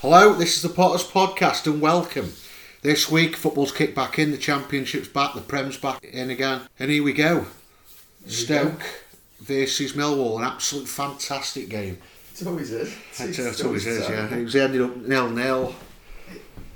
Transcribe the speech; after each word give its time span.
Hello, 0.00 0.34
this 0.34 0.56
is 0.56 0.62
the 0.62 0.68
Potters 0.68 1.04
Podcast 1.04 1.66
and 1.66 1.80
welcome. 1.80 2.32
This 2.82 3.10
week, 3.10 3.34
football's 3.36 3.72
kicked 3.72 3.94
back 3.94 4.18
in, 4.18 4.30
the 4.30 4.36
Championship's 4.36 5.08
back, 5.08 5.34
the 5.34 5.40
Prem's 5.40 5.76
back 5.76 6.04
in 6.04 6.30
again. 6.30 6.62
And 6.78 6.90
here 6.90 7.02
we 7.02 7.12
go. 7.12 7.46
Stoke 8.26 8.82
versus 9.40 9.92
Millwall, 9.94 10.38
an 10.38 10.44
absolute 10.44 10.86
fantastic 10.88 11.68
game. 11.68 11.98
It 12.38 12.46
always 12.46 12.70
is. 12.70 12.94
It, 13.18 13.38
uh, 13.38 13.42
it 13.50 13.64
always 13.64 13.86
is, 13.86 14.08
yeah. 14.08 14.34
It 14.34 14.44
was 14.44 14.54
ended 14.56 14.82
up 14.82 14.96
nil 14.96 15.30
nil. 15.30 15.74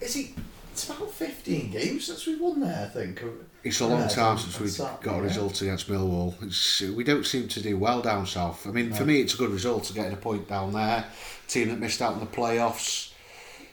Is 0.00 0.16
it? 0.16 0.30
It's 0.73 0.89
about 0.89 1.11
15 1.11 1.71
games 1.73 2.07
since 2.07 2.27
we 2.27 2.37
won 2.37 2.61
there, 2.61 2.87
I 2.87 2.89
think. 2.89 3.23
It's 3.62 3.80
a 3.80 3.87
long 3.87 4.00
Yeah, 4.00 4.09
time 4.09 4.39
since 4.39 4.59
we 4.59 4.66
it's 4.66 4.79
got 4.79 5.05
a 5.05 5.11
yeah. 5.11 5.18
result 5.21 5.61
against 5.61 5.89
Millwall. 5.91 6.43
It's, 6.43 6.80
uh, 6.82 6.93
we 6.95 7.05
don't 7.05 7.27
seem 7.27 7.48
to 7.48 7.61
do 7.61 7.77
well 7.77 8.00
down 8.00 8.25
south. 8.27 8.66
I 8.66 8.71
mean, 8.71 8.91
for 8.95 9.05
me, 9.05 9.21
it's 9.21 9.34
a 9.34 9.37
good 9.37 9.50
result 9.50 9.84
to 9.84 9.93
getting 9.93 10.14
a 10.14 10.16
point 10.16 10.48
down 10.48 10.73
there. 10.73 11.05
Team 11.48 11.68
that 11.68 11.79
missed 11.79 12.00
out 12.00 12.14
on 12.14 12.21
the 12.21 12.27
playoffs, 12.27 13.09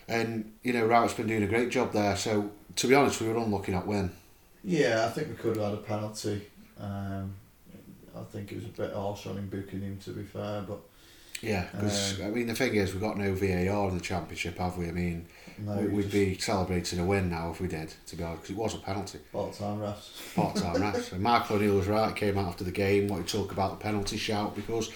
and 0.08 0.54
you 0.64 0.74
know, 0.74 0.86
Rowett's 0.86 1.14
been 1.14 1.28
doing 1.28 1.44
a 1.44 1.48
great 1.48 1.70
job 1.70 1.94
there. 1.94 2.16
So, 2.16 2.52
to 2.76 2.88
be 2.88 2.96
honest, 2.96 3.22
we 3.22 3.28
were 3.28 3.38
unlucky 3.38 3.72
not 3.72 3.88
win. 3.88 4.12
Yeah, 4.64 5.06
I 5.06 5.10
think 5.10 5.30
we 5.30 5.36
could 5.36 5.56
have 5.58 5.66
had 5.66 5.74
a 5.76 5.78
penalty. 5.78 6.42
Um, 6.80 7.34
I 8.16 8.24
think 8.32 8.52
it 8.52 8.56
was 8.56 8.66
a 8.66 8.70
bit 8.70 8.94
harsh 8.94 9.28
on 9.28 9.38
him 9.38 9.48
booking 9.48 9.82
him, 9.82 9.98
to 10.04 10.12
be 10.12 10.24
fair, 10.24 10.64
but 10.68 10.80
Yeah, 11.42 11.68
because 11.72 12.20
Um, 12.20 12.26
I 12.26 12.30
mean, 12.32 12.48
the 12.48 12.56
thing 12.56 12.74
is, 12.76 12.92
we've 12.94 13.02
got 13.02 13.18
no 13.18 13.34
VAR 13.34 13.90
in 13.90 13.96
the 13.96 14.02
championship, 14.02 14.58
have 14.58 14.76
we? 14.78 14.88
I 14.88 14.92
mean, 14.92 15.28
no, 15.60 15.76
we- 15.76 15.88
we'd 15.88 16.02
just 16.04 16.14
be 16.14 16.38
celebrating 16.40 17.00
a 17.00 17.06
win 17.06 17.30
now 17.30 17.52
if 17.52 17.62
we 17.62 17.68
did, 17.68 17.94
to 18.08 18.16
be 18.16 18.24
honest, 18.24 18.42
because 18.44 18.56
it 18.56 18.60
was 18.60 18.74
a 18.76 18.80
penalty. 18.80 19.20
part-time 19.32 19.80
refs. 19.80 20.36
Part 20.36 20.56
time 20.56 20.76
refs. 20.82 21.12
And 21.12 21.22
Mark 21.22 21.50
O'Neill 21.52 21.76
was 21.76 21.88
right. 21.88 22.16
Came 22.16 22.38
out 22.40 22.48
after 22.48 22.64
the 22.64 22.72
game, 22.72 23.08
wanted 23.08 23.28
to 23.28 23.38
talk 23.38 23.52
about 23.52 23.78
the 23.78 23.84
penalty 23.84 24.18
shout 24.18 24.56
because 24.56 24.90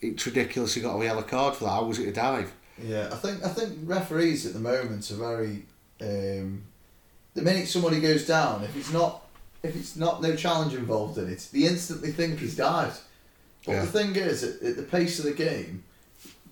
it's 0.00 0.24
ridiculous. 0.26 0.74
He 0.74 0.80
got 0.80 0.96
a 0.96 1.04
yellow 1.04 1.22
card 1.22 1.56
for 1.56 1.64
that. 1.64 1.70
How 1.70 1.84
was 1.84 1.98
it 1.98 2.08
a 2.08 2.12
dive? 2.12 2.52
Yeah, 2.82 3.08
I 3.12 3.16
think 3.16 3.44
I 3.44 3.48
think 3.48 3.78
referees 3.84 4.46
at 4.46 4.52
the 4.52 4.60
moment 4.60 5.10
are 5.10 5.14
very. 5.14 5.64
Um, 6.00 6.62
the 7.34 7.42
minute 7.42 7.68
somebody 7.68 8.00
goes 8.00 8.26
down, 8.26 8.64
if 8.64 8.74
it's 8.76 8.92
not 8.92 9.22
if 9.62 9.76
it's 9.76 9.96
not 9.96 10.22
no 10.22 10.34
challenge 10.36 10.74
involved 10.74 11.18
in 11.18 11.30
it, 11.30 11.46
they 11.52 11.60
instantly 11.66 12.10
think 12.12 12.38
he's 12.40 12.56
died. 12.56 12.92
But 13.66 13.72
Yeah. 13.72 13.84
the 13.84 13.90
thing 13.90 14.16
is, 14.16 14.42
at, 14.42 14.62
at 14.62 14.76
the 14.76 14.82
pace 14.82 15.18
of 15.18 15.26
the 15.26 15.32
game, 15.32 15.84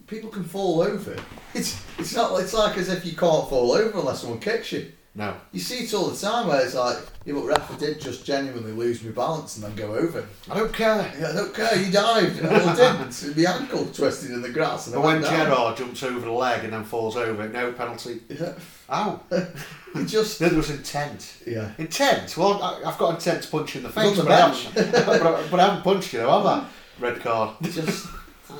people 0.06 0.28
can 0.30 0.44
fall 0.44 0.82
over. 0.82 1.16
It's 1.54 1.80
it's 1.98 2.14
not. 2.14 2.38
It's 2.40 2.52
like 2.54 2.76
as 2.76 2.88
if 2.90 3.04
you 3.06 3.16
can't 3.16 3.48
fall 3.48 3.72
over 3.72 3.98
unless 3.98 4.20
someone 4.20 4.38
kicks 4.40 4.72
you. 4.72 4.92
No. 5.18 5.34
You 5.50 5.58
see 5.58 5.78
it 5.84 5.92
all 5.94 6.06
the 6.10 6.16
time 6.16 6.46
where 6.46 6.64
it's 6.64 6.76
like, 6.76 6.96
yeah, 7.24 7.34
but 7.34 7.44
ref, 7.44 7.72
I 7.72 7.76
did 7.76 8.00
just 8.00 8.24
genuinely 8.24 8.70
lose 8.70 9.02
my 9.02 9.10
balance 9.10 9.56
and 9.56 9.64
then 9.64 9.74
go 9.74 9.96
over. 9.96 10.24
I 10.48 10.54
don't 10.56 10.72
care. 10.72 11.12
Yeah, 11.18 11.30
I 11.30 11.32
don't 11.32 11.52
care. 11.52 11.76
He 11.76 11.90
dived. 11.90 12.40
Well, 12.40 12.68
I 12.68 12.76
didn't. 12.76 13.36
My 13.36 13.52
ankle 13.52 13.86
twisted 13.86 14.30
in 14.30 14.42
the 14.42 14.48
grass 14.48 14.86
and 14.86 14.94
I 14.94 14.98
But 15.02 15.06
when. 15.06 15.22
Gerard 15.24 15.76
jumps 15.76 16.04
over 16.04 16.20
the 16.20 16.30
leg 16.30 16.62
and 16.62 16.72
then 16.72 16.84
falls 16.84 17.16
over, 17.16 17.48
no 17.48 17.72
penalty. 17.72 18.20
Yeah, 18.28 18.52
Ow. 18.90 19.20
it 19.32 20.04
just 20.06 20.38
There 20.38 20.54
was 20.54 20.70
intent. 20.70 21.38
yeah. 21.44 21.72
Intent? 21.78 22.36
Well, 22.36 22.62
I- 22.62 22.88
I've 22.88 22.98
got 22.98 23.14
intent 23.16 23.42
to 23.42 23.50
punch 23.50 23.74
you 23.74 23.80
in 23.80 23.86
the 23.88 23.92
face, 23.92 24.16
but, 24.16 24.28
I 24.30 24.36
haven't, 24.36 24.74
but, 24.92 25.08
I, 25.22 25.48
but 25.48 25.58
I 25.58 25.64
haven't 25.66 25.82
punched 25.82 26.12
you, 26.12 26.20
have 26.20 26.46
I? 26.46 26.64
Red 27.00 27.18
card. 27.20 27.56
just 27.64 28.06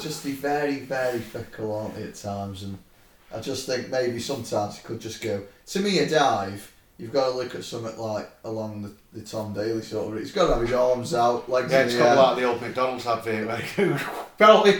just 0.01 0.25
be 0.25 0.33
very 0.33 0.81
very 0.81 1.19
fickle 1.19 1.75
aren't 1.75 1.95
they 1.97 2.03
at 2.03 2.15
times 2.15 2.63
and 2.63 2.79
I 3.35 3.41
just 3.41 3.67
think 3.67 3.91
maybe 3.91 4.19
sometimes 4.21 4.79
it 4.79 4.85
could 4.85 5.01
just 5.01 5.21
go 5.23 5.43
to 5.67 5.81
me 5.81 5.99
a 5.99 6.09
dive 6.09 6.73
you've 6.97 7.13
got 7.13 7.31
to 7.31 7.37
look 7.37 7.55
at 7.55 7.63
something 7.63 7.97
like 7.97 8.29
along 8.45 8.83
the, 8.83 8.93
the 9.19 9.25
Tom 9.25 9.53
Daley 9.55 9.83
sort 9.83 10.13
of 10.15 10.19
he's 10.21 10.33
got 10.33 10.49
to 10.49 10.55
have 10.55 10.63
his 10.63 10.73
arms 10.73 11.15
out 11.15 11.49
legs 11.49 11.71
Yeah, 11.71 11.83
it's 11.83 11.95
got 11.95 12.09
air. 12.09 12.17
like 12.17 12.37
the 12.39 12.45
old 12.45 12.61
McDonald's 12.61 13.07
advert 13.07 13.47
where 13.47 13.61
you 13.77 13.95
go, 13.95 13.99
penalty. 14.39 14.71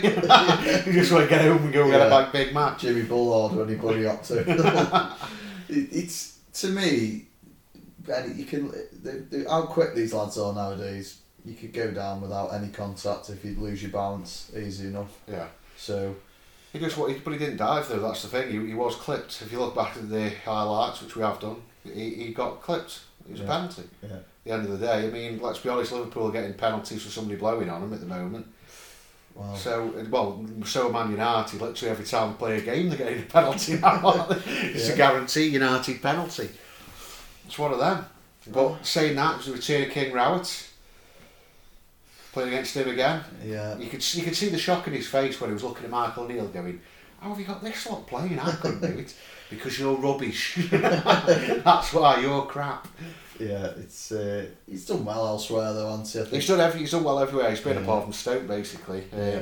you 0.89 0.93
just 0.99 1.11
want 1.13 1.23
to 1.23 1.29
get 1.29 1.41
home 1.43 1.63
and 1.63 1.71
go 1.73 1.89
get 1.89 2.01
a 2.01 2.09
Yeah. 2.09 2.23
big, 2.31 2.45
big 2.47 2.53
match. 2.53 2.81
Jimmy 2.81 3.03
Bullard 3.03 3.51
when 3.55 3.61
or 3.67 3.69
anybody 3.69 4.05
up 4.05 4.21
to 4.23 4.39
it, 5.69 5.87
it's 5.93 6.39
to 6.53 6.67
me 6.67 7.25
and 8.13 8.37
you 8.37 8.45
can 8.45 8.69
the, 9.03 9.25
the, 9.29 9.45
how 9.49 9.61
quick 9.67 9.93
these 9.95 10.13
lads 10.13 10.37
are 10.37 10.53
nowadays 10.53 11.19
you 11.45 11.53
could 11.53 11.71
go 11.71 11.89
down 11.91 12.19
without 12.21 12.47
any 12.53 12.67
contact 12.69 13.29
if 13.29 13.45
you 13.45 13.55
lose 13.59 13.81
your 13.81 13.91
balance 13.91 14.51
easy 14.57 14.87
enough 14.87 15.15
Yeah. 15.27 15.47
so 15.77 16.15
He 16.71 16.79
just, 16.79 16.97
what, 16.97 17.11
but 17.23 17.31
he 17.33 17.39
didn't 17.39 17.57
dive 17.57 17.87
though. 17.89 17.99
That's 17.99 18.21
the 18.21 18.27
thing. 18.27 18.51
He, 18.51 18.67
he 18.69 18.73
was 18.75 18.95
clipped. 18.95 19.41
If 19.41 19.51
you 19.51 19.59
look 19.59 19.75
back 19.75 19.97
at 19.97 20.09
the 20.09 20.29
highlights, 20.45 21.01
which 21.01 21.15
we 21.15 21.23
have 21.23 21.39
done, 21.39 21.61
he, 21.83 22.09
he 22.15 22.33
got 22.33 22.61
clipped. 22.61 22.99
It 23.27 23.31
was 23.33 23.41
a 23.41 23.45
penalty. 23.45 23.83
yeah 24.03 24.09
At 24.15 24.23
the 24.43 24.51
end 24.51 24.65
of 24.65 24.79
the 24.79 24.85
day, 24.85 25.07
I 25.07 25.09
mean, 25.09 25.39
let's 25.41 25.59
be 25.59 25.69
honest. 25.69 25.91
Liverpool 25.91 26.27
are 26.27 26.31
getting 26.31 26.53
penalties 26.53 27.03
for 27.03 27.09
somebody 27.09 27.37
blowing 27.39 27.69
on 27.69 27.81
them 27.81 27.93
at 27.93 27.99
the 27.99 28.05
moment. 28.05 28.47
well 29.35 29.55
So, 29.55 29.93
well, 30.09 30.45
so 30.65 30.89
Man 30.89 31.11
United. 31.11 31.59
Literally 31.61 31.91
every 31.91 32.05
time 32.05 32.29
we 32.29 32.35
play 32.37 32.57
a 32.57 32.61
game, 32.61 32.89
they're 32.89 32.97
getting 32.97 33.19
a 33.23 33.25
penalty 33.25 33.77
now. 33.77 34.27
it's 34.29 34.87
Yeah. 34.87 34.93
a 34.93 34.97
guarantee 34.97 35.47
United 35.47 36.01
penalty. 36.01 36.49
It's 37.45 37.57
one 37.57 37.71
of 37.73 37.79
them. 37.79 38.05
But 38.51 38.83
saying 38.85 39.15
that, 39.15 39.33
it 39.33 39.37
was 39.37 39.45
the 39.47 39.53
return 39.53 39.83
of 39.87 39.89
King 39.93 40.13
Rowett. 40.13 40.68
Playing 42.31 42.49
against 42.49 42.75
him 42.75 42.87
again. 42.89 43.21
yeah 43.43 43.77
You 43.77 43.89
could 43.89 44.13
you 44.15 44.23
could 44.23 44.35
see 44.35 44.49
the 44.49 44.57
shock 44.57 44.87
in 44.87 44.93
his 44.93 45.07
face 45.07 45.39
when 45.41 45.49
he 45.49 45.53
was 45.55 45.63
looking 45.63 45.85
at 45.85 45.89
Michael 45.91 46.23
O'Neill 46.25 46.47
going, 46.47 46.79
How 47.19 47.29
have 47.29 47.39
you 47.39 47.45
got 47.45 47.63
this 47.63 47.87
lot 47.87 48.05
playing? 48.07 48.39
I 48.39 48.51
couldn't 48.51 48.81
do 48.81 48.99
it. 48.99 49.13
Because 49.49 49.79
you're 49.79 49.95
rubbish. 49.97 50.57
That's 50.71 51.91
why 51.93 52.19
you're 52.21 52.45
crap. 52.45 52.87
Yeah, 53.39 53.67
it's 53.77 54.11
uh, 54.11 54.45
he's 54.67 54.85
done 54.85 55.05
well 55.05 55.25
elsewhere 55.25 55.73
though, 55.73 55.97
hasn't 55.97 56.27
he? 56.29 56.35
He's 56.35 56.47
done 56.47 56.59
every 56.59 56.81
he's 56.81 56.91
done 56.91 57.03
well 57.03 57.19
everywhere. 57.19 57.49
He's 57.49 57.61
been 57.61 57.77
Yeah. 57.77 57.83
apart 57.83 58.03
from 58.03 58.13
Stoke 58.13 58.47
basically. 58.47 59.03
Um, 59.13 59.19
Yeah. 59.19 59.41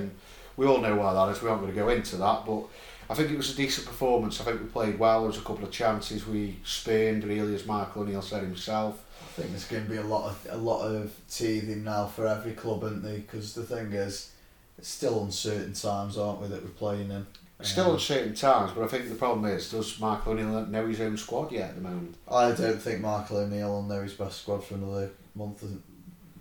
We 0.56 0.66
all 0.66 0.80
know 0.80 0.96
why 0.96 1.14
that 1.14 1.36
is. 1.36 1.42
We 1.42 1.50
aren't 1.50 1.62
going 1.62 1.74
to 1.74 1.80
go 1.80 1.90
into 1.90 2.16
that, 2.18 2.46
but 2.46 2.64
I 3.10 3.14
think 3.14 3.30
it 3.32 3.38
was 3.38 3.52
a 3.54 3.56
decent 3.56 3.86
performance. 3.86 4.42
I 4.42 4.44
think 4.46 4.60
we 4.62 4.68
played 4.68 4.98
well. 4.98 5.20
There 5.22 5.28
was 5.28 5.38
a 5.38 5.42
couple 5.42 5.64
of 5.66 5.72
chances 5.72 6.26
we 6.26 6.58
spurned 6.64 7.24
really, 7.26 7.54
as 7.54 7.66
Michael 7.66 8.02
O'Neill 8.04 8.22
said 8.24 8.42
himself. 8.44 9.04
I 9.38 9.42
think 9.42 9.52
there's 9.52 9.66
going 9.66 9.84
to 9.84 9.90
be 9.92 9.98
a 9.98 10.02
lot 10.04 10.26
of 10.32 10.48
a 10.50 10.58
lot 10.58 10.82
of 10.88 11.14
teething 11.30 11.84
now 11.84 12.08
for 12.08 12.26
every 12.28 12.54
club, 12.54 12.84
isn't 12.86 13.04
there? 13.04 13.18
Because 13.20 13.54
the 13.54 13.62
thing 13.64 13.94
is, 13.94 14.32
it's 14.80 14.88
still 14.88 15.24
uncertain 15.24 15.74
times, 15.74 16.18
aren't 16.18 16.42
we, 16.42 16.48
that 16.48 16.64
we're 16.64 16.70
playing 16.72 17.12
in. 17.12 17.26
Still 17.62 17.86
Um, 17.90 17.94
uncertain 17.96 18.34
times, 18.34 18.72
but 18.76 18.84
I 18.84 18.88
think 18.88 19.10
the 19.10 19.16
problem 19.16 19.46
is, 19.46 19.70
does 19.70 20.00
Michael 20.00 20.34
O'Neill 20.34 20.66
know 20.68 20.88
his 20.88 21.02
own 21.02 21.18
squad 21.18 21.52
yet 21.52 21.70
at 21.70 21.76
the 21.76 21.82
moment? 21.82 22.16
I 22.32 22.52
don't 22.52 22.82
think 22.82 23.02
Michael 23.02 23.38
O'Neill 23.38 23.70
will 23.70 23.84
know 23.84 24.02
his 24.02 24.14
best 24.14 24.42
squad 24.42 24.64
for 24.64 24.74
another 24.76 25.10
month 25.36 25.62
or 25.64 25.68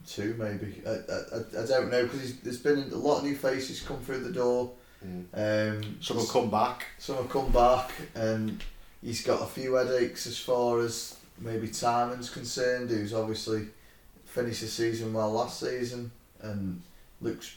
two, 0.07 0.35
maybe. 0.39 0.81
I, 0.87 0.91
I, 0.91 0.95
I- 1.61 1.63
I 1.65 1.67
don't 1.67 1.91
know 1.91 2.03
because 2.05 2.37
there's 2.41 2.59
been 2.59 2.91
a 2.93 2.97
lot 2.97 3.19
of 3.19 3.25
new 3.25 3.37
faces 3.37 3.81
come 3.83 3.99
through 4.01 4.21
the 4.21 4.33
door. 4.33 4.71
Mm. 5.07 5.25
Um, 5.83 5.97
Some 6.01 6.17
have 6.19 6.29
come 6.29 6.51
back. 6.51 6.87
Some 6.99 7.17
have 7.17 7.29
come 7.29 7.51
back, 7.53 7.91
and 8.15 8.63
he's 9.03 9.23
got 9.23 9.43
a 9.43 9.47
few 9.47 9.75
headaches 9.75 10.27
as 10.27 10.39
far 10.39 10.81
as 10.81 11.17
maybe 11.39 11.69
Timon's 11.69 12.31
concerned, 12.31 12.91
who's 12.91 13.15
obviously 13.15 13.67
finished 14.25 14.61
the 14.61 14.67
season 14.67 15.13
well 15.13 15.33
last 15.33 15.61
season 15.61 16.11
and 16.43 16.83
looks 17.21 17.57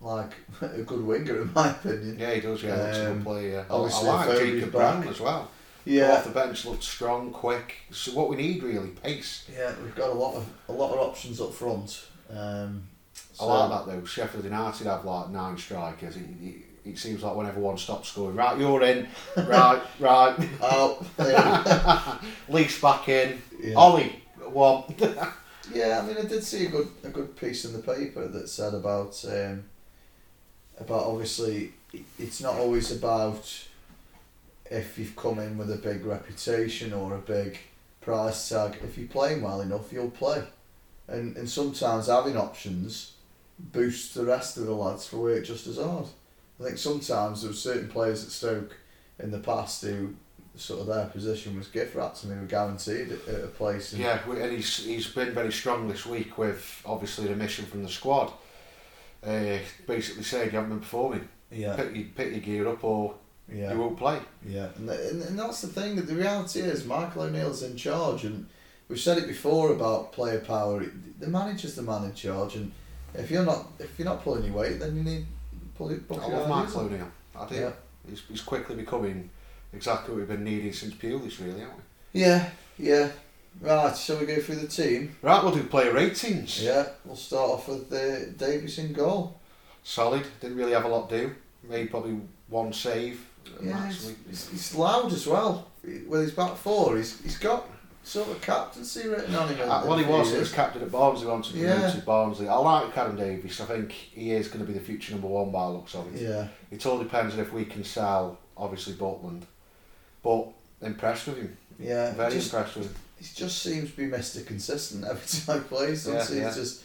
like 0.00 0.32
a 0.60 0.82
good 0.82 1.04
winger 1.04 1.42
in 1.42 1.52
my 1.52 1.70
opinion. 1.70 2.18
Yeah, 2.18 2.34
he 2.34 2.40
does. 2.40 2.62
Yeah, 2.62 2.76
looks 2.76 2.96
a 2.98 3.10
Um, 3.10 3.14
good 3.18 3.24
player. 3.24 3.66
Yeah. 3.68 3.74
I, 3.74 3.76
I 3.76 4.02
like 4.26 4.38
Jacob. 4.38 4.72
Brown 4.72 5.08
as 5.08 5.20
well. 5.20 5.50
Yeah, 5.84 6.12
Off 6.12 6.24
the 6.24 6.30
bench, 6.30 6.64
looked 6.64 6.84
strong, 6.84 7.32
quick. 7.32 7.74
So 7.90 8.12
what 8.12 8.28
we 8.28 8.36
need 8.36 8.62
really, 8.62 8.90
pace. 8.90 9.48
yeah, 9.52 9.72
we've 9.82 9.94
got 9.96 10.10
a 10.10 10.14
lot 10.14 10.34
of 10.36 10.46
a 10.68 10.72
lot 10.72 10.92
of 10.92 10.98
options 11.00 11.40
up 11.40 11.52
front. 11.52 12.04
Um, 12.30 12.84
I 13.40 13.44
like 13.44 13.70
that 13.86 13.86
though. 13.92 14.04
Sheffield 14.04 14.44
United 14.44 14.86
have 14.86 15.04
like 15.04 15.30
nine 15.30 15.58
strikers. 15.58 16.16
It, 16.16 16.22
it, 16.40 16.54
it 16.84 16.98
seems 16.98 17.22
like 17.22 17.36
whenever 17.36 17.60
one 17.60 17.78
stops 17.78 18.08
scoring, 18.08 18.36
right, 18.36 18.58
you're 18.58 18.82
in, 18.82 19.08
right, 19.36 19.82
right. 20.00 20.48
Oh. 20.60 22.20
Leafs 22.48 22.80
back 22.80 23.08
in. 23.08 23.40
Yeah. 23.60 23.74
Ollie, 23.74 24.22
one. 24.38 24.84
Yeah, 25.72 26.00
I 26.02 26.06
mean, 26.06 26.16
I 26.18 26.28
did 26.28 26.42
see 26.42 26.66
a 26.66 26.70
good 26.70 26.88
a 27.04 27.08
good 27.08 27.36
piece 27.36 27.64
in 27.64 27.72
the 27.72 27.78
paper 27.78 28.26
that 28.26 28.48
said 28.48 28.74
about 28.74 29.24
um, 29.28 29.64
about 30.78 31.04
obviously 31.04 31.72
it's 32.18 32.40
not 32.40 32.56
always 32.56 32.90
about 32.90 33.66
if 34.70 34.98
you've 34.98 35.16
come 35.16 35.38
in 35.38 35.56
with 35.56 35.70
a 35.70 35.76
big 35.76 36.04
reputation 36.04 36.92
or 36.92 37.14
a 37.14 37.18
big 37.18 37.58
price 38.00 38.48
tag. 38.48 38.78
If 38.82 38.98
you're 38.98 39.06
playing 39.06 39.42
well 39.42 39.60
enough, 39.60 39.92
you'll 39.92 40.10
play, 40.10 40.42
and 41.08 41.36
and 41.36 41.48
sometimes 41.48 42.08
having 42.08 42.36
options 42.36 43.12
boosts 43.58 44.14
the 44.14 44.24
rest 44.24 44.56
of 44.56 44.66
the 44.66 44.74
lads 44.74 45.06
for 45.06 45.18
work 45.18 45.44
just 45.44 45.66
as 45.66 45.76
hard. 45.76 46.06
I 46.62 46.66
think 46.66 46.78
sometimes 46.78 47.42
there 47.42 47.50
were 47.50 47.56
certain 47.56 47.88
players 47.88 48.24
at 48.24 48.30
Stoke 48.30 48.76
in 49.18 49.30
the 49.32 49.38
past 49.38 49.82
who 49.82 50.14
sort 50.54 50.80
of 50.80 50.86
their 50.86 51.06
position 51.06 51.56
was 51.56 51.66
gift 51.68 51.96
wrapped 51.96 52.22
and 52.22 52.32
they 52.32 52.36
were 52.38 52.46
guaranteed 52.46 53.10
at, 53.10 53.44
a 53.44 53.48
place. 53.48 53.92
Yeah, 53.92 54.20
and 54.28 54.52
he's 54.52 54.84
he's 54.84 55.08
been 55.08 55.32
very 55.32 55.52
strong 55.52 55.88
this 55.88 56.06
week 56.06 56.38
with 56.38 56.82
obviously 56.84 57.26
the 57.26 57.36
mission 57.36 57.64
from 57.64 57.82
the 57.82 57.88
squad. 57.88 58.32
Uh, 59.24 59.58
basically 59.86 60.22
saying 60.22 60.46
you 60.46 60.56
haven't 60.56 60.70
been 60.70 60.80
performing. 60.80 61.28
yeah, 61.50 61.76
Pick, 61.76 61.94
your, 61.94 62.04
pick 62.16 62.30
your 62.32 62.40
gear 62.40 62.68
up 62.68 62.82
or 62.82 63.14
yeah. 63.52 63.72
you 63.72 63.78
won't 63.78 63.96
play. 63.96 64.18
Yeah, 64.46 64.68
and, 64.76 64.88
and 64.88 65.22
and 65.22 65.38
that's 65.38 65.62
the 65.62 65.68
thing. 65.68 65.96
That 65.96 66.06
the 66.06 66.14
reality 66.14 66.60
is, 66.60 66.84
Michael 66.84 67.22
O'Neill's 67.22 67.62
in 67.62 67.76
charge, 67.76 68.24
and 68.24 68.46
we've 68.88 69.00
said 69.00 69.18
it 69.18 69.26
before 69.26 69.72
about 69.72 70.12
player 70.12 70.40
power. 70.40 70.84
The 71.18 71.28
manager's 71.28 71.74
the 71.74 71.82
man 71.82 72.04
in 72.04 72.14
charge, 72.14 72.56
and 72.56 72.72
if 73.14 73.30
you're 73.30 73.44
not 73.44 73.66
if 73.78 73.98
you're 73.98 74.06
not 74.06 74.22
pulling 74.22 74.44
your 74.44 74.54
weight, 74.54 74.78
then 74.78 74.96
you 74.96 75.02
need 75.02 75.26
pull 75.76 75.90
it. 75.90 76.00
I 76.10 76.14
love 76.14 76.48
Michael 76.48 76.82
O'Neill. 76.82 77.08
I 77.38 77.48
do. 77.48 77.54
Yeah. 77.54 77.72
He's, 78.08 78.22
he's 78.28 78.40
quickly 78.40 78.76
becoming 78.76 79.30
exactly 79.72 80.12
what 80.12 80.18
we've 80.18 80.28
been 80.28 80.44
needing 80.44 80.72
since 80.72 80.94
Pulis, 80.94 81.38
really, 81.38 81.62
aren't 81.62 81.76
we? 81.76 82.20
Yeah, 82.20 82.48
yeah. 82.78 83.10
Right, 83.60 83.96
shall 83.96 84.18
we 84.18 84.26
go 84.26 84.40
through 84.40 84.56
the 84.56 84.66
team? 84.66 85.16
Right, 85.22 85.42
we'll 85.42 85.54
do 85.54 85.62
player 85.64 85.92
ratings. 85.92 86.62
Yeah, 86.62 86.88
we'll 87.04 87.16
start 87.16 87.50
off 87.50 87.68
with 87.68 87.92
uh, 87.92 88.30
Davies 88.36 88.78
in 88.78 88.92
goal. 88.92 89.38
Solid. 89.84 90.26
Didn't 90.40 90.56
really 90.56 90.72
have 90.72 90.84
a 90.84 90.88
lot 90.88 91.10
to 91.10 91.18
do. 91.18 91.34
Made 91.68 91.90
probably 91.90 92.18
one 92.48 92.72
save. 92.72 93.24
Yeah, 93.62 93.72
maximally. 93.72 93.88
he's, 93.90 94.14
he's, 94.28 94.48
he's 94.50 94.74
loud 94.74 95.12
as 95.12 95.26
well. 95.26 95.68
With 95.84 96.22
his 96.22 96.30
back 96.32 96.56
four, 96.56 96.96
he's, 96.96 97.20
he's 97.22 97.38
got 97.38 97.68
sort 98.04 98.28
of 98.28 98.40
captaincy 98.40 99.08
written 99.08 99.34
on 99.34 99.48
him. 99.48 99.70
Uh, 99.70 99.84
well, 99.86 99.98
he 99.98 100.04
was. 100.04 100.32
He 100.32 100.38
was 100.38 100.52
captain 100.52 100.82
at 100.82 100.90
Barnsley 100.90 101.26
once. 101.26 101.52
Yeah. 101.52 101.74
promoted 101.74 102.04
Barnsley. 102.04 102.48
I 102.48 102.56
like 102.56 102.94
Karen 102.94 103.16
Davies. 103.16 103.60
I 103.60 103.64
think 103.66 103.92
he 103.92 104.32
is 104.32 104.48
going 104.48 104.64
to 104.64 104.70
be 104.70 104.76
the 104.76 104.84
future 104.84 105.12
number 105.12 105.28
one 105.28 105.50
by 105.50 105.66
the 105.66 105.72
looks 105.72 105.94
of 105.94 106.14
it. 106.14 106.22
Yeah, 106.22 106.48
It 106.70 106.84
all 106.86 106.98
depends 106.98 107.34
on 107.34 107.40
if 107.40 107.52
we 107.52 107.64
can 107.64 107.84
sell, 107.84 108.38
obviously, 108.56 108.94
Butland. 108.94 109.42
But 110.22 110.48
impressed 110.80 111.26
with 111.26 111.38
him. 111.38 111.56
yeah. 111.78 112.12
Very 112.14 112.32
just, 112.32 112.52
impressed 112.52 112.76
with 112.76 112.86
him. 112.86 112.94
he 113.18 113.26
just 113.34 113.62
seems 113.62 113.90
to 113.90 113.96
be 113.96 114.06
Mr. 114.06 114.44
Consistent 114.46 115.04
every 115.04 115.26
time 115.46 115.62
he 115.62 115.68
plays. 115.68 116.06
Yeah, 116.06 116.26
yeah. 116.30 116.46
He's 116.46 116.56
just 116.56 116.84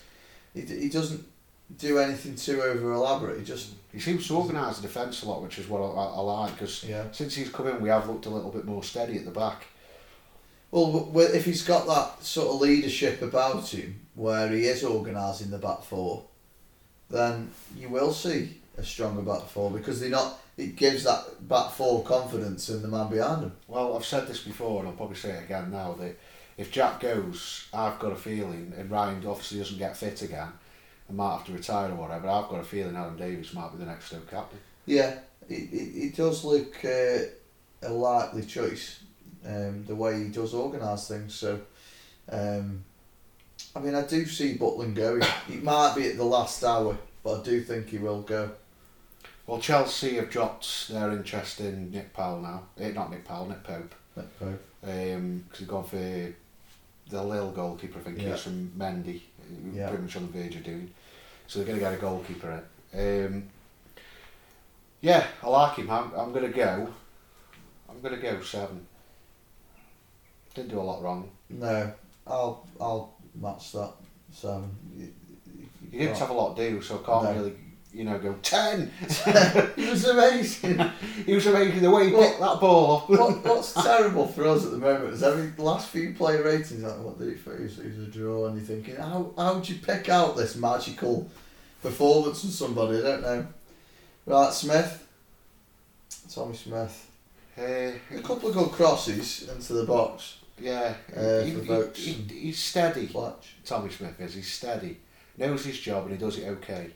he, 0.53 0.61
he 0.61 0.89
doesn't 0.89 1.25
do 1.77 1.99
anything 1.99 2.35
too 2.35 2.61
over 2.61 2.91
elaborate. 2.93 3.39
He 3.39 3.45
just 3.45 3.73
He 3.91 3.99
seems 3.99 4.27
to 4.27 4.37
organise 4.37 4.77
the 4.77 4.83
defence 4.83 5.23
a 5.23 5.29
lot, 5.29 5.41
which 5.41 5.59
is 5.59 5.67
what 5.67 5.79
I, 5.81 6.03
I 6.03 6.19
like. 6.19 6.53
Because 6.53 6.83
yeah. 6.83 7.05
since 7.11 7.35
he's 7.35 7.49
come 7.49 7.67
in, 7.67 7.81
we 7.81 7.89
have 7.89 8.07
looked 8.07 8.25
a 8.25 8.29
little 8.29 8.51
bit 8.51 8.65
more 8.65 8.83
steady 8.83 9.17
at 9.17 9.25
the 9.25 9.31
back. 9.31 9.65
Well, 10.85 11.33
if 11.33 11.45
he's 11.45 11.63
got 11.63 11.87
that 11.87 12.23
sort 12.23 12.53
of 12.53 12.61
leadership 12.61 13.21
about 13.21 13.67
him, 13.73 14.01
where 14.13 14.49
he 14.49 14.65
is 14.65 14.83
organising 14.83 15.49
the 15.49 15.57
back 15.57 15.83
four, 15.83 16.25
then 17.09 17.49
you 17.75 17.89
will 17.89 18.13
see 18.13 18.57
a 18.77 18.83
stronger 18.83 19.21
back 19.21 19.47
four 19.47 19.71
because 19.71 19.99
they're 19.99 20.09
not. 20.09 20.39
It 20.55 20.75
gives 20.75 21.03
that 21.03 21.47
back 21.47 21.71
four 21.71 22.03
confidence 22.03 22.69
in 22.69 22.81
the 22.81 22.87
man 22.87 23.09
behind 23.09 23.43
him. 23.43 23.53
Well, 23.67 23.95
I've 23.95 24.05
said 24.05 24.27
this 24.27 24.43
before, 24.43 24.79
and 24.79 24.89
I'll 24.89 24.95
probably 24.95 25.15
say 25.15 25.29
it 25.29 25.43
again 25.43 25.71
now 25.71 25.93
that 25.93 26.17
if 26.57 26.71
Jack 26.71 26.99
goes, 26.99 27.67
I've 27.73 27.99
got 27.99 28.11
a 28.11 28.15
feeling, 28.15 28.73
and 28.77 28.89
Ryan 28.89 29.23
obviously 29.27 29.59
doesn't 29.59 29.77
get 29.77 29.97
fit 29.97 30.21
again, 30.23 30.49
and 31.07 31.17
might 31.17 31.37
have 31.37 31.45
to 31.45 31.53
retire 31.53 31.91
or 31.91 31.95
whatever. 31.95 32.27
I've 32.27 32.49
got 32.49 32.59
a 32.59 32.63
feeling 32.63 32.95
Adam 32.95 33.17
Davies 33.17 33.53
might 33.53 33.71
be 33.71 33.77
the 33.77 33.85
next 33.85 34.05
Stoke 34.05 34.29
captain. 34.29 34.59
Yeah, 34.85 35.19
it, 35.47 35.71
it, 35.71 36.05
it 36.05 36.15
does 36.15 36.43
look 36.43 36.83
uh, 36.83 37.19
a 37.83 37.89
likely 37.89 38.43
choice, 38.43 38.99
um, 39.47 39.85
the 39.87 39.95
way 39.95 40.23
he 40.23 40.29
does 40.29 40.53
organise 40.53 41.07
things. 41.07 41.33
So, 41.33 41.59
um, 42.31 42.83
I 43.75 43.79
mean, 43.79 43.95
I 43.95 44.01
do 44.05 44.25
see 44.25 44.57
Butland 44.57 44.95
going. 44.95 45.21
It 45.49 45.63
might 45.63 45.95
be 45.95 46.07
at 46.09 46.17
the 46.17 46.23
last 46.23 46.63
hour, 46.63 46.97
but 47.23 47.39
I 47.41 47.43
do 47.43 47.61
think 47.61 47.89
he 47.89 47.97
will 47.97 48.21
go. 48.21 48.51
Well, 49.45 49.59
Chelsea 49.59 50.15
have 50.15 50.29
dropped 50.29 50.89
their 50.89 51.11
interest 51.11 51.61
in 51.61 51.91
Nick 51.91 52.11
Powell 52.13 52.41
now. 52.41 52.63
Eh, 52.79 52.91
not 52.91 53.09
Nick 53.09 53.23
Powell, 53.25 53.45
Nick 53.47 53.63
Pope. 53.63 53.95
Nick 54.17 54.39
Pope. 54.39 54.61
Um, 54.83 55.43
because 55.45 55.59
he's 55.59 55.67
gone 55.67 55.85
for 55.85 55.95
the 57.09 57.23
Lille 57.23 57.51
goalkeeper, 57.51 57.99
I 57.99 58.01
think 58.03 58.17
he 58.17 58.25
Yeah. 58.27 58.33
is 58.33 58.41
from 58.43 58.71
Mendy, 58.77 59.21
Yeah. 59.73 59.87
pretty 59.87 60.03
much 60.03 60.15
on 60.17 60.29
the 60.29 60.37
verge 60.37 60.55
of 60.57 60.63
doing. 60.65 60.91
So 61.47 61.59
they're 61.59 61.67
going 61.67 61.79
to 61.79 61.85
get 61.85 61.93
a 61.93 61.97
goalkeeper 61.97 62.61
in. 62.93 63.25
Um, 63.25 63.43
yeah, 64.99 65.25
I 65.41 65.47
like 65.47 65.77
him. 65.77 65.89
I'm, 65.89 66.11
I'm 66.13 66.33
going 66.33 66.51
to 66.51 66.55
go. 66.57 66.93
I'm 67.89 68.01
going 68.01 68.15
to 68.15 68.21
go 68.21 68.41
seven. 68.41 68.85
Didn't 70.57 70.69
do 70.71 70.79
a 70.79 70.81
lot 70.81 71.01
wrong. 71.03 71.29
No, 71.49 71.91
I'll 72.25 72.67
I'll 72.81 73.13
match 73.39 73.71
that 73.73 73.93
So 74.33 74.63
You- 74.97 75.13
you- 75.55 75.67
He 75.91 75.97
didn't 75.99 76.17
have 76.17 76.31
a 76.31 76.33
lot 76.33 76.55
to 76.57 76.69
do, 76.69 76.81
so 76.81 76.95
I 76.95 77.05
can't 77.05 77.23
No. 77.23 77.33
really, 77.35 77.53
you 77.93 78.03
know, 78.03 78.17
go 78.19 78.33
ten. 78.41 78.91
He 79.75 79.85
was 79.89 80.03
amazing. 80.05 80.79
he 81.27 81.33
was 81.35 81.45
amazing 81.47 81.81
the 81.81 81.91
way 81.91 82.09
he 82.09 82.15
picked 82.15 82.39
that 82.39 82.59
ball 82.59 82.97
up. 82.97 83.09
what, 83.09 83.45
what's 83.45 83.73
terrible 83.73 84.27
for 84.27 84.47
us 84.47 84.65
at 84.65 84.71
the 84.71 84.77
moment 84.77 85.13
is 85.13 85.21
every 85.23 85.53
last 85.63 85.89
few 85.89 86.13
player 86.15 86.43
ratings 86.43 86.83
like 86.83 86.97
what 86.99 87.19
did 87.19 87.29
it 87.29 87.39
for? 87.39 87.55
It 87.55 87.61
was, 87.61 87.77
it 87.79 87.85
was 87.95 88.07
a 88.07 88.11
draw, 88.11 88.47
and 88.47 88.57
you're 88.57 88.65
thinking 88.65 88.95
how 88.95 89.31
how 89.37 89.53
would 89.55 89.69
you 89.69 89.75
pick 89.75 90.09
out 90.09 90.35
this 90.35 90.55
magical 90.55 91.29
performance 91.83 92.41
from 92.41 92.49
somebody? 92.49 92.97
I 92.97 93.01
don't 93.01 93.21
know. 93.21 93.47
Right, 94.25 94.51
Smith, 94.51 95.07
Tommy 96.33 96.55
Smith, 96.55 97.05
Uh, 97.57 97.91
a 98.11 98.21
couple 98.23 98.49
of 98.49 98.55
good 98.55 98.71
crosses 98.71 99.47
into 99.49 99.73
the 99.73 99.85
box. 99.85 100.36
Yeah, 100.59 100.93
Uh, 101.15 101.41
he, 101.41 101.51
he- 101.51 102.01
he- 102.01 102.39
he's 102.39 102.59
steady. 102.59 103.07
Fletch. 103.07 103.55
Tommy 103.65 103.89
Smith 103.91 104.19
is. 104.19 104.33
He's 104.35 104.51
steady, 104.51 104.97
knows 105.37 105.65
his 105.65 105.79
job, 105.79 106.03
and 106.03 106.11
he 106.13 106.17
does 106.17 106.37
it 106.37 106.47
okay. 106.47 106.91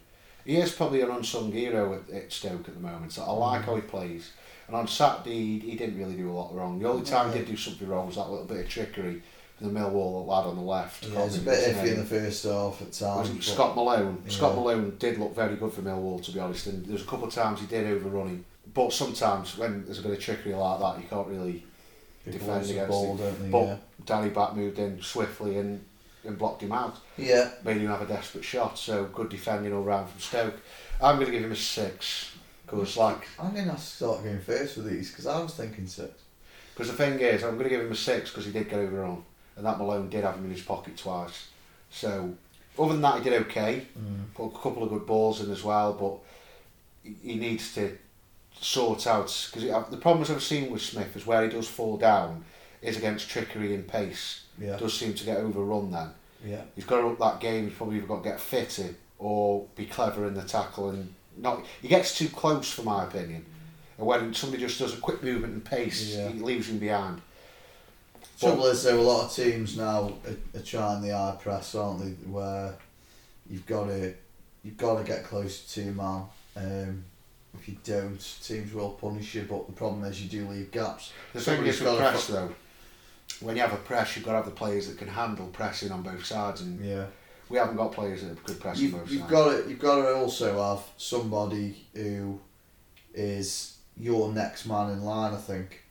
He 0.45 0.57
is 0.57 0.71
probably 0.71 1.01
an 1.01 1.11
unsung 1.11 1.51
hero 1.51 1.93
at, 1.93 2.13
at 2.15 2.31
Stoke 2.33 2.67
at 2.67 2.73
the 2.73 2.79
moment. 2.79 3.11
So 3.13 3.23
I 3.23 3.31
like 3.31 3.63
how 3.63 3.75
he 3.75 3.81
plays. 3.81 4.31
And 4.67 4.75
on 4.75 4.87
Saturday, 4.87 5.59
he, 5.59 5.71
he 5.71 5.75
didn't 5.75 5.99
really 5.99 6.15
do 6.15 6.31
a 6.31 6.33
lot 6.33 6.55
wrong. 6.55 6.79
The 6.79 6.87
only 6.89 7.05
time 7.05 7.31
he 7.31 7.37
did 7.37 7.47
do 7.47 7.55
something 7.57 7.87
wrong 7.87 8.07
was 8.07 8.15
that 8.15 8.29
little 8.29 8.45
bit 8.45 8.65
of 8.65 8.69
trickery 8.69 9.21
from 9.57 9.71
the 9.73 9.79
Millwall 9.79 10.25
lad 10.25 10.45
on 10.47 10.55
the 10.55 10.61
left. 10.61 11.05
Yeah, 11.05 11.23
it's 11.25 11.37
a 11.37 11.41
bit 11.41 11.75
iffy 11.75 11.87
in 11.93 11.99
the 11.99 12.05
first 12.05 12.43
half 12.45 12.81
at 12.81 12.91
times. 12.93 13.45
Scott 13.45 13.75
Malone? 13.75 14.23
Scott 14.27 14.55
Malone 14.55 14.95
did 14.97 15.19
look 15.19 15.35
very 15.35 15.55
good 15.57 15.71
for 15.73 15.81
Millwall, 15.83 16.23
to 16.23 16.31
be 16.31 16.39
honest. 16.39 16.65
And 16.67 16.85
there's 16.85 17.03
a 17.03 17.05
couple 17.05 17.27
of 17.27 17.33
times 17.33 17.59
he 17.59 17.67
did 17.67 17.85
overrun 17.85 18.27
him. 18.29 18.45
But 18.73 18.91
sometimes 18.93 19.57
when 19.57 19.85
there's 19.85 19.99
a 19.99 20.01
bit 20.03 20.13
of 20.13 20.19
trickery 20.19 20.53
like 20.55 20.79
that, 20.79 20.99
you 21.03 21.07
can't 21.07 21.27
really. 21.27 21.65
People 22.25 22.39
defend 22.39 22.57
lose 22.59 22.67
the 22.67 22.73
against 22.75 22.89
ball, 22.89 23.17
him. 23.17 23.17
don't 23.17 23.43
they? 23.43 23.49
But 23.49 23.65
yeah. 23.65 23.77
Danny 24.05 24.29
Batth 24.29 24.55
moved 24.55 24.79
in 24.79 25.01
swiftly 25.01 25.57
and, 25.57 25.83
and 26.23 26.37
blocked 26.37 26.61
him 26.63 26.71
out. 26.71 26.97
Yeah. 27.17 27.51
made 27.63 27.77
him 27.77 27.87
have 27.87 28.01
a 28.01 28.05
desperate 28.05 28.43
shot. 28.43 28.77
So 28.77 29.05
good 29.05 29.29
defending 29.29 29.73
all 29.73 29.81
round 29.83 30.09
from 30.09 30.19
Stoke. 30.19 30.55
I'm 31.01 31.15
going 31.15 31.27
to 31.27 31.31
give 31.31 31.43
him 31.43 31.51
a 31.51 31.55
six 31.55 32.31
because 32.65 32.95
like 32.97 33.27
I'm 33.39 33.53
going 33.53 33.69
to 33.69 33.77
start 33.77 34.23
going 34.23 34.39
first 34.39 34.77
with 34.77 34.89
these 34.89 35.09
because 35.09 35.25
I 35.27 35.39
was 35.41 35.53
thinking 35.55 35.87
six. 35.87 36.11
because 36.73 36.89
the 36.91 36.97
thing 36.97 37.19
is 37.19 37.43
I'm 37.43 37.51
going 37.57 37.63
to 37.63 37.69
give 37.69 37.81
him 37.81 37.91
a 37.91 37.95
six 37.95 38.29
because 38.29 38.45
he 38.45 38.51
did 38.51 38.69
get 38.69 38.79
overrun 38.79 39.23
and 39.57 39.65
that 39.65 39.77
Malone 39.79 40.09
did 40.09 40.23
have 40.23 40.35
him 40.35 40.45
in 40.45 40.51
his 40.51 40.61
pocket 40.61 40.95
twice. 40.97 41.47
So 41.89 42.33
other 42.79 42.93
than 42.93 43.01
that, 43.01 43.17
he 43.21 43.29
did 43.29 43.41
okay. 43.43 43.85
Mm. 43.99 44.33
Put 44.35 44.45
a 44.45 44.59
couple 44.59 44.83
of 44.83 44.89
good 44.89 45.05
balls 45.05 45.41
in 45.41 45.51
as 45.51 45.63
well, 45.63 45.93
but 45.93 46.19
he- 47.23 47.31
he 47.33 47.35
needs 47.39 47.73
to 47.75 47.97
sort 48.61 49.07
out 49.07 49.49
because 49.51 49.89
the 49.89 49.97
problems 49.97 50.29
I've 50.29 50.43
seen 50.43 50.71
with 50.71 50.81
Smith 50.81 51.15
is 51.15 51.25
where 51.25 51.43
he 51.43 51.49
does 51.49 51.67
fall 51.67 51.97
down 51.97 52.45
is 52.81 52.95
against 52.97 53.29
trickery 53.29 53.73
and 53.75 53.87
pace. 53.87 54.45
Yeah. 54.59 54.77
Does 54.77 54.93
seem 54.93 55.13
to 55.15 55.25
get 55.25 55.37
overrun 55.37 55.91
then. 55.91 56.09
Yeah. 56.45 56.61
He's 56.75 56.85
got 56.85 57.01
to 57.01 57.07
up 57.07 57.19
that 57.19 57.39
game. 57.39 57.67
He's 57.67 57.77
probably 57.77 57.97
either 57.97 58.07
got 58.07 58.23
to 58.23 58.29
get 58.29 58.39
fitter 58.39 58.95
or 59.19 59.65
be 59.75 59.85
clever 59.85 60.27
in 60.27 60.33
the 60.35 60.43
tackle 60.43 60.89
and 60.91 61.13
not. 61.37 61.63
He 61.81 61.87
gets 61.87 62.17
too 62.17 62.27
close, 62.29 62.71
for 62.71 62.83
my 62.83 63.03
opinion. 63.03 63.45
And 63.97 64.07
when 64.07 64.33
somebody 64.33 64.61
just 64.63 64.79
does 64.79 64.93
a 64.93 64.97
quick 64.97 65.23
movement 65.23 65.53
and 65.53 65.65
pace, 65.65 66.15
Yeah. 66.15 66.29
he 66.29 66.39
leaves 66.39 66.69
him 66.69 66.79
behind. 66.79 67.21
Trouble 68.39 68.65
is, 68.67 68.83
though, 68.83 68.99
a 68.99 69.01
lot 69.01 69.25
of 69.25 69.35
teams 69.35 69.77
now 69.77 70.13
are, 70.25 70.59
are 70.59 70.63
trying 70.63 71.01
the 71.03 71.15
high 71.15 71.37
press, 71.39 71.75
aren't 71.75 71.99
they? 71.99 72.29
Where 72.29 72.75
you've 73.49 73.65
got 73.67 73.85
to 73.85 74.13
you've 74.63 74.77
got 74.77 74.97
to 74.99 75.03
get 75.03 75.23
close 75.23 75.63
to 75.63 75.81
two 75.83 75.91
man. 75.93 76.23
Um, 76.55 77.05
if 77.59 77.67
you 77.67 77.77
don't, 77.83 78.19
teams 78.43 78.73
will 78.73 78.91
punish 78.91 79.35
you. 79.35 79.45
But 79.49 79.67
the 79.67 79.73
problem 79.73 80.03
is, 80.05 80.21
you 80.21 80.29
do 80.29 80.47
leave 80.49 80.71
gaps. 80.71 81.11
The 81.33 81.41
thing 81.41 81.65
is 81.65 81.79
with 81.81 81.97
press, 81.97 82.27
though, 82.27 82.53
when 83.39 83.55
you 83.55 83.61
have 83.61 83.73
a 83.73 83.77
press, 83.77 84.15
you've 84.15 84.25
got 84.25 84.31
to 84.31 84.37
have 84.37 84.45
the 84.45 84.51
players 84.51 84.87
that 84.87 84.97
can 84.97 85.07
handle 85.07 85.47
pressing 85.47 85.91
on 85.91 86.01
both 86.01 86.25
sides, 86.25 86.61
and 86.61 86.79
Yeah. 86.83 87.05
we 87.49 87.57
haven't 87.57 87.75
got 87.75 87.91
players 87.91 88.23
that 88.23 88.43
could 88.43 88.59
press 88.59 88.77
on 88.77 88.83
You've, 88.83 88.91
both 88.93 89.09
you've 89.11 89.19
sides. 89.21 89.31
got 89.31 89.63
to 89.63 89.69
you've 89.69 89.79
got 89.79 89.95
to 90.01 90.15
also 90.15 90.61
have 90.75 90.83
somebody 90.97 91.85
who 91.93 92.39
is 93.13 93.77
your 93.97 94.31
next 94.31 94.65
man 94.65 94.91
in 94.91 95.03
line. 95.03 95.33
I 95.33 95.37
think 95.37 95.81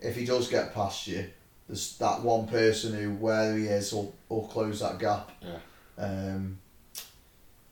if 0.00 0.16
he 0.16 0.24
does 0.24 0.48
get 0.48 0.74
past 0.74 1.06
you, 1.06 1.26
there's 1.68 1.96
that 1.98 2.22
one 2.22 2.48
person 2.48 2.92
who 2.94 3.12
where 3.14 3.56
he 3.56 3.66
is 3.66 3.92
will 3.92 4.14
will 4.28 4.46
close 4.48 4.80
that 4.80 4.98
gap. 4.98 5.30
Yeah. 5.40 5.58
Um, 5.98 6.58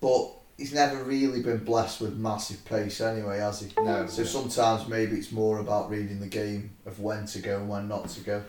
but 0.01 0.36
he's 0.57 0.73
never 0.73 1.03
really 1.05 1.43
been 1.43 1.65
blessed 1.65 2.01
with 2.01 2.17
massive 2.17 2.65
pace 2.65 3.01
anyway, 3.01 3.39
has 3.39 3.61
he? 3.61 3.73
No. 3.83 4.07
So 4.07 4.25
sometimes 4.25 4.89
maybe 4.89 5.17
it's 5.17 5.33
more 5.33 5.59
about 5.59 5.91
reading 5.91 6.21
the 6.21 6.27
game 6.27 6.71
of 6.87 7.01
when 7.01 7.27
to 7.27 7.41
go 7.41 7.59
and 7.59 7.69
when 7.69 7.89
not 7.89 8.09
to 8.11 8.21
go. 8.21 8.43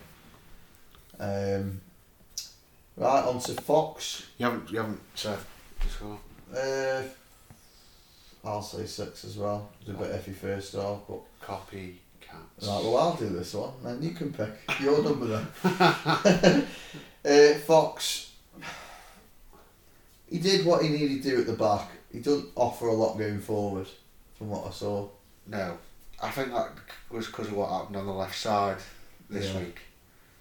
Um, 1.19 1.81
right 2.95 3.23
on 3.23 3.39
to 3.41 3.53
Fox. 3.61 4.25
You 4.37 4.45
haven't. 4.45 4.71
You 4.71 4.77
haven't 4.79 5.01
said. 5.15 5.39
the 5.81 5.89
score. 5.89 6.19
Uh, 6.55 7.03
I'll 8.47 8.61
say 8.61 8.85
six 8.85 9.25
as 9.25 9.37
well. 9.37 9.69
It 9.81 9.97
was 9.97 10.07
a 10.07 10.11
bit 10.11 10.25
iffy 10.25 10.35
first 10.35 10.73
half, 10.73 10.99
but 11.07 11.19
Copy 11.41 11.99
cats. 12.21 12.67
right. 12.67 12.83
Well, 12.83 12.97
I'll 12.97 13.15
do 13.15 13.29
this 13.29 13.53
one, 13.53 13.73
and 13.83 14.03
you 14.03 14.11
can 14.11 14.31
pick 14.31 14.49
your 14.79 15.03
number 15.03 15.25
then. 15.25 15.47
uh, 17.25 17.53
Fox. 17.59 18.31
He 20.29 20.39
did 20.39 20.65
what 20.65 20.83
he 20.83 20.89
needed 20.89 21.23
to 21.23 21.29
do 21.29 21.41
at 21.41 21.47
the 21.47 21.53
back. 21.53 21.89
He 22.17 22.23
doesn't 22.23 22.49
offer 22.55 22.87
a 22.87 22.93
lot 22.93 23.15
going 23.19 23.39
forward, 23.39 23.85
from 24.35 24.49
what 24.49 24.65
I 24.65 24.71
saw. 24.71 25.07
No, 25.45 25.77
I 26.19 26.31
think 26.31 26.51
that 26.51 26.71
was 27.11 27.27
because 27.27 27.49
of 27.49 27.53
what 27.53 27.69
happened 27.69 27.95
on 27.95 28.07
the 28.07 28.11
left 28.11 28.35
side 28.35 28.77
this 29.29 29.53
Yeah. 29.53 29.59
week. 29.59 29.77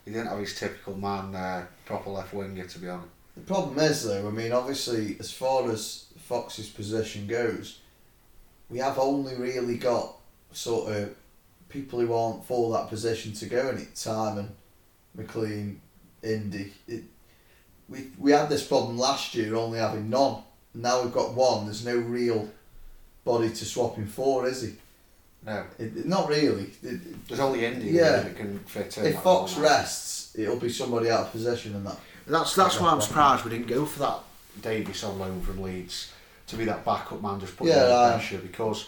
He 0.07 0.11
didn't 0.11 0.29
have 0.29 0.39
his 0.39 0.59
typical 0.59 0.97
man 0.97 1.33
there, 1.33 1.69
proper 1.85 2.09
left 2.09 2.33
winger, 2.33 2.67
to 2.67 2.79
be 2.79 2.89
honest. 2.89 3.11
The 3.37 3.43
problem 3.43 3.79
is, 3.79 4.05
though, 4.05 4.27
I 4.27 4.31
mean, 4.31 4.53
obviously, 4.53 5.19
as 5.21 5.31
far 5.33 5.71
as 5.71 6.07
Fox's 6.19 6.71
position 6.71 7.27
goes, 7.27 7.81
we 8.71 8.79
have 8.79 8.99
only 8.99 9.35
really 9.35 9.77
got 9.77 10.17
sort 10.53 10.91
of 10.97 11.15
people 11.69 12.01
who 12.01 12.11
aren't 12.15 12.47
for 12.47 12.73
that 12.73 12.89
position 12.89 13.35
to 13.35 13.45
go 13.47 13.69
in 13.69 13.77
it. 13.81 13.99
Simon, 13.99 14.57
McClean, 15.15 15.77
Indy. 16.23 16.73
It, 16.89 17.05
we 17.87 18.13
we 18.17 18.33
had 18.33 18.49
this 18.49 18.67
problem 18.67 18.97
last 18.97 19.35
year, 19.35 19.55
only 19.55 19.79
having 19.79 20.09
none. 20.09 20.43
Now 20.77 21.03
we've 21.03 21.13
got 21.13 21.35
one. 21.35 21.65
There's 21.65 21.85
no 21.85 21.97
real 21.97 22.49
body 23.25 23.49
to 23.51 23.65
swap 23.65 23.97
him 23.97 24.07
for, 24.07 24.47
is 24.47 24.63
he? 24.63 24.75
No, 25.45 25.65
It, 25.79 26.07
not 26.07 26.29
really. 26.29 26.73
It- 26.83 27.29
there's 27.29 27.41
only 27.41 27.65
Indy 27.65 27.87
Yeah. 27.89 28.21
that 28.21 28.37
can 28.37 28.59
fit 28.61 28.97
in. 28.99 29.07
if 29.07 29.23
Fox 29.23 29.55
role. 29.55 29.63
rests, 29.69 30.33
it'll 30.37 30.57
be 30.59 30.69
somebody 30.69 31.11
out 31.11 31.21
of 31.27 31.33
position 31.33 31.75
and 31.75 31.87
that. 31.87 31.99
That's 32.27 32.55
that's 32.55 32.81
why 32.81 32.91
I'm 32.91 33.01
surprised 33.01 33.45
we 33.45 33.51
didn't 33.51 33.69
go 33.69 33.87
for 33.87 34.01
that 34.01 34.19
Davies 34.61 35.05
on 35.05 35.19
loan 35.19 35.41
from 35.43 35.63
Leeds 35.63 36.11
to 36.49 36.57
be 36.57 36.65
that 36.65 36.85
backup 36.85 37.23
man, 37.23 37.39
just 37.41 37.57
put 37.57 37.69
Yeah, 37.69 37.89
yeah, 37.89 38.11
pressure 38.17 38.39
because 38.39 38.87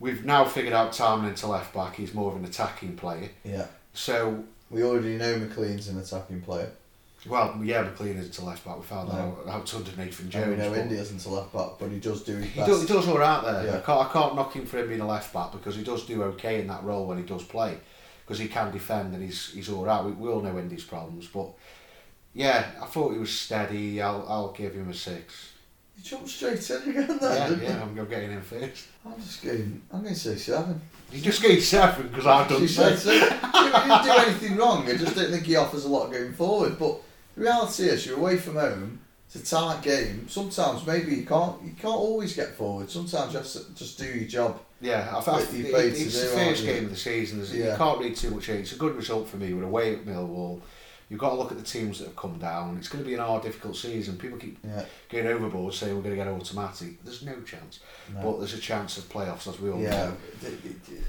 we've 0.00 0.24
now 0.24 0.44
figured 0.44 0.74
out 0.74 0.92
Tarman 0.92 1.28
into 1.28 1.46
left 1.46 1.72
back. 1.74 1.96
He's 1.96 2.12
more 2.14 2.30
of 2.30 2.36
an 2.36 2.44
attacking 2.44 2.96
player. 2.96 3.30
Yeah. 3.44 3.66
So 3.94 4.44
We 4.70 4.82
already 4.82 5.16
know 5.16 5.34
McClean's 5.38 5.88
an 5.88 5.98
attacking 5.98 6.42
player. 6.42 6.70
Well, 7.28 7.60
yeah, 7.62 7.84
McClean 7.84 8.16
is 8.18 8.26
into 8.26 8.44
left 8.44 8.64
back. 8.64 8.76
We 8.78 8.82
found 8.84 9.10
that 9.10 9.16
out, 9.16 9.38
out 9.48 9.74
under 9.74 9.90
Nathan 9.96 10.24
And 10.24 10.30
Jones. 10.32 10.48
we 10.50 10.56
know 10.56 10.74
Indy 10.74 10.96
isn't 10.96 11.24
a 11.24 11.28
left 11.28 11.52
back, 11.52 11.70
but 11.78 11.90
he 11.90 11.98
does 12.00 12.22
do 12.22 12.36
his 12.36 12.50
He 12.50 12.58
best. 12.60 12.70
does, 12.70 12.80
he 12.82 12.86
does 12.88 13.08
all 13.08 13.18
right 13.18 13.42
there. 13.44 13.64
Yeah. 13.66 13.76
I, 13.78 13.80
can't, 13.80 14.08
I 14.08 14.12
can't 14.12 14.34
knock 14.34 14.54
him 14.54 14.66
for 14.66 14.78
him 14.78 14.88
being 14.88 15.00
a 15.00 15.06
left 15.06 15.32
back 15.32 15.52
because 15.52 15.76
he 15.76 15.82
does 15.84 16.04
do 16.06 16.22
okay 16.24 16.60
in 16.60 16.66
that 16.68 16.82
role 16.84 17.06
when 17.06 17.18
he 17.18 17.24
does 17.24 17.42
play 17.44 17.78
because 18.24 18.38
he 18.38 18.48
can 18.48 18.70
defend 18.72 19.14
and 19.14 19.22
he's 19.22 19.52
he's 19.52 19.68
all 19.70 19.84
right. 19.84 20.04
We, 20.04 20.12
we 20.12 20.28
all 20.28 20.40
know 20.40 20.58
Indy's 20.58 20.84
problems, 20.84 21.26
but 21.28 21.48
yeah, 22.34 22.66
I 22.80 22.86
thought 22.86 23.12
he 23.12 23.18
was 23.18 23.30
steady. 23.32 24.00
I'll 24.02 24.24
I'll 24.28 24.52
give 24.52 24.74
him 24.74 24.88
a 24.90 24.94
six. 24.94 25.52
You 25.96 26.04
jumped 26.04 26.28
straight 26.28 26.70
in 26.70 26.90
again 26.90 27.18
then, 27.20 27.60
Yeah, 27.60 27.68
yeah, 27.70 27.82
I'm, 27.82 27.98
I'm 27.98 28.08
getting 28.08 28.30
him 28.30 28.42
first. 28.42 28.86
I'm 29.04 29.20
just 29.20 29.42
going, 29.42 29.82
I'm 29.92 30.02
going 30.02 30.14
to 30.14 30.20
say 30.20 30.36
seven. 30.36 30.80
You 31.10 31.20
just 31.20 31.42
gave 31.42 31.60
seven 31.64 32.06
because 32.06 32.24
I've 32.24 32.48
done 32.48 32.68
said 32.68 32.96
six. 32.96 33.02
so. 33.02 33.10
He 33.12 33.18
didn't 33.18 34.04
do 34.04 34.10
anything 34.12 34.56
wrong. 34.56 34.88
I 34.88 34.96
just 34.96 35.16
don't 35.16 35.30
think 35.30 35.44
he 35.44 35.56
offers 35.56 35.84
a 35.86 35.88
lot 35.88 36.12
going 36.12 36.32
forward. 36.34 36.78
But 36.78 37.00
the 37.38 37.44
reality 37.44 37.84
is, 37.84 38.06
you're 38.06 38.18
away 38.18 38.36
from 38.36 38.54
home. 38.54 39.00
It's 39.26 39.36
a 39.36 39.44
tight 39.56 39.82
game. 39.82 40.26
Sometimes 40.28 40.86
maybe 40.86 41.14
you 41.14 41.26
can't. 41.26 41.62
You 41.62 41.72
can't 41.72 41.94
always 41.94 42.34
get 42.34 42.54
forward. 42.54 42.90
Sometimes 42.90 43.32
you 43.32 43.38
have 43.38 43.48
to 43.52 43.74
just 43.74 43.98
do 43.98 44.06
your 44.06 44.26
job. 44.26 44.58
Yeah, 44.80 45.12
I, 45.26 45.40
you 45.52 45.66
it, 45.66 45.74
paid 45.74 45.92
it's 45.92 46.18
the 46.20 46.28
first 46.28 46.64
game 46.64 46.84
of 46.84 46.90
the 46.90 46.96
season. 46.96 47.38
There's, 47.38 47.54
Yeah. 47.54 47.72
You 47.72 47.76
can't 47.76 48.00
read 48.00 48.16
too 48.16 48.30
much 48.30 48.48
in. 48.48 48.56
It's 48.58 48.72
a 48.72 48.76
good 48.76 48.94
result 48.96 49.28
for 49.28 49.36
me. 49.36 49.52
We're 49.52 49.64
away 49.64 49.94
at 49.94 50.06
Millwall. 50.06 50.60
You've 51.10 51.20
got 51.20 51.30
to 51.30 51.34
look 51.36 51.50
at 51.50 51.58
the 51.58 51.64
teams 51.64 51.98
that 51.98 52.06
have 52.06 52.16
come 52.16 52.38
down. 52.38 52.76
It's 52.78 52.88
going 52.88 53.02
to 53.02 53.08
be 53.08 53.14
an 53.14 53.20
hard, 53.20 53.42
difficult 53.42 53.76
season. 53.76 54.16
People 54.16 54.38
keep 54.38 54.58
Yeah. 54.64 54.84
going 55.10 55.26
overboard 55.26 55.74
saying 55.74 55.94
we're 55.96 56.02
going 56.02 56.16
to 56.16 56.22
get 56.24 56.28
automatic. 56.32 57.02
There's 57.04 57.22
no 57.22 57.40
chance. 57.42 57.80
No. 58.14 58.22
But 58.22 58.38
there's 58.38 58.54
a 58.54 58.58
chance 58.58 58.96
of 58.98 59.08
playoffs, 59.10 59.46
as 59.48 59.60
we 59.60 59.70
all 59.70 59.80
Yeah. 59.80 59.90
know. 59.90 60.16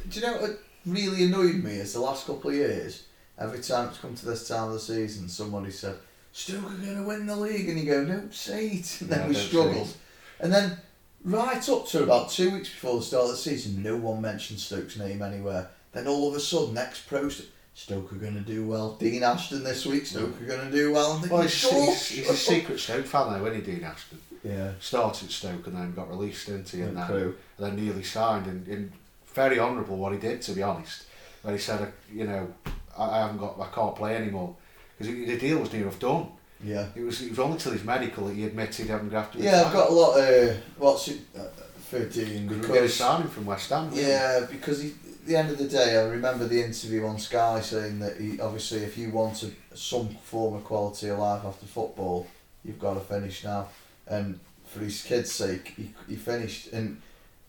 Do 0.09 0.19
you 0.19 0.21
know 0.25 0.38
what 0.38 0.59
really 0.86 1.25
annoyed 1.25 1.63
me 1.63 1.74
is 1.74 1.93
the 1.93 2.00
last 2.01 2.25
couple 2.27 2.50
of 2.50 2.55
years, 2.55 3.03
every 3.38 3.59
time 3.59 3.89
it's 3.89 3.98
come 4.00 4.15
to 4.15 4.25
this 4.25 4.48
time 4.48 4.67
of 4.67 4.74
the 4.74 4.79
season, 4.79 5.29
somebody 5.29 5.71
said, 5.71 5.95
Stoke 6.39 6.72
are 6.72 6.86
going 6.86 6.96
to 6.96 7.03
win 7.03 7.25
the 7.27 7.36
league. 7.36 7.67
And 7.69 7.77
you 7.79 7.86
go, 7.86 8.05
don't 8.05 8.34
say 8.34 8.67
it. 8.67 9.01
And 9.01 9.10
then 9.10 9.19
Yeah, 9.22 9.27
we 9.27 9.34
struggled. 9.36 9.93
And 10.39 10.53
then 10.53 10.77
right 11.25 11.67
up 11.69 11.86
to 11.88 12.03
about 12.03 12.29
two 12.29 12.51
weeks 12.51 12.69
before 12.69 12.98
the 12.98 13.03
start 13.03 13.25
of 13.25 13.31
the 13.31 13.38
season, 13.38 13.84
no 13.84 13.98
one 13.98 14.22
mentioned 14.22 14.60
Stoke's 14.60 14.98
name 14.98 15.22
anywhere. 15.22 15.69
Then 15.91 16.08
all 16.08 16.29
of 16.29 16.36
a 16.36 16.39
sudden, 16.39 16.75
next 16.75 17.10
post, 17.10 17.43
Stoke 17.74 18.13
are 18.13 18.17
going 18.17 18.36
to 18.36 18.39
do 18.41 18.65
well. 18.65 18.93
Dean 18.96 19.24
Ashton 19.24 19.63
this 19.63 19.86
week, 19.86 20.05
Stoke 20.05 20.41
are 20.41 20.46
going 20.46 20.69
to 20.69 20.72
do 20.72 20.93
well. 20.93 21.12
I'm 21.13 21.19
thinking, 21.19 21.34
Well, 21.34 21.41
he's, 21.43 21.53
"Shut 21.53 21.72
he's, 21.74 22.08
he's 22.10 22.29
a 22.29 22.36
secret 22.36 22.79
Stoke 22.79 23.05
fan 23.05 23.34
though, 23.34 23.46
isn't 23.48 23.65
he, 23.65 23.72
Dean 23.74 23.84
Ashton? 23.84 24.19
Yeah. 24.43 24.72
Started 24.79 25.31
Stoke 25.31 25.67
and 25.67 25.75
then 25.75 25.93
got 25.93 26.10
released, 26.10 26.46
didn't 26.48 26.69
he? 26.69 26.81
And 26.81 26.93
Yeah, 26.98 27.08
then, 27.08 27.10
true. 27.10 27.36
and 27.58 27.67
then 27.67 27.84
nearly 27.86 28.03
signed. 28.03 28.48
And, 28.48 28.65
and 28.67 28.91
very 29.34 29.60
honourable 29.60 29.98
what 29.98 30.13
he 30.13 30.19
did, 30.19 30.41
to 30.43 30.53
be 30.53 30.63
honest. 30.63 31.03
When 31.41 31.53
he 31.53 31.60
said, 31.60 31.81
uh, 31.81 31.86
you 32.13 32.25
know, 32.25 32.53
I, 32.98 33.10
I 33.10 33.17
haven't 33.24 33.38
got, 33.39 33.60
I 33.60 33.67
can't 33.74 33.96
play 33.96 34.15
anymore. 34.15 34.55
Because 35.00 35.15
the 35.15 35.38
deal 35.38 35.60
was 35.60 35.74
near 35.74 35.84
enough 35.84 36.00
done. 36.00 36.27
Yeah. 36.63 36.88
It 36.96 37.01
was, 37.01 37.22
it 37.22 37.29
was 37.29 37.39
only 37.39 37.58
till 37.58 37.72
his 37.72 37.84
medical 37.84 38.27
that 38.27 38.36
he 38.36 38.46
admitted 38.46 38.86
he 38.86 38.91
hadn't 38.91 39.10
Yeah, 39.44 39.63
I've 39.65 39.74
got 39.74 39.89
a 39.89 39.94
lot 39.94 40.20
of. 40.20 40.58
What's 40.77 41.08
it? 41.08 41.22
Uh, 41.38 41.46
13. 41.89 42.48
We 42.48 42.56
were 42.56 42.62
going 42.62 42.82
to 42.82 42.88
Because. 42.88 43.22
him 43.22 43.29
from 43.29 43.46
West 43.46 43.70
Ham. 43.70 43.89
we? 43.91 44.01
Yeah, 44.01 44.46
because 44.50 44.82
he, 44.82 44.89
at 44.89 45.25
the 45.25 45.36
end 45.36 45.50
of 45.50 45.58
the 45.58 45.68
day, 45.68 45.98
I 45.98 46.03
remember 46.03 46.46
the 46.46 46.63
interview 46.63 47.06
on 47.06 47.18
Sky 47.18 47.62
saying 47.62 48.00
that 48.00 48.18
he 48.18 48.39
obviously, 48.39 48.79
if 48.79 48.98
you 48.98 49.10
want 49.10 49.44
a, 49.44 49.51
some 49.75 50.10
form 50.24 50.56
of 50.56 50.63
quality 50.63 51.10
of 51.10 51.18
life 51.20 51.44
after 51.46 51.65
football, 51.65 52.27
you've 52.63 52.79
got 52.79 52.94
to 52.96 53.00
finish 53.00 53.44
now. 53.44 53.70
And 54.08 54.39
for 54.65 54.79
his 54.79 55.01
kids' 55.01 55.32
sake, 55.32 55.74
he, 55.75 55.94
he 56.08 56.15
finished. 56.15 56.72
And 56.74 57.01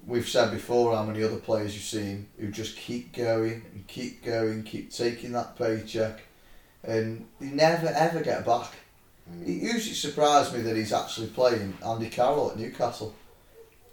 we've 0.07 0.29
said 0.29 0.51
before 0.51 0.95
how 0.97 1.05
many 1.05 1.23
other 1.23 1.37
players 1.37 1.75
you've 1.75 1.85
seen 1.85 2.27
who 2.39 2.49
just 2.49 2.77
keep 2.77 3.13
going 3.13 3.63
and 3.75 3.87
keep 3.87 4.25
going, 4.25 4.63
keep 4.63 4.91
taking 4.91 5.33
that 5.33 5.57
paycheck, 5.59 6.21
and 6.85 7.27
they 7.41 7.49
never 7.49 7.89
ever 7.89 8.21
get 8.23 8.45
back. 8.47 8.71
Mm. 9.31 9.43
It 9.43 9.63
usually 9.63 9.95
surprised 9.95 10.55
me 10.55 10.61
that 10.63 10.77
he's 10.77 10.93
actually 10.93 11.29
playing 11.29 11.75
Andy 11.87 12.09
Carroll 12.09 12.51
at 12.51 12.59
Newcastle 12.59 13.15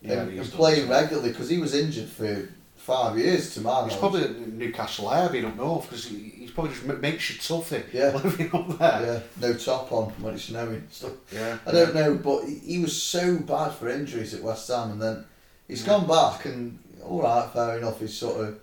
Yeah, 0.02 0.22
and, 0.22 0.32
he's 0.32 0.42
and 0.42 0.52
playing 0.52 0.90
regularly 0.90 1.30
because 1.30 1.50
he 1.50 1.58
was 1.60 1.74
injured 1.76 2.10
for 2.10 2.50
five 2.76 3.18
years 3.18 3.54
to 3.54 3.62
my 3.62 3.84
He's 3.84 3.94
knowledge. 3.94 4.00
probably 4.00 4.24
at 4.24 4.48
Newcastle 4.54 5.12
Air 5.14 5.30
don't 5.42 5.58
know, 5.58 5.80
because 5.82 6.06
he, 6.06 6.18
he's 6.38 6.52
probably 6.52 6.72
just 6.72 6.86
ma- 6.86 6.94
makes 6.96 7.30
you 7.30 7.38
toughy 7.38 7.84
Yeah. 7.92 8.12
living 8.24 8.50
up 8.54 8.80
there. 8.80 9.02
yeah, 9.02 9.20
no 9.48 9.54
top 9.56 9.92
on 9.92 10.10
when 10.22 10.36
it's 10.36 10.46
snowing. 10.46 10.88
Stuff. 10.90 11.12
Yeah. 11.34 11.58
I 11.68 11.72
don't 11.72 11.94
know, 11.94 12.16
but 12.16 12.46
he, 12.46 12.56
he 12.56 12.80
was 12.80 13.00
so 13.02 13.38
bad 13.40 13.74
for 13.74 13.90
injuries 13.90 14.34
at 14.34 14.42
West 14.42 14.70
Ham, 14.70 14.92
and 14.92 15.02
then 15.02 15.26
he's 15.68 15.82
Yeah. 15.82 15.88
gone 16.00 16.08
back, 16.08 16.46
and 16.46 16.80
all 17.04 17.22
right, 17.24 17.50
fair 17.52 17.78
enough. 17.78 18.00
He's 18.00 18.16
sort 18.18 18.40
of 18.44 18.60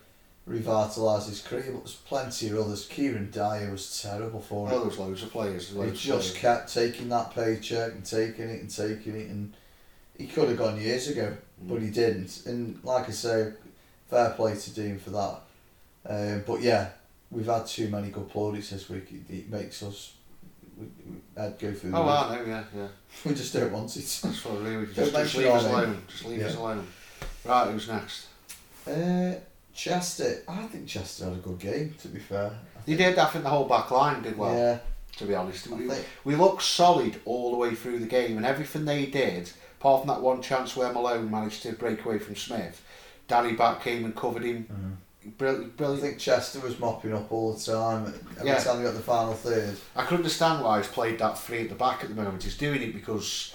revitalised 0.49 1.29
his 1.29 1.41
career, 1.41 1.71
but 1.73 1.85
there's 1.85 1.95
plenty 1.95 2.49
of 2.51 2.59
others. 2.59 2.87
Kieran 2.87 3.31
Dyer 3.31 3.71
was 3.71 4.03
terrible 4.03 4.41
for 4.41 4.69
him. 4.69 4.81
there's 4.81 4.99
loads 4.99 5.23
of 5.23 5.31
players. 5.31 5.69
He 5.71 5.75
Loads 5.79 5.93
of 5.93 5.99
just 5.99 6.37
players. 6.37 6.59
kept 6.59 6.75
taking 6.75 7.09
that 7.09 7.35
paycheck 7.35 7.93
and 7.93 8.05
taking 8.05 8.49
it 8.51 8.61
and 8.61 8.71
taking 8.71 9.17
it, 9.17 9.29
and 9.29 9.55
he 10.19 10.27
could 10.27 10.49
have 10.49 10.59
gone 10.59 10.81
years 10.81 11.09
ago, 11.09 11.35
but 11.63 11.81
he 11.81 11.89
didn't. 11.91 12.43
And 12.47 12.79
like 12.85 13.09
I 13.09 13.13
say, 13.13 13.53
fair 14.11 14.31
play 14.31 14.55
to 14.55 14.71
Dean 14.75 14.99
for 14.99 15.11
that. 15.11 15.41
Um, 16.07 16.45
but 16.47 16.61
yeah, 16.61 16.91
we've 17.31 17.47
had 17.47 17.67
too 17.67 17.89
many 17.89 18.11
good 18.11 18.29
plaudits 18.29 18.71
this 18.71 18.89
week. 18.91 19.09
It, 19.11 19.33
it 19.35 19.51
makes 19.51 19.83
us. 19.83 20.13
We, 20.79 20.87
we, 21.09 21.43
I'd 21.43 21.59
go 21.59 21.73
through. 21.73 21.93
Oh. 21.95 22.03
I 22.07 22.37
know, 22.37 22.45
yeah, 22.45 22.65
yeah. 22.77 22.89
We 23.25 23.33
just 23.35 23.55
don't 23.55 23.73
want 23.73 23.97
it. 23.97 24.01
That's 24.23 24.45
what 24.45 24.61
really. 24.61 24.87
Just, 24.93 25.13
Don't 25.13 25.23
just 25.23 25.37
leave 25.37 25.47
us 25.47 25.65
alone. 25.65 26.03
Just 26.09 26.25
leave 26.27 26.41
Yeah. 26.41 26.47
us 26.49 26.57
alone. 26.57 26.87
Right, 27.45 27.71
who's 27.71 27.89
next? 27.89 28.27
Uh, 28.87 29.35
Chester, 29.75 30.43
I 30.49 30.63
think 30.67 30.87
Chester 30.87 31.25
had 31.25 31.35
a 31.35 31.37
good 31.37 31.59
game. 31.59 31.95
To 32.03 32.09
be 32.09 32.21
fair, 32.21 32.53
He 32.87 32.95
did. 32.97 33.19
I 33.19 33.27
think 33.27 33.45
the 33.45 33.51
whole 33.51 33.67
back 33.69 33.91
line 33.91 34.23
did 34.23 34.39
well. 34.39 34.55
yeah, 34.57 34.79
To 35.19 35.25
be 35.25 35.35
honest, 35.35 35.67
we, 35.67 35.89
think 35.89 36.05
we 36.25 36.37
looked 36.37 36.63
solid 36.63 37.21
all 37.25 37.51
the 37.51 37.57
way 37.57 37.75
through 37.75 37.99
the 37.99 38.07
game, 38.07 38.37
and 38.37 38.47
everything 38.47 38.85
they 38.85 39.07
did, 39.07 39.51
apart 39.81 40.03
from 40.03 40.09
that 40.09 40.21
one 40.23 40.41
chance 40.43 40.77
where 40.77 40.93
Malone 40.93 41.31
managed 41.31 41.63
to 41.63 41.73
break 41.73 42.05
away 42.05 42.19
from 42.19 42.37
Smith, 42.37 42.83
Danny 43.27 43.53
back 43.55 43.83
came 43.83 44.05
and 44.05 44.15
covered 44.15 44.45
him. 44.45 44.65
Mm-hmm. 44.71 44.91
Brilliant, 45.39 45.81
I 45.81 45.97
think 45.97 46.19
Chester 46.19 46.61
was 46.61 46.79
mopping 46.79 47.15
up 47.15 47.33
all 47.33 47.55
the 47.55 47.61
time. 47.73 48.13
Every 48.39 48.47
Yeah. 48.49 48.59
time 48.59 48.77
he 48.79 48.85
got 48.85 48.93
the 48.95 49.01
final 49.01 49.33
third. 49.33 49.75
I 49.97 50.05
can 50.05 50.19
understand 50.19 50.63
why 50.63 50.79
he's 50.79 50.87
played 50.89 51.19
that 51.21 51.39
three 51.39 51.63
at 51.63 51.71
the 51.71 51.75
back 51.75 52.03
at 52.05 52.11
the 52.11 52.15
moment. 52.15 52.43
He's 52.43 52.59
doing 52.59 52.83
it 52.83 52.93
because 52.93 53.55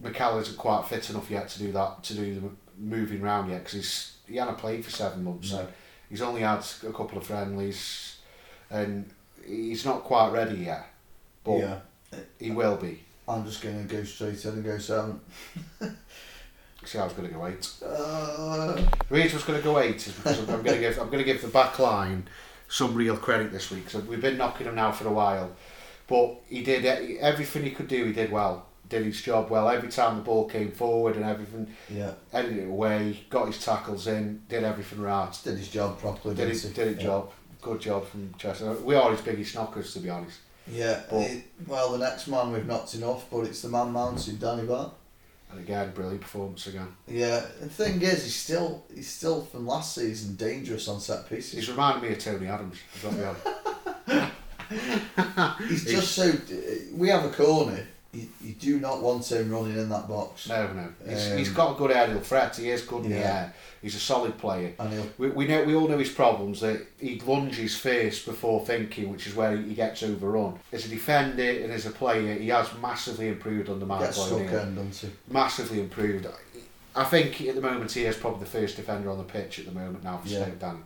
Mikel 0.00 0.38
isn't 0.40 0.58
quite 0.58 0.86
fit 0.88 1.08
enough 1.10 1.30
yet 1.30 1.48
to 1.50 1.58
do 1.60 1.70
that, 1.72 2.02
to 2.02 2.14
do 2.14 2.34
the 2.40 2.50
moving 2.76 3.22
round 3.22 3.48
yet, 3.48 3.58
because 3.60 3.74
he's 3.74 4.12
he 4.28 4.36
hadn't 4.36 4.58
played 4.58 4.84
for 4.84 4.90
seven 4.90 5.24
months. 5.24 5.50
No. 5.52 5.58
So 5.58 5.68
he's 6.10 6.22
only 6.22 6.40
had 6.42 6.64
a 6.86 6.92
couple 6.92 7.18
of 7.18 7.24
friendlies, 7.26 8.18
and 8.70 9.08
he's 9.46 9.84
not 9.84 10.04
quite 10.04 10.32
ready 10.32 10.56
yet. 10.64 10.86
But 11.44 11.58
yeah, 11.58 11.78
he 12.38 12.50
will 12.50 12.76
be. 12.76 13.00
I'm 13.26 13.44
just 13.44 13.62
gonna 13.62 13.82
go 13.84 14.02
straight 14.04 14.44
in 14.44 14.50
and 14.52 14.64
go 14.64 14.78
seven. 14.78 15.20
See, 16.84 16.98
I 16.98 17.04
was 17.04 17.12
going 17.12 17.28
to 17.28 17.34
go 17.34 17.46
eight. 17.46 17.68
Uh, 17.84 18.74
The 18.76 18.88
reason 19.10 19.32
I 19.32 19.34
was 19.34 19.44
going 19.44 19.58
to 19.58 19.64
go 19.64 19.78
eight 19.78 19.96
is 20.06 20.12
because 20.14 20.38
I'm 20.38 20.62
going 20.62 20.76
to 20.76 20.78
give 20.78 20.98
I'm 20.98 21.08
going 21.10 21.18
to 21.18 21.24
give 21.24 21.42
the 21.42 21.48
back 21.48 21.78
line 21.78 22.26
some 22.68 22.94
real 22.94 23.16
credit 23.16 23.52
this 23.52 23.70
week. 23.70 23.90
So 23.90 23.98
we've 23.98 24.20
been 24.22 24.38
knocking 24.38 24.66
him 24.68 24.76
now 24.76 24.92
for 24.92 25.06
a 25.08 25.12
while, 25.12 25.50
but 26.06 26.36
he 26.48 26.62
did 26.62 26.86
everything 27.20 27.64
he 27.64 27.72
could 27.72 27.88
do. 27.88 28.04
He 28.04 28.12
did 28.12 28.30
well. 28.30 28.67
Did 28.88 29.04
his 29.04 29.20
job 29.20 29.50
well. 29.50 29.68
Every 29.68 29.90
time 29.90 30.16
the 30.16 30.22
ball 30.22 30.48
came 30.48 30.70
forward 30.70 31.16
and 31.16 31.24
everything, 31.24 31.74
yeah, 31.90 32.12
headed 32.32 32.56
it 32.56 32.68
away, 32.68 33.20
got 33.28 33.46
his 33.46 33.62
tackles 33.62 34.06
in, 34.06 34.42
did 34.48 34.64
everything 34.64 35.00
right. 35.00 35.30
did 35.44 35.58
his 35.58 35.68
job 35.68 35.98
properly. 35.98 36.34
Did 36.34 36.54
he? 36.54 36.68
did 36.70 36.88
it 36.88 36.96
yeah. 36.98 37.02
job. 37.02 37.32
Good 37.60 37.80
job 37.80 38.06
from 38.06 38.32
Chester. 38.38 38.72
We 38.72 38.94
are 38.94 39.10
his 39.10 39.20
biggest 39.20 39.54
knockers, 39.54 39.92
to 39.94 40.00
be 40.00 40.10
honest. 40.10 40.38
Yeah. 40.70 41.02
But- 41.10 41.30
it- 41.30 41.44
well, 41.66 41.92
the 41.92 41.98
next 41.98 42.28
man 42.28 42.52
we've 42.52 42.66
knocked 42.66 42.94
enough, 42.94 43.26
but 43.30 43.40
it's 43.40 43.62
the 43.62 43.68
man 43.68 43.90
mounted, 43.92 44.40
Danny 44.40 44.66
Batth. 44.66 44.92
And 45.50 45.60
again, 45.60 45.92
brilliant 45.92 46.20
performance 46.20 46.66
again. 46.66 46.88
Yeah. 47.06 47.40
The 47.60 47.68
thing 47.68 48.02
is, 48.02 48.24
he's 48.24 48.34
still 48.36 48.84
he's 48.94 49.08
still 49.10 49.44
from 49.46 49.66
last 49.66 49.94
season 49.94 50.36
dangerous 50.36 50.88
on 50.88 51.00
set 51.00 51.28
pieces. 51.28 51.52
He's 51.52 51.70
reminded 51.70 52.02
me 52.02 52.12
of 52.14 52.18
Tony 52.18 52.46
Adams. 52.46 52.76
I've 52.94 53.02
got 53.02 53.10
to 53.10 53.16
be 53.16 53.24
honest. 53.24 54.32
He's 55.68 55.84
just 55.86 56.12
so. 56.14 56.32
We 56.94 57.08
have 57.08 57.24
a 57.24 57.30
corner, 57.30 57.86
you, 58.12 58.26
you 58.42 58.54
do 58.54 58.80
not 58.80 59.02
want 59.02 59.30
him 59.30 59.50
running 59.50 59.76
in 59.76 59.88
that 59.90 60.08
box. 60.08 60.48
No, 60.48 60.72
no. 60.72 60.88
He's, 61.06 61.30
Um, 61.30 61.38
he's 61.38 61.50
got 61.50 61.74
a 61.74 61.78
good 61.78 61.90
aerial 61.90 62.20
threat. 62.20 62.56
He 62.56 62.70
is 62.70 62.82
good 62.82 63.04
in 63.04 63.10
the 63.10 63.18
Yeah. 63.18 63.36
air. 63.36 63.54
He's 63.82 63.94
a 63.94 64.00
solid 64.00 64.38
player. 64.38 64.72
And 64.78 65.10
We, 65.18 65.28
we 65.28 65.46
know 65.46 65.62
we 65.64 65.74
all 65.74 65.86
know 65.88 65.98
his 65.98 66.08
problems 66.10 66.60
that 66.60 66.80
he 66.98 67.20
lunges 67.20 67.76
first 67.76 68.24
before 68.24 68.64
thinking, 68.64 69.12
which 69.12 69.26
is 69.26 69.34
where 69.34 69.56
he 69.56 69.74
gets 69.74 70.02
overrun. 70.02 70.58
As 70.72 70.86
a 70.86 70.88
defender 70.88 71.42
and 71.62 71.70
as 71.70 71.84
a 71.86 71.90
player, 71.90 72.34
he 72.34 72.48
has 72.48 72.68
massively 72.80 73.28
improved 73.28 73.68
under 73.68 73.80
get 73.84 73.88
Michael 73.88 74.12
stuck 74.12 74.32
O'Neill. 74.40 74.58
in, 74.60 74.74
doesn't 74.74 75.10
he? 75.10 75.32
Massively 75.32 75.80
improved. 75.80 76.26
I 76.96 77.04
think 77.04 77.40
at 77.42 77.54
the 77.54 77.60
moment 77.60 77.92
he 77.92 78.04
is 78.06 78.16
probably 78.16 78.40
the 78.40 78.46
first 78.50 78.76
defender 78.76 79.10
on 79.10 79.18
the 79.18 79.24
pitch 79.24 79.58
at 79.60 79.66
the 79.66 79.72
moment 79.72 80.02
now 80.02 80.16
for 80.18 80.28
Yeah. 80.28 80.42
Stoke 80.44 80.58
Danny. 80.58 80.78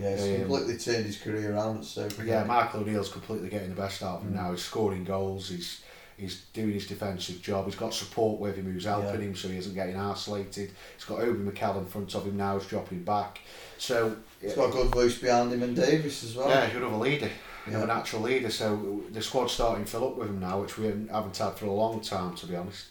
Yeah, 0.00 0.16
he's 0.16 0.24
Um, 0.24 0.40
completely 0.48 0.78
turned 0.78 1.04
his 1.04 1.18
career 1.18 1.52
around 1.54 1.78
at 1.80 1.84
Stoke. 1.84 2.12
Yeah, 2.24 2.44
Michael 2.44 2.80
O'Neill's 2.80 3.10
completely 3.10 3.50
getting 3.50 3.68
the 3.68 3.76
best 3.76 4.02
out 4.02 4.16
of 4.20 4.22
him 4.22 4.32
Mm. 4.32 4.36
now. 4.36 4.50
He's 4.52 4.62
scoring 4.62 5.04
goals. 5.04 5.50
He's 5.50 5.80
he's 6.22 6.42
doing 6.52 6.72
his 6.72 6.86
defensive 6.86 7.42
job. 7.42 7.66
He's 7.66 7.74
got 7.74 7.92
support 7.92 8.40
with 8.40 8.56
him 8.56 8.72
who's 8.72 8.84
helping 8.84 9.20
Yeah. 9.20 9.28
him, 9.28 9.36
so 9.36 9.48
he 9.48 9.58
isn't 9.58 9.74
getting 9.74 9.96
isolated. 9.96 10.70
He's 10.96 11.04
got 11.06 11.20
Obi 11.20 11.38
Mikel 11.38 11.78
in 11.78 11.86
front 11.86 12.14
of 12.14 12.24
him 12.26 12.36
now. 12.36 12.58
He's 12.58 12.68
dropping 12.68 13.02
back. 13.04 13.40
So 13.78 14.16
He's 14.40 14.54
got 14.54 14.70
a 14.70 14.72
good 14.72 14.88
voice 14.88 15.18
behind 15.18 15.52
him 15.52 15.62
and 15.62 15.76
Davis 15.76 16.24
as 16.24 16.34
well. 16.36 16.48
yeah, 16.48 16.66
he's 16.66 16.76
another 16.76 16.96
leader, 16.96 17.30
Yeah. 17.70 17.82
a 17.82 17.86
natural 17.86 18.22
leader. 18.22 18.50
So 18.50 19.02
the 19.10 19.20
squad's 19.22 19.52
starting 19.52 19.84
to 19.84 19.90
fill 19.90 20.08
up 20.08 20.16
with 20.16 20.28
him 20.28 20.40
now, 20.40 20.60
which 20.62 20.78
we 20.78 20.86
haven't 20.86 21.36
had 21.36 21.54
for 21.54 21.66
a 21.66 21.72
long 21.72 22.00
time, 22.00 22.34
to 22.36 22.46
be 22.46 22.56
honest. 22.56 22.86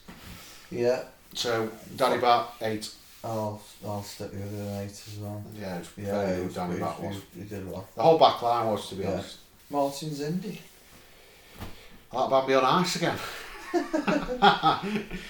Yeah. 0.69 1.03
So 1.33 1.69
Danny 1.95 2.19
Batth 2.21 2.61
eight. 2.61 2.89
I'll, 3.23 3.61
I'll 3.85 4.01
stick 4.03 4.31
with 4.33 4.41
an 4.41 4.77
eight 4.81 4.89
as 4.91 5.15
well. 5.19 5.43
Yeah, 5.59 5.79
Yeah, 5.95 6.05
very 6.05 6.37
he, 6.37 6.43
good. 6.45 6.55
Danny 6.55 6.79
Batth 6.79 6.99
was. 7.01 7.15
he 7.35 7.43
did 7.43 7.69
well. 7.71 7.87
The 7.95 8.01
whole 8.01 8.17
back 8.17 8.41
line 8.41 8.65
was, 8.67 8.89
to 8.89 8.95
be 8.95 9.03
Yeah. 9.03 9.11
honest. 9.11 9.37
Martins 9.69 10.19
Indi. 10.21 10.59
I 12.13 12.21
like 12.21 12.29
Bambi 12.29 12.53
on 12.55 12.65
ice 12.65 12.95
again. 12.97 13.17
Well, 13.73 13.83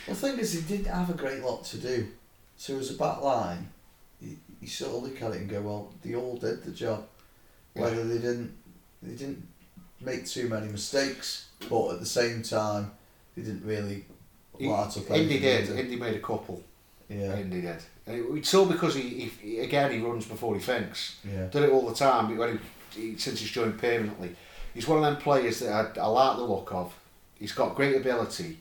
the 0.08 0.16
thing 0.16 0.40
is, 0.40 0.54
he 0.54 0.62
didn't 0.62 0.92
have 0.92 1.10
a 1.10 1.14
great 1.14 1.44
lot 1.44 1.64
to 1.66 1.78
do. 1.78 2.08
So 2.58 2.78
as 2.78 2.92
a 2.92 2.96
back 2.96 3.22
line, 3.22 3.70
you, 4.20 4.38
you 4.60 4.68
sort 4.68 4.96
of 4.96 5.04
look 5.04 5.22
at 5.22 5.32
it 5.32 5.42
and 5.42 5.50
go, 5.50 5.62
well, 5.62 5.94
they 6.04 6.16
all 6.16 6.38
did 6.38 6.64
the 6.64 6.72
job. 6.72 7.06
Yeah. 7.76 7.84
Whether 7.84 8.04
they 8.06 8.20
didn't, 8.20 8.54
they 9.02 9.16
didn't 9.16 9.48
make 10.00 10.26
too 10.26 10.50
many 10.50 10.68
mistakes, 10.68 11.48
but 11.70 11.92
at 11.92 12.00
the 12.00 12.06
same 12.06 12.42
time, 12.42 12.92
they 13.36 13.44
didn't 13.44 13.64
really 13.66 14.06
light 14.60 14.98
up 14.98 15.12
Indy 15.12 15.40
did. 15.40 15.70
Indy 15.70 15.96
made 15.96 16.16
a 16.16 16.20
couple. 16.20 16.64
Yeah, 17.10 17.38
Indy 17.38 17.62
did. 17.62 17.78
And 18.08 18.38
it's 18.38 18.54
all 18.54 18.66
because 18.66 18.96
he, 18.96 19.32
he, 19.42 19.60
again 19.60 19.92
he 19.92 20.00
runs 20.00 20.26
before 20.26 20.56
he 20.56 20.62
thinks. 20.62 21.18
yeah, 21.24 21.48
Did 21.48 21.64
it 21.64 21.72
all 21.72 21.88
the 21.88 21.96
time. 21.96 22.28
But 22.28 22.38
when 22.38 22.60
he, 22.94 23.02
he, 23.02 23.18
since 23.18 23.40
he's 23.40 23.52
joined 23.52 23.80
permanently, 23.80 24.36
he's 24.74 24.88
one 24.88 24.98
of 24.98 25.04
them 25.04 25.18
players 25.22 25.60
that 25.60 25.98
I, 25.98 26.02
I 26.02 26.08
like 26.08 26.38
the 26.38 26.44
look 26.44 26.72
of. 26.74 26.94
He's 27.40 27.52
got 27.54 27.76
great 27.76 27.96
ability, 27.96 28.58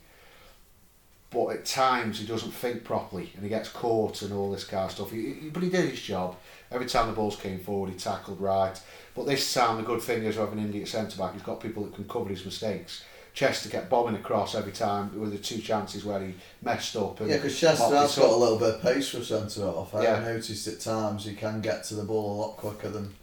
but 1.31 1.49
at 1.50 1.64
times 1.64 2.19
he 2.19 2.26
doesn't 2.26 2.50
think 2.52 2.83
properly 2.83 3.31
and 3.35 3.43
he 3.45 3.49
gets 3.49 3.69
caught 3.69 4.23
and 4.23 4.33
all 4.33 4.50
this 4.50 4.64
kind 4.64 4.85
of 4.87 4.90
stuff. 4.93 5.11
He, 5.11 5.33
he- 5.35 5.50
but 5.50 5.62
he 5.62 5.71
did 5.71 5.88
his 5.90 6.00
job. 6.00 6.37
Every 6.73 6.87
time 6.87 7.07
the 7.09 7.12
balls 7.12 7.37
came 7.37 7.61
forward, 7.61 7.90
he 7.90 7.97
tackled 7.97 8.40
right. 8.40 8.81
But 9.14 9.26
this 9.26 9.52
time, 9.52 9.76
the 9.76 9.83
good 9.83 10.00
thing 10.02 10.23
is 10.25 10.37
having 10.37 10.59
an 10.59 10.64
Indian 10.67 10.87
centre 10.87 11.19
back. 11.19 11.33
He's 11.35 11.43
got 11.43 11.61
people 11.61 11.85
that 11.85 11.95
can 11.95 12.05
cover 12.09 12.31
his 12.31 12.45
mistakes. 12.45 13.05
Chester 13.33 13.69
kept 13.69 13.88
bombing 13.90 14.17
across 14.17 14.55
every 14.57 14.73
time 14.73 15.19
with 15.21 15.31
the 15.33 15.38
two 15.38 15.59
chances 15.61 16.05
where 16.05 16.21
he 16.21 16.35
messed 16.62 16.97
up. 16.97 17.21
And 17.21 17.29
yeah. 17.31 17.37
Because 17.37 17.59
Chester 17.59 17.95
has 17.95 18.17
got 18.19 18.31
a 18.31 18.35
little 18.37 18.59
bit 18.59 18.75
of 18.76 18.83
pace 18.83 19.09
for 19.11 19.23
centre 19.23 19.62
off. 19.67 19.95
I've 19.95 20.02
Yeah. 20.02 20.21
noticed 20.21 20.67
at 20.67 20.81
times 20.81 21.25
he 21.26 21.35
can 21.35 21.61
get 21.61 21.85
to 21.85 21.95
the 21.95 22.02
ball 22.05 22.35
a 22.35 22.37
lot 22.40 22.57
quicker 22.57 22.88
than 22.88 23.14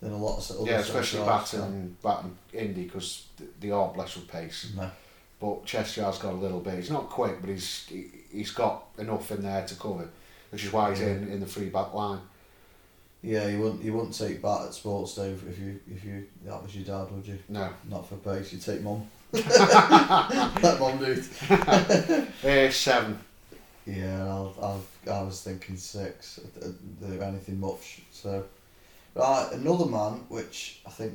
than 0.00 0.12
a 0.12 0.16
lot 0.16 0.38
of 0.38 0.60
other 0.60 0.70
Yeah, 0.70 0.78
especially 0.78 1.24
batting, 1.24 1.96
batting 2.02 2.36
Indy 2.52 2.84
because 2.84 3.26
they 3.60 3.70
are 3.70 3.88
blessed 3.88 4.16
with 4.16 4.28
pace. 4.28 4.72
No. 4.76 4.90
But 5.40 5.64
Chester 5.66 6.02
has 6.02 6.18
got 6.18 6.32
a 6.32 6.36
little 6.36 6.60
bit. 6.60 6.74
He's 6.74 6.90
not 6.90 7.08
quick, 7.08 7.40
but 7.40 7.50
he's 7.50 7.86
he, 7.88 8.06
he's 8.32 8.50
got 8.50 8.84
enough 8.98 9.30
in 9.30 9.42
there 9.42 9.64
to 9.66 9.74
cover, 9.76 10.08
which 10.50 10.64
is 10.64 10.72
why 10.72 10.90
he's 10.90 11.00
Yeah. 11.00 11.08
in, 11.10 11.28
in 11.32 11.40
the 11.40 11.46
free 11.46 11.68
back 11.68 11.94
line. 11.94 12.20
Yeah, 13.22 13.48
you 13.48 13.60
wouldn't 13.60 13.82
you 13.82 13.92
wouldn't 13.92 14.16
take 14.16 14.40
bat 14.42 14.66
at 14.66 14.74
sports, 14.74 15.14
day 15.14 15.30
if 15.30 15.58
you 15.58 15.80
if 15.90 16.04
you 16.04 16.26
that 16.44 16.62
was 16.62 16.74
your 16.76 16.84
dad, 16.84 17.12
would 17.14 17.26
you? 17.26 17.38
No, 17.48 17.68
Not 17.88 18.08
for 18.08 18.16
pace, 18.16 18.52
you 18.52 18.58
take 18.60 18.80
mum. 18.82 19.06
Let 19.32 20.80
mum 20.80 20.98
do 20.98 21.16
it. 21.50 22.28
uh, 22.44 22.70
seven. 22.70 23.18
Yeah, 23.86 24.24
I'll, 24.24 24.54
I'll, 24.60 24.84
I 25.14 25.22
was 25.22 25.40
thinking 25.42 25.76
six. 25.76 26.38
uh, 26.62 26.68
uh, 27.06 27.20
Anything 27.24 27.58
much. 27.58 28.02
So, 28.12 28.44
right, 29.18 29.48
another 29.52 29.86
man 29.86 30.24
which 30.28 30.80
I 30.86 30.90
think 30.90 31.14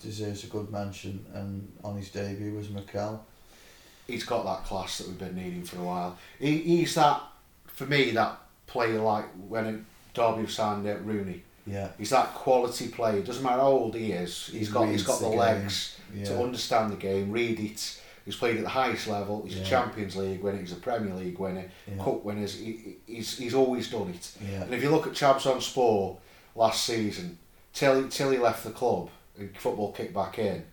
deserves 0.00 0.44
a 0.44 0.46
good 0.46 0.70
mention 0.70 1.24
and 1.34 1.70
on 1.84 1.96
his 1.96 2.10
debut 2.10 2.54
was 2.54 2.70
Mikel. 2.70 3.24
He's 4.06 4.24
got 4.24 4.44
that 4.44 4.64
class 4.64 4.98
that 4.98 5.06
we've 5.08 5.18
been 5.18 5.36
needing 5.36 5.64
for 5.64 5.78
a 5.78 5.84
while. 5.84 6.18
He, 6.38 6.58
he's 6.58 6.94
that 6.96 7.20
for 7.66 7.86
me 7.86 8.10
that 8.12 8.38
player 8.66 9.00
like 9.00 9.26
when 9.48 9.86
Derby 10.14 10.46
signed 10.48 10.86
uh, 10.86 10.96
Rooney. 10.98 11.42
Yeah, 11.66 11.88
He's 11.98 12.10
that 12.10 12.34
quality 12.34 12.88
player. 12.88 13.20
Doesn't 13.22 13.42
matter 13.42 13.60
how 13.60 13.68
old 13.68 13.94
he 13.94 14.12
is. 14.12 14.46
He 14.46 14.58
He's 14.58 14.70
got 14.70 14.88
he's 14.88 15.04
got 15.04 15.20
the, 15.20 15.28
the 15.28 15.36
legs. 15.36 15.98
yeah, 16.14 16.24
to 16.24 16.42
understand 16.42 16.90
the 16.92 16.96
game, 16.96 17.30
read 17.30 17.60
it. 17.60 18.00
He's 18.24 18.36
played 18.36 18.56
at 18.56 18.62
the 18.62 18.68
highest 18.68 19.06
level. 19.06 19.44
He's 19.46 19.60
a 19.60 19.64
Champions 19.64 20.16
League 20.16 20.42
winner. 20.42 20.58
He's 20.58 20.72
a 20.72 20.76
Premier 20.76 21.14
League 21.14 21.38
winner. 21.38 21.70
yeah, 21.86 22.02
Cup 22.02 22.24
winners. 22.24 22.54
He, 22.58 22.96
he's 23.06 23.38
he's 23.38 23.54
always 23.54 23.90
done 23.90 24.08
it. 24.08 24.32
yeah, 24.40 24.62
And 24.62 24.74
if 24.74 24.82
you 24.82 24.90
look 24.90 25.06
at 25.06 25.12
Trabzonspor 25.12 26.16
last 26.54 26.84
season, 26.84 27.38
till 27.72 28.02
he, 28.02 28.08
till 28.08 28.30
he 28.30 28.38
left 28.38 28.64
the 28.64 28.70
club 28.70 29.10
and 29.38 29.56
football 29.56 29.92
kicked 29.92 30.14
back 30.14 30.38
in, 30.38 30.64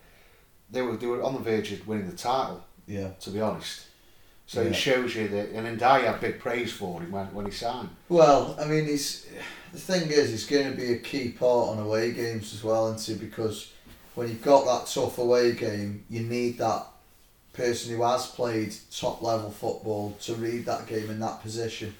they 0.70 0.82
were 0.82 0.96
they 0.96 1.06
were 1.06 1.22
on 1.22 1.34
the 1.34 1.40
verge 1.40 1.72
of 1.72 1.86
winning 1.86 2.10
the 2.10 2.16
title. 2.16 2.64
yeah. 2.86 3.10
To 3.20 3.30
be 3.30 3.40
honest, 3.40 3.86
so 4.46 4.62
Yeah. 4.62 4.68
it 4.68 4.74
shows 4.76 5.14
you 5.14 5.28
that. 5.28 5.50
And 5.50 5.78
Ndai 5.80 6.04
had 6.04 6.20
big 6.20 6.38
praise 6.40 6.72
for 6.72 7.00
him 7.00 7.10
when, 7.12 7.26
when 7.34 7.46
he 7.46 7.52
signed. 7.52 7.90
Well, 8.08 8.56
I 8.60 8.64
mean, 8.66 8.86
he's 8.86 9.26
the 9.72 9.78
thing 9.78 10.10
is, 10.10 10.30
he's 10.30 10.46
going 10.46 10.70
to 10.70 10.76
be 10.76 10.92
a 10.92 10.98
key 10.98 11.30
part 11.30 11.70
on 11.70 11.78
away 11.78 12.12
games 12.12 12.54
as 12.54 12.64
well, 12.64 12.92
isn't 12.94 13.18
he? 13.18 13.24
Because 13.26 13.70
when 14.14 14.28
you've 14.28 14.42
got 14.42 14.64
that 14.64 14.90
tough 14.92 15.18
away 15.18 15.52
game, 15.52 16.04
you 16.10 16.20
need 16.20 16.58
that 16.58 16.86
person 17.52 17.94
who 17.96 18.02
has 18.02 18.26
played 18.28 18.74
top 18.90 19.20
level 19.22 19.50
football 19.50 20.16
to 20.22 20.34
read 20.34 20.64
that 20.66 20.86
game 20.86 21.10
in 21.10 21.18
that 21.20 21.42
position. 21.42 21.94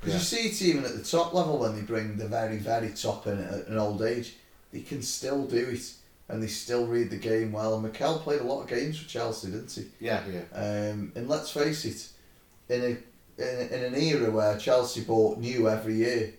Because 0.00 0.14
you 0.14 0.20
see 0.20 0.48
it 0.48 0.62
even 0.62 0.84
at 0.84 0.96
the 0.96 1.04
top 1.04 1.34
level 1.34 1.58
when 1.58 1.76
they 1.76 1.82
bring 1.82 2.16
the 2.16 2.26
very, 2.26 2.56
very 2.56 2.90
top 2.90 3.26
in 3.26 3.38
at 3.38 3.68
an 3.68 3.78
old 3.78 4.02
age, 4.02 4.34
they 4.72 4.80
can 4.80 5.02
still 5.02 5.44
do 5.46 5.68
it 5.68 5.92
and 6.30 6.42
they 6.42 6.46
still 6.46 6.86
read 6.86 7.10
the 7.10 7.16
game 7.16 7.52
well. 7.52 7.74
And 7.74 7.82
Mikel 7.82 8.18
played 8.20 8.40
a 8.40 8.44
lot 8.44 8.62
of 8.62 8.68
games 8.68 8.98
for 8.98 9.08
Chelsea, 9.08 9.50
didn't 9.50 9.72
he? 9.72 9.84
Yeah, 9.98 10.22
yeah, 10.26 10.42
Um, 10.54 11.12
and 11.14 11.28
let's 11.28 11.50
face 11.50 11.84
it, 11.84 12.08
in 12.68 12.82
a 12.82 12.96
in, 13.42 13.68
in 13.68 13.84
an 13.84 13.94
era 13.94 14.30
where 14.30 14.56
Chelsea 14.58 15.02
bought 15.02 15.38
new 15.38 15.68
every 15.68 15.94
year, 15.94 16.34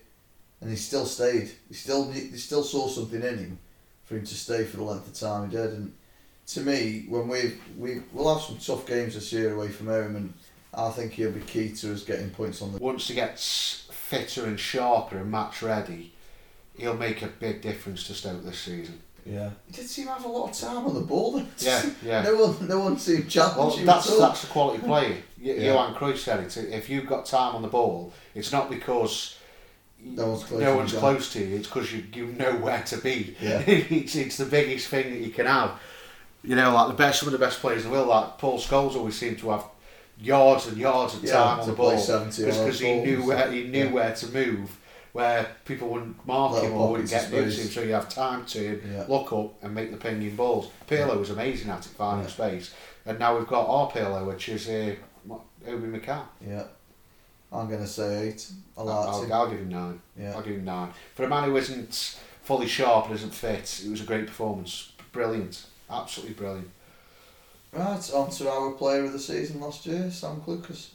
and 0.60 0.70
he 0.70 0.76
still 0.76 1.04
stayed. 1.04 1.50
He 1.68 1.74
still 1.74 2.04
they 2.04 2.30
still 2.36 2.62
saw 2.62 2.88
something 2.88 3.22
in 3.22 3.38
him 3.38 3.58
for 4.04 4.16
him 4.16 4.24
to 4.24 4.34
stay 4.34 4.64
for 4.64 4.78
the 4.78 4.84
length 4.84 5.08
of 5.08 5.14
time 5.14 5.50
he 5.50 5.56
did. 5.56 5.72
And 5.72 5.92
to 6.48 6.60
me, 6.60 7.04
when 7.08 7.28
we 7.28 7.58
we 7.78 8.02
we'll 8.12 8.34
have 8.34 8.44
some 8.44 8.58
tough 8.58 8.86
games 8.86 9.14
this 9.14 9.32
year 9.32 9.54
away 9.54 9.68
from 9.68 9.88
home, 9.88 10.16
and 10.16 10.32
I 10.74 10.90
think 10.90 11.12
he'll 11.12 11.32
be 11.32 11.40
key 11.40 11.70
to 11.70 11.92
us 11.92 12.02
getting 12.04 12.30
points 12.30 12.62
on 12.62 12.72
the. 12.72 12.78
Once 12.78 13.08
he 13.08 13.14
gets 13.14 13.88
fitter 13.90 14.46
and 14.46 14.58
sharper 14.58 15.18
and 15.18 15.30
match 15.30 15.62
ready, 15.62 16.12
he'll 16.76 16.96
make 16.96 17.22
a 17.22 17.26
big 17.26 17.60
difference 17.60 18.06
to 18.06 18.14
Stoke 18.14 18.44
this 18.44 18.58
season. 18.58 19.00
Yeah, 19.24 19.50
he 19.66 19.72
did 19.72 19.86
seem 19.86 20.06
to 20.06 20.12
have 20.14 20.24
a 20.24 20.28
lot 20.28 20.50
of 20.50 20.56
time 20.58 20.84
on 20.86 20.94
the 20.94 21.00
ball. 21.00 21.40
Yeah, 21.58 21.82
yeah. 22.02 22.22
no 22.24 22.46
one, 22.46 22.68
no 22.68 22.80
one 22.80 22.98
seemed 22.98 23.28
challenging 23.30 23.58
Well, 23.58 23.76
him 23.76 23.86
that's 23.86 24.08
at 24.08 24.14
all. 24.14 24.20
that's 24.20 24.40
the 24.42 24.46
quality 24.48 24.82
player. 24.82 25.10
Y- 25.40 25.50
Yeah. 25.52 25.72
Johan 25.72 25.94
Cruyff 25.94 26.16
said 26.18 26.40
it. 26.40 26.56
If 26.56 26.88
you've 26.90 27.06
got 27.06 27.26
time 27.26 27.54
on 27.54 27.62
the 27.62 27.68
ball, 27.68 28.12
it's 28.34 28.50
not 28.50 28.68
because 28.70 29.38
No 30.00 30.26
one's 30.28 30.44
close 30.44 30.60
no 30.60 30.70
to 30.72 30.76
one's 30.76 30.92
you. 30.92 30.98
close 30.98 31.32
to 31.34 31.38
you. 31.40 31.56
It's 31.56 31.68
because 31.68 31.92
you 31.92 32.04
you 32.14 32.26
know 32.32 32.56
where 32.56 32.82
to 32.82 32.96
be. 32.98 33.36
Yeah. 33.40 33.60
it's 33.66 34.16
it's 34.16 34.36
the 34.38 34.46
biggest 34.46 34.88
thing 34.88 35.10
that 35.12 35.20
you 35.20 35.30
can 35.30 35.46
have. 35.46 35.78
You 36.42 36.56
know, 36.56 36.74
like 36.74 36.88
the 36.88 36.94
best 36.94 37.20
some 37.20 37.28
of 37.28 37.32
the 37.32 37.38
best 37.38 37.60
players 37.60 37.84
in 37.84 37.90
the 37.92 37.96
world, 37.96 38.08
like 38.08 38.38
Paul 38.38 38.58
Scholes, 38.58 38.96
always 38.96 39.16
seem 39.16 39.36
to 39.36 39.50
have 39.50 39.64
yards 40.22 40.66
and 40.68 40.76
yards 40.76 41.14
of 41.14 41.24
Yeah, 41.24 41.32
time 41.32 41.58
on 41.60 41.64
to 41.64 41.70
the 41.72 41.76
ball 41.76 41.96
because 41.96 42.80
he 42.80 43.00
knew 43.00 43.26
where 43.26 43.50
he 43.50 43.64
knew 43.64 43.86
Yeah. 43.86 43.92
where 43.92 44.14
to 44.14 44.26
move. 44.28 44.78
Where 45.12 45.46
people 45.66 45.88
wouldn't 45.88 46.26
mark 46.26 46.52
Little 46.52 46.68
him 46.70 46.74
or 46.78 46.90
wouldn't 46.92 47.10
get 47.10 47.30
near 47.30 47.42
to 47.42 47.50
him, 47.50 47.68
so 47.68 47.82
you 47.82 47.92
have 47.92 48.08
time 48.08 48.46
to 48.46 48.80
Yeah. 48.82 49.04
look 49.08 49.30
up 49.32 49.62
and 49.62 49.74
make 49.74 49.90
the 49.90 49.98
pinging 49.98 50.36
balls. 50.36 50.70
Pirlo 50.88 51.18
was 51.18 51.28
amazing 51.28 51.70
at 51.70 51.84
it, 51.84 51.92
finding 51.92 52.26
space, 52.28 52.70
and 53.04 53.18
now 53.18 53.36
we've 53.36 53.46
got 53.46 53.66
our 53.68 53.90
Pirlo, 53.90 54.26
which 54.26 54.48
is 54.48 54.66
uh, 54.70 54.94
Obi 55.68 55.86
Mikel. 55.86 56.24
Yeah, 56.40 56.64
I'm 57.52 57.68
gonna 57.68 57.86
say 57.86 58.28
eight. 58.28 58.50
I 58.78 58.82
like 58.82 58.94
I'll, 59.08 59.22
him. 59.22 59.32
I'll 59.32 59.50
give 59.50 59.58
him 59.58 59.68
nine. 59.68 60.00
Yeah. 60.18 60.32
I'll 60.34 60.40
give 60.42 60.54
him 60.56 60.64
nine. 60.64 60.92
For 61.14 61.24
a 61.24 61.28
man 61.28 61.44
who 61.44 61.56
isn't 61.58 62.18
fully 62.42 62.66
sharp 62.66 63.06
and 63.06 63.14
isn't 63.14 63.34
fit, 63.34 63.82
it 63.84 63.90
was 63.90 64.00
a 64.00 64.04
great 64.04 64.26
performance. 64.26 64.92
Brilliant, 65.12 65.66
absolutely 65.90 66.34
brilliant. 66.34 66.70
Right, 67.72 68.12
on 68.12 68.30
to 68.30 68.50
our 68.50 68.72
player 68.72 69.04
of 69.04 69.12
the 69.12 69.18
season 69.18 69.60
last 69.60 69.86
year, 69.86 70.10
Sam 70.10 70.42
Clucas. 70.42 70.88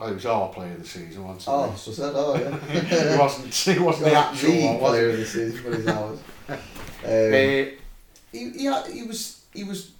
Oh, 0.00 0.08
he 0.08 0.14
was 0.14 0.24
our 0.26 0.48
player 0.48 0.72
of 0.72 0.80
the 0.80 0.88
season, 0.88 1.22
wasn't 1.22 1.42
he? 1.42 1.50
Oh, 1.50 1.74
so 1.76 1.90
said, 1.92 2.12
oh 2.16 2.34
yeah. 2.34 2.58
he 3.12 3.18
wasn't. 3.18 3.54
He 3.54 3.78
wasn't 3.78 4.06
the 4.06 4.14
actual 4.14 4.64
one. 4.64 4.80
Was 4.80 4.90
player 4.90 5.10
of 5.10 5.16
the 5.18 5.26
season, 5.26 5.60
but 5.64 5.78
he's 5.78 5.86
ours. 5.88 6.18
Um? 7.04 7.08
Uh, 7.08 7.74
he, 8.30 8.50
he, 8.50 8.64
had, 8.66 8.86
he 8.86 9.02
was 9.02 9.42
he 9.52 9.64
was 9.64 9.90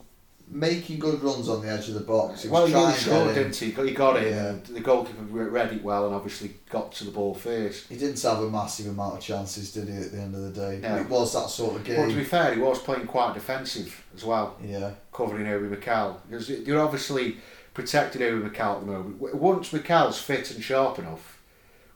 making 0.55 0.99
good 0.99 1.23
runs 1.23 1.49
on 1.49 1.63
the 1.63 1.69
edge 1.73 1.89
of 1.89 1.95
the 1.95 2.01
box. 2.01 2.43
He 2.43 2.49
Well, 2.51 2.67
he 2.67 2.75
really 2.75 2.93
scored, 2.93 3.35
didn't 3.35 3.57
he? 3.57 3.67
He 3.67 3.73
got- 3.73 3.87
He 3.87 3.93
got 3.95 4.17
it, 4.23 4.33
Yeah. 4.35 4.55
the 4.75 4.81
goalkeeper 4.81 5.23
read 5.23 5.73
it 5.73 5.83
well, 5.83 6.05
and 6.07 6.15
obviously 6.15 6.57
got 6.69 6.93
to 6.93 7.05
the 7.05 7.11
ball 7.11 7.33
first. 7.35 7.89
He 7.89 7.97
didn't 7.97 8.21
have 8.23 8.39
a 8.41 8.51
massive 8.51 8.89
amount 8.89 9.15
of 9.15 9.21
chances, 9.21 9.73
did 9.73 9.89
he? 9.89 9.97
At 9.97 10.13
the 10.13 10.19
end 10.21 10.35
of 10.35 10.43
the 10.43 10.51
day, 10.51 10.79
No. 10.83 10.97
it 10.97 11.09
was 11.09 11.33
that 11.33 11.49
sort 11.49 11.77
of 11.77 11.85
game. 11.85 11.97
But 11.97 12.11
to 12.11 12.17
be 12.17 12.25
fair, 12.25 12.55
he 12.55 12.61
was 12.61 12.79
playing 12.81 13.07
quite 13.07 13.33
defensive 13.35 14.05
as 14.15 14.25
well, 14.25 14.57
Yeah, 14.63 14.91
covering 15.13 15.47
Obi 15.49 15.69
Mikel. 15.69 16.21
Because 16.29 16.51
you're 16.51 16.81
obviously 16.83 17.39
protecting 17.73 18.23
Obi 18.23 18.45
Mikel 18.45 18.73
at 18.75 18.81
the 18.81 18.87
moment. 18.87 19.35
Once 19.35 19.73
Mikel's 19.73 20.21
fit 20.21 20.51
and 20.51 20.63
sharp 20.63 20.99
enough, 20.99 21.39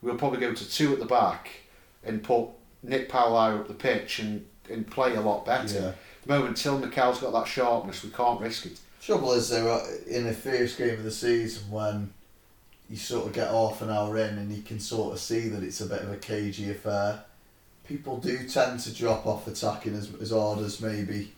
we'll 0.01 0.17
probably 0.17 0.41
go 0.41 0.55
to 0.55 0.71
two 0.71 0.95
at 0.95 0.99
the 0.99 1.05
back 1.07 1.51
and 2.03 2.23
put 2.23 2.49
Nick 2.83 3.09
Powell 3.11 3.37
up 3.37 3.69
the 3.69 3.75
pitch 3.75 4.19
and, 4.21 4.47
and 4.71 4.91
play 4.91 5.15
a 5.15 5.21
lot 5.21 5.45
better. 5.45 5.79
yeah. 5.79 5.93
The 6.27 6.35
moment, 6.35 6.57
till 6.57 6.79
Mikel's 6.79 7.21
got 7.21 7.33
that 7.33 7.47
sharpness, 7.47 8.03
we 8.03 8.11
can't 8.11 8.41
risk 8.41 8.67
it. 8.67 8.81
Trouble 9.01 9.33
is, 9.33 9.49
though, 9.49 9.77
uh, 9.77 9.87
in 10.09 10.25
the 10.25 10.33
first 10.33 10.77
game 10.77 10.95
of 10.95 11.05
the 11.05 11.11
season, 11.11 11.71
when 11.71 12.13
you 12.91 12.97
sort 12.97 13.27
of 13.27 13.33
get 13.33 13.49
half 13.49 13.81
an 13.81 13.91
hour 13.91 14.17
in 14.19 14.37
and 14.39 14.53
you 14.53 14.63
can 14.63 14.81
sort 14.81 15.13
of 15.13 15.21
see 15.21 15.49
that 15.49 15.63
it's 15.63 15.81
a 15.81 15.87
bit 15.87 16.03
of 16.03 16.11
a 16.11 16.17
cagey 16.17 16.71
affair, 16.71 17.23
people 17.87 18.17
do 18.17 18.49
tend 18.49 18.81
to 18.81 18.93
drop 18.93 19.25
off 19.25 19.47
attacking 19.47 19.95
as, 19.95 20.13
as 20.21 20.33
hard 20.33 20.59
as 20.61 20.81
maybe. 20.81 21.33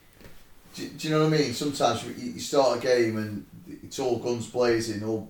Do, 0.75 0.89
do 0.89 1.09
you 1.09 1.15
know 1.15 1.25
what 1.25 1.35
I 1.35 1.39
mean? 1.39 1.53
Sometimes 1.53 2.07
you, 2.07 2.41
start 2.41 2.79
a 2.79 2.81
game 2.81 3.19
and 3.19 3.47
it's 3.83 3.99
all 3.99 4.19
guns 4.19 4.47
blazing, 4.47 5.05
all 5.05 5.29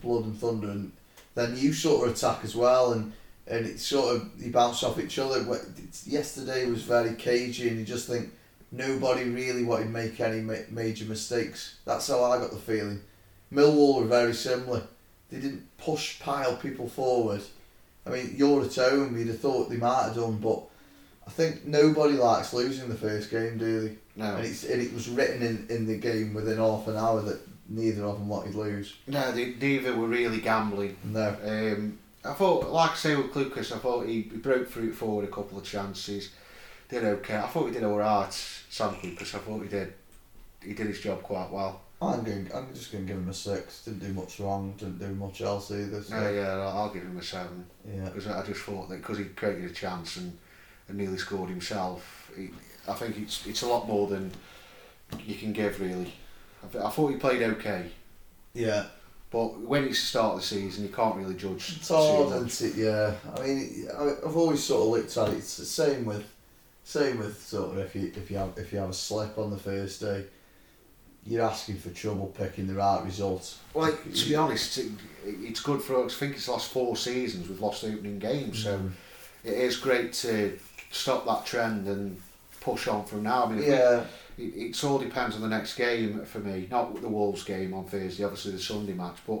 blood 0.00 0.24
and 0.24 0.36
thunder, 0.36 0.70
and 0.70 0.90
then 1.36 1.56
you 1.56 1.72
sort 1.72 2.08
of 2.08 2.14
attack 2.16 2.40
as 2.42 2.56
well, 2.56 2.92
and 2.92 3.12
and 3.46 3.64
it's 3.64 3.86
sort 3.86 4.16
of 4.16 4.28
you 4.38 4.50
bounce 4.50 4.82
off 4.82 4.98
each 4.98 5.18
other. 5.18 5.44
Yesterday 6.04 6.66
was 6.66 6.82
very 6.82 7.14
cagey, 7.14 7.68
and 7.68 7.78
you 7.78 7.84
just 7.84 8.08
think 8.08 8.32
nobody 8.70 9.24
really 9.24 9.64
wanted 9.64 9.84
to 9.84 9.90
make 9.90 10.20
any 10.20 10.40
ma- 10.40 10.54
major 10.70 11.04
mistakes. 11.04 11.76
That's 11.84 12.08
how 12.08 12.24
I 12.24 12.38
got 12.38 12.50
the 12.50 12.56
feeling. 12.56 13.00
Millwall 13.52 14.00
were 14.00 14.06
very 14.06 14.34
similar. 14.34 14.82
They 15.30 15.40
didn't 15.40 15.76
push 15.78 16.20
pile 16.20 16.56
people 16.56 16.88
forward. 16.88 17.42
I 18.06 18.10
mean, 18.10 18.34
you're 18.36 18.64
at 18.64 18.74
home, 18.74 19.18
you'd 19.18 19.28
have 19.28 19.40
thought 19.40 19.68
they 19.68 19.76
might 19.76 20.04
have 20.04 20.14
done, 20.14 20.38
but 20.38 20.62
I 21.26 21.30
think 21.30 21.66
nobody 21.66 22.14
likes 22.14 22.54
losing 22.54 22.88
the 22.88 22.94
first 22.94 23.30
game, 23.30 23.58
do 23.58 23.80
they? 23.80 23.96
No. 24.16 24.36
And, 24.36 24.46
it's, 24.46 24.64
and 24.64 24.80
it 24.80 24.92
was 24.94 25.08
written 25.08 25.42
in, 25.42 25.66
in 25.68 25.86
the 25.86 25.96
game 25.96 26.32
within 26.32 26.56
half 26.56 26.88
an 26.88 26.96
hour 26.96 27.20
that 27.22 27.40
neither 27.68 28.04
of 28.04 28.18
them 28.18 28.28
wanted 28.28 28.52
to 28.52 28.58
lose. 28.58 28.96
No, 29.06 29.30
they, 29.32 29.54
neither 29.60 29.94
were 29.94 30.06
really 30.06 30.40
gambling. 30.40 30.96
No. 31.04 31.36
Um, 31.44 31.98
I 32.24 32.32
thought, 32.32 32.70
like 32.70 32.92
I 32.92 32.94
say 32.94 33.16
with 33.16 33.32
Clucas, 33.32 33.72
I 33.72 33.78
thought 33.78 34.06
he, 34.06 34.22
he 34.22 34.38
broke 34.38 34.68
through 34.70 34.92
forward 34.94 35.24
a 35.24 35.30
couple 35.30 35.58
of 35.58 35.64
chances, 35.64 36.30
did 36.88 37.04
okay. 37.04 37.36
I 37.36 37.46
thought 37.46 37.66
he 37.66 37.72
did 37.72 37.84
alright, 37.84 38.32
Sam 38.32 38.94
Clucas. 38.94 39.34
I 39.34 39.38
thought 39.38 39.62
he 39.62 39.68
did, 39.68 39.92
he 40.62 40.72
did 40.74 40.86
his 40.86 41.00
job 41.00 41.22
quite 41.22 41.50
well. 41.50 41.82
I'm 42.00 42.22
going. 42.22 42.48
I'm 42.54 42.72
just 42.72 42.92
going 42.92 43.06
to 43.06 43.12
give 43.12 43.20
him 43.20 43.28
a 43.28 43.34
six. 43.34 43.84
Didn't 43.84 43.98
do 44.00 44.12
much 44.12 44.38
wrong. 44.38 44.72
Didn't 44.78 45.00
do 45.00 45.08
much 45.16 45.40
else 45.40 45.72
either. 45.72 46.00
So, 46.00 46.18
No, 46.20 46.30
yeah, 46.30 46.52
I'll 46.52 46.68
I'll 46.78 46.90
give 46.94 47.02
him 47.02 47.18
a 47.18 47.22
seven 47.22 47.66
yeah. 47.92 48.04
because 48.04 48.28
I 48.28 48.44
just 48.46 48.60
thought 48.60 48.88
that 48.88 48.98
because 48.98 49.18
he 49.18 49.24
created 49.24 49.64
a 49.68 49.74
chance 49.74 50.16
and, 50.16 50.38
and 50.88 50.96
nearly 50.96 51.18
scored 51.18 51.50
himself. 51.50 52.30
He, 52.36 52.50
I 52.88 52.92
think 52.94 53.18
it's 53.18 53.44
it's 53.48 53.62
a 53.62 53.66
lot 53.66 53.88
more 53.88 54.06
than 54.06 54.30
you 55.26 55.34
can 55.34 55.52
give 55.52 55.80
really. 55.80 56.12
I, 56.62 56.68
th- 56.72 56.84
I 56.84 56.88
thought 56.90 57.08
he 57.08 57.16
played 57.16 57.42
okay, 57.42 57.90
Yeah. 58.54 58.84
but 59.30 59.58
when 59.60 59.84
it's 59.84 60.00
the 60.00 60.06
start 60.06 60.34
of 60.34 60.40
the 60.40 60.46
season, 60.46 60.84
you 60.84 60.90
can't 60.90 61.16
really 61.16 61.34
judge. 61.34 61.76
It's 61.78 61.88
hard, 61.88 62.46
isn't 62.46 62.68
it? 62.70 62.76
Yeah. 62.84 63.14
I 63.36 63.42
mean, 63.42 63.88
I- 63.96 64.24
I've 64.26 64.36
always 64.36 64.62
sort 64.62 64.82
of 64.82 64.88
looked 64.88 65.16
at 65.16 65.34
it. 65.34 65.38
It's 65.38 65.56
the 65.56 65.64
same 65.64 66.04
with, 66.04 66.24
same 66.88 67.18
with 67.18 67.42
sort 67.46 67.72
of 67.72 67.78
if 67.78 67.94
you 67.94 68.10
if 68.16 68.30
you 68.30 68.38
have 68.38 68.52
if 68.56 68.72
you 68.72 68.78
have 68.78 68.88
a 68.88 68.94
slip 68.94 69.36
on 69.36 69.50
the 69.50 69.58
first 69.58 70.00
day, 70.00 70.24
you're 71.26 71.42
asking 71.44 71.76
for 71.76 71.90
trouble 71.90 72.28
picking 72.28 72.66
the 72.66 72.72
right 72.74 73.04
result. 73.04 73.56
Well, 73.74 73.92
to 74.14 74.28
be 74.28 74.34
honest, 74.34 74.78
it, 74.78 74.86
it's 75.26 75.60
good 75.60 75.82
for 75.82 76.02
us. 76.04 76.16
I 76.16 76.18
think 76.20 76.36
it's 76.36 76.48
last 76.48 76.70
four 76.72 76.96
seasons 76.96 77.46
we've 77.48 77.60
lost 77.60 77.82
the 77.82 77.88
opening 77.92 78.18
games, 78.18 78.62
so 78.64 78.78
Mm. 78.78 78.92
it 79.44 79.52
is 79.52 79.76
great 79.76 80.14
to 80.24 80.58
stop 80.90 81.26
that 81.26 81.44
trend 81.44 81.86
and 81.86 82.18
push 82.62 82.88
on 82.88 83.04
from 83.04 83.24
now. 83.24 83.44
I 83.44 83.48
mean, 83.50 83.58
we- 83.58 83.66
Yeah. 83.68 84.04
it, 84.38 84.42
it's 84.56 84.82
all 84.82 84.98
depends 84.98 85.36
on 85.36 85.42
the 85.42 85.48
next 85.48 85.74
game 85.76 86.24
for 86.24 86.38
me. 86.38 86.68
Not 86.70 86.98
the 87.02 87.08
Wolves 87.08 87.44
game 87.44 87.74
on 87.74 87.84
Thursday, 87.84 88.24
obviously 88.24 88.52
the 88.52 88.58
Sunday 88.60 88.94
match, 88.94 89.18
but 89.26 89.40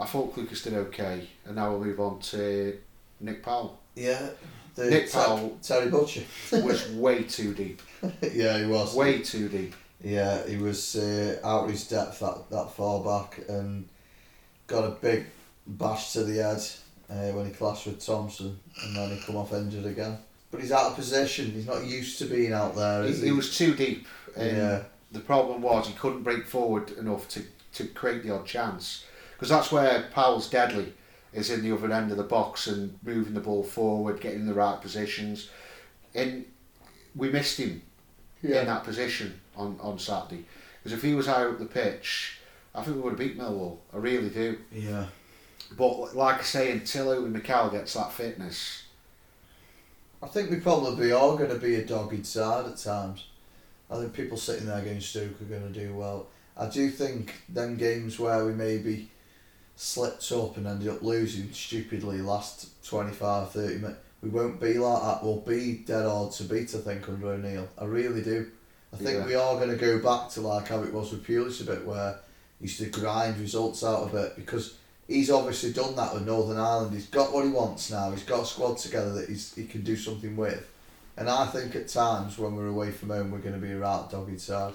I 0.00 0.06
thought 0.06 0.36
Clucas 0.36 0.62
did 0.62 0.74
okay, 0.74 1.28
and 1.44 1.56
now 1.56 1.70
we'll 1.72 1.84
move 1.84 1.98
on 1.98 2.20
to 2.20 2.78
Nick 3.20 3.42
Powell. 3.42 3.78
Yeah. 3.94 4.28
The 4.74 4.90
Nick 4.90 5.10
Ter- 5.10 5.18
Powell 5.24 5.58
Terry 5.62 5.88
Butcher. 5.90 6.22
was 6.52 6.88
way 6.92 7.22
too 7.22 7.54
deep, 7.54 7.80
yeah, 8.20 8.58
he 8.58 8.66
was. 8.66 8.94
way 8.94 9.20
too 9.22 9.48
deep. 9.48 9.74
Yeah, 10.04 10.46
he 10.46 10.58
was 10.58 10.96
uh, 10.96 11.38
out 11.42 11.64
of 11.64 11.70
his 11.70 11.88
depth 11.88 12.20
that, 12.20 12.50
that 12.50 12.72
far 12.72 13.00
back 13.02 13.40
and 13.48 13.88
got 14.66 14.84
a 14.84 14.90
big 14.90 15.24
bash 15.66 16.12
to 16.12 16.24
the 16.24 16.42
head 16.42 16.60
uh, 17.08 17.32
when 17.34 17.46
he 17.46 17.52
clashed 17.52 17.86
with 17.86 18.04
Thompson 18.04 18.58
and 18.84 18.94
then 18.96 19.10
he 19.16 19.20
come 19.24 19.36
off 19.36 19.54
injured 19.54 19.86
again. 19.86 20.18
But 20.50 20.60
he's 20.60 20.72
out 20.72 20.90
of 20.90 20.96
position. 20.96 21.50
He's 21.52 21.66
not 21.66 21.84
used 21.86 22.18
to 22.18 22.26
being 22.26 22.52
out 22.52 22.76
there, 22.76 23.02
He, 23.04 23.08
is 23.10 23.22
he 23.22 23.32
was 23.32 23.56
too 23.56 23.74
deep, 23.74 24.06
and 24.36 24.56
Yeah. 24.58 24.82
the 25.10 25.20
problem 25.20 25.62
was 25.62 25.86
he 25.88 25.94
couldn't 25.94 26.22
break 26.22 26.46
forward 26.46 26.90
enough 26.92 27.28
to, 27.30 27.42
to 27.74 27.86
create 27.88 28.22
the 28.22 28.34
odd 28.34 28.44
chance. 28.44 29.06
Because 29.32 29.48
that's 29.48 29.72
where 29.72 30.04
Powell's 30.12 30.50
deadly 30.50 30.92
is 31.36 31.50
in 31.50 31.62
the 31.62 31.72
other 31.72 31.92
end 31.92 32.10
of 32.10 32.16
the 32.16 32.22
box 32.24 32.66
and 32.66 32.98
moving 33.04 33.34
the 33.34 33.40
ball 33.40 33.62
forward, 33.62 34.20
getting 34.20 34.40
in 34.40 34.46
the 34.46 34.54
right 34.54 34.80
positions. 34.80 35.48
And 36.14 36.46
we 37.14 37.30
missed 37.30 37.58
him 37.58 37.82
Yeah. 38.42 38.60
in 38.60 38.66
that 38.66 38.84
position 38.84 39.40
on, 39.56 39.78
on 39.80 39.98
Saturday. 39.98 40.44
Because 40.82 40.96
if 40.96 41.02
he 41.02 41.14
was 41.14 41.26
higher 41.26 41.50
up 41.50 41.58
the 41.58 41.66
pitch, 41.66 42.38
I 42.74 42.82
think 42.82 42.96
we 42.96 43.02
would 43.02 43.10
have 43.10 43.18
beat 43.18 43.38
Millwall. 43.38 43.78
I 43.92 43.98
really 43.98 44.30
do. 44.30 44.58
Yeah. 44.72 45.06
But 45.76 46.14
like 46.16 46.38
I 46.40 46.42
say, 46.42 46.72
until 46.72 47.10
Owen 47.10 47.32
Mikel 47.32 47.70
gets 47.70 47.94
that 47.94 48.12
fitness, 48.12 48.84
I 50.22 50.28
think 50.28 50.50
we 50.50 50.56
probably 50.60 51.12
are 51.12 51.36
going 51.36 51.50
to 51.50 51.58
be 51.58 51.74
a 51.76 51.84
dogged 51.84 52.26
side 52.26 52.66
at 52.66 52.78
times. 52.78 53.26
I 53.90 53.96
think 53.96 54.12
people 54.14 54.36
sitting 54.36 54.66
there 54.66 54.78
against 54.78 55.10
Stoke 55.10 55.40
are 55.40 55.44
going 55.44 55.72
to 55.72 55.78
do 55.78 55.94
well. 55.94 56.26
I 56.56 56.68
do 56.68 56.88
think 56.90 57.34
them 57.48 57.76
games 57.76 58.18
where 58.18 58.44
we 58.44 58.52
maybe 58.52 59.10
slipped 59.76 60.30
up 60.32 60.56
and 60.56 60.66
ended 60.66 60.88
up 60.88 61.02
losing 61.02 61.52
stupidly 61.52 62.18
last 62.22 62.84
25, 62.86 63.50
30 63.52 63.74
minutes, 63.78 63.98
we 64.22 64.30
won't 64.30 64.60
be 64.60 64.74
like 64.74 65.02
that. 65.02 65.22
We'll 65.22 65.40
be 65.40 65.74
dead 65.86 66.06
hard 66.06 66.32
to 66.32 66.44
beat, 66.44 66.74
I 66.74 66.78
think, 66.78 67.08
under 67.08 67.28
O'Neill. 67.28 67.68
I 67.78 67.84
really 67.84 68.22
do. 68.22 68.50
I 68.92 68.96
think 68.96 69.18
Yeah. 69.18 69.26
we 69.26 69.34
are 69.34 69.56
going 69.56 69.68
to 69.70 69.76
go 69.76 69.98
back 69.98 70.30
to 70.30 70.40
like 70.40 70.68
how 70.68 70.82
it 70.82 70.92
was 70.92 71.12
with 71.12 71.26
Pulis 71.26 71.60
a 71.60 71.64
bit, 71.64 71.84
where 71.86 72.18
he 72.58 72.64
used 72.64 72.78
to 72.78 72.86
grind 72.86 73.38
results 73.38 73.84
out 73.84 74.04
of 74.04 74.14
it 74.14 74.34
because 74.36 74.76
he's 75.06 75.30
obviously 75.30 75.72
done 75.72 75.94
that 75.96 76.14
with 76.14 76.24
Northern 76.26 76.56
Ireland. 76.58 76.94
He's 76.94 77.06
got 77.06 77.32
what 77.32 77.44
he 77.44 77.50
wants 77.50 77.90
now. 77.90 78.10
He's 78.10 78.24
got 78.24 78.42
a 78.42 78.46
squad 78.46 78.78
together 78.78 79.12
that 79.14 79.28
he's, 79.28 79.54
he 79.54 79.66
can 79.66 79.82
do 79.82 79.96
something 79.96 80.34
with. 80.36 80.66
And 81.18 81.28
I 81.28 81.46
think 81.46 81.76
at 81.76 81.88
times 81.88 82.38
when 82.38 82.56
we're 82.56 82.68
away 82.68 82.90
from 82.90 83.10
home, 83.10 83.30
we're 83.30 83.38
going 83.38 83.54
to 83.54 83.60
be 83.60 83.72
a 83.72 83.78
right 83.78 84.06
dogged 84.10 84.40
side. 84.40 84.74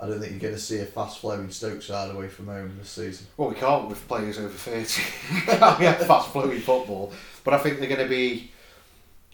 I 0.00 0.06
don't 0.06 0.18
think 0.18 0.32
you're 0.32 0.40
going 0.40 0.54
to 0.54 0.60
see 0.60 0.78
a 0.78 0.86
fast 0.86 1.18
flowing 1.18 1.50
Stoke 1.50 1.82
side 1.82 2.10
away 2.10 2.28
from 2.28 2.46
home 2.46 2.74
this 2.78 2.88
season. 2.88 3.26
well, 3.36 3.50
we 3.50 3.54
can't 3.54 3.86
with 3.86 4.06
players 4.08 4.38
over 4.38 4.48
30. 4.48 5.02
we 5.78 5.84
have 5.84 6.06
fast 6.06 6.30
flowing 6.30 6.60
football. 6.60 7.12
But 7.44 7.52
I 7.52 7.58
think 7.58 7.78
they're 7.78 7.88
going 7.88 8.00
to 8.00 8.08
be 8.08 8.50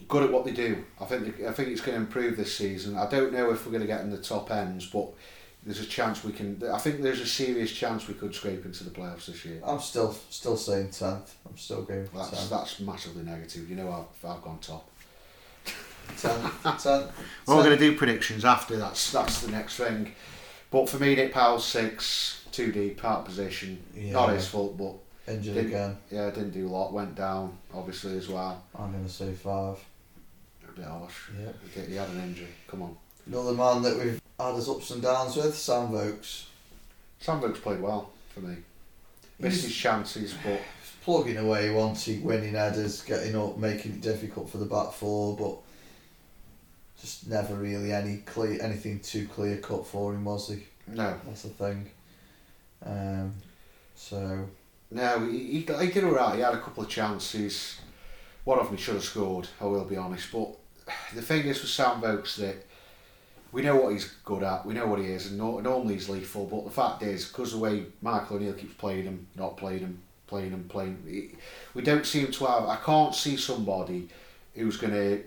good 0.09 0.23
at 0.23 0.31
what 0.31 0.43
they 0.43 0.51
do. 0.51 0.83
I 0.99 1.05
think 1.05 1.37
they, 1.37 1.47
I 1.47 1.53
think 1.53 1.69
it's 1.69 1.79
going 1.79 1.97
to 1.97 2.03
improve 2.03 2.35
this 2.35 2.53
season. 2.53 2.97
I 2.97 3.09
don't 3.09 3.31
know 3.31 3.49
if 3.51 3.65
we're 3.65 3.71
going 3.71 3.81
to 3.81 3.87
get 3.87 4.01
in 4.01 4.09
the 4.09 4.17
top 4.17 4.51
ends, 4.51 4.85
but 4.87 5.07
there's 5.63 5.79
a 5.79 5.85
chance 5.85 6.23
we 6.23 6.33
can. 6.33 6.61
I 6.71 6.77
think 6.77 7.01
there's 7.01 7.21
a 7.21 7.25
serious 7.25 7.71
chance 7.71 8.07
we 8.07 8.13
could 8.13 8.35
scrape 8.35 8.65
into 8.65 8.83
the 8.83 8.89
playoffs 8.89 9.27
this 9.27 9.45
year. 9.45 9.61
I'm 9.65 9.79
still 9.79 10.15
still 10.29 10.57
saying 10.57 10.91
tenth. 10.91 11.35
I'm 11.47 11.57
still 11.57 11.83
going 11.83 12.07
for 12.07 12.17
That's 12.17 12.31
tenth. 12.31 12.49
that's 12.49 12.79
massively 12.79 13.23
negative. 13.23 13.69
You 13.69 13.77
know, 13.77 13.91
I've, 13.91 14.29
I've 14.29 14.41
gone 14.41 14.59
top. 14.59 14.89
Tenth. 16.17 16.63
Tenth. 16.63 17.11
We're 17.47 17.63
going 17.63 17.69
to 17.69 17.77
do 17.77 17.95
predictions 17.95 18.45
after. 18.45 18.77
That's 18.77 19.11
that's 19.11 19.41
the 19.41 19.51
next 19.51 19.77
thing. 19.77 20.13
But 20.71 20.89
for 20.89 20.97
me, 20.99 21.15
Nick 21.15 21.33
Powell 21.33 21.59
six, 21.59 22.45
deep, 22.51 23.03
out 23.05 23.19
of 23.19 23.25
position. 23.25 23.81
Yeah. 23.95 24.11
Not 24.13 24.29
his 24.33 24.47
fault, 24.47 24.77
but 24.77 24.95
Injured 25.31 25.55
Didn't- 25.55 25.69
again. 25.71 25.97
yeah, 26.09 26.29
didn't 26.29 26.51
do 26.51 26.67
a 26.67 26.69
lot. 26.69 26.93
Went 26.93 27.15
down 27.15 27.57
obviously 27.73 28.17
as 28.17 28.29
well. 28.29 28.63
I'm 28.77 28.91
going 28.93 29.03
to 29.05 29.11
say 29.11 29.33
five. 29.33 29.77
A 30.67 30.71
bit 30.71 30.85
harsh. 30.85 31.29
Yeah. 31.37 31.83
He 31.85 31.95
had 31.95 32.09
an 32.09 32.21
injury. 32.21 32.47
Come 32.67 32.81
on. 32.83 32.95
Another 33.25 33.51
man 33.53 33.81
that 33.81 33.97
we've 33.97 34.21
had 34.39 34.55
his 34.55 34.69
ups 34.69 34.91
and 34.91 35.01
downs 35.01 35.35
with, 35.35 35.55
Sam 35.57 35.89
Vokes. 35.89 36.45
Sam 37.19 37.41
Vokes 37.41 37.59
played 37.59 37.81
well 37.81 38.09
for 38.33 38.39
me. 38.39 38.55
Missed 39.39 39.65
his 39.65 39.75
chances, 39.75 40.33
but 40.45 40.61
plugging 41.03 41.37
away 41.37 41.71
once 41.71 42.05
he 42.05 42.19
winning 42.19 42.53
headers, 42.53 43.01
getting 43.01 43.35
up, 43.35 43.57
making 43.57 43.93
it 43.93 44.01
difficult 44.01 44.49
for 44.49 44.57
the 44.59 44.65
back 44.65 44.93
four, 44.93 45.35
but 45.35 45.57
just 46.99 47.27
never 47.27 47.55
really 47.55 47.91
any 47.91 48.17
clear 48.17 48.61
anything 48.61 48.99
too 48.99 49.27
clear 49.27 49.57
cut 49.57 49.85
for 49.85 50.13
him, 50.13 50.25
was 50.25 50.49
he? 50.49 50.63
no, 50.87 51.15
That's 51.25 51.43
the 51.43 51.49
thing. 51.49 51.89
Um, 52.85 53.33
so 53.95 54.47
no, 54.91 55.27
he, 55.29 55.39
he, 55.39 55.59
he 55.59 55.91
did 55.91 56.03
alright. 56.03 56.35
He 56.35 56.41
had 56.41 56.53
a 56.53 56.61
couple 56.61 56.83
of 56.83 56.89
chances. 56.89 57.79
One 58.43 58.59
of 58.59 58.67
them 58.67 58.77
he 58.77 58.81
should 58.81 58.95
have 58.95 59.03
scored. 59.03 59.47
I 59.59 59.65
will 59.65 59.83
be 59.83 59.97
honest, 59.97 60.31
but 60.31 60.49
the 61.13 61.21
thing 61.21 61.45
is 61.45 61.61
with 61.61 61.69
Sam 61.69 62.01
Vokes 62.01 62.37
that 62.37 62.65
we 63.51 63.61
know 63.61 63.75
what 63.75 63.93
he's 63.93 64.13
good 64.23 64.43
at, 64.43 64.65
we 64.65 64.73
know 64.73 64.87
what 64.87 64.99
he 64.99 65.05
is, 65.05 65.27
and 65.27 65.37
no, 65.37 65.59
normally 65.59 65.95
he's 65.95 66.09
lethal. 66.09 66.45
But 66.45 66.65
the 66.65 66.71
fact 66.71 67.01
is, 67.01 67.27
because 67.27 67.51
the 67.51 67.57
way 67.57 67.85
Michael 68.01 68.37
O'Neill 68.37 68.53
keeps 68.53 68.75
playing 68.75 69.05
him, 69.05 69.27
not 69.35 69.57
playing 69.57 69.79
him, 69.79 70.01
playing 70.27 70.51
him, 70.51 70.65
playing, 70.69 71.35
we 71.73 71.81
don't 71.81 72.05
seem 72.05 72.31
to 72.31 72.45
have. 72.45 72.65
I 72.65 72.77
can't 72.77 73.15
see 73.15 73.37
somebody 73.37 74.09
who's 74.53 74.77
going 74.77 74.93
to 74.93 75.23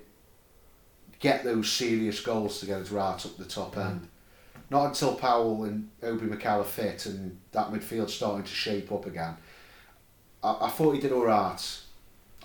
get 1.21 1.45
those 1.45 1.71
serious 1.71 2.21
goals 2.21 2.59
together 2.61 2.83
to 2.85 2.91
get 2.91 2.99
us 2.99 3.05
right 3.23 3.27
up 3.27 3.37
the 3.37 3.45
top 3.45 3.77
end. 3.77 4.09
Not 4.71 4.87
until 4.87 5.15
Powell 5.17 5.65
and 5.65 5.91
Obi 6.03 6.27
Mikel 6.27 6.61
are 6.61 6.65
fit 6.65 7.07
and 7.07 7.39
that 7.53 7.71
midfield 7.71 8.09
starting 8.11 8.45
to 8.45 8.51
shape 8.51 8.91
up 8.93 9.07
again. 9.07 9.37
I, 10.43 10.57
I 10.63 10.71
thought 10.71 10.93
he 10.95 11.01
did 11.01 11.13
all 11.13 11.25
right. 11.27 11.59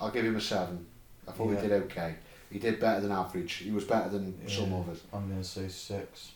I'll 0.00 0.10
give 0.10 0.24
him 0.24 0.36
a 0.36 0.40
seven. 0.40 0.86
I 1.26 1.32
thought 1.32 1.50
Yeah. 1.50 1.60
he 1.62 1.68
did 1.68 1.82
okay. 1.84 2.14
He 2.50 2.58
did 2.58 2.78
better 2.78 3.00
than 3.00 3.12
average. 3.12 3.54
He 3.54 3.70
was 3.70 3.84
better 3.84 4.08
than 4.10 4.46
some 4.48 4.70
Yeah. 4.70 4.78
others. 4.78 5.00
I'm 5.12 5.28
going 5.28 5.40
to 5.42 5.48
say 5.48 5.68
six. 5.68 6.32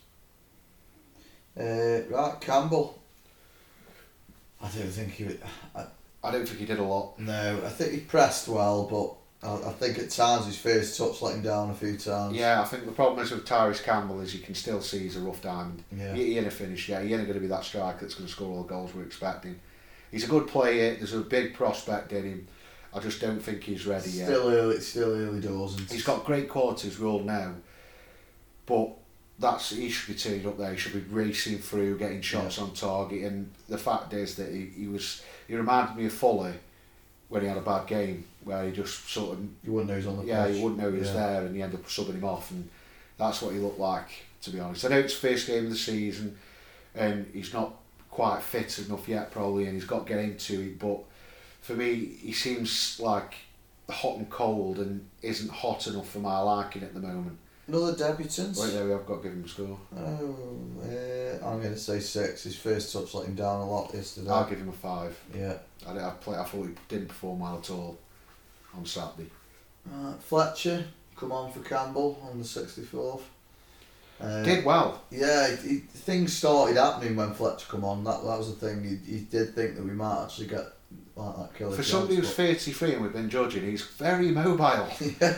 Uh, 1.58 2.02
right, 2.08 2.36
Campbell. 2.40 2.98
I 4.62 4.68
don't 4.68 4.88
think 4.90 5.12
he. 5.12 5.26
I, 5.74 5.84
I 6.22 6.30
don't 6.30 6.46
think 6.46 6.60
he 6.60 6.66
did 6.66 6.78
a 6.78 6.82
lot. 6.84 7.18
no, 7.18 7.60
I 7.64 7.68
think 7.68 7.92
he 7.92 8.00
pressed 8.00 8.46
well, 8.48 8.84
but 8.86 9.14
I, 9.42 9.54
I 9.54 9.72
think 9.72 9.98
at 9.98 10.10
times 10.10 10.46
his 10.46 10.58
first 10.58 10.98
touch 10.98 11.22
let 11.22 11.34
him 11.34 11.42
down 11.42 11.70
a 11.70 11.74
few 11.74 11.96
times. 11.96 12.36
Yeah, 12.36 12.60
I 12.60 12.64
think 12.64 12.84
the 12.84 12.92
problem 12.92 13.24
is 13.24 13.30
with 13.30 13.46
Tyrese 13.46 13.82
Campbell 13.82 14.20
is 14.20 14.34
you 14.34 14.40
can 14.40 14.54
still 14.54 14.80
see 14.80 15.00
he's 15.00 15.16
a 15.16 15.20
rough 15.20 15.40
diamond. 15.40 15.82
Yeah. 15.96 16.14
He, 16.14 16.26
he 16.26 16.38
ain't 16.38 16.46
a 16.46 16.50
finish 16.50 16.88
yet. 16.88 17.04
He 17.04 17.14
ain't 17.14 17.22
going 17.22 17.34
to 17.34 17.40
be 17.40 17.46
that 17.46 17.64
striker 17.64 18.00
that's 18.00 18.14
going 18.14 18.26
to 18.26 18.32
score 18.32 18.48
all 18.48 18.62
the 18.62 18.68
goals 18.68 18.94
we're 18.94 19.04
expecting. 19.04 19.58
He's 20.10 20.24
a 20.24 20.28
good 20.28 20.48
player. 20.48 20.94
There's 20.96 21.14
a 21.14 21.20
big 21.20 21.54
prospect 21.54 22.12
in 22.12 22.24
him. 22.24 22.48
I 22.92 22.98
just 22.98 23.20
don't 23.20 23.40
think 23.40 23.62
he's 23.62 23.86
ready 23.86 24.10
yet. 24.10 24.26
Still 24.26 24.48
early, 24.48 24.76
it's 24.76 24.88
still 24.88 25.14
early 25.14 25.40
doors. 25.40 25.76
And 25.76 25.88
He's 25.88 26.02
got 26.02 26.24
great 26.24 26.48
qualities, 26.48 26.98
we 26.98 27.06
all 27.06 27.20
know. 27.20 27.54
But 28.66 28.90
that's 29.38 29.70
he 29.70 29.88
should 29.88 30.14
be 30.14 30.20
turning 30.20 30.46
up 30.46 30.58
there. 30.58 30.72
He 30.72 30.76
should 30.76 30.92
be 30.92 31.14
racing 31.14 31.58
through, 31.58 31.98
getting 31.98 32.20
shots 32.20 32.58
on 32.58 32.74
target. 32.74 33.22
And 33.22 33.50
the 33.68 33.78
fact 33.78 34.12
is 34.12 34.34
that 34.36 34.52
he, 34.52 34.66
he 34.66 34.86
was 34.86 35.22
he 35.46 35.54
reminded 35.54 35.96
me 35.96 36.06
of 36.06 36.12
Fuller 36.12 36.54
when 37.28 37.42
he 37.42 37.48
had 37.48 37.56
a 37.56 37.62
bad 37.62 37.86
game, 37.86 38.24
where 38.44 38.64
he 38.66 38.72
just 38.72 39.08
sort 39.08 39.32
of 39.38 39.44
you 39.64 39.72
wouldn't 39.72 39.90
know 39.90 39.96
he's 39.96 40.06
on 40.06 40.16
the 40.18 40.24
yeah 40.24 40.46
pitch. 40.46 40.56
he 40.56 40.62
wouldn't 40.62 40.80
know 40.80 40.90
he 40.92 40.98
was 40.98 41.08
Yeah. 41.08 41.14
there, 41.14 41.46
and 41.46 41.54
he 41.56 41.62
ended 41.62 41.80
up 41.80 41.86
subbing 41.86 42.14
him 42.14 42.24
off, 42.24 42.50
and 42.50 42.68
that's 43.18 43.42
what 43.42 43.52
he 43.52 43.60
looked 43.60 43.78
like. 43.80 44.08
To 44.42 44.50
be 44.50 44.58
honest, 44.60 44.84
I 44.86 44.88
know 44.88 44.98
it's 44.98 45.12
first 45.14 45.46
game 45.46 45.64
of 45.64 45.70
the 45.70 45.76
season, 45.76 46.36
and 46.94 47.26
he's 47.34 47.52
not 47.52 47.74
quite 48.10 48.42
fit 48.42 48.78
enough 48.78 49.06
yet, 49.08 49.30
probably, 49.30 49.64
and 49.66 49.74
he's 49.74 49.84
got 49.84 50.06
to 50.06 50.12
get 50.14 50.24
into 50.24 50.60
it. 50.62 50.78
But 50.78 51.00
for 51.60 51.74
me, 51.74 51.94
he 52.22 52.32
seems 52.32 52.98
like 53.00 53.34
hot 53.90 54.16
and 54.16 54.30
cold, 54.30 54.78
and 54.78 55.06
isn't 55.22 55.50
hot 55.50 55.86
enough 55.88 56.08
for 56.10 56.20
my 56.20 56.38
liking 56.40 56.82
at 56.82 56.94
the 56.94 57.00
moment. 57.00 57.36
Another 57.68 57.94
debutant. 57.94 58.56
Wait, 58.56 58.72
there, 58.72 58.84
we 58.86 58.90
have 58.90 59.06
got 59.06 59.16
to 59.18 59.22
give 59.24 59.32
him 59.32 59.44
a 59.44 59.48
score. 59.48 59.78
Oh, 59.96 60.34
uh, 60.82 61.46
I'm 61.46 61.60
going 61.60 61.74
to 61.74 61.78
say 61.78 62.00
six. 62.00 62.42
His 62.44 62.56
first 62.56 62.92
touch 62.92 63.14
let 63.14 63.26
him 63.26 63.34
down 63.36 63.60
a 63.60 63.70
lot 63.70 63.94
yesterday. 63.94 64.30
I'll 64.30 64.48
give 64.48 64.58
him 64.58 64.70
a 64.70 64.72
five. 64.72 65.16
yeah. 65.36 65.54
I, 65.86 65.92
I, 65.92 66.10
play, 66.20 66.36
I 66.36 66.44
thought 66.44 66.66
he 66.66 66.72
didn't 66.88 67.08
perform 67.08 67.40
well 67.40 67.58
at 67.58 67.70
all 67.70 67.98
on 68.76 68.86
Saturday. 68.86 69.30
Uh, 69.92 70.12
Fletcher, 70.14 70.84
come 71.16 71.32
on 71.32 71.52
for 71.52 71.60
Campbell 71.60 72.20
on 72.30 72.38
the 72.38 72.44
64th. 72.44 73.22
Uh, 74.20 74.42
Did 74.42 74.64
well. 74.64 75.02
Yeah, 75.10 75.46
it, 75.48 75.60
it, 75.64 75.82
things 75.90 76.36
started 76.36 76.76
happening 76.76 77.16
when 77.16 77.32
Fletcher 77.32 77.66
come 77.68 77.84
on. 77.84 78.04
That 78.04 78.22
that 78.22 78.38
was 78.38 78.54
the 78.54 78.66
thing. 78.66 78.84
He, 78.84 79.12
he 79.12 79.20
did 79.20 79.54
think 79.54 79.76
that 79.76 79.84
we 79.84 79.92
might 79.92 80.24
actually 80.24 80.48
get 80.48 80.66
like 81.16 81.58
that. 81.58 81.74
For 81.74 81.82
somebody 81.82 82.16
who's 82.16 82.32
33 82.32 82.94
and 82.94 83.02
we've 83.02 83.12
been 83.12 83.28
judging, 83.28 83.62
he's 83.68 83.82
very 83.82 84.30
mobile. 84.30 84.88
yeah, 85.20 85.32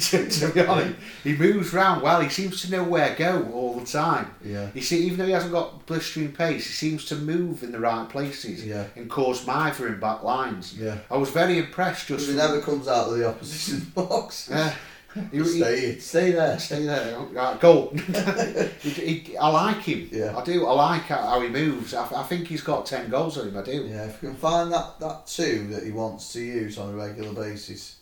to, 0.00 0.28
to 0.30 0.48
be 0.52 0.60
honest, 0.60 0.96
he 1.22 1.34
moves 1.34 1.72
round 1.72 2.02
well. 2.02 2.20
He 2.20 2.28
seems 2.28 2.62
to 2.62 2.70
know 2.70 2.82
where 2.84 3.10
to 3.10 3.14
go 3.18 3.48
all 3.52 3.78
the 3.78 3.86
time. 3.86 4.34
yeah, 4.44 4.70
You 4.74 4.80
see, 4.80 5.04
even 5.04 5.18
though 5.18 5.26
he 5.26 5.32
hasn't 5.32 5.52
got 5.52 5.86
blistering 5.86 6.32
pace, 6.32 6.66
he 6.66 6.72
seems 6.72 7.04
to 7.06 7.16
move 7.16 7.62
in 7.62 7.70
the 7.72 7.78
right 7.78 8.08
places 8.08 8.66
yeah, 8.66 8.86
and 8.96 9.08
cause 9.08 9.46
mither 9.46 9.86
in 9.88 10.00
back 10.00 10.22
lines. 10.22 10.76
yeah. 10.76 10.98
I 11.10 11.16
was 11.16 11.30
very 11.30 11.58
impressed 11.58 12.08
just. 12.08 12.28
He 12.28 12.36
never 12.36 12.60
comes 12.60 12.88
out 12.88 13.08
of 13.08 13.18
the 13.18 13.28
opposition 13.28 13.90
box. 13.94 14.48
Yeah. 14.50 14.74
He, 15.32 15.38
he, 15.38 15.44
stay, 15.44 15.98
stay 15.98 16.30
there. 16.32 16.58
stay 16.58 16.84
there. 16.84 17.18
Right, 17.18 17.58
goal. 17.60 17.90
he, 18.80 19.36
I 19.36 19.48
like 19.48 19.78
him. 19.78 20.08
Yeah. 20.12 20.36
I 20.36 20.44
do. 20.44 20.66
I 20.66 20.72
like 20.72 21.02
how, 21.02 21.40
he 21.40 21.48
moves. 21.48 21.94
I, 21.94 22.04
I 22.20 22.22
think 22.22 22.46
he's 22.46 22.62
got 22.62 22.86
ten 22.86 23.10
goals 23.10 23.36
on 23.38 23.48
him. 23.48 23.56
I 23.56 23.62
do. 23.62 23.72
Yeah, 23.88 24.04
if 24.04 24.22
we 24.22 24.28
can 24.28 24.36
find 24.36 24.72
that, 24.72 25.00
that 25.00 25.26
two 25.26 25.66
that 25.68 25.82
he 25.84 25.90
wants 25.90 26.32
to 26.34 26.40
use 26.40 26.78
on 26.78 26.90
a 26.94 26.96
regular 26.96 27.32
basis, 27.32 27.96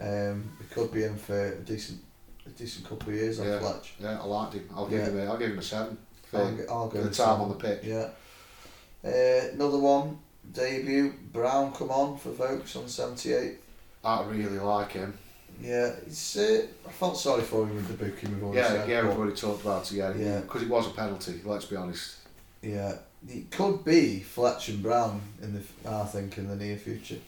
um, 0.00 0.50
we 0.58 0.66
could 0.66 0.92
be 0.92 1.04
in 1.04 1.16
for 1.16 1.52
a 1.52 1.60
decent 1.60 2.00
a 2.44 2.50
decent 2.50 2.88
couple 2.88 3.10
of 3.10 3.14
years 3.14 3.38
on 3.38 3.46
Yeah. 3.46 3.60
Fletch. 3.60 3.94
Yeah, 4.00 4.20
I 4.20 4.24
liked 4.24 4.54
him. 4.54 4.68
I'll 4.74 4.88
give 4.88 4.98
Yeah. 4.98 5.10
him. 5.10 5.18
A, 5.20 5.24
I'll 5.30 5.38
give 5.38 5.50
him 5.52 5.58
a 5.60 5.62
seven 5.62 5.96
for, 6.24 6.38
I'll, 6.38 6.56
g- 6.56 6.62
I'll 6.68 6.88
go 6.88 7.02
the 7.04 7.10
time 7.10 7.40
on 7.40 7.48
the 7.50 7.54
pitch. 7.54 7.84
Yeah. 7.84 8.08
Uh, 9.04 9.48
another 9.54 9.78
one, 9.78 10.18
debut, 10.52 11.14
Brown 11.32 11.72
come 11.72 11.90
on 11.90 12.16
for 12.18 12.30
Vokes 12.30 12.74
on 12.74 12.88
78. 12.88 13.58
I 14.04 14.24
really 14.24 14.58
like 14.58 14.90
him. 14.92 15.16
Yeah, 15.60 15.92
it's, 16.06 16.36
uh, 16.36 16.66
I 16.86 16.90
felt 16.90 17.16
sorry 17.18 17.42
for 17.42 17.64
him 17.66 17.76
with 17.76 17.88
the 17.88 18.04
booking 18.04 18.34
we've 18.34 18.42
already 18.42 18.58
Yeah, 18.58 18.68
said, 18.68 18.88
yeah, 18.88 19.02
but 19.02 19.10
we've 19.10 19.18
already 19.18 19.36
talked 19.36 19.62
about 19.62 19.90
it. 19.90 19.96
Yeah, 19.96 20.14
Yeah. 20.14 20.40
because 20.40 20.62
it 20.62 20.68
was 20.68 20.86
a 20.88 20.90
penalty. 20.90 21.40
Let's 21.44 21.66
be 21.66 21.76
honest. 21.76 22.16
Yeah, 22.62 22.96
it 23.28 23.50
could 23.50 23.84
be 23.84 24.20
Fletch 24.20 24.68
and 24.68 24.82
Brown 24.82 25.20
in 25.40 25.52
the 25.54 25.88
I 25.88 26.04
think 26.04 26.38
in 26.38 26.48
the 26.48 26.56
near 26.56 26.76
future. 26.76 27.18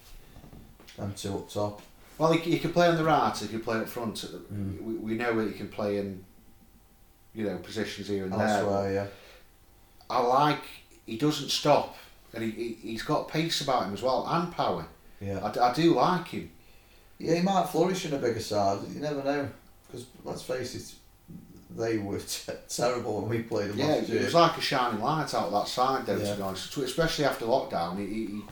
Them 0.96 1.12
two 1.16 1.34
up 1.34 1.50
top. 1.50 1.82
Well, 2.18 2.32
he, 2.32 2.38
he 2.52 2.58
can 2.60 2.72
play 2.72 2.86
on 2.88 2.96
the 2.96 3.04
right. 3.04 3.36
He 3.36 3.48
can 3.48 3.60
play 3.60 3.78
up 3.78 3.88
front. 3.88 4.16
Mm. 4.16 4.80
We, 4.82 4.94
we 4.94 5.14
know 5.14 5.34
that 5.44 5.50
he 5.52 5.58
can 5.58 5.68
play 5.68 5.98
in, 5.98 6.24
you 7.34 7.44
know, 7.46 7.56
positions 7.58 8.06
here 8.06 8.24
and 8.24 8.32
there. 8.32 8.46
Elsewhere, 8.46 8.92
yeah. 8.92 9.06
I 10.08 10.20
like. 10.20 10.62
He 11.06 11.18
doesn't 11.18 11.50
stop, 11.50 11.96
and 12.32 12.44
he, 12.44 12.50
he 12.50 12.72
he's 12.90 13.02
got 13.02 13.28
pace 13.28 13.60
about 13.60 13.86
him 13.86 13.94
as 13.94 14.02
well 14.02 14.24
and 14.28 14.52
power. 14.52 14.86
Yeah. 15.20 15.40
I, 15.40 15.70
I 15.70 15.74
do 15.74 15.94
like 15.94 16.28
him. 16.28 16.50
Yeah, 17.18 17.34
he 17.36 17.42
might 17.42 17.68
flourish 17.68 18.04
in 18.06 18.12
a 18.14 18.18
bigger 18.18 18.40
side. 18.40 18.80
You 18.92 19.00
never 19.00 19.22
know. 19.22 19.48
Because 19.86 20.06
let's 20.24 20.42
face 20.42 20.74
it, 20.74 20.94
they 21.76 21.98
were 21.98 22.18
t- 22.26 22.52
terrible 22.68 23.20
when 23.20 23.30
we 23.30 23.42
played 23.42 23.70
them 23.70 23.78
Yeah, 23.78 23.94
it 23.94 24.24
was 24.24 24.34
like 24.34 24.56
a 24.58 24.60
shining 24.60 25.00
light 25.00 25.32
out 25.34 25.46
of 25.46 25.52
that 25.52 25.68
side, 25.68 26.06
though. 26.06 26.16
Yeah. 26.16 26.30
To 26.32 26.36
be 26.36 26.42
honest, 26.42 26.76
especially 26.76 27.24
after 27.24 27.44
lockdown, 27.46 27.98
he, 27.98 28.06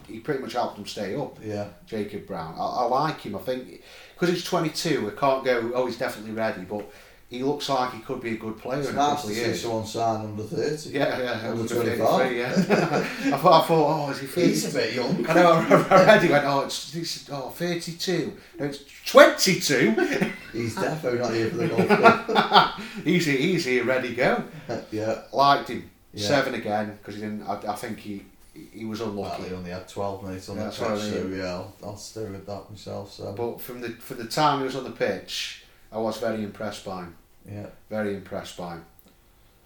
he 0.07 0.13
he 0.13 0.19
pretty 0.19 0.41
much 0.41 0.53
helped 0.53 0.75
them 0.77 0.85
stay 0.85 1.15
up. 1.15 1.37
yeah, 1.43 1.67
Jacob 1.85 2.25
Brown. 2.27 2.55
I, 2.57 2.63
I 2.63 2.83
like 2.85 3.21
him. 3.21 3.35
I 3.35 3.39
think 3.39 3.81
because 4.13 4.29
he's 4.33 4.43
22, 4.45 5.05
we 5.05 5.11
can't 5.11 5.43
go. 5.43 5.71
Oh, 5.75 5.85
he's 5.85 5.97
definitely 5.97 6.31
ready, 6.33 6.61
but 6.63 6.89
he 7.33 7.41
looks 7.43 7.67
like 7.69 7.93
he 7.93 7.99
could 8.01 8.21
be 8.21 8.31
a 8.33 8.37
good 8.37 8.57
player 8.59 8.79
it's 8.81 8.93
nice 8.93 9.21
to 9.23 9.27
see 9.33 9.53
someone 9.55 9.85
sign 9.85 10.25
under 10.25 10.43
thirty. 10.43 10.89
Yeah, 10.91 11.17
yeah, 11.19 11.49
Under 11.49 11.61
under 11.61 11.75
25. 11.75 12.31
yeah. 12.35 12.47
I 12.55 13.37
thought, 13.37 13.63
I 13.63 13.67
thought, 13.67 14.07
oh, 14.07 14.11
is 14.11 14.19
he 14.19 14.27
30? 14.27 14.47
He's 14.47 14.75
a 14.75 14.77
bit 14.77 14.93
young. 14.93 15.27
I 15.29 15.33
know, 15.33 15.51
I, 15.53 16.05
read 16.05 16.23
it, 16.23 16.31
went, 16.31 16.45
oh, 16.45 16.59
it's, 16.61 16.95
it's 16.95 17.29
oh, 17.31 17.49
32. 17.49 18.33
No, 18.59 18.65
it's 18.65 18.83
22. 19.05 19.91
He's 20.53 20.75
definitely 20.75 21.19
not 21.19 21.33
here 21.33 21.49
for 21.49 21.57
the 21.57 21.67
golf 21.69 21.87
club. 22.27 22.79
he's, 23.03 23.25
here- 23.25 23.37
he's 23.37 23.65
here, 23.65 23.83
ready 23.85 24.09
to 24.09 24.15
go. 24.15 24.43
yeah. 24.91 25.21
Liked 25.33 25.69
him. 25.69 25.89
Yeah. 26.13 26.27
Seven 26.27 26.53
again, 26.53 26.97
because 26.99 27.15
he 27.15 27.21
didn't, 27.21 27.41
I, 27.47 27.55
I 27.67 27.75
think 27.75 27.97
he 27.97 28.23
he 28.71 28.85
was 28.85 28.99
Well, 28.99 29.09
unlucky. 29.09 29.43
he 29.49 29.53
only 29.55 29.71
had 29.71 29.87
twelve 29.87 30.21
minutes 30.23 30.47
on 30.49 30.57
Yeah, 30.57 30.65
the 30.65 30.69
that's 30.69 30.81
I 30.83 30.93
pitch, 30.93 31.13
so 31.15 31.23
mean. 31.23 31.39
yeah, 31.39 31.45
I'll, 31.45 31.73
I'll 31.83 31.97
stay 31.97 32.25
with 32.25 32.45
that 32.45 32.69
myself. 32.69 33.11
So 33.11 33.33
But 33.35 33.59
from 33.59 33.81
the 33.81 33.89
for 33.89 34.13
the 34.13 34.25
time 34.25 34.59
he 34.59 34.65
was 34.65 34.75
on 34.75 34.83
the 34.83 34.91
pitch, 34.91 35.63
I 35.91 35.97
was 35.97 36.17
very 36.19 36.43
impressed 36.43 36.85
by 36.85 36.99
him. 37.01 37.15
Yeah. 37.49 37.67
Very 37.89 38.15
impressed 38.15 38.57
by 38.57 38.75
him. 38.75 38.85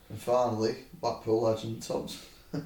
And 0.09 0.19
finally, 0.19 0.75
Blackpool 1.01 1.41
legend 1.43 1.83
Thompson. 1.83 2.19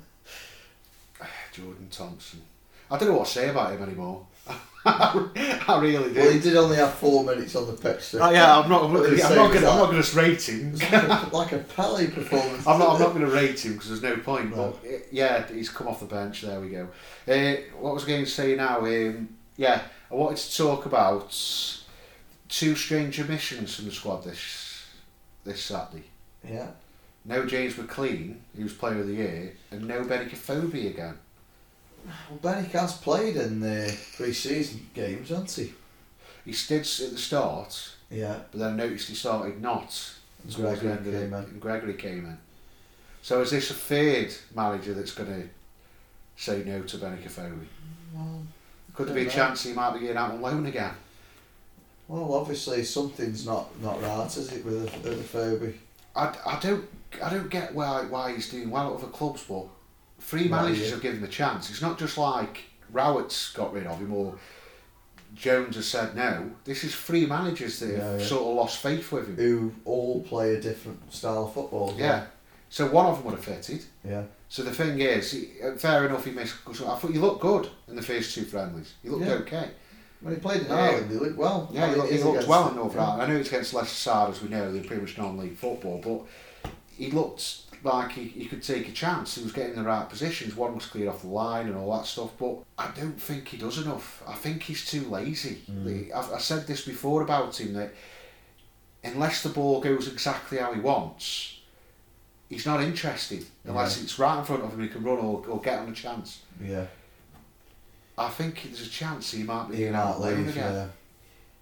Jordan 1.54 1.88
Thompson. 1.92 2.42
I 2.90 2.98
don't 2.98 3.10
know 3.10 3.18
what 3.18 3.28
to 3.28 3.32
say 3.34 3.50
about 3.50 3.74
him 3.74 3.84
anymore. 3.84 4.26
I 4.86 5.80
really 5.80 6.12
do. 6.12 6.20
Well, 6.20 6.32
he 6.32 6.40
did 6.40 6.58
only 6.58 6.76
have 6.76 6.94
four 6.94 7.24
minutes 7.24 7.56
on 7.56 7.68
the 7.68 7.74
pitch. 7.74 8.02
So 8.02 8.20
Oh, 8.20 8.32
yeah, 8.32 8.58
I'm 8.58 8.68
not. 8.68 8.84
I'm 8.84 8.92
not 8.94 9.02
What 9.02 9.04
gonna, 9.04 9.10
did 9.10 9.18
he 9.20 9.24
I'm 9.24 9.36
not 9.36 9.54
gonna, 9.54 9.70
I'm 9.70 9.78
not 9.78 9.92
gonna 9.92 10.28
rate 10.28 10.50
him. 10.50 10.74
It 10.74 10.82
like 10.82 11.32
a, 11.32 11.36
like 11.36 11.52
a 11.52 11.58
Pele 11.60 12.08
performance. 12.08 12.66
I'm 12.68 12.80
not. 12.80 12.96
I'm 12.96 13.00
not 13.00 13.10
going 13.10 13.26
to 13.26 13.32
rate 13.32 13.64
him 13.64 13.74
because 13.74 13.90
there's 13.90 14.02
no 14.02 14.18
point. 14.24 14.50
No. 14.56 14.76
But 14.82 14.90
uh, 14.90 14.98
yeah, 15.12 15.48
he's 15.48 15.70
come 15.70 15.88
off 15.88 16.00
the 16.00 16.08
bench. 16.08 16.42
There 16.42 16.60
we 16.60 16.70
go. 16.70 16.88
Uh, 17.28 17.62
what 17.80 17.94
was 17.94 18.06
I 18.06 18.08
going 18.08 18.26
to 18.26 18.30
say 18.32 18.56
now? 18.56 18.80
Um, 18.80 19.30
yeah, 19.56 19.84
I 20.10 20.16
wanted 20.16 20.38
to 20.38 20.58
talk 20.58 20.88
about 20.88 21.30
two 22.50 22.76
strange 22.76 23.20
omissions 23.20 23.76
from 23.76 23.86
the 23.86 23.92
squad 23.92 24.24
this 24.24 24.36
this 25.44 25.62
Saturday. 25.64 26.04
Yeah. 26.48 26.68
No 27.26 27.46
James 27.46 27.76
McClean, 27.76 28.36
he 28.56 28.64
was 28.64 28.74
Player 28.74 29.02
of 29.02 29.08
the 29.08 29.14
Year, 29.14 29.54
and 29.72 29.88
no 29.88 30.02
Benik 30.04 30.32
Afobe 30.32 30.90
again. 30.90 31.18
Well, 32.30 32.40
Benny 32.42 32.68
has 32.70 32.94
played 32.98 33.36
in 33.36 33.60
the 33.60 33.96
pre-season 34.18 34.90
games, 34.96 35.30
hasn't 35.30 35.52
he? 35.52 35.74
He 36.46 36.52
did 36.68 36.80
at 36.82 37.12
the 37.12 37.18
start, 37.18 37.94
Yeah. 38.10 38.40
but 38.52 38.60
then 38.60 38.74
I 38.74 38.76
noticed 38.76 39.08
he 39.10 39.16
started 39.16 39.62
not. 39.62 40.14
the 40.44 40.56
Gregory 40.56 40.98
came 40.98 41.14
in. 41.14 41.34
and 41.36 41.62
Gregory 41.62 41.94
came 41.94 42.26
in. 42.26 42.38
So 43.22 43.42
is 43.42 43.52
this 43.52 43.70
a 43.70 43.76
third 43.76 44.34
manager 44.56 44.96
that's 44.96 45.14
going 45.14 45.30
to 45.44 45.50
say 46.36 46.64
no 46.66 46.82
to 46.82 46.98
Benik 46.98 47.24
Afobe? 47.24 47.68
Well, 48.16 48.42
Could 48.96 49.10
there 49.10 49.16
be 49.16 49.22
a 49.22 49.26
know. 49.26 49.30
chance 49.30 49.62
he 49.64 49.74
might 49.74 49.94
be 49.94 50.00
getting 50.00 50.18
out 50.18 50.32
on 50.32 50.42
loan 50.42 50.66
again? 50.66 50.96
Well, 52.12 52.34
obviously 52.34 52.84
something's 52.84 53.46
not 53.46 53.66
not 53.82 54.02
right, 54.02 54.26
is 54.38 54.52
it, 54.52 54.66
with 54.66 55.02
the, 55.04 55.10
the 55.10 55.24
phobia? 55.24 55.74
I, 56.16 56.36
I 56.46 56.60
don't 56.62 56.86
I 57.24 57.30
don't 57.30 57.50
get 57.50 57.74
why 57.74 58.04
why 58.06 58.34
he's 58.34 58.50
doing 58.50 58.70
well 58.70 58.94
at 58.94 59.00
other 59.00 59.08
clubs, 59.12 59.44
but 59.48 59.66
three 60.20 60.42
Right, 60.48 60.52
managers 60.64 60.86
yeah. 60.88 60.92
have 60.92 61.02
given 61.02 61.20
him 61.20 61.24
a 61.24 61.28
chance. 61.28 61.70
It's 61.70 61.82
not 61.82 61.98
just 61.98 62.18
like 62.18 62.64
Rowett's 62.92 63.52
got 63.54 63.74
rid 63.74 63.88
of 63.88 64.00
him 64.00 64.14
or 64.14 64.36
Jones 65.36 65.76
has 65.78 65.88
said 65.88 66.16
no. 66.16 66.52
This 66.66 66.84
is 66.84 66.94
three 66.94 67.26
managers 67.26 67.80
that 67.80 67.90
have 67.92 67.98
Yeah, 67.98 68.18
yeah. 68.18 68.26
sort 68.26 68.42
of 68.50 68.56
lost 68.56 68.78
faith 68.82 69.12
with 69.14 69.28
him. 69.30 69.36
Who 69.38 69.74
all 69.86 70.22
play 70.24 70.56
a 70.56 70.62
different 70.62 71.14
style 71.14 71.46
of 71.46 71.54
football. 71.54 71.96
Yeah. 71.98 72.26
So 72.70 72.88
one 72.88 73.06
of 73.06 73.16
them 73.18 73.26
would 73.26 73.36
have 73.36 73.44
fitted. 73.46 73.84
Yeah. 74.04 74.24
So 74.50 74.64
the 74.64 74.72
thing 74.74 75.00
is, 75.00 75.34
uh, 75.64 75.76
fair 75.78 76.06
enough, 76.06 76.26
he 76.26 76.32
missed. 76.32 76.56
I 76.68 76.74
thought 76.74 77.14
you 77.14 77.22
looked 77.22 77.42
good 77.42 77.70
in 77.88 77.96
the 77.96 78.02
first 78.02 78.36
two 78.36 78.44
friendlies. 78.44 78.94
You 79.04 79.12
looked 79.12 79.26
Yeah. 79.26 79.34
okay. 79.36 79.70
When 80.22 80.36
he 80.36 80.40
played 80.40 80.62
in 80.62 80.68
Yeah. 80.68 80.76
Ireland, 80.76 81.12
he 81.12 81.18
looked 81.18 81.38
well. 81.38 81.70
Yeah, 81.72 81.90
he, 81.90 81.96
looked, 81.96 82.12
he 82.12 82.24
looked 82.24 82.48
well 82.48 82.70
in 82.70 82.76
North. 82.76 82.96
Ireland. 82.98 83.22
I 83.24 83.28
know 83.28 83.36
it's 83.38 83.50
against 83.50 83.74
Leicester 83.74 83.96
side, 83.96 84.30
as 84.30 84.42
we 84.42 84.50
know, 84.50 84.72
they're 84.72 84.84
pretty 84.84 85.02
much 85.02 85.18
non-league 85.18 85.58
football, 85.58 86.00
but 86.04 86.72
he 86.96 87.10
looked 87.12 87.62
like 87.84 88.12
he, 88.12 88.26
he 88.26 88.46
could 88.46 88.62
take 88.62 88.88
a 88.88 88.92
chance. 88.92 89.36
He 89.36 89.44
was 89.44 89.52
getting 89.52 89.74
the 89.76 89.82
right 89.84 90.08
positions. 90.08 90.56
One 90.56 90.76
was 90.76 90.86
cleared 90.86 91.10
off 91.10 91.22
the 91.22 91.28
line 91.28 91.66
and 91.68 91.76
all 91.76 91.92
that 91.98 92.06
stuff, 92.06 92.30
but 92.38 92.58
I 92.78 92.92
don't 92.96 93.20
think 93.20 93.48
he 93.48 93.58
does 93.58 93.80
enough. 93.80 94.22
I 94.28 94.34
think 94.36 94.62
he's 94.62 94.86
too 94.86 95.06
lazy. 95.10 95.64
Mm. 95.72 95.86
The- 95.86 96.14
I've, 96.14 96.32
I 96.34 96.38
said 96.38 96.68
this 96.68 96.86
before 96.86 97.24
about 97.24 97.60
him 97.60 97.74
that 97.74 97.92
unless 99.04 99.42
the 99.42 99.50
ball 99.50 99.82
goes 99.82 100.08
exactly 100.08 100.60
how 100.60 100.72
he 100.74 100.80
wants, 100.80 101.58
he's 102.50 102.68
not 102.68 102.84
interested. 102.84 103.46
Unless 103.66 103.98
Yeah. 103.98 104.04
it's 104.04 104.20
right 104.20 104.38
in 104.38 104.46
front 104.46 104.64
of 104.64 104.72
him, 104.74 104.82
he 104.82 104.88
can 104.88 105.02
run 105.04 105.18
or, 105.18 105.44
or 105.48 105.60
get 105.60 105.80
on 105.80 105.90
a 105.90 105.94
chance. 105.94 106.42
Yeah. 106.64 106.86
I 108.18 108.30
think 108.30 108.64
there's 108.64 108.86
a 108.86 108.90
chance 108.90 109.32
he 109.32 109.44
might 109.44 109.70
be 109.70 109.78
He 109.78 109.86
might 109.86 109.98
out 109.98 110.16
of 110.18 110.22
leave, 110.24 110.56
yeah. 110.56 110.88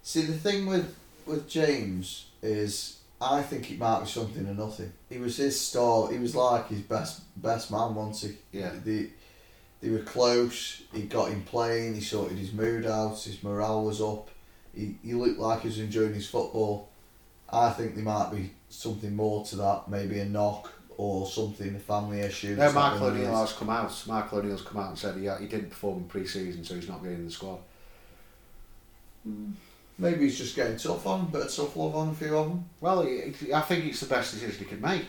See, 0.02 0.22
the 0.22 0.34
thing 0.34 0.66
with 0.66 0.96
with 1.26 1.48
James 1.48 2.26
is, 2.42 3.00
I 3.20 3.42
think 3.42 3.70
it 3.70 3.78
might 3.78 4.00
be 4.00 4.06
something 4.06 4.46
or 4.46 4.54
nothing. 4.54 4.92
He 5.08 5.18
was 5.18 5.36
his 5.36 5.60
star. 5.60 6.10
He 6.10 6.18
was 6.18 6.34
like 6.34 6.68
his 6.68 6.80
best 6.80 7.22
best 7.40 7.70
man, 7.70 7.94
wasn't 7.94 8.32
he? 8.52 8.58
Yeah. 8.58 8.72
They, 8.84 9.10
they 9.80 9.90
were 9.90 10.00
close. 10.00 10.82
He 10.92 11.02
got 11.02 11.30
him 11.30 11.42
playing. 11.42 11.94
He 11.94 12.00
sorted 12.00 12.38
his 12.38 12.52
mood 12.52 12.86
out. 12.86 13.20
His 13.20 13.42
morale 13.42 13.84
was 13.84 14.00
up. 14.00 14.30
He, 14.74 14.96
he 15.02 15.14
looked 15.14 15.38
like 15.38 15.62
he 15.62 15.68
was 15.68 15.78
enjoying 15.78 16.14
his 16.14 16.28
football. 16.28 16.90
I 17.52 17.70
think 17.70 17.94
there 17.94 18.04
might 18.04 18.30
be 18.30 18.52
something 18.68 19.14
more 19.14 19.44
to 19.46 19.56
that. 19.56 19.88
Maybe 19.88 20.20
a 20.20 20.24
knock 20.24 20.72
or 21.00 21.26
something, 21.26 21.74
a 21.74 21.78
family 21.78 22.20
issue. 22.20 22.50
No, 22.50 22.56
that's 22.56 22.74
not 22.74 22.92
Michael 22.92 23.10
been 23.10 23.20
O'Neill 23.22 23.40
has 23.40 23.52
come 23.54 23.70
out. 23.70 24.04
Michael 24.06 24.38
O'Neill's 24.40 24.60
come 24.60 24.82
out 24.82 24.90
and 24.90 24.98
said 24.98 25.16
he, 25.16 25.28
he 25.40 25.46
didn't 25.48 25.70
perform 25.70 25.98
in 25.98 26.04
pre-season, 26.04 26.62
so 26.62 26.74
he's 26.74 26.88
not 26.90 27.02
getting 27.02 27.18
in 27.20 27.24
the 27.24 27.30
squad. 27.30 27.58
Hmm. 29.24 29.52
Maybe 29.96 30.24
he's 30.24 30.36
just 30.36 30.54
getting 30.56 30.76
tough 30.76 31.06
on, 31.06 31.30
bit 31.30 31.46
of 31.46 31.54
tough 31.54 31.74
love 31.74 31.94
on 31.96 32.10
a 32.10 32.14
few 32.14 32.36
of 32.36 32.48
them. 32.48 32.64
Well, 32.82 33.00
I 33.02 33.60
think 33.60 33.86
it's 33.86 34.00
the 34.00 34.14
best 34.14 34.34
decision 34.34 34.58
he 34.58 34.64
can 34.66 34.80
make. 34.82 35.08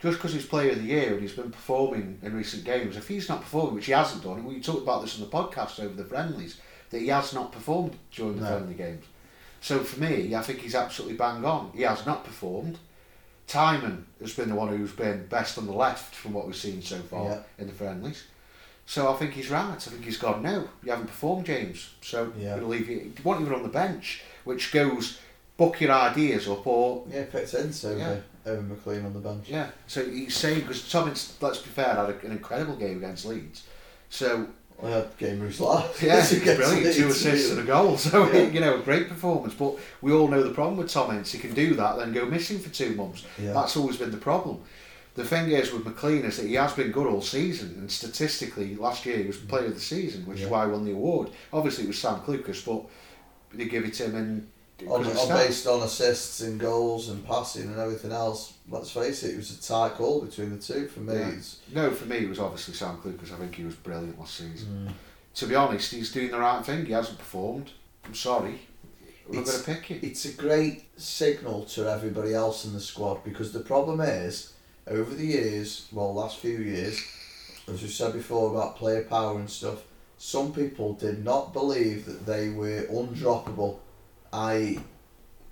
Just 0.00 0.18
because 0.18 0.32
he's 0.32 0.46
player 0.46 0.72
of 0.72 0.78
the 0.78 0.88
year 0.88 1.12
and 1.12 1.22
he's 1.22 1.32
been 1.32 1.50
performing 1.52 2.18
in 2.22 2.34
recent 2.36 2.64
games, 2.64 2.96
if 2.96 3.06
he's 3.06 3.28
not 3.28 3.40
performing, 3.40 3.76
which 3.76 3.86
he 3.86 3.92
hasn't 3.92 4.24
done, 4.24 4.38
and 4.38 4.46
we 4.46 4.60
talked 4.60 4.82
about 4.82 5.02
this 5.02 5.14
on 5.20 5.20
the 5.20 5.30
podcast 5.36 5.78
over 5.80 5.94
the 5.94 6.04
friendlies, 6.04 6.60
that 6.90 7.00
he 7.00 7.08
has 7.08 7.32
not 7.32 7.52
performed 7.52 7.96
during 8.12 8.36
the 8.36 8.42
No. 8.42 8.48
friendly 8.48 8.74
games. 8.74 9.04
So 9.60 9.80
for 9.80 10.00
me, 10.00 10.34
I 10.34 10.42
think 10.42 10.60
he's 10.60 10.74
absolutely 10.74 11.16
bang 11.16 11.44
on. 11.44 11.72
He 11.74 11.82
has 11.82 12.06
not 12.06 12.24
performed. 12.24 12.78
Tymon 13.48 14.02
has 14.20 14.34
been 14.34 14.48
the 14.50 14.54
one 14.54 14.68
who's 14.68 14.92
been 14.92 15.26
best 15.26 15.56
on 15.58 15.66
the 15.66 15.72
left 15.72 16.14
from 16.14 16.32
what 16.34 16.46
we've 16.46 16.54
seen 16.56 16.82
so 16.82 16.98
far 16.98 17.24
Yeah. 17.24 17.38
in 17.58 17.66
the 17.66 17.72
friendlies. 17.72 18.24
So 18.86 19.12
I 19.12 19.16
think 19.16 19.32
he's 19.32 19.50
right. 19.50 19.72
I 19.74 19.76
think 19.76 20.04
he's 20.04 20.18
gone, 20.18 20.42
no, 20.42 20.68
you 20.82 20.90
haven't 20.90 21.06
performed, 21.08 21.46
James. 21.46 21.90
So 22.02 22.32
Yeah. 22.38 22.56
we'll 22.56 22.68
leave 22.68 22.88
you. 22.88 22.96
You 22.98 23.12
want 23.24 23.40
even 23.40 23.54
on 23.54 23.62
the 23.62 23.68
bench, 23.68 24.22
which 24.44 24.70
goes, 24.72 25.18
book 25.56 25.80
your 25.80 25.92
ideas 25.92 26.48
up 26.48 26.66
or 26.66 27.04
Yeah, 27.10 27.24
fits 27.24 27.54
into 27.54 27.98
Yeah. 27.98 28.08
Uh, 28.46 28.50
Evan 28.50 28.70
McClean 28.70 29.04
on 29.04 29.12
the 29.12 29.18
bench. 29.18 29.48
yeah, 29.48 29.70
so 29.86 30.04
he's 30.04 30.34
saying 30.36 30.60
because 30.60 30.88
Thomas, 30.90 31.34
let's 31.40 31.58
be 31.58 31.68
fair, 31.70 31.94
had 31.94 32.08
an 32.24 32.30
incredible 32.32 32.76
game 32.76 32.98
against 32.98 33.24
Leeds. 33.26 33.64
So 34.08 34.46
Yeah, 34.82 35.04
game 35.18 35.40
his 35.40 35.60
life. 35.60 36.02
yeah, 36.02 36.24
brilliant, 36.56 36.94
two 36.94 37.08
assists 37.08 37.50
and 37.50 37.60
a 37.60 37.64
goal. 37.64 37.96
So 37.96 38.26
Yeah. 38.32 38.42
you 38.48 38.60
know, 38.60 38.76
a 38.76 38.82
great 38.82 39.08
performance. 39.08 39.54
But 39.54 39.74
we 40.02 40.12
all 40.12 40.28
know 40.28 40.42
the 40.42 40.54
problem 40.54 40.76
with 40.76 40.90
Tom 40.90 41.16
Ince. 41.16 41.32
He 41.32 41.38
can 41.38 41.52
do 41.54 41.74
that, 41.74 41.96
then 41.98 42.12
go 42.12 42.26
missing 42.26 42.58
for 42.58 42.70
two 42.70 42.94
months. 42.94 43.24
Yeah. 43.42 43.52
That's 43.52 43.76
always 43.76 43.96
been 43.96 44.10
the 44.12 44.16
problem. 44.18 44.60
The 45.14 45.24
thing 45.24 45.50
is 45.50 45.72
with 45.72 45.84
McClean 45.84 46.22
is 46.24 46.36
that 46.36 46.46
he 46.46 46.54
has 46.54 46.72
been 46.74 46.92
good 46.92 47.08
all 47.08 47.20
season, 47.22 47.74
and 47.78 47.90
statistically, 47.90 48.76
last 48.76 49.04
year 49.04 49.16
he 49.16 49.26
was 49.26 49.36
player 49.36 49.66
of 49.66 49.74
the 49.74 49.80
season, 49.80 50.24
which 50.26 50.40
is 50.40 50.48
why 50.48 50.64
he 50.64 50.70
won 50.70 50.84
the 50.84 50.92
award. 50.92 51.30
Obviously, 51.52 51.84
it 51.84 51.88
was 51.88 51.98
Sam 51.98 52.20
Clucas, 52.20 52.64
but 52.64 52.84
they 53.52 53.64
give 53.64 53.84
it 53.84 53.94
to 53.94 54.04
him 54.04 54.14
and. 54.14 54.48
On, 54.86 55.02
because 55.02 55.18
on 55.30 55.36
based 55.36 55.66
on 55.66 55.82
assists 55.82 56.40
and 56.40 56.60
goals 56.60 57.08
and 57.08 57.26
passing 57.26 57.62
and 57.62 57.78
everything 57.78 58.12
else. 58.12 58.54
Let's 58.70 58.90
face 58.90 59.22
it, 59.24 59.34
it 59.34 59.36
was 59.36 59.56
a 59.58 59.60
tight 59.62 59.94
call 59.94 60.20
between 60.22 60.50
the 60.50 60.58
two 60.58 60.86
for 60.88 61.00
me. 61.00 61.14
Yeah. 61.14 61.28
It's, 61.30 61.60
No, 61.74 61.90
for 61.90 62.04
me, 62.06 62.18
it 62.18 62.28
was 62.28 62.38
obviously 62.38 62.74
Sam 62.74 62.98
Clue 62.98 63.12
because 63.12 63.32
I 63.32 63.36
think 63.36 63.54
he 63.54 63.64
was 63.64 63.74
brilliant 63.74 64.18
last 64.18 64.34
season. 64.34 64.88
Mm. 64.88 64.92
to 65.34 65.46
be 65.46 65.54
honest, 65.54 65.92
he's 65.92 66.12
doing 66.12 66.30
the 66.30 66.38
right 66.38 66.64
thing. 66.64 66.84
He 66.86 66.92
hasn't 66.92 67.18
performed. 67.18 67.70
I'm 68.04 68.14
sorry. 68.14 68.60
We're 69.26 69.36
not 69.36 69.40
It's- 69.42 69.62
going 69.62 69.76
to 69.76 69.82
pick 69.82 69.90
him. 70.02 70.10
it's 70.10 70.24
a 70.26 70.32
great 70.32 70.84
signal 71.00 71.64
to 71.66 71.90
everybody 71.90 72.34
else 72.34 72.64
in 72.64 72.72
the 72.72 72.80
squad 72.80 73.24
because 73.24 73.52
the 73.52 73.60
problem 73.60 74.00
is 74.00 74.52
over 74.86 75.14
the 75.14 75.26
years, 75.26 75.86
well, 75.92 76.14
last 76.14 76.38
few 76.38 76.58
years, 76.58 77.00
as 77.66 77.82
we 77.82 77.88
said 77.88 78.12
before 78.14 78.50
about 78.50 78.76
player 78.76 79.02
power 79.04 79.38
and 79.38 79.50
stuff, 79.50 79.82
some 80.16 80.52
people 80.52 80.94
did 80.94 81.22
not 81.24 81.52
believe 81.52 82.06
that 82.06 82.24
they 82.26 82.48
were 82.48 82.82
undroppable. 82.90 83.78
I, 84.32 84.78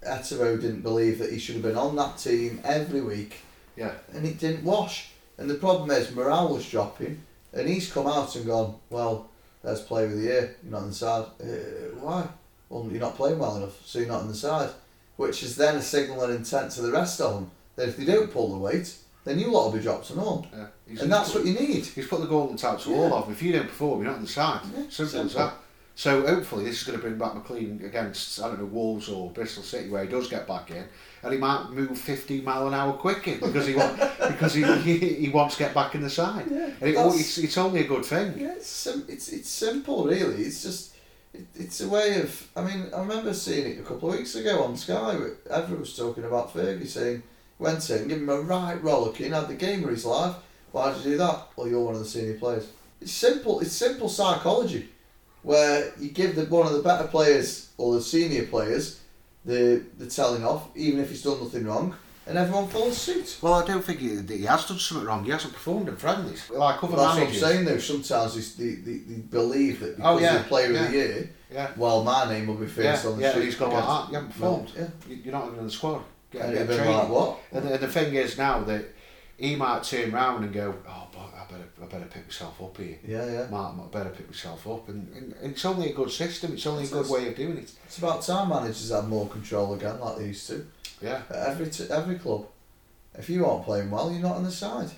Etero 0.02 0.60
didn't 0.60 0.82
believe 0.82 1.18
that 1.18 1.32
he 1.32 1.38
should 1.38 1.54
have 1.56 1.62
been 1.64 1.76
on 1.76 1.96
that 1.96 2.18
team 2.18 2.60
every 2.64 3.00
week, 3.00 3.36
Yeah. 3.76 3.92
and 4.12 4.26
it 4.26 4.38
didn't 4.38 4.64
wash. 4.64 5.10
And 5.38 5.48
the 5.50 5.54
problem 5.54 5.90
is 5.90 6.14
morale 6.14 6.48
was 6.54 6.68
dropping, 6.68 7.22
and 7.52 7.68
he's 7.68 7.92
come 7.92 8.06
out 8.06 8.34
and 8.36 8.46
gone, 8.46 8.76
well, 8.90 9.28
there's 9.62 9.80
player 9.82 10.06
of 10.06 10.12
the 10.16 10.22
year. 10.22 10.56
You're 10.62 10.72
not 10.72 10.82
on 10.82 10.88
the 10.88 10.94
side. 10.94 11.26
Uh, 11.40 11.46
why? 12.00 12.28
Well, 12.68 12.88
you're 12.90 13.00
not 13.00 13.16
playing 13.16 13.38
well 13.38 13.56
enough, 13.56 13.84
so 13.86 13.98
you're 13.98 14.08
not 14.08 14.20
on 14.22 14.28
the 14.28 14.34
side. 14.34 14.70
Which 15.16 15.42
is 15.42 15.56
then 15.56 15.76
a 15.76 15.82
signal 15.82 16.22
and 16.24 16.34
intent 16.34 16.72
to 16.72 16.82
the 16.82 16.92
rest 16.92 17.20
of 17.20 17.34
them 17.34 17.50
that 17.76 17.88
if 17.88 17.96
they 17.96 18.04
don't 18.04 18.30
pull 18.32 18.50
the 18.52 18.58
weight, 18.58 18.94
then 19.24 19.38
you 19.38 19.50
lot 19.50 19.66
will 19.66 19.72
be 19.78 19.82
dropped 19.82 20.10
and 20.10 20.20
all. 20.20 20.46
Yeah. 20.54 20.66
And 21.00 21.10
that's 21.12 21.28
he's 21.32 21.34
what 21.36 21.44
you 21.46 21.54
need. 21.58 21.84
put, 21.84 21.92
he's 21.94 22.06
put 22.06 22.20
the 22.20 22.26
golden 22.26 22.56
tap 22.56 22.78
to 22.80 22.90
Yeah. 22.90 22.96
all 22.96 23.14
of 23.14 23.24
them. 23.24 23.32
If 23.34 23.42
you 23.42 23.52
don't 23.52 23.66
perform, 23.66 24.00
you're 24.02 24.10
not 24.10 24.16
on 24.18 24.22
the 24.22 24.28
side. 24.28 24.60
Yeah, 24.76 24.82
simple, 24.88 25.20
as 25.20 25.34
that. 25.34 25.54
So 25.96 26.26
hopefully 26.26 26.64
this 26.64 26.82
is 26.82 26.86
going 26.86 26.98
to 26.98 27.02
bring 27.02 27.16
back 27.16 27.32
McClean 27.32 27.82
against 27.82 28.38
I 28.40 28.48
don't 28.48 28.60
know 28.60 28.66
Wolves 28.66 29.08
or 29.08 29.30
Bristol 29.30 29.62
City 29.62 29.88
where 29.88 30.04
he 30.04 30.10
does 30.10 30.28
get 30.28 30.46
back 30.46 30.70
in 30.70 30.84
and 31.22 31.32
he 31.32 31.38
might 31.38 31.70
move 31.70 31.98
15 31.98 32.44
mile 32.44 32.68
an 32.68 32.74
hour 32.74 32.92
quicker 32.92 33.34
because 33.36 33.66
he 33.66 33.74
want, 33.74 33.98
because 34.28 34.52
he, 34.52 34.62
he 34.62 34.98
he 34.98 35.28
wants 35.30 35.56
to 35.56 35.64
get 35.64 35.74
back 35.74 35.94
in 35.94 36.02
the 36.02 36.10
side. 36.10 36.46
Yeah, 36.50 36.70
and 36.80 36.90
it, 36.90 36.96
it's, 36.96 37.38
it's 37.38 37.56
only 37.56 37.80
a 37.80 37.86
good 37.86 38.04
thing. 38.04 38.38
Yeah, 38.38 38.52
it's 38.52 38.66
sim- 38.66 39.06
it's 39.08 39.30
it's 39.30 39.48
simple 39.48 40.04
really. 40.04 40.42
It's 40.42 40.62
just 40.62 40.94
it, 41.32 41.46
it's 41.54 41.80
a 41.80 41.88
way 41.88 42.20
of. 42.20 42.46
I 42.54 42.62
mean, 42.62 42.90
I 42.94 43.00
remember 43.00 43.32
seeing 43.32 43.66
it 43.72 43.80
a 43.80 43.82
couple 43.82 44.10
of 44.10 44.18
weeks 44.18 44.34
ago 44.34 44.64
on 44.64 44.76
Sky. 44.76 45.16
Where 45.16 45.32
everyone 45.50 45.80
was 45.80 45.96
talking 45.96 46.24
about 46.24 46.52
Fergie 46.52 46.86
saying 46.86 47.22
went 47.58 47.88
in, 47.88 48.08
give 48.08 48.18
him 48.18 48.28
a 48.28 48.40
right 48.42 48.82
rollicking, 48.82 49.32
had 49.32 49.48
the 49.48 49.54
game 49.54 49.82
of 49.82 49.90
his 49.90 50.04
life. 50.04 50.36
Why 50.72 50.92
did 50.92 51.04
you 51.04 51.12
do 51.12 51.16
that? 51.18 51.38
Well, 51.56 51.66
you're 51.66 51.80
one 51.80 51.94
of 51.94 52.00
the 52.00 52.06
senior 52.06 52.38
players. 52.38 52.68
It's 53.00 53.12
simple. 53.12 53.60
It's 53.60 53.72
simple 53.72 54.10
psychology, 54.10 54.90
where 55.46 55.92
you 56.00 56.10
give 56.10 56.34
the 56.34 56.44
one 56.46 56.66
of 56.66 56.72
the 56.72 56.82
better 56.82 57.06
players 57.06 57.70
or 57.78 57.94
the 57.94 58.02
senior 58.02 58.44
players 58.46 59.00
the 59.44 59.80
the 59.98 60.06
telling 60.06 60.44
off, 60.44 60.68
even 60.74 60.98
if 61.00 61.08
he's 61.10 61.22
done 61.22 61.38
nothing 61.40 61.64
wrong, 61.64 61.94
and 62.26 62.36
everyone 62.36 62.66
follows 62.66 62.98
suit. 62.98 63.38
Well, 63.40 63.54
I 63.54 63.64
don't 63.64 63.84
think 63.84 64.00
he, 64.00 64.08
he 64.38 64.42
has 64.44 64.66
done 64.66 64.78
something 64.80 65.06
wrong. 65.06 65.24
He 65.24 65.30
hasn't 65.30 65.54
performed 65.54 65.88
in 65.88 65.96
friendlies 65.96 66.50
like 66.50 66.82
other 66.82 66.96
That's 66.96 67.18
what 67.18 67.28
I'm 67.28 67.32
saying 67.32 67.64
though. 67.64 67.78
Sometimes 67.78 68.36
it's 68.36 68.54
the, 68.56 68.74
the, 68.86 68.98
they 69.08 69.20
believe 69.20 69.78
that 69.80 69.94
oh, 70.02 70.16
because 70.16 70.16
Oh, 70.16 70.18
yeah, 70.18 70.42
player 70.42 70.72
yeah. 70.72 70.80
of 70.84 70.90
the 70.90 70.96
year, 70.96 71.30
Yeah. 71.52 71.70
well, 71.76 72.02
my 72.02 72.28
name 72.28 72.48
will 72.48 72.56
be 72.56 72.66
first 72.66 73.04
Yeah, 73.04 73.10
on 73.10 73.16
the 73.18 73.22
yeah, 73.22 73.34
sheet. 73.34 73.44
he's 73.44 73.54
gone 73.54 73.70
like 73.70 73.84
that. 73.84 73.88
Ah, 73.88 74.08
you 74.08 74.14
haven't 74.14 74.30
performed. 74.32 74.72
Yeah. 74.76 74.88
You- 75.08 75.16
You're 75.22 75.32
not 75.32 75.46
even 75.46 75.58
in 75.60 75.66
the 75.66 75.70
squad. 75.70 76.02
Get, 76.32 76.52
get 76.52 76.68
like, 76.68 77.08
what? 77.08 77.38
And 77.52 77.64
the, 77.64 77.74
and 77.74 77.80
the 77.84 77.88
thing 77.88 78.14
is 78.14 78.36
now 78.36 78.64
that 78.64 78.84
he 79.38 79.54
might 79.56 79.82
turn 79.82 80.12
round 80.12 80.44
and 80.44 80.52
go, 80.52 80.74
oh, 80.88 81.08
but 81.12 81.20
I 81.20 81.44
better, 81.50 81.68
I 81.82 81.86
better 81.86 82.06
pick 82.06 82.26
myself 82.26 82.60
up 82.62 82.76
here. 82.78 82.98
Yeah, 83.06 83.26
yeah. 83.30 83.46
Might, 83.50 83.74
I 83.78 83.86
better 83.92 84.10
pick 84.10 84.28
myself 84.28 84.66
up. 84.66 84.88
And, 84.88 85.08
and, 85.14 85.34
and 85.42 85.52
it's 85.52 85.64
only 85.64 85.90
a 85.90 85.94
good 85.94 86.10
system. 86.10 86.54
It's 86.54 86.66
only 86.66 86.84
a 86.84 86.88
good 86.88 87.08
way 87.08 87.28
of 87.28 87.36
doing 87.36 87.58
it. 87.58 87.72
It's 87.84 87.98
about 87.98 88.22
time 88.22 88.48
managers 88.48 88.90
have 88.90 89.08
more 89.08 89.28
control 89.28 89.74
again, 89.74 90.00
like 90.00 90.18
they 90.18 90.26
used 90.26 90.46
to. 90.48 90.66
Yeah. 91.02 91.22
At 91.28 91.50
every 91.50 91.68
t- 91.68 91.86
every 91.90 92.18
club. 92.18 92.46
If 93.18 93.28
you 93.30 93.46
aren't 93.46 93.64
playing 93.64 93.90
well, 93.90 94.10
you're 94.10 94.22
not 94.22 94.36
on 94.36 94.44
the 94.44 94.50
side. 94.50 94.90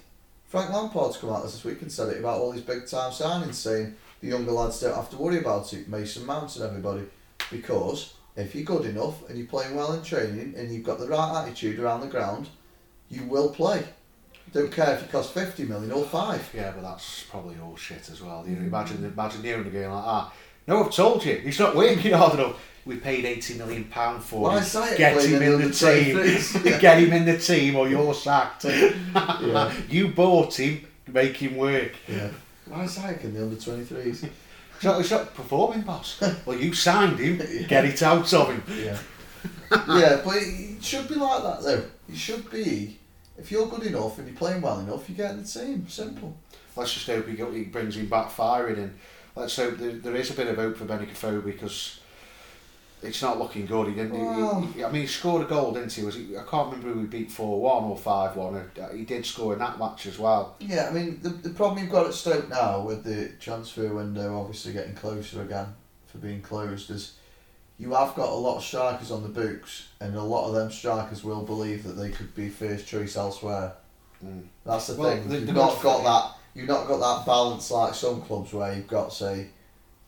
Frank 0.46 0.72
Lampard's 0.72 1.18
come 1.18 1.30
out 1.30 1.42
this 1.42 1.64
week 1.64 1.82
and 1.82 1.92
said 1.92 2.08
it 2.08 2.20
about 2.20 2.40
all 2.40 2.52
these 2.52 2.62
big 2.62 2.86
time 2.86 3.12
signings, 3.12 3.54
saying 3.54 3.94
the 4.20 4.28
younger 4.28 4.52
lads 4.52 4.80
don't 4.80 4.94
have 4.94 5.10
to 5.10 5.16
worry 5.16 5.38
about 5.38 5.72
it, 5.72 5.88
Mason 5.88 6.24
Mount 6.24 6.56
and 6.56 6.64
everybody, 6.64 7.02
because 7.50 8.14
if 8.34 8.54
you're 8.54 8.64
good 8.64 8.86
enough 8.86 9.28
and 9.28 9.36
you're 9.36 9.46
playing 9.46 9.74
well 9.74 9.92
in 9.92 10.02
training 10.02 10.54
and 10.56 10.72
you've 10.72 10.84
got 10.84 10.98
the 10.98 11.06
right 11.06 11.42
attitude 11.42 11.78
around 11.78 12.00
the 12.00 12.06
ground, 12.06 12.48
you 13.10 13.24
will 13.24 13.50
play. 13.50 13.84
Don't 14.52 14.72
care 14.72 14.94
if 14.94 15.02
you 15.02 15.08
cost 15.08 15.34
fifty 15.34 15.64
million 15.64 15.92
or 15.92 16.04
five. 16.04 16.48
Yeah, 16.54 16.72
but 16.72 16.82
that's 16.82 17.24
probably 17.24 17.56
all 17.62 17.76
shit 17.76 18.08
as 18.10 18.22
well. 18.22 18.44
You 18.46 18.56
know, 18.56 18.62
imagine, 18.66 19.04
imagine 19.04 19.42
hearing 19.42 19.64
the 19.64 19.70
game 19.70 19.90
like, 19.90 20.04
ah, 20.04 20.32
no, 20.66 20.84
I've 20.84 20.92
told 20.92 21.24
you, 21.24 21.34
he's 21.36 21.58
not 21.58 21.74
working 21.76 22.12
hard 22.12 22.34
enough. 22.34 22.56
we 22.84 22.96
paid 22.96 23.24
eighty 23.24 23.54
million 23.54 23.84
pound 23.84 24.22
for 24.22 24.42
Why 24.42 24.60
him. 24.60 24.64
that 24.72 24.96
Get 24.98 25.24
him 25.24 25.42
in 25.42 25.60
the 25.60 25.70
team. 25.70 26.16
Yeah. 26.64 26.78
Get 26.80 26.98
him 27.02 27.12
in 27.12 27.24
the 27.26 27.38
team, 27.38 27.76
or 27.76 27.88
you're 27.88 28.14
sacked. 28.14 28.64
Yeah. 28.64 29.72
You 29.88 30.08
bought 30.08 30.58
him, 30.58 30.86
make 31.06 31.36
him 31.36 31.56
work. 31.56 31.92
Yeah. 32.06 32.30
Why 32.66 32.84
is 32.84 32.96
that 32.96 33.22
in 33.22 33.34
the 33.34 33.42
under 33.42 33.56
23s? 33.56 34.28
He's 34.78 34.84
not, 34.84 34.98
he's 35.00 35.10
not 35.10 35.34
performing, 35.34 35.82
boss. 35.82 36.22
well, 36.46 36.56
you 36.56 36.72
signed 36.72 37.18
him. 37.18 37.38
Get 37.68 37.84
it 37.84 38.02
out 38.02 38.32
of 38.32 38.48
him. 38.48 38.62
Yeah. 38.68 38.98
yeah, 39.70 40.20
but 40.24 40.36
it 40.36 40.82
should 40.82 41.08
be 41.08 41.14
like 41.16 41.42
that 41.42 41.62
though. 41.62 41.82
It 42.08 42.16
should 42.16 42.50
be. 42.50 42.98
If 43.38 43.52
you're 43.52 43.66
good 43.68 43.84
enough 43.84 44.18
and 44.18 44.26
you're 44.26 44.36
playing 44.36 44.62
well 44.62 44.80
enough, 44.80 45.08
you 45.08 45.14
get 45.14 45.30
in 45.32 45.42
the 45.42 45.48
team. 45.48 45.88
Simple. 45.88 46.36
Let's 46.76 46.92
just 46.94 47.06
hope 47.06 47.26
he, 47.26 47.64
brings 47.64 47.96
him 47.96 48.06
back 48.08 48.30
firing, 48.30 48.78
and 48.78 48.98
let's 49.34 49.56
hope 49.56 49.78
there, 49.78 49.92
there 49.92 50.16
is 50.16 50.30
a 50.30 50.34
bit 50.34 50.48
of 50.48 50.56
hope 50.56 50.76
for 50.76 50.84
Afobe 50.84 51.44
because 51.44 52.00
it's 53.02 53.22
not 53.22 53.38
looking 53.38 53.66
good. 53.66 53.88
He 53.88 53.94
didn't. 53.94 54.14
he- 54.14 54.22
Well- 54.22 54.60
he, 54.62 54.84
I 54.84 54.90
mean, 54.90 55.02
he 55.02 55.06
scored 55.06 55.42
a 55.42 55.48
goal, 55.48 55.72
didn't 55.72 55.92
he? 55.92 56.02
Was 56.02 56.16
he? 56.16 56.36
I 56.36 56.42
can't 56.42 56.70
remember 56.72 56.92
who 56.92 57.00
we 57.00 57.06
beat 57.06 57.30
four 57.30 57.60
one 57.60 57.84
or 57.84 57.96
five 57.96 58.36
one. 58.36 58.56
Uh, 58.56 58.88
he 58.92 59.04
did 59.04 59.24
score 59.24 59.52
in 59.52 59.58
that 59.60 59.78
match 59.78 60.06
as 60.06 60.18
well. 60.18 60.56
Yeah, 60.60 60.88
I 60.88 60.92
mean 60.92 61.20
the 61.22 61.30
the 61.30 61.50
problem 61.50 61.82
you've 61.82 61.92
got 61.92 62.06
at 62.06 62.14
Stoke 62.14 62.48
now 62.48 62.80
with 62.82 63.04
the 63.04 63.30
transfer 63.40 63.92
window 63.94 64.38
obviously 64.38 64.72
getting 64.72 64.94
closer 64.94 65.42
again 65.42 65.74
for 66.06 66.18
being 66.18 66.40
closed 66.42 66.90
is 66.90 67.14
you 67.78 67.92
have 67.94 68.14
got 68.16 68.28
a 68.28 68.34
lot 68.34 68.56
of 68.56 68.64
strikers 68.64 69.10
on 69.10 69.22
the 69.22 69.28
books 69.28 69.88
and 70.00 70.14
a 70.16 70.22
lot 70.22 70.48
of 70.48 70.54
them 70.54 70.70
strikers 70.70 71.22
will 71.22 71.42
believe 71.42 71.84
that 71.84 71.92
they 71.92 72.10
could 72.10 72.34
be 72.34 72.48
first 72.48 72.86
choice 72.86 73.16
elsewhere. 73.16 73.72
Mm. 74.24 74.44
That's 74.66 74.88
the 74.88 74.94
Well, 75.00 75.10
thing. 75.10 75.28
the- 75.28 75.36
you've 75.38 75.46
the 75.46 75.52
not 75.52 75.80
got 75.82 76.02
that. 76.02 76.34
You've 76.54 76.68
not 76.68 76.88
got 76.88 76.98
that 76.98 77.24
balance 77.26 77.70
like 77.70 77.94
some 77.94 78.20
clubs 78.22 78.52
where 78.52 78.74
you've 78.74 78.88
got 78.88 79.12
say 79.12 79.48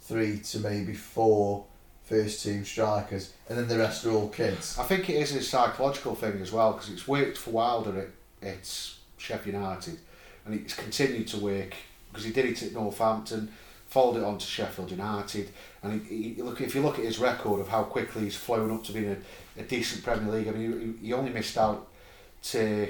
three 0.00 0.38
to 0.40 0.58
maybe 0.58 0.94
four 0.94 1.64
first 2.02 2.42
team 2.42 2.64
strikers 2.64 3.32
and 3.48 3.56
then 3.56 3.68
the 3.68 3.78
rest 3.78 4.04
are 4.04 4.10
all 4.10 4.28
kids. 4.30 4.76
I 4.78 4.82
think 4.82 5.08
it 5.08 5.14
is 5.14 5.32
a 5.36 5.42
psychological 5.42 6.16
thing 6.16 6.40
as 6.40 6.50
well 6.50 6.72
because 6.72 6.90
it's 6.90 7.06
worked 7.06 7.38
for 7.38 7.50
Wilder 7.50 8.10
at, 8.42 8.48
at 8.48 8.90
Sheffield 9.16 9.54
United 9.54 9.98
and 10.44 10.54
it's 10.54 10.74
continued 10.74 11.28
to 11.28 11.36
work 11.38 11.74
because 12.10 12.24
he 12.24 12.32
did 12.32 12.46
it 12.46 12.60
at 12.64 12.72
Northampton, 12.72 13.52
followed 13.86 14.16
it 14.16 14.24
on 14.24 14.38
to 14.38 14.44
Sheffield 14.46 14.90
United, 14.90 15.50
and 15.82 16.04
he, 16.06 16.34
he, 16.34 16.42
look 16.42 16.60
if 16.60 16.74
you 16.74 16.82
look 16.82 16.98
at 16.98 17.04
his 17.04 17.18
record 17.18 17.60
of 17.60 17.68
how 17.68 17.82
quickly 17.84 18.22
he's 18.24 18.36
flown 18.36 18.70
up 18.70 18.84
to 18.84 18.92
being 18.92 19.16
a, 19.56 19.60
a 19.60 19.64
decent 19.64 20.04
Premier 20.04 20.32
League. 20.34 20.48
I 20.48 20.50
mean, 20.52 20.98
he, 21.00 21.06
he 21.08 21.12
only 21.12 21.32
missed 21.32 21.56
out 21.56 21.88
to 22.44 22.88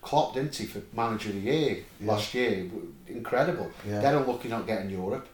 Klopp, 0.00 0.34
didn't 0.34 0.54
he, 0.54 0.66
for 0.66 0.80
Manager 0.94 1.30
of 1.30 1.36
the 1.36 1.40
Year 1.40 1.78
Yeah. 2.00 2.12
last 2.12 2.34
year? 2.34 2.66
Incredible. 3.08 3.70
Yeah. 3.88 4.00
They're 4.00 4.16
unlucky 4.18 4.48
not 4.48 4.66
getting 4.66 4.90
Europe, 4.90 5.26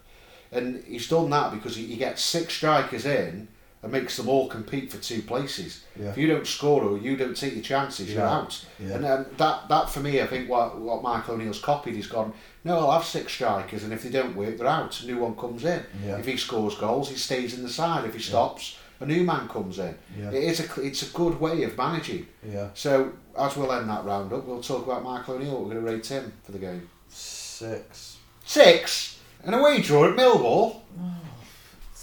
and 0.53 0.83
he's 0.85 1.09
done 1.09 1.29
that 1.31 1.53
because 1.53 1.77
he, 1.77 1.87
he 1.87 1.97
gets 1.97 2.23
six 2.23 2.55
strikers 2.55 3.05
in 3.07 3.49
and 3.83 3.91
makes 3.93 4.17
them 4.17 4.29
all 4.29 4.47
compete 4.49 4.93
for 4.93 4.99
two 4.99 5.23
places. 5.23 5.85
Yeah. 5.99 6.11
If 6.11 6.19
you 6.19 6.27
don't 6.27 6.47
score 6.47 6.83
or 6.85 6.99
you 6.99 7.17
don't 7.17 7.35
take 7.37 7.55
your 7.55 7.63
chances, 7.63 8.11
you're 8.13 8.23
Yeah. 8.23 8.31
out. 8.39 8.65
Yeah. 8.79 8.95
And 8.97 9.07
um, 9.07 9.27
that 9.39 9.69
that 9.69 9.89
for 9.91 10.01
me, 10.01 10.21
I 10.21 10.27
think 10.27 10.51
what 10.51 10.79
what 10.79 11.03
Michael 11.03 11.35
O'Neill's 11.35 11.61
copied, 11.61 11.95
he's 11.95 12.07
gone. 12.07 12.33
No, 12.65 12.79
I'll 12.79 12.93
have 12.93 13.05
six 13.05 13.33
strikers, 13.33 13.83
and 13.85 13.93
if 13.93 14.03
they 14.03 14.11
don't 14.11 14.37
work, 14.37 14.59
they're 14.59 14.67
out. 14.67 15.01
A 15.01 15.07
new 15.07 15.19
one 15.19 15.35
comes 15.35 15.65
in. 15.65 15.83
Yeah. 16.05 16.19
If 16.19 16.27
he 16.27 16.37
scores 16.37 16.75
goals, 16.75 17.09
he 17.09 17.17
stays 17.17 17.55
in 17.57 17.63
the 17.63 17.71
side. 17.71 18.05
If 18.05 18.13
he 18.15 18.21
stops, 18.21 18.77
a 19.01 19.07
new 19.07 19.25
man 19.25 19.49
comes 19.49 19.79
in. 19.79 19.97
Yeah. 20.19 20.31
It 20.31 20.45
is 20.45 20.61
a 20.61 20.83
it's 20.83 21.03
a 21.03 21.13
good 21.17 21.41
way 21.41 21.63
of 21.63 21.77
managing. 21.79 22.27
Yeah. 22.47 22.69
So 22.75 23.13
as 23.39 23.57
we'll 23.57 23.73
end 23.73 23.89
that 23.89 24.05
round 24.05 24.31
up, 24.35 24.45
we'll 24.45 24.61
talk 24.63 24.85
about 24.85 25.03
Michael 25.03 25.37
O'Neill. 25.37 25.59
We're 25.63 25.73
going 25.75 25.87
to 25.87 25.91
rate 25.93 26.07
him 26.07 26.33
for 26.45 26.53
the 26.53 26.59
game. 26.59 26.87
Six. 27.09 28.19
Six. 28.45 29.19
An 29.43 29.55
away 29.55 29.81
draw 29.81 30.05
at 30.11 30.17
Millwall. 30.19 30.81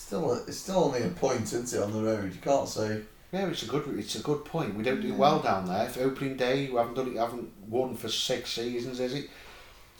Still, 0.07 0.31
a, 0.31 0.35
it's 0.43 0.59
still 0.59 0.85
only 0.85 1.03
a 1.03 1.09
point, 1.09 1.41
isn't 1.51 1.77
it, 1.77 1.83
on 1.83 1.91
the 1.91 2.01
road? 2.01 2.33
You 2.33 2.39
can't 2.39 2.69
say. 2.69 3.01
Yeah, 3.33 3.47
it's 3.47 3.63
a 3.63 3.65
good 3.65 3.83
it's 3.99 4.15
a 4.15 4.21
good 4.23 4.45
point. 4.45 4.73
We 4.73 4.81
don't 4.81 5.01
do 5.01 5.13
well 5.13 5.39
down 5.39 5.65
there. 5.65 5.85
If 5.85 5.97
opening 5.97 6.37
day, 6.37 6.67
you 6.67 6.77
haven't 6.77 6.93
done 6.93 7.09
it, 7.09 7.17
haven't 7.17 7.51
won 7.67 7.93
for 7.93 8.07
six 8.07 8.51
seasons, 8.51 9.01
is 9.01 9.13
it? 9.13 9.29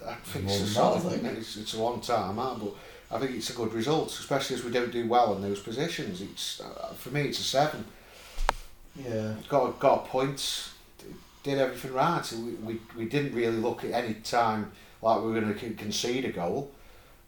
I 0.05 0.13
think 0.13 0.45
More 0.45 0.55
it's 0.55 0.77
a 0.77 0.99
than 1.09 1.23
that, 1.23 1.33
I 1.33 1.37
it's, 1.37 1.57
it's 1.57 1.73
a 1.73 1.81
long 1.83 1.99
time, 1.99 2.37
huh? 2.37 2.55
but 2.57 2.73
I 3.13 3.19
think 3.19 3.35
it's 3.35 3.49
a 3.49 3.53
good 3.53 3.73
result, 3.73 4.07
especially 4.11 4.55
as 4.55 4.63
we 4.63 4.71
don't 4.71 4.93
do 4.93 5.05
well 5.09 5.35
in 5.35 5.41
those 5.41 5.59
positions. 5.59 6.21
It's 6.21 6.61
uh, 6.61 6.93
for 6.93 7.09
me, 7.09 7.23
it's 7.23 7.39
a 7.39 7.43
seven. 7.43 7.83
Yeah. 8.95 9.33
Got 9.49 9.77
got 9.77 10.05
a 10.05 10.07
point, 10.07 10.69
did 11.43 11.59
everything 11.59 11.91
right. 11.91 12.31
We, 12.31 12.51
we, 12.53 12.79
we 12.95 13.05
didn't 13.09 13.35
really 13.35 13.57
look 13.57 13.83
at 13.83 13.91
any 13.91 14.13
time 14.13 14.71
like 15.01 15.19
we 15.19 15.33
were 15.33 15.41
going 15.41 15.53
to 15.53 15.69
concede 15.71 16.23
a 16.23 16.31
goal. 16.31 16.71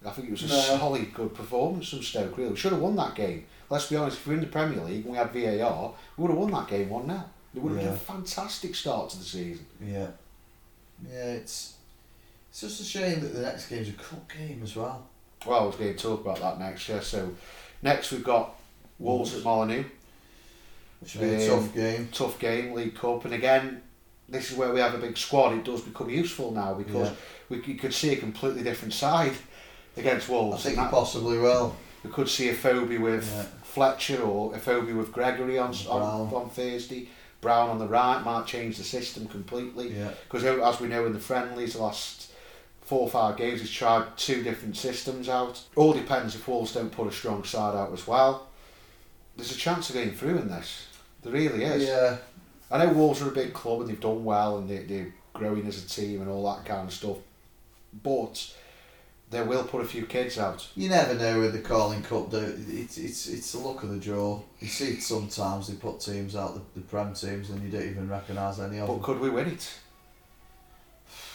I 0.05 0.11
think 0.11 0.29
it 0.29 0.31
was 0.31 0.43
a 0.43 0.47
No. 0.47 0.61
solid, 0.77 1.13
good 1.13 1.33
performance 1.33 1.89
from 1.89 2.01
Stoke. 2.03 2.37
Really, 2.37 2.51
we 2.51 2.55
should 2.55 2.71
have 2.71 2.81
won 2.81 2.95
that 2.95 3.15
game. 3.15 3.45
Let's 3.69 3.87
be 3.87 3.97
honest. 3.97 4.17
If 4.17 4.27
we're 4.27 4.35
in 4.35 4.39
the 4.41 4.47
Premier 4.47 4.81
League 4.83 5.03
and 5.05 5.11
we 5.11 5.17
had 5.17 5.31
VAR, 5.33 5.93
we 6.15 6.21
would 6.21 6.29
have 6.31 6.39
won 6.39 6.51
that 6.51 6.67
game 6.67 6.89
one 6.89 7.05
0 7.07 7.23
It 7.55 7.61
would 7.61 7.73
have 7.73 7.81
been 7.83 7.93
a 7.93 7.97
fantastic 7.97 8.75
start 8.75 9.09
to 9.11 9.17
the 9.17 9.23
season. 9.25 9.65
Yeah. 9.85 10.07
Yeah, 11.07 11.25
it's 11.33 11.73
it's 12.49 12.61
just 12.61 12.81
a 12.81 12.83
shame 12.83 13.19
that 13.21 13.33
the 13.33 13.41
next 13.41 13.67
game's 13.69 13.89
a 13.89 13.93
cup 13.93 14.31
game 14.35 14.61
as 14.63 14.75
well. 14.75 15.05
Well, 15.45 15.59
I 15.59 15.65
was 15.65 15.75
going 15.75 15.93
to 15.95 16.01
talk 16.01 16.21
about 16.21 16.39
that 16.39 16.59
next 16.59 16.87
year. 16.89 17.01
So, 17.01 17.33
next 17.81 18.11
we've 18.11 18.23
got 18.23 18.55
Wolves 18.97 19.35
at 19.35 19.43
Molyneux. 19.43 19.85
Which 20.99 21.15
will 21.15 21.21
be 21.21 21.45
a 21.45 21.53
Um, 21.53 21.61
tough 21.63 21.73
game. 21.75 22.09
Tough 22.11 22.39
game, 22.39 22.73
League 22.73 22.95
Cup, 22.95 23.23
and 23.25 23.33
again, 23.33 23.81
this 24.27 24.51
is 24.51 24.57
where 24.57 24.73
we 24.73 24.79
have 24.81 24.93
a 24.93 24.97
big 24.97 25.17
squad. 25.17 25.53
It 25.53 25.63
does 25.63 25.81
become 25.81 26.09
useful 26.09 26.51
now 26.51 26.73
because 26.73 27.09
Yeah. 27.09 27.15
we 27.49 27.61
you 27.63 27.75
could 27.75 27.93
see 27.93 28.11
a 28.11 28.17
completely 28.17 28.63
different 28.63 28.93
side 28.93 29.33
against 29.99 30.29
Wolves. 30.29 30.57
I 30.65 30.69
think 30.69 30.75
that- 30.77 30.91
possibly 30.91 31.37
will. 31.37 31.75
we 32.03 32.09
could 32.11 32.29
see 32.29 32.49
Afobe 32.49 32.99
with 32.99 33.29
Yeah. 33.31 33.43
Fletcher 33.63 34.21
or 34.21 34.53
Afobe 34.53 34.95
with 34.95 35.11
Gregory 35.11 35.57
on, 35.57 35.73
on 35.87 36.33
on 36.33 36.49
Thursday. 36.49 37.09
Brown 37.41 37.69
on 37.69 37.77
the 37.79 37.87
right 37.87 38.21
might 38.23 38.45
change 38.45 38.77
the 38.77 38.83
system 38.83 39.27
completely. 39.27 39.93
Yeah. 39.97 40.11
Because 40.23 40.43
as 40.43 40.79
we 40.81 40.87
know 40.89 41.05
in 41.05 41.13
the 41.13 41.19
friendlies, 41.19 41.73
the 41.73 41.81
last 41.81 42.31
four 42.81 43.01
or 43.01 43.09
five 43.09 43.37
games, 43.37 43.61
he's 43.61 43.71
tried 43.71 44.17
two 44.17 44.43
different 44.43 44.75
systems 44.75 45.29
out. 45.29 45.61
All 45.75 45.93
depends 45.93 46.35
if 46.35 46.47
Wolves 46.47 46.73
don't 46.73 46.91
put 46.91 47.07
a 47.07 47.11
strong 47.11 47.43
side 47.45 47.75
out 47.75 47.93
as 47.93 48.05
well. 48.07 48.47
There's 49.37 49.51
a 49.55 49.57
chance 49.57 49.89
of 49.89 49.95
getting 49.95 50.13
through 50.13 50.37
in 50.39 50.49
this. 50.49 50.87
There 51.23 51.31
really 51.31 51.63
is. 51.63 51.87
Yeah. 51.87 52.17
I 52.71 52.83
know 52.83 52.91
Wolves 52.91 53.21
are 53.21 53.29
a 53.29 53.31
big 53.31 53.53
club 53.53 53.81
and 53.81 53.89
they've 53.89 53.99
done 53.99 54.25
well 54.25 54.57
and 54.57 54.69
they, 54.69 54.79
they're 54.79 55.13
growing 55.33 55.65
as 55.67 55.81
a 55.83 55.87
team 55.87 56.21
and 56.21 56.29
all 56.29 56.43
that 56.53 56.65
kind 56.65 56.87
of 56.87 56.93
stuff. 56.93 57.17
But 58.03 58.53
they 59.31 59.43
will 59.43 59.63
put 59.63 59.81
a 59.81 59.85
few 59.85 60.05
kids 60.05 60.37
out. 60.39 60.67
You 60.75 60.89
never 60.89 61.13
know 61.13 61.39
with 61.39 61.53
the 61.53 61.59
Carling 61.59 62.01
Cup 62.03 62.31
though. 62.31 62.53
It's 62.67 62.97
it's 62.97 63.27
it's 63.27 63.51
the 63.51 63.59
luck 63.59 63.83
of 63.83 63.89
the 63.89 63.97
draw. 63.97 64.41
You 64.59 64.67
see 64.67 64.93
it 64.93 65.03
sometimes 65.03 65.67
they 65.67 65.75
put 65.75 65.99
teams 65.99 66.35
out 66.35 66.55
the, 66.55 66.79
the 66.79 66.85
Prem 66.87 67.13
teams 67.13 67.49
and 67.49 67.61
you 67.63 67.69
don't 67.69 67.87
even 67.89 68.09
recognise 68.09 68.59
any 68.59 68.77
of 68.79 68.87
But 68.87 68.93
them. 68.93 69.01
But 69.01 69.05
could 69.05 69.19
we 69.19 69.29
win 69.29 69.47
it? 69.49 69.71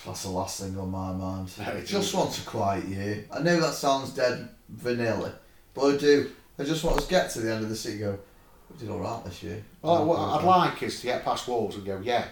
That's 0.07 0.22
the 0.24 0.30
last 0.30 0.61
thing 0.61 0.78
on 0.78 0.90
my 0.90 1.12
mind. 1.12 1.51
No, 1.59 1.72
it 1.72 1.86
just 1.86 2.14
want 2.14 2.36
a 2.38 2.42
quiet 2.42 2.84
year. 2.84 3.24
I 3.32 3.40
know 3.40 3.59
that 3.61 3.74
sounds 3.74 4.11
dead 4.11 4.49
vanilla, 4.68 5.32
but 5.72 5.95
I 5.95 5.97
do. 5.97 6.30
I 6.59 6.64
just 6.64 6.84
want 6.84 6.99
us 6.99 7.05
to 7.07 7.11
get 7.11 7.30
to 7.30 7.40
the 7.40 7.53
end 7.53 7.64
of 7.64 7.70
the 7.70 7.76
season. 7.76 8.09
and 8.09 8.16
Go. 8.18 8.22
We 8.70 8.78
did 8.78 8.90
all 8.90 8.99
right 9.01 9.24
this 9.24 9.42
year. 9.42 9.64
Well, 9.82 10.05
what 10.05 10.18
I'd 10.18 10.45
like 10.45 10.82
is 10.82 11.01
to 11.01 11.07
get 11.07 11.24
past 11.24 11.47
Wolves 11.49 11.76
and 11.76 11.84
go, 11.84 12.01
yeah, 12.03 12.26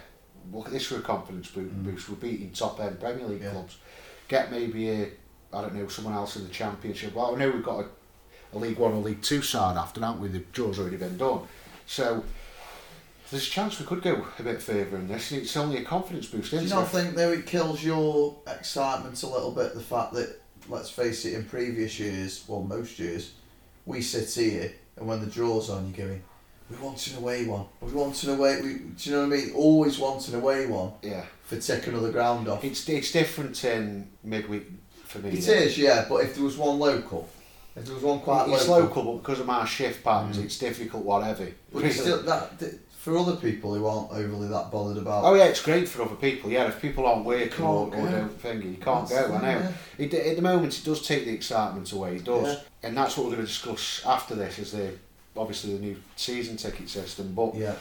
look 0.51 0.67
at 0.67 0.71
this 0.73 0.85
for 0.87 0.97
a 0.97 1.01
confidence 1.01 1.49
bo- 1.49 1.61
Mm. 1.61 1.83
boost. 1.83 2.09
We're 2.09 2.15
beating 2.15 2.51
top 2.51 2.79
end 2.79 2.99
Premier 2.99 3.25
League 3.27 3.41
Yeah. 3.41 3.51
clubs. 3.51 3.77
Get 4.27 4.51
maybe 4.51 4.89
a, 4.89 5.09
I 5.53 5.61
don't 5.61 5.75
know, 5.75 5.87
someone 5.87 6.13
else 6.13 6.35
in 6.35 6.43
the 6.43 6.49
Championship. 6.49 7.13
Well, 7.15 7.35
I 7.35 7.37
know 7.39 7.49
we've 7.51 7.63
got 7.63 7.81
a, 7.81 7.85
a 8.53 8.57
League 8.57 8.77
One 8.77 8.93
or 8.93 9.01
League 9.01 9.21
Two 9.21 9.41
side 9.41 9.77
after, 9.77 10.01
haven't 10.01 10.21
we? 10.21 10.27
The 10.29 10.39
draw's 10.39 10.79
already 10.79 10.97
been 10.97 11.17
done. 11.17 11.41
So 11.85 12.23
there's 13.29 13.47
a 13.47 13.51
chance 13.51 13.79
we 13.79 13.85
could 13.85 14.01
go 14.01 14.25
a 14.39 14.43
bit 14.43 14.61
further 14.61 14.95
in 14.97 15.07
this. 15.07 15.31
It's 15.31 15.55
only 15.57 15.77
a 15.77 15.83
confidence 15.83 16.27
boost, 16.27 16.53
I 16.53 16.57
Do 16.57 16.63
you 16.63 16.69
not 16.69 16.83
it? 16.85 16.87
think 16.89 17.15
though 17.15 17.31
it 17.31 17.45
kills 17.45 17.83
your 17.83 18.37
excitement 18.47 19.21
a 19.23 19.27
little 19.27 19.51
bit? 19.51 19.73
The 19.73 19.81
fact 19.81 20.13
that, 20.13 20.39
let's 20.69 20.89
face 20.89 21.25
it, 21.25 21.33
in 21.33 21.45
previous 21.45 21.99
years, 21.99 22.43
well 22.47 22.61
most 22.61 22.99
years, 22.99 23.33
we 23.85 24.01
sit 24.01 24.29
here 24.33 24.71
and 24.97 25.07
when 25.07 25.19
the 25.19 25.25
draw's 25.27 25.69
on, 25.69 25.87
you're 25.95 26.07
going, 26.07 26.23
we 26.69 26.77
want 26.77 27.05
an 27.07 27.17
away 27.17 27.45
one. 27.45 27.65
We 27.81 27.91
want 27.91 28.23
an 28.23 28.29
away. 28.35 28.61
We, 28.61 28.73
do 28.75 29.09
you 29.09 29.11
know 29.15 29.27
what 29.27 29.33
I 29.37 29.37
mean? 29.41 29.51
Always 29.53 29.99
want 29.99 30.27
an 30.29 30.35
away 30.35 30.65
one 30.67 30.93
Yeah. 31.01 31.25
for 31.43 31.57
taking 31.59 31.93
another 31.93 32.11
ground 32.11 32.47
off. 32.47 32.63
It's, 32.63 32.87
it's 32.87 33.11
different 33.11 33.63
in 33.65 34.09
midweek 34.23 34.63
for 35.13 35.19
me. 35.19 35.29
It 35.29 35.47
yeah. 35.47 35.53
is, 35.53 35.77
yeah. 35.77 36.05
But 36.09 36.17
if 36.25 36.35
there 36.35 36.43
was 36.43 36.57
one 36.57 36.79
local, 36.79 37.29
if 37.75 37.85
there 37.85 37.93
was 37.95 38.03
one 38.03 38.19
quite 38.19 38.49
It's 38.49 38.67
local, 38.67 39.03
local, 39.03 39.03
but 39.13 39.23
because 39.23 39.39
of 39.39 39.45
my 39.47 39.65
shift 39.65 40.03
patterns, 40.03 40.37
Mm. 40.37 40.45
it's 40.45 40.57
difficult, 40.57 41.03
whatever. 41.05 41.47
but 41.71 41.83
it's 41.83 41.99
still 41.99 42.21
that 42.23 42.59
th- 42.59 42.73
for 42.99 43.17
other 43.17 43.35
people 43.35 43.75
who 43.75 43.85
aren't 43.85 44.11
overly 44.11 44.47
that 44.47 44.71
bothered 44.71 44.97
about. 44.97 45.25
Oh 45.25 45.33
yeah, 45.33 45.45
it's 45.45 45.61
great 45.61 45.87
for 45.89 46.03
other 46.03 46.15
people. 46.15 46.49
Yeah, 46.49 46.67
if 46.67 46.81
people 46.81 47.05
aren't 47.05 47.25
working 47.25 47.65
or, 47.65 47.87
or 47.93 48.09
don't 48.09 48.29
think 48.41 48.63
you 48.63 48.75
can't 48.75 49.07
That's 49.09 49.27
go. 49.27 49.33
I 49.35 49.41
know. 49.41 49.59
thing, 49.97 50.09
It, 50.09 50.13
at 50.13 50.35
the 50.37 50.41
moment, 50.41 50.77
it 50.79 50.85
does 50.85 51.05
take 51.05 51.25
the 51.25 51.33
excitement 51.33 51.91
away. 51.91 52.15
It 52.15 52.23
does, 52.23 52.47
Yeah. 52.47 52.87
and 52.87 52.97
that's 52.97 53.17
what 53.17 53.25
we're 53.25 53.33
going 53.33 53.45
to 53.45 53.51
discuss 53.51 54.01
after 54.05 54.35
this. 54.35 54.57
Is 54.59 54.71
the 54.71 54.91
obviously 55.35 55.73
the 55.73 55.79
new 55.81 55.97
season 56.15 56.55
ticket 56.57 56.89
system. 56.89 57.33
But 57.33 57.55
Yeah, 57.55 57.75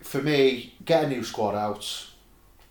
for 0.00 0.22
me, 0.22 0.74
get 0.84 1.04
a 1.04 1.08
new 1.08 1.24
squad 1.24 1.54
out, 1.56 1.84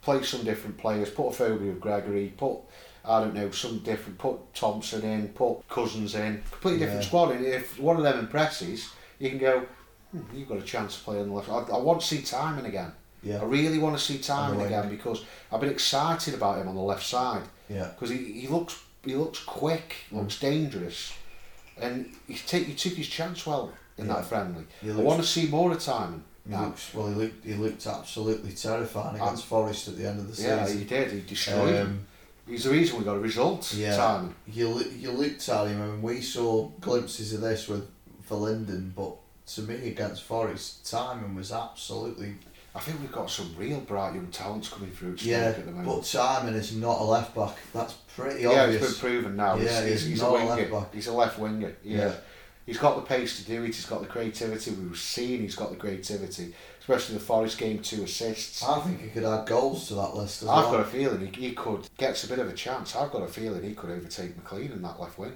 play 0.02 0.24
some 0.24 0.44
different 0.46 0.78
players, 0.78 1.10
put 1.10 1.32
Afobe 1.34 1.60
with 1.60 1.82
Gregory, 1.82 2.34
put 2.38 2.60
I 3.08 3.20
don't 3.22 3.34
know 3.34 3.52
some 3.52 3.80
different, 3.80 4.18
put 4.18 4.54
Thompson 4.54 5.04
in, 5.04 5.30
put 5.30 5.68
Cousins 5.70 6.16
in, 6.16 6.42
completely 6.52 6.80
different 6.80 7.02
Yeah. 7.04 7.08
squad. 7.08 7.32
And 7.32 7.46
if 7.46 7.80
one 7.80 7.98
of 7.98 8.04
them 8.04 8.20
impresses, 8.20 8.90
you 9.20 9.30
can 9.30 9.38
go, 9.40 9.66
hmm, 10.12 10.22
you've 10.34 10.50
got 10.50 10.58
a 10.58 10.62
chance 10.64 10.98
to 10.98 11.04
play 11.04 11.20
on 11.20 11.30
the 11.30 11.34
left. 11.34 11.50
I, 11.50 11.60
I 11.76 11.80
want 11.80 12.02
to 12.02 12.08
see 12.08 12.20
Tymon 12.20 12.66
again. 12.66 12.92
Yeah. 13.24 13.42
I 13.42 13.46
really 13.46 13.80
want 13.80 13.98
to 13.98 14.04
see 14.04 14.18
the 14.18 14.66
again 14.66 14.90
because 14.90 15.24
I've 15.52 15.60
been 15.62 15.72
excited 15.72 16.34
about 16.36 16.60
him 16.60 16.68
on 16.68 16.76
the 16.76 16.82
left 16.82 17.04
side 17.04 17.42
Yeah. 17.70 17.86
because 17.88 18.10
he, 18.12 18.18
he 18.42 18.48
looks 18.48 18.80
he 19.04 19.16
looks 19.16 19.40
quick, 19.40 19.96
Mm. 20.12 20.18
looks 20.18 20.40
dangerous, 20.40 21.14
and 21.80 22.12
he 22.28 22.36
take 22.36 22.66
he 22.68 22.74
took 22.76 22.94
his 22.94 23.08
chance 23.08 23.46
well 23.46 23.72
in 23.98 24.06
Yeah. 24.08 24.14
that 24.16 24.26
friendly. 24.26 24.66
I 24.84 24.92
want 24.98 25.22
to 25.22 25.28
see 25.28 25.48
more 25.48 25.72
of 25.72 25.78
Tymon. 25.80 26.22
He 26.46 26.52
now. 26.52 26.66
looks 26.66 26.94
well. 26.94 27.08
He 27.08 27.16
looked. 27.16 27.46
He 27.46 27.54
looked 27.56 27.88
absolutely 27.88 28.52
terrifying 28.52 29.16
against 29.20 29.46
Forest 29.46 29.88
at 29.88 29.98
the 29.98 30.08
end 30.08 30.20
of 30.20 30.28
the 30.28 30.36
season. 30.36 30.58
Yeah, 30.60 30.68
he 30.70 30.84
did. 30.84 31.12
He 31.12 31.22
destroyed 31.22 31.74
him. 31.74 32.06
He's 32.48 32.64
the 32.64 32.72
reason 32.72 33.00
we 33.00 33.06
got 33.06 33.16
a 33.16 33.20
result. 33.20 33.74
Yeah. 33.74 33.96
Tymon. 33.96 34.34
you 34.48 34.80
you 34.98 35.12
looked 35.12 35.48
at 35.50 35.68
him, 35.68 35.82
and 35.82 36.04
we 36.04 36.22
saw 36.22 36.70
glimpses 36.80 37.34
of 37.34 37.42
this 37.42 37.68
with 37.68 37.90
Verlinden, 38.30 38.94
but 38.96 39.16
to 39.54 39.62
me 39.62 39.90
against 39.90 40.24
Forest, 40.24 40.84
Tymon 40.86 41.36
was 41.36 41.52
absolutely 41.52 42.36
I 42.76 42.80
think 42.80 43.00
we've 43.00 43.12
got 43.12 43.32
some 43.32 43.56
real 43.58 43.80
bright 43.80 44.16
young 44.16 44.28
talents 44.28 44.68
coming 44.68 44.92
through 44.92 45.16
yeah. 45.20 45.38
at 45.38 45.66
the 45.66 45.72
moment. 45.72 45.88
But 45.88 46.02
Tymon 46.02 46.56
is 46.56 46.76
not 46.76 47.00
a 47.00 47.04
left 47.06 47.34
back. 47.34 47.56
That's 47.74 47.94
pretty 47.94 48.42
yeah, 48.42 48.64
obvious. 48.64 48.84
it's 48.84 49.00
been 49.00 49.10
proven 49.12 49.36
now. 49.38 49.56
Yeah, 49.56 49.84
he's, 49.84 50.02
he's, 50.02 50.06
he's 50.08 50.22
not 50.22 50.32
a 50.32 50.34
winger. 50.34 50.56
left 50.56 50.72
back. 50.72 50.94
He's 50.94 51.08
a 51.08 51.14
left 51.14 51.40
winger. 51.40 51.74
Yeah. 51.84 51.98
Yeah. 51.98 52.16
He's 52.66 52.78
got 52.78 52.98
the 52.98 53.04
pace 53.04 53.38
to 53.40 53.46
do 53.46 53.64
it. 53.64 53.68
He's 53.68 53.86
got 53.86 54.02
the 54.02 54.08
creativity. 54.08 54.72
We've 54.72 54.98
seen 54.98 55.42
he's 55.42 55.56
got 55.56 55.70
the 55.70 55.78
creativity, 55.78 56.54
especially 56.88 57.16
the 57.16 57.22
Forest 57.22 57.58
game, 57.58 57.80
two 57.80 58.04
assists. 58.04 58.64
I 58.64 58.80
think 58.82 59.02
he 59.02 59.08
could 59.10 59.24
add 59.24 59.48
goals 59.48 59.88
to 59.88 59.96
that 59.96 60.16
list 60.16 60.44
as 60.44 60.48
well. 60.48 60.58
I've 60.58 60.66
well. 60.66 60.74
got 60.74 60.82
a 60.82 60.86
feeling 60.86 61.34
he, 61.34 61.48
he 61.48 61.52
could 61.54 61.88
gets 61.98 62.24
a 62.24 62.28
bit 62.28 62.38
of 62.38 62.48
a 62.48 62.54
chance. 62.54 62.96
I've 62.96 63.12
got 63.12 63.24
a 63.24 63.28
feeling 63.28 63.64
he 63.64 63.74
could 63.74 63.90
overtake 63.90 64.38
McClean 64.44 64.72
in 64.72 64.82
that 64.84 65.00
left 65.00 65.18
wing. 65.18 65.34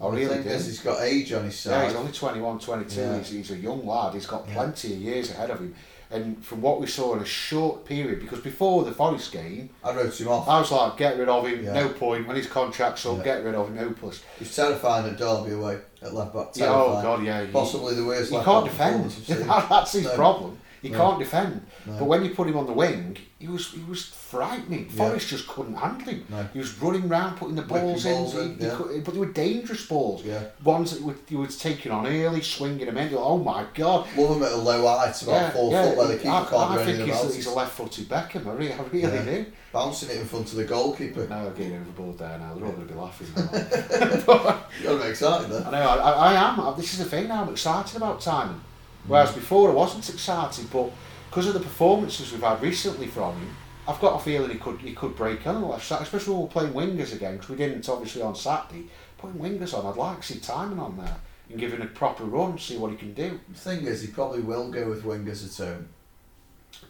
I 0.00 0.04
the 0.10 0.16
really 0.16 0.42
do. 0.42 0.48
he's 0.48 0.80
got 0.80 1.00
age 1.02 1.32
on 1.32 1.44
his 1.44 1.58
side. 1.58 1.82
Yeah, 1.82 1.86
he's 1.88 1.96
only 1.96 2.10
21, 2.12 2.58
22. 2.58 3.00
Yeah. 3.00 3.18
He's, 3.18 3.28
he's 3.28 3.50
a 3.52 3.56
young 3.56 3.86
lad. 3.86 4.14
He's 4.14 4.26
got 4.26 4.48
Yeah. 4.48 4.54
plenty 4.54 4.94
of 4.94 4.98
years 5.00 5.30
ahead 5.30 5.50
of 5.50 5.58
him. 5.60 5.74
And 6.12 6.44
from 6.44 6.60
what 6.60 6.80
we 6.80 6.88
saw 6.88 7.14
in 7.14 7.20
a 7.22 7.24
short 7.24 7.84
period, 7.84 8.18
because 8.18 8.40
before 8.40 8.82
the 8.82 8.90
Forest 8.90 9.30
game, 9.30 9.70
I 9.84 9.94
wrote 9.94 10.20
him 10.20 10.26
off. 10.26 10.48
I 10.48 10.58
was 10.58 10.72
like, 10.72 10.96
get 10.96 11.16
rid 11.18 11.28
of 11.28 11.46
him, 11.46 11.64
Yeah. 11.64 11.72
no 11.74 11.88
point. 11.90 12.26
When 12.26 12.36
his 12.36 12.48
contract's 12.48 13.06
up, 13.06 13.18
Yeah. 13.18 13.24
get 13.24 13.44
rid 13.44 13.54
of 13.54 13.68
him, 13.68 13.76
no 13.76 13.90
plus. 13.92 14.20
He's 14.38 14.56
terrifying 14.56 15.06
at 15.06 15.18
Derby 15.18 15.52
away 15.52 15.78
at 16.02 16.12
left 16.14 16.34
back. 16.34 16.48
Yeah, 16.54 16.70
oh, 16.72 17.00
God, 17.00 17.22
yeah. 17.22 17.44
He, 17.44 17.52
Possibly 17.52 17.94
the 17.94 18.04
worst 18.04 18.32
he 18.32 18.40
can't 18.40 18.64
defend. 18.64 19.04
performance 19.04 19.30
I've 19.30 19.36
seen. 19.38 19.46
That's 19.68 19.92
his 19.92 20.04
No. 20.04 20.14
problem. 20.16 20.58
He 20.82 20.88
No. 20.88 20.96
can't 20.98 21.18
defend. 21.18 21.66
No. 21.86 21.92
But 21.98 22.04
when 22.06 22.24
you 22.24 22.30
put 22.30 22.48
him 22.48 22.56
on 22.56 22.66
the 22.66 22.72
wing, 22.72 23.16
he 23.38 23.46
was 23.48 23.68
he 23.72 23.82
was 23.88 24.02
frightening. 24.06 24.88
Yeah. 24.90 24.96
Forest 25.08 25.28
just 25.28 25.46
couldn't 25.46 25.74
handle 25.74 26.08
him. 26.08 26.24
No. 26.30 26.48
He 26.54 26.58
was 26.58 26.78
running 26.80 27.04
around 27.10 27.36
putting 27.36 27.54
the 27.56 27.62
balls, 27.62 28.04
balls 28.04 28.34
in. 28.36 28.52
in, 28.52 28.58
He- 28.58 28.64
he 28.64 28.70
could- 28.70 29.04
but 29.04 29.12
they 29.14 29.20
were 29.20 29.26
dangerous 29.26 29.84
balls. 29.86 30.24
Yeah. 30.24 30.42
Ones 30.64 30.92
that 30.98 31.14
you 31.28 31.38
was 31.38 31.58
taking 31.58 31.92
on 31.92 32.06
early, 32.06 32.40
swinging 32.40 32.86
them 32.86 32.96
in. 32.96 33.12
Like, 33.12 33.20
oh 33.22 33.36
my 33.38 33.64
God. 33.74 34.06
Love 34.16 34.36
him 34.38 34.42
at 34.42 34.52
a 34.52 34.56
low 34.56 34.86
height, 34.86 35.20
about 35.22 35.52
four 35.52 35.70
foot, 35.70 35.96
where 35.98 36.06
the 36.08 36.16
keeper 36.16 36.30
I, 36.30 36.44
can't 36.44 36.50
do 36.74 36.80
I 36.80 36.84
think 36.84 36.98
he's, 37.10 37.34
he's 37.36 37.46
a 37.46 37.50
left-footed 37.52 38.08
Beckham. 38.08 38.46
I 38.46 38.52
really, 38.52 38.72
I 38.72 38.82
really 38.90 39.02
Yeah. 39.16 39.24
do. 39.24 39.46
Bouncing 39.72 40.08
it 40.10 40.16
in 40.16 40.24
front 40.26 40.48
of 40.50 40.56
the 40.56 40.64
goalkeeper. 40.64 41.26
Now 41.28 41.46
I'm 41.46 41.54
getting 41.54 41.74
overboard 41.76 42.18
there. 42.18 42.38
Now 42.38 42.54
they're 42.54 42.64
all 42.64 42.72
going 42.72 42.88
to 42.88 42.92
be 42.92 42.98
laughing. 42.98 43.28
Now. 43.36 44.60
You 44.80 44.84
got 44.88 45.00
me 45.04 45.08
excited 45.10 45.50
then. 45.50 45.66
I 45.66 45.70
know. 45.70 45.88
I, 45.88 45.96
I, 45.96 46.32
I 46.32 46.50
am. 46.52 46.60
I- 46.60 46.74
This 46.76 46.92
is 46.94 46.98
the 47.00 47.04
thing 47.04 47.28
now. 47.28 47.42
I'm 47.42 47.50
excited 47.50 47.96
about 47.96 48.20
Tymon. 48.20 48.58
Whereas 49.06 49.30
mm. 49.30 49.36
before 49.36 49.70
I 49.70 49.74
wasn't 49.74 50.08
excited, 50.08 50.70
but 50.70 50.90
because 51.28 51.46
of 51.46 51.54
the 51.54 51.60
performances 51.60 52.32
we've 52.32 52.42
had 52.42 52.62
recently 52.62 53.06
from 53.06 53.34
him, 53.34 53.56
I've 53.88 54.00
got 54.00 54.20
a 54.20 54.24
feeling 54.24 54.50
he 54.50 54.58
could 54.58 54.80
he 54.80 54.92
could 54.92 55.16
break 55.16 55.46
on 55.46 55.60
the 55.60 55.66
left 55.66 55.86
side, 55.86 56.02
especially 56.02 56.34
when 56.34 56.42
we're 56.42 56.48
playing 56.48 56.72
wingers 56.72 57.14
again. 57.14 57.34
Because 57.34 57.50
we 57.50 57.56
didn't 57.56 57.88
obviously 57.88 58.22
on 58.22 58.34
Saturday. 58.36 58.86
Putting 59.18 59.40
wingers 59.40 59.74
on, 59.74 59.86
I'd 59.86 59.96
like 59.96 60.20
to 60.20 60.26
see 60.26 60.38
Tymon 60.38 60.78
on 60.78 60.96
there 60.96 61.16
and 61.50 61.58
give 61.58 61.72
him 61.72 61.82
a 61.82 61.86
proper 61.86 62.24
run, 62.24 62.58
see 62.58 62.78
what 62.78 62.90
he 62.92 62.96
can 62.96 63.12
do. 63.12 63.38
The 63.48 63.58
thing 63.58 63.84
is, 63.84 64.00
he 64.00 64.08
probably 64.08 64.40
will 64.40 64.70
go 64.70 64.88
with 64.88 65.02
wingers 65.02 65.44
at 65.44 65.66
home. 65.66 65.88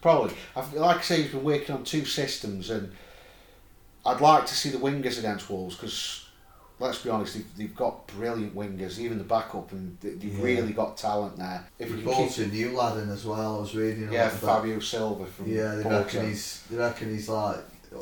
Probably. 0.00 0.34
I've, 0.54 0.72
like 0.74 0.98
I 0.98 1.02
say, 1.02 1.22
he's 1.22 1.32
been 1.32 1.42
working 1.42 1.74
on 1.74 1.84
two 1.84 2.04
systems, 2.04 2.70
and 2.70 2.92
I'd 4.04 4.20
like 4.20 4.46
to 4.46 4.54
see 4.54 4.70
the 4.70 4.78
wingers 4.78 5.18
against 5.18 5.48
Wolves 5.50 5.76
because, 5.76 6.26
let's 6.80 7.02
be 7.02 7.10
honest, 7.10 7.34
they've, 7.34 7.56
they've 7.56 7.76
got 7.76 8.06
brilliant 8.08 8.54
wingers, 8.56 8.98
even 8.98 9.18
the 9.18 9.24
backup, 9.24 9.70
and 9.72 9.96
they- 10.00 10.10
they've 10.14 10.38
Yeah. 10.38 10.44
really 10.44 10.72
got 10.72 10.96
talent 10.96 11.36
there. 11.36 11.64
If 11.78 11.90
We 11.90 11.96
we 11.98 12.02
bought 12.02 12.14
can 12.16 12.24
a 12.24 12.28
keep, 12.30 12.52
new 12.52 12.76
lad 12.76 12.96
in 12.98 13.10
as 13.10 13.24
well. 13.24 13.56
I 13.58 13.60
was 13.60 13.74
reading. 13.74 14.10
yeah, 14.12 14.24
little 14.24 14.30
bit. 14.30 14.46
Fabio 14.46 14.80
Silva 14.80 15.26
from 15.26 15.46
Yeah, 15.52 15.74
they 15.76 15.82
Porto. 15.82 15.98
reckon 15.98 16.28
he's. 16.28 16.62
They 16.70 16.76
reckon 16.76 17.10
he's 17.10 17.28
like 17.28 17.58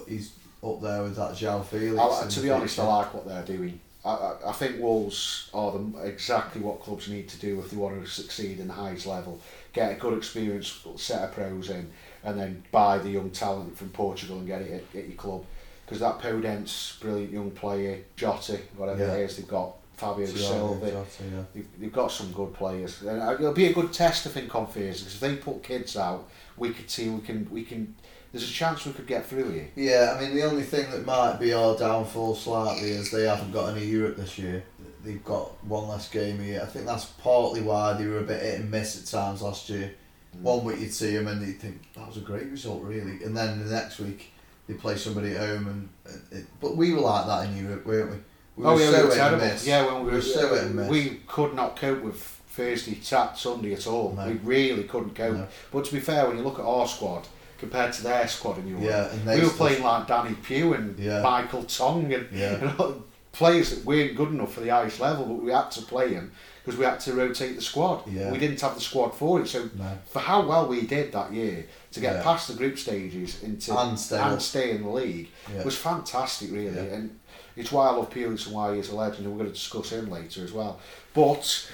he's 0.06 0.32
up 0.62 0.80
there 0.80 1.02
with 1.02 1.16
that 1.16 1.32
João 1.32 1.64
Felix. 1.64 2.00
I, 2.02 2.26
to 2.28 2.40
be 2.40 2.50
honest, 2.50 2.78
I 2.78 2.84
like 2.86 3.14
what 3.14 3.26
they're 3.26 3.44
doing. 3.56 3.80
I, 4.04 4.10
I, 4.10 4.36
I 4.50 4.52
think 4.52 4.80
Wolves 4.80 5.50
are 5.52 5.72
the, 5.72 5.98
exactly 6.04 6.60
what 6.60 6.80
clubs 6.80 7.08
need 7.08 7.28
to 7.30 7.38
do 7.38 7.58
if 7.58 7.70
they 7.70 7.76
want 7.76 8.02
to 8.02 8.08
succeed 8.08 8.60
in 8.60 8.68
the 8.68 8.74
highest 8.74 9.06
level. 9.06 9.40
Get 9.72 9.92
a 9.92 9.94
good 9.96 10.16
experience 10.16 10.72
set 10.96 11.22
of 11.22 11.32
pros 11.32 11.68
in, 11.70 11.90
and 12.24 12.38
then 12.38 12.62
buy 12.70 12.98
the 12.98 13.10
young 13.10 13.30
talent 13.30 13.76
from 13.76 13.88
Portugal 13.90 14.38
and 14.38 14.46
get 14.46 14.62
it 14.62 14.84
at, 14.94 14.98
at 14.98 15.08
your 15.08 15.16
club. 15.16 15.44
Because 15.88 16.00
that 16.00 16.18
Podence, 16.18 17.00
brilliant 17.00 17.32
young 17.32 17.50
player, 17.50 18.04
Jota, 18.14 18.58
whatever 18.76 19.06
Yeah. 19.06 19.14
it 19.14 19.22
is, 19.22 19.38
they've 19.38 19.48
got 19.48 19.74
Fabio 19.96 20.26
Silva. 20.26 20.86
Yeah. 20.86 21.42
They've, 21.54 21.66
they've 21.80 21.92
got 21.92 22.12
some 22.12 22.30
good 22.32 22.52
players. 22.52 23.00
And 23.00 23.22
uh, 23.22 23.32
it'll 23.32 23.54
be 23.54 23.66
a 23.66 23.72
good 23.72 23.90
test, 23.90 24.26
I 24.26 24.30
think, 24.30 24.54
on 24.54 24.66
Thursday. 24.66 24.90
Because 24.90 25.14
if 25.14 25.20
they 25.20 25.36
put 25.36 25.62
kids 25.62 25.96
out, 25.96 26.28
we 26.58 26.70
could 26.70 26.90
see 26.90 27.08
we 27.08 27.22
can 27.22 27.48
we 27.50 27.64
can. 27.64 27.94
There's 28.32 28.48
a 28.48 28.52
chance 28.52 28.84
we 28.84 28.92
could 28.92 29.06
get 29.06 29.24
through 29.24 29.50
here. 29.50 29.68
Yeah, 29.76 30.14
I 30.14 30.20
mean 30.20 30.34
the 30.34 30.42
only 30.42 30.62
thing 30.62 30.90
that 30.90 31.06
might 31.06 31.38
be 31.40 31.54
our 31.54 31.74
downfall 31.78 32.34
slightly 32.34 32.90
is 32.90 33.10
they 33.10 33.26
haven't 33.26 33.52
got 33.52 33.74
any 33.74 33.86
Europe 33.86 34.16
this 34.18 34.36
year. 34.38 34.62
They've 35.02 35.24
got 35.24 35.64
one 35.64 35.88
less 35.88 36.10
game 36.10 36.38
a 36.40 36.44
year. 36.44 36.60
I 36.62 36.66
think 36.66 36.84
that's 36.84 37.06
partly 37.06 37.62
why 37.62 37.94
they 37.94 38.06
were 38.06 38.18
a 38.18 38.24
bit 38.24 38.42
hit 38.42 38.60
and 38.60 38.70
miss 38.70 39.00
at 39.00 39.06
times 39.06 39.40
last 39.40 39.70
year. 39.70 39.94
Mm. 40.36 40.42
One 40.42 40.64
week 40.64 40.80
you'd 40.80 40.92
see 40.92 41.16
them 41.16 41.28
and 41.28 41.40
you'd 41.46 41.58
think 41.58 41.80
that 41.94 42.06
was 42.06 42.18
a 42.18 42.20
great 42.20 42.48
result 42.48 42.82
really, 42.82 43.24
and 43.24 43.34
then 43.34 43.64
the 43.64 43.74
next 43.74 43.98
week 43.98 44.32
they 44.68 44.74
play 44.74 44.96
somebody 44.96 45.32
at 45.34 45.38
home 45.40 45.66
and, 45.66 45.88
and 46.04 46.40
it, 46.40 46.46
but 46.60 46.76
we 46.76 46.92
were 46.92 47.00
like 47.00 47.26
that 47.26 47.48
in 47.48 47.64
Europe, 47.64 47.86
weren't 47.86 48.10
we? 48.10 48.16
We 48.56 48.64
oh 48.64 48.74
were 48.74 48.80
yeah, 48.80 48.90
so 48.90 49.02
we 49.02 49.08
were 49.08 49.14
terrible. 49.14 49.46
Yeah, 49.64 49.86
when 49.86 50.04
we 50.04 50.10
We 50.10 50.16
were, 50.16 50.22
so 50.22 50.54
hit 50.54 50.64
and 50.64 50.74
miss. 50.74 50.88
we 50.88 51.20
could 51.26 51.54
not 51.54 51.76
cope 51.76 52.02
with 52.02 52.16
Thursday, 52.48 52.98
Sat, 53.00 53.38
Sunday 53.38 53.72
at 53.72 53.86
all. 53.86 54.14
No. 54.14 54.26
We 54.26 54.32
really 54.34 54.84
couldn't 54.84 55.14
cope. 55.14 55.36
No. 55.36 55.46
But 55.72 55.84
to 55.86 55.92
be 55.94 56.00
fair, 56.00 56.26
when 56.26 56.36
you 56.38 56.42
look 56.42 56.58
at 56.58 56.64
our 56.64 56.86
squad 56.86 57.26
compared 57.58 57.92
to 57.94 58.02
their 58.02 58.26
squad 58.28 58.58
in 58.58 58.68
Europe, 58.68 58.84
Yeah, 58.84 59.10
and 59.10 59.26
they 59.26 59.36
we 59.40 59.46
were 59.46 59.52
playing 59.52 59.82
like 59.82 60.06
Danny 60.06 60.34
Pugh 60.34 60.74
and 60.74 60.98
Yeah. 60.98 61.22
Michael 61.22 61.62
Tonge 61.64 62.12
and 62.12 62.28
Yeah. 62.32 62.56
know, 62.78 63.04
players 63.32 63.70
that 63.70 63.84
weren't 63.84 64.16
good 64.16 64.30
enough 64.30 64.52
for 64.54 64.60
the 64.60 64.68
highest 64.70 65.00
level, 65.00 65.24
but 65.24 65.42
we 65.42 65.52
had 65.52 65.70
to 65.72 65.82
play 65.82 66.14
them 66.14 66.32
because 66.68 66.78
we 66.78 66.84
had 66.84 67.00
to 67.00 67.14
rotate 67.14 67.56
the 67.56 67.62
squad. 67.62 68.02
Yeah. 68.06 68.30
We 68.30 68.36
didn't 68.36 68.60
have 68.60 68.74
the 68.74 68.80
squad 68.82 69.14
for 69.14 69.40
it. 69.40 69.48
So 69.48 69.70
No. 69.74 69.98
for 70.10 70.18
how 70.18 70.46
well 70.46 70.66
we 70.66 70.82
did 70.82 71.12
that 71.12 71.32
year 71.32 71.64
to 71.92 72.00
get 72.00 72.16
Yeah. 72.16 72.22
past 72.22 72.46
the 72.48 72.52
group 72.54 72.78
stages 72.78 73.42
into 73.42 73.74
And 73.74 73.98
stay 73.98 74.18
up. 74.18 74.42
stay 74.42 74.72
in 74.72 74.82
the 74.82 74.90
league 74.90 75.28
Yeah. 75.50 75.64
was 75.64 75.76
fantastic, 75.76 76.52
really. 76.52 76.76
And 76.90 77.18
it's 77.56 77.72
why 77.72 77.88
I 77.88 77.92
love 77.92 78.10
Pulis 78.10 78.44
and 78.44 78.54
why 78.54 78.76
he's 78.76 78.90
a 78.90 78.94
legend, 78.94 79.24
and 79.24 79.32
we're 79.32 79.38
going 79.44 79.50
to 79.50 79.54
discuss 79.58 79.88
him 79.90 80.10
later 80.10 80.44
as 80.44 80.52
well. 80.52 80.78
But 81.14 81.66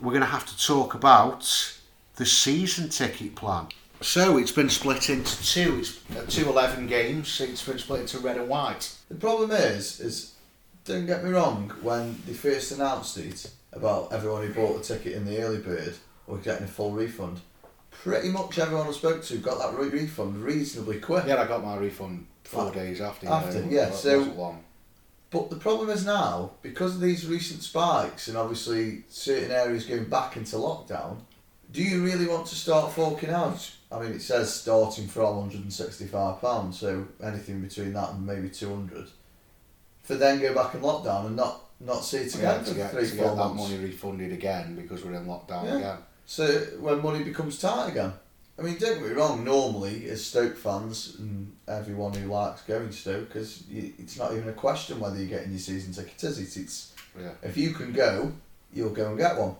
we're 0.00 0.10
going 0.10 0.20
to 0.22 0.26
have 0.26 0.46
to 0.46 0.66
talk 0.66 0.94
about 0.94 1.46
the 2.16 2.26
season 2.26 2.88
ticket 2.88 3.36
plan. 3.36 3.68
So 4.02 4.36
it's 4.36 4.50
been 4.50 4.70
split 4.70 5.10
into 5.10 5.44
two. 5.44 5.78
It's 5.78 5.98
uh, 6.16 6.24
two 6.28 6.48
11 6.48 6.88
games. 6.88 7.40
It's 7.40 7.62
been 7.62 7.78
split 7.78 8.00
into 8.00 8.18
red 8.18 8.36
and 8.38 8.48
white. 8.48 8.94
The 9.08 9.14
problem 9.14 9.52
is, 9.52 10.00
is 10.00 10.32
don't 10.84 11.06
get 11.06 11.22
me 11.22 11.30
wrong, 11.30 11.72
when 11.82 12.20
they 12.26 12.32
first 12.32 12.72
announced 12.72 13.16
it 13.18 13.48
about 13.72 14.12
everyone 14.12 14.46
who 14.46 14.52
bought 14.54 14.80
a 14.80 14.82
ticket 14.82 15.12
in 15.14 15.24
the 15.24 15.38
early 15.42 15.58
bird 15.58 15.94
was 16.26 16.42
getting 16.42 16.64
a 16.64 16.68
full 16.68 16.92
refund, 16.92 17.40
pretty 17.90 18.28
much 18.28 18.58
everyone 18.58 18.86
I 18.86 18.92
spoke 18.92 19.22
to 19.24 19.36
got 19.38 19.58
that 19.58 19.78
re- 19.78 19.88
refund 19.88 20.42
reasonably 20.42 20.98
quick. 21.00 21.24
Yeah, 21.26 21.40
I 21.42 21.46
got 21.46 21.64
my 21.64 21.76
refund 21.76 22.26
four 22.44 22.66
Ah, 22.68 22.70
days 22.70 23.00
after. 23.00 23.28
after, 23.28 23.60
know, 23.62 23.70
yeah, 23.70 23.88
it 23.88 23.94
so- 23.94 24.18
wasn't 24.18 24.38
long. 24.38 24.64
But 25.30 25.48
the 25.50 25.56
problem 25.56 25.90
is 25.90 26.04
now, 26.04 26.52
because 26.60 26.96
of 26.96 27.00
these 27.00 27.24
recent 27.26 27.62
spikes 27.62 28.26
and 28.26 28.36
obviously 28.36 29.04
certain 29.08 29.52
areas 29.52 29.86
going 29.86 30.06
back 30.08 30.36
into 30.36 30.56
lockdown, 30.56 31.18
do 31.70 31.82
you 31.84 32.02
really 32.02 32.26
want 32.26 32.46
to 32.48 32.56
start 32.56 32.90
forking 32.92 33.30
out? 33.30 33.70
I 33.92 34.00
mean, 34.00 34.10
it 34.12 34.22
says 34.22 34.52
starting 34.52 35.06
from 35.06 35.50
£165, 35.50 36.74
so 36.74 37.06
anything 37.22 37.60
between 37.60 37.92
that 37.92 38.10
and 38.10 38.26
maybe 38.26 38.48
200 38.48 39.08
For 40.02 40.16
then 40.16 40.40
go 40.40 40.52
back 40.52 40.74
in 40.74 40.80
lockdown 40.80 41.26
and 41.26 41.36
not, 41.36 41.64
not 41.80 42.04
see 42.04 42.18
it 42.18 42.34
Yeah, 42.36 42.52
again 42.52 42.64
to 42.64 42.74
get, 42.74 42.90
three, 42.90 43.08
to 43.08 43.16
get 43.16 43.24
that 43.24 43.36
months. 43.36 43.62
money 43.62 43.78
refunded 43.82 44.32
again 44.32 44.76
because 44.76 45.04
we're 45.04 45.14
in 45.14 45.26
lockdown 45.26 45.64
Yeah. 45.64 45.76
again. 45.76 45.98
So 46.26 46.46
when 46.80 47.02
money 47.02 47.24
becomes 47.24 47.58
tight 47.58 47.88
again. 47.88 48.12
I 48.58 48.62
mean, 48.62 48.76
don't 48.78 48.98
get 49.00 49.08
me 49.08 49.14
wrong. 49.14 49.42
Normally, 49.42 50.06
as 50.10 50.22
Stoke 50.24 50.54
fans 50.54 51.16
and 51.18 51.56
everyone 51.66 52.12
who 52.12 52.28
likes 52.30 52.60
going 52.62 52.88
to 52.88 52.92
Stoke, 52.92 53.28
because 53.28 53.62
it's 53.72 54.18
not 54.18 54.32
even 54.34 54.50
a 54.50 54.52
question 54.52 55.00
whether 55.00 55.16
you're 55.16 55.28
getting 55.28 55.50
your 55.52 55.58
season 55.58 55.94
ticket, 55.94 56.22
is 56.22 56.38
it? 56.38 56.60
It's 56.60 56.92
Yeah. 57.18 57.30
if 57.42 57.56
you 57.56 57.72
can 57.72 57.92
go, 57.94 58.32
you'll 58.74 58.90
go 58.90 59.08
and 59.08 59.16
get 59.18 59.38
one. 59.38 59.56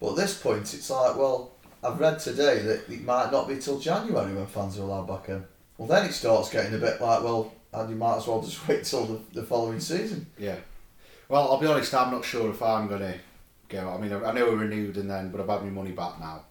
But 0.00 0.10
at 0.10 0.16
this 0.16 0.38
point, 0.40 0.72
it's 0.74 0.88
like, 0.90 1.16
well, 1.16 1.50
I've 1.82 1.98
read 1.98 2.20
today 2.20 2.60
that 2.60 2.88
it 2.88 3.02
might 3.04 3.32
not 3.32 3.48
be 3.48 3.56
till 3.58 3.80
January 3.80 4.32
when 4.32 4.46
fans 4.46 4.78
are 4.78 4.82
allowed 4.82 5.08
back 5.08 5.28
in. 5.28 5.44
Well, 5.76 5.88
then 5.88 6.06
it 6.06 6.12
starts 6.12 6.50
getting 6.50 6.74
a 6.74 6.78
bit 6.78 7.00
like, 7.00 7.22
well, 7.24 7.52
and 7.72 7.90
you 7.90 7.96
might 7.96 8.18
as 8.18 8.26
well 8.28 8.40
just 8.40 8.66
wait 8.68 8.84
till 8.84 9.06
the, 9.06 9.20
the 9.32 9.42
following 9.42 9.80
season. 9.80 10.26
Yeah. 10.38 10.56
Well, 11.28 11.50
I'll 11.52 11.58
be 11.60 11.66
honest. 11.66 11.94
I'm 11.94 12.10
not 12.10 12.24
sure 12.24 12.50
if 12.50 12.62
I'm 12.62 12.88
going 12.88 13.00
to 13.02 13.14
go. 13.68 13.90
I 13.90 13.98
mean, 13.98 14.12
I, 14.12 14.24
I 14.30 14.32
know 14.32 14.46
we're 14.46 14.56
renewed 14.56 14.96
and 14.96 15.10
then, 15.10 15.30
but 15.30 15.40
I've 15.40 15.48
had 15.48 15.62
my 15.62 15.70
money 15.70 15.92
back 15.92 16.18
now. 16.20 16.42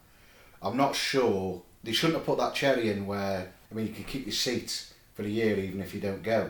I'm 0.61 0.77
not 0.77 0.95
sure 0.95 1.61
they 1.83 1.91
shouldn't 1.91 2.17
have 2.19 2.25
put 2.25 2.37
that 2.39 2.53
cherry 2.55 2.89
in 2.91 3.05
where 3.05 3.51
I 3.71 3.75
mean 3.75 3.87
you 3.87 3.93
can 3.93 4.03
keep 4.05 4.25
your 4.25 4.33
seat 4.33 4.87
for 5.13 5.23
a 5.23 5.27
year 5.27 5.57
even 5.57 5.81
if 5.81 5.93
you 5.93 6.01
don't 6.01 6.23
go, 6.23 6.49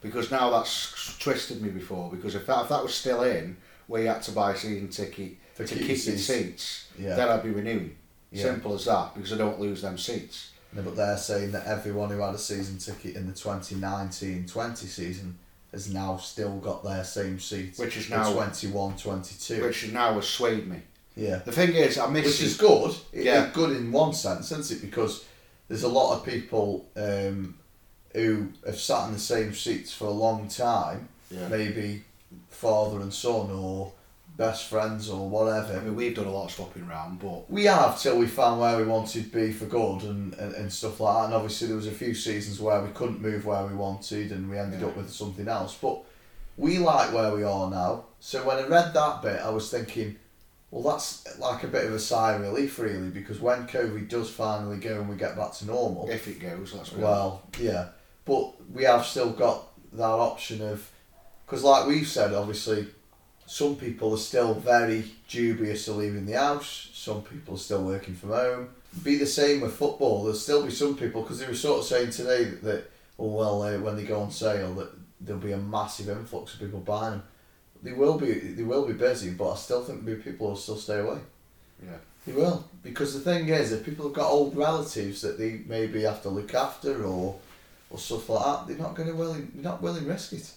because 0.00 0.30
now 0.30 0.50
that's 0.50 1.16
twisted 1.18 1.60
me 1.62 1.68
before. 1.70 2.10
Because 2.10 2.34
if 2.34 2.46
that 2.46 2.62
if 2.62 2.68
that 2.70 2.82
was 2.82 2.94
still 2.94 3.22
in 3.22 3.56
where 3.86 4.02
you 4.02 4.08
had 4.08 4.22
to 4.22 4.32
buy 4.32 4.52
a 4.52 4.56
season 4.56 4.88
ticket 4.88 5.36
To 5.56 5.66
to 5.66 5.74
keep 5.74 5.86
your 5.88 5.96
seats. 5.96 6.24
seats, 6.24 6.86
Yeah. 6.98 7.14
then 7.14 7.28
I'd 7.28 7.42
be 7.42 7.50
renewing. 7.50 7.96
Yeah. 8.30 8.44
Simple 8.44 8.74
as 8.74 8.86
that. 8.86 9.14
Because 9.14 9.32
I 9.34 9.36
don't 9.36 9.60
lose 9.60 9.82
them 9.82 9.98
seats. 9.98 10.52
No, 10.72 10.80
but 10.82 10.96
they're 10.96 11.18
saying 11.18 11.52
that 11.52 11.66
everyone 11.66 12.08
who 12.08 12.20
had 12.20 12.34
a 12.34 12.38
season 12.38 12.78
ticket 12.78 13.14
in 13.16 13.26
the 13.26 13.34
2019-20 13.34 14.76
season 14.78 15.38
has 15.72 15.92
now 15.92 16.16
still 16.18 16.58
got 16.58 16.84
their 16.84 17.02
same 17.04 17.40
seat. 17.40 17.74
Which 17.78 17.96
is 17.96 18.10
now- 18.10 18.32
21-22. 18.32 19.62
Which 19.62 19.82
has 19.82 19.92
now 19.92 20.14
has 20.14 20.28
swayed 20.28 20.66
me. 20.68 20.80
yeah. 21.16 21.36
The 21.38 21.52
thing 21.52 21.74
is, 21.74 21.98
I 21.98 22.06
miss 22.08 22.24
Which 22.26 22.42
is 22.42 22.56
good. 22.56 22.94
It- 23.12 23.24
Yeah. 23.24 23.44
It's 23.46 23.54
good 23.54 23.76
in 23.76 23.92
one 23.92 24.12
sense, 24.12 24.52
isn't 24.52 24.70
it? 24.78 24.80
Because 24.82 25.24
there's 25.68 25.82
a 25.82 25.88
lot 25.88 26.16
of 26.16 26.24
people 26.26 26.86
um, 26.96 27.54
who 28.14 28.48
have 28.66 28.78
sat 28.78 29.06
in 29.08 29.14
the 29.14 29.18
same 29.20 29.54
seats 29.54 29.92
for 29.92 30.06
a 30.06 30.10
long 30.10 30.48
time, 30.48 31.08
Yeah. 31.30 31.48
maybe 31.48 32.04
father 32.50 33.00
and 33.00 33.12
son 33.12 33.50
or 33.50 33.92
best 34.36 34.68
friends 34.68 35.08
or 35.10 35.28
whatever. 35.28 35.76
I 35.76 35.80
mean, 35.80 35.94
we've 35.94 36.14
done 36.14 36.26
a 36.26 36.30
lot 36.32 36.46
of 36.46 36.50
swapping 36.52 36.88
around, 36.88 37.20
but 37.20 37.50
We 37.50 37.64
have 37.64 38.00
till 38.00 38.18
we 38.18 38.26
found 38.26 38.60
where 38.60 38.76
we 38.78 38.84
wanted 38.84 39.24
to 39.24 39.30
be 39.30 39.52
for 39.52 39.66
good 39.66 40.02
and, 40.02 40.32
and, 40.34 40.54
and 40.54 40.72
stuff 40.72 41.00
like 41.00 41.14
that. 41.18 41.24
And 41.26 41.34
obviously 41.34 41.68
there 41.68 41.76
was 41.76 41.86
a 41.86 41.90
few 41.92 42.14
seasons 42.14 42.58
where 42.60 42.80
we 42.82 42.90
couldn't 42.92 43.20
move 43.20 43.44
where 43.44 43.64
we 43.66 43.74
wanted 43.74 44.32
and 44.32 44.48
we 44.50 44.58
ended 44.58 44.80
Yeah. 44.80 44.86
up 44.88 44.96
with 44.96 45.10
something 45.10 45.48
else. 45.48 45.76
But 45.80 46.02
we 46.56 46.78
like 46.78 47.12
where 47.12 47.34
we 47.34 47.44
are 47.44 47.70
now. 47.70 48.06
So 48.20 48.42
when 48.46 48.56
I 48.58 48.66
read 48.66 48.94
that 48.94 49.22
bit, 49.22 49.40
I 49.40 49.50
was 49.50 49.70
thinking, 49.70 50.16
well, 50.70 50.94
that's 50.94 51.38
like 51.38 51.64
a 51.64 51.68
bit 51.68 51.84
of 51.84 51.92
a 51.92 51.98
sigh 51.98 52.32
of 52.32 52.40
relief, 52.40 52.78
really, 52.78 53.10
because 53.10 53.38
when 53.40 53.66
COVID 53.66 54.08
does 54.08 54.30
finally 54.30 54.78
go 54.78 55.00
and 55.00 55.08
we 55.10 55.16
get 55.16 55.36
back 55.36 55.52
to 55.54 55.66
normal, 55.66 56.08
if 56.08 56.26
it 56.28 56.40
goes, 56.40 56.72
that's 56.72 56.88
good. 56.90 57.00
well, 57.02 57.42
yeah. 57.60 57.88
But 58.24 58.54
we 58.72 58.84
have 58.84 59.04
still 59.04 59.32
got 59.32 59.68
that 59.92 60.02
option 60.02 60.62
of, 60.62 60.88
because 61.44 61.62
like 61.62 61.86
we've 61.86 62.06
said, 62.08 62.32
obviously, 62.32 62.86
some 63.52 63.76
people 63.76 64.14
are 64.14 64.16
still 64.16 64.54
very 64.54 65.04
dubious 65.28 65.86
of 65.86 65.96
leaving 65.96 66.24
the 66.24 66.32
house. 66.32 66.88
Some 66.94 67.20
people 67.20 67.56
are 67.56 67.58
still 67.58 67.82
working 67.84 68.14
from 68.14 68.30
home. 68.30 68.70
Be 69.02 69.16
the 69.16 69.26
same 69.26 69.60
with 69.60 69.74
football. 69.74 70.22
There'll 70.22 70.38
still 70.38 70.64
be 70.64 70.70
some 70.70 70.96
people 70.96 71.20
because 71.20 71.38
they 71.38 71.46
were 71.46 71.54
sort 71.54 71.80
of 71.80 71.84
saying 71.84 72.12
today 72.12 72.44
that, 72.44 72.62
that 72.62 72.90
oh 73.18 73.26
well, 73.26 73.62
uh, 73.62 73.78
when 73.78 73.96
they 73.96 74.04
go 74.04 74.20
on 74.20 74.30
sale, 74.30 74.72
that 74.76 74.88
there'll 75.20 75.38
be 75.38 75.52
a 75.52 75.58
massive 75.58 76.08
influx 76.08 76.54
of 76.54 76.60
people 76.60 76.80
buying 76.80 77.10
them. 77.10 77.22
They 77.82 77.92
will 77.92 78.18
be. 78.18 78.32
They 78.32 78.62
will 78.62 78.86
be 78.86 78.94
busy, 78.94 79.28
but 79.32 79.52
I 79.52 79.56
still 79.56 79.84
think 79.84 80.02
there'll 80.02 80.18
be 80.18 80.30
people 80.30 80.46
who'll 80.46 80.56
still 80.56 80.78
stay 80.78 81.00
away. 81.00 81.18
Yeah. 81.84 81.98
They 82.26 82.32
will 82.32 82.64
because 82.82 83.12
the 83.12 83.20
thing 83.20 83.50
is, 83.50 83.70
if 83.70 83.84
people 83.84 84.06
have 84.06 84.14
got 84.14 84.30
old 84.30 84.56
relatives 84.56 85.20
that 85.20 85.36
they 85.36 85.60
maybe 85.66 86.04
have 86.04 86.22
to 86.22 86.30
look 86.30 86.54
after 86.54 87.04
or 87.04 87.38
or 87.90 87.98
stuff 87.98 88.30
like 88.30 88.44
that, 88.44 88.66
they're 88.66 88.86
not 88.86 88.94
going 88.94 89.10
to 89.10 89.14
willing. 89.14 89.52
They're 89.54 89.70
not 89.72 89.82
willing 89.82 90.04
to 90.04 90.08
risk 90.08 90.32
it. 90.32 90.50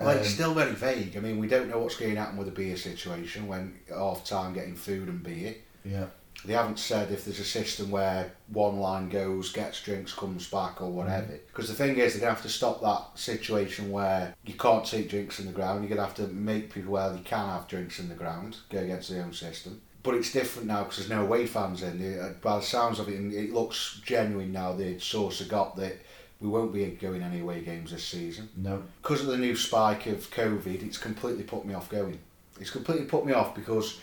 Like, 0.00 0.18
it's 0.18 0.28
Um, 0.28 0.34
still 0.34 0.54
very 0.54 0.72
vague. 0.72 1.16
I 1.16 1.20
mean, 1.20 1.38
we 1.38 1.46
don't 1.46 1.68
know 1.68 1.78
what's 1.78 1.96
going 1.96 2.14
to 2.14 2.20
happen 2.20 2.36
with 2.36 2.46
the 2.46 2.52
beer 2.52 2.76
situation 2.76 3.46
when 3.46 3.78
half 3.88 4.24
time 4.24 4.52
getting 4.52 4.74
food 4.74 5.08
and 5.08 5.22
beer. 5.22 5.54
yeah, 5.84 6.06
They 6.44 6.52
haven't 6.54 6.78
said 6.78 7.10
if 7.12 7.24
there's 7.24 7.38
a 7.40 7.44
system 7.44 7.90
where 7.90 8.32
one 8.48 8.78
line 8.78 9.08
goes, 9.08 9.52
gets 9.52 9.80
drinks, 9.82 10.12
comes 10.12 10.48
back, 10.50 10.80
or 10.82 10.90
whatever. 10.90 11.38
Because 11.46 11.68
the 11.68 11.74
thing 11.74 11.96
is, 11.98 12.12
they're 12.14 12.20
going 12.22 12.34
to 12.34 12.34
have 12.34 12.42
to 12.42 12.48
stop 12.48 12.82
that 12.82 13.18
situation 13.18 13.90
where 13.90 14.34
you 14.44 14.54
can't 14.54 14.84
take 14.84 15.08
drinks 15.08 15.38
in 15.38 15.46
the 15.46 15.52
ground. 15.52 15.80
You're 15.80 15.96
going 15.96 16.00
to 16.00 16.04
have 16.04 16.28
to 16.28 16.34
make 16.34 16.72
people 16.74 16.92
where 16.92 17.10
they 17.12 17.20
can 17.20 17.48
have 17.48 17.68
drinks 17.68 17.98
in 18.00 18.08
the 18.08 18.14
ground, 18.14 18.56
go 18.70 18.78
against 18.80 19.10
their 19.10 19.22
own 19.22 19.32
system. 19.32 19.80
But 20.02 20.16
it's 20.16 20.32
different 20.32 20.68
now 20.68 20.82
because 20.82 20.98
there's 20.98 21.08
no 21.10 21.22
away 21.22 21.46
fans 21.46 21.82
in. 21.82 22.36
By 22.42 22.56
the 22.56 22.62
sounds 22.62 22.98
of 22.98 23.08
it, 23.08 23.14
it 23.14 23.54
looks 23.54 24.00
genuine 24.04 24.52
now. 24.52 24.74
The 24.74 24.98
source 24.98 25.38
have 25.38 25.48
got 25.48 25.76
that 25.76 25.96
we 26.44 26.50
won't 26.50 26.74
be 26.74 26.84
going 26.86 27.22
any 27.22 27.40
away 27.40 27.62
games 27.62 27.90
this 27.90 28.04
season 28.04 28.50
no, 28.54 28.82
because 29.00 29.22
of 29.22 29.28
the 29.28 29.38
new 29.38 29.56
spike 29.56 30.04
of 30.06 30.30
COVID, 30.30 30.84
it's 30.84 30.98
completely 30.98 31.42
put 31.42 31.64
me 31.64 31.72
off 31.72 31.88
going. 31.88 32.18
It's 32.60 32.70
completely 32.70 33.06
put 33.06 33.24
me 33.24 33.32
off 33.32 33.54
because 33.54 33.98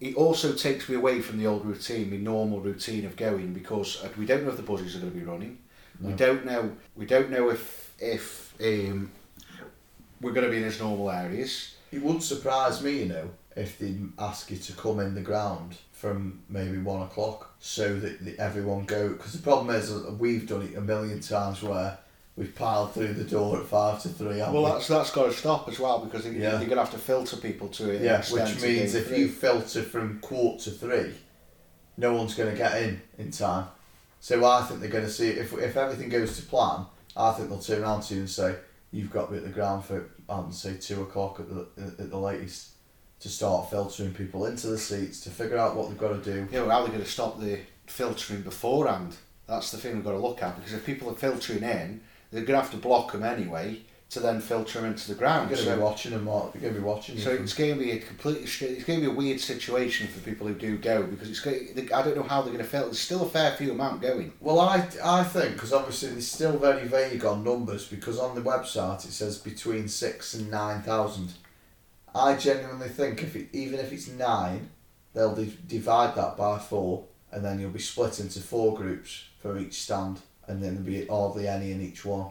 it 0.00 0.16
also 0.16 0.54
takes 0.54 0.88
me 0.88 0.96
away 0.96 1.20
from 1.20 1.38
the 1.38 1.46
old 1.46 1.66
routine, 1.66 2.10
my 2.10 2.16
normal 2.16 2.60
routine 2.60 3.04
of 3.04 3.14
going 3.14 3.52
because 3.52 4.02
uh, 4.02 4.08
we 4.16 4.24
don't 4.24 4.42
know 4.42 4.48
if 4.48 4.56
the 4.56 4.62
buses 4.62 4.96
are 4.96 5.00
going 5.00 5.12
to 5.12 5.18
be 5.18 5.24
running. 5.24 5.58
We 6.00 6.14
don't 6.14 6.46
know. 6.46 6.72
We 6.96 7.04
don't 7.04 7.30
know 7.30 7.50
if 7.50 7.94
if 7.98 8.54
um, 8.58 9.10
we're 10.22 10.32
going 10.32 10.46
to 10.46 10.50
be 10.50 10.56
in 10.56 10.62
those 10.62 10.80
normal 10.80 11.10
areas. 11.10 11.74
it 11.92 12.02
wouldn't 12.02 12.22
surprise 12.22 12.82
me, 12.82 13.00
you 13.00 13.06
know, 13.06 13.28
if 13.56 13.78
they 13.78 13.96
ask 14.18 14.50
you 14.50 14.56
to 14.56 14.72
come 14.74 15.00
in 15.00 15.14
the 15.14 15.20
ground 15.20 15.76
from 15.92 16.40
maybe 16.48 16.78
one 16.78 17.02
o'clock 17.02 17.52
so 17.58 17.98
that 17.98 18.24
the, 18.24 18.38
everyone 18.38 18.84
go. 18.84 19.10
Because 19.10 19.32
the 19.32 19.42
problem 19.42 19.74
is 19.74 19.92
that 19.92 20.12
we've 20.18 20.46
done 20.46 20.62
it 20.62 20.76
a 20.76 20.80
million 20.80 21.20
times 21.20 21.62
where 21.62 21.98
we've 22.36 22.54
piled 22.54 22.92
through 22.94 23.12
the 23.14 23.24
door 23.24 23.58
at 23.60 23.66
five 23.66 24.00
to 24.02 24.08
three. 24.08 24.38
Well, 24.38 24.64
we? 24.64 24.70
that's 24.70 24.88
that's 24.88 25.10
got 25.10 25.26
to 25.26 25.32
stop 25.32 25.68
as 25.68 25.78
well 25.78 25.98
because 26.04 26.24
Yeah. 26.26 26.32
you're 26.32 26.58
going 26.60 26.70
to 26.70 26.76
have 26.76 26.92
to 26.92 26.98
filter 26.98 27.36
people 27.36 27.68
to 27.68 27.90
it. 27.90 28.02
Yeah, 28.02 28.22
which 28.30 28.62
means 28.62 28.94
if 28.94 29.10
you 29.10 29.28
filter 29.28 29.82
from 29.82 30.20
quarter 30.20 30.64
to 30.64 30.70
three, 30.70 31.14
no 31.96 32.14
one's 32.14 32.34
going 32.34 32.50
to 32.50 32.56
get 32.56 32.82
in 32.82 33.02
in 33.18 33.30
time. 33.30 33.66
So 34.20 34.44
I 34.44 34.62
think 34.62 34.80
they're 34.80 34.90
going 34.90 35.04
to 35.04 35.10
see 35.10 35.28
if 35.28 35.52
if 35.54 35.76
everything 35.76 36.08
goes 36.08 36.36
to 36.36 36.42
plan. 36.42 36.86
I 37.16 37.32
think 37.32 37.48
they'll 37.48 37.58
turn 37.58 37.82
around 37.82 38.02
to 38.02 38.14
you 38.14 38.20
and 38.20 38.30
say 38.30 38.54
you've 38.92 39.10
got 39.10 39.26
to 39.26 39.32
be 39.32 39.38
at 39.38 39.44
the 39.44 39.50
ground 39.50 39.84
for 39.84 40.08
I 40.28 40.36
don't 40.36 40.52
say 40.52 40.76
two 40.76 41.02
o'clock 41.02 41.40
at 41.40 41.48
the 41.48 41.66
at 41.98 42.10
the 42.10 42.18
latest 42.18 42.70
to 43.20 43.28
start 43.28 43.70
filtering 43.70 44.14
people 44.14 44.46
into 44.46 44.66
the 44.66 44.78
seats 44.78 45.20
to 45.20 45.30
figure 45.30 45.58
out 45.58 45.76
what 45.76 45.88
they've 45.88 45.98
got 45.98 46.22
to 46.22 46.32
do. 46.32 46.48
Yeah, 46.50 46.62
well, 46.62 46.70
how 46.70 46.78
are 46.80 46.84
they 46.84 46.92
going 46.92 47.04
to 47.04 47.10
stop 47.10 47.38
the 47.38 47.60
filtering 47.86 48.42
beforehand? 48.42 49.16
That's 49.46 49.70
the 49.70 49.78
thing 49.78 49.96
we've 49.96 50.04
got 50.04 50.12
to 50.12 50.18
look 50.18 50.42
at 50.42 50.56
because 50.56 50.72
if 50.72 50.86
people 50.86 51.10
are 51.10 51.14
filtering 51.14 51.62
in, 51.62 52.00
they're 52.30 52.44
going 52.44 52.58
to 52.58 52.62
have 52.62 52.70
to 52.70 52.76
block 52.76 53.12
them 53.12 53.22
anyway 53.22 53.80
to 54.10 54.18
then 54.18 54.40
filter 54.40 54.80
them 54.80 54.90
into 54.90 55.08
the 55.08 55.14
ground. 55.14 55.50
You're 55.50 55.58
going 55.58 55.70
to 55.70 55.76
be 55.76 55.82
watching 55.82 56.10
them. 56.10 56.24
What 56.24 56.52
you're 56.54 56.62
going 56.62 56.74
to 56.74 56.80
be 56.80 56.84
watching. 56.84 57.16
so 57.18 57.30
it's 57.30 57.54
going 57.54 57.74
to 57.74 57.78
be 57.78 57.92
a 57.92 57.98
completely 57.98 58.42
it's 58.42 58.58
going 58.58 59.00
to 59.00 59.06
be 59.06 59.06
a 59.06 59.10
weird 59.10 59.40
situation 59.40 60.08
for 60.08 60.18
people 60.20 60.48
who 60.48 60.54
do 60.54 60.78
go 60.78 61.04
because 61.04 61.30
it's 61.30 61.40
going 61.40 61.88
I 61.94 62.02
don't 62.02 62.16
know 62.16 62.24
how 62.24 62.42
they're 62.42 62.52
going 62.52 62.64
to 62.64 62.70
filter. 62.70 62.86
There's 62.86 63.00
still 63.00 63.24
a 63.24 63.28
fair 63.28 63.52
few 63.52 63.70
amount 63.70 64.02
going. 64.02 64.32
Well, 64.40 64.58
I, 64.58 64.88
I 65.04 65.22
think 65.22 65.54
because 65.54 65.72
obviously 65.72 66.10
they're 66.10 66.20
still 66.22 66.58
very 66.58 66.88
vague 66.88 67.24
on 67.24 67.44
numbers 67.44 67.86
because 67.86 68.18
on 68.18 68.34
the 68.34 68.42
website 68.42 69.04
it 69.04 69.12
says 69.12 69.38
between 69.38 69.86
six 69.86 70.34
and 70.34 70.50
nine 70.50 70.82
thousand. 70.82 71.34
I 72.14 72.36
genuinely 72.36 72.88
think 72.88 73.22
if 73.22 73.36
it, 73.36 73.48
even 73.52 73.78
if 73.80 73.92
it's 73.92 74.08
nine, 74.08 74.70
they'll 75.14 75.34
di- 75.34 75.56
divide 75.66 76.14
that 76.16 76.36
by 76.36 76.58
four, 76.58 77.04
and 77.32 77.44
then 77.44 77.60
you'll 77.60 77.70
be 77.70 77.78
split 77.78 78.20
into 78.20 78.40
four 78.40 78.76
groups 78.76 79.24
for 79.40 79.58
each 79.58 79.82
stand, 79.82 80.20
and 80.46 80.62
then 80.62 80.74
there'll 80.84 81.00
be 81.02 81.06
hardly 81.06 81.46
any 81.48 81.72
in 81.72 81.80
each 81.80 82.04
one. 82.04 82.30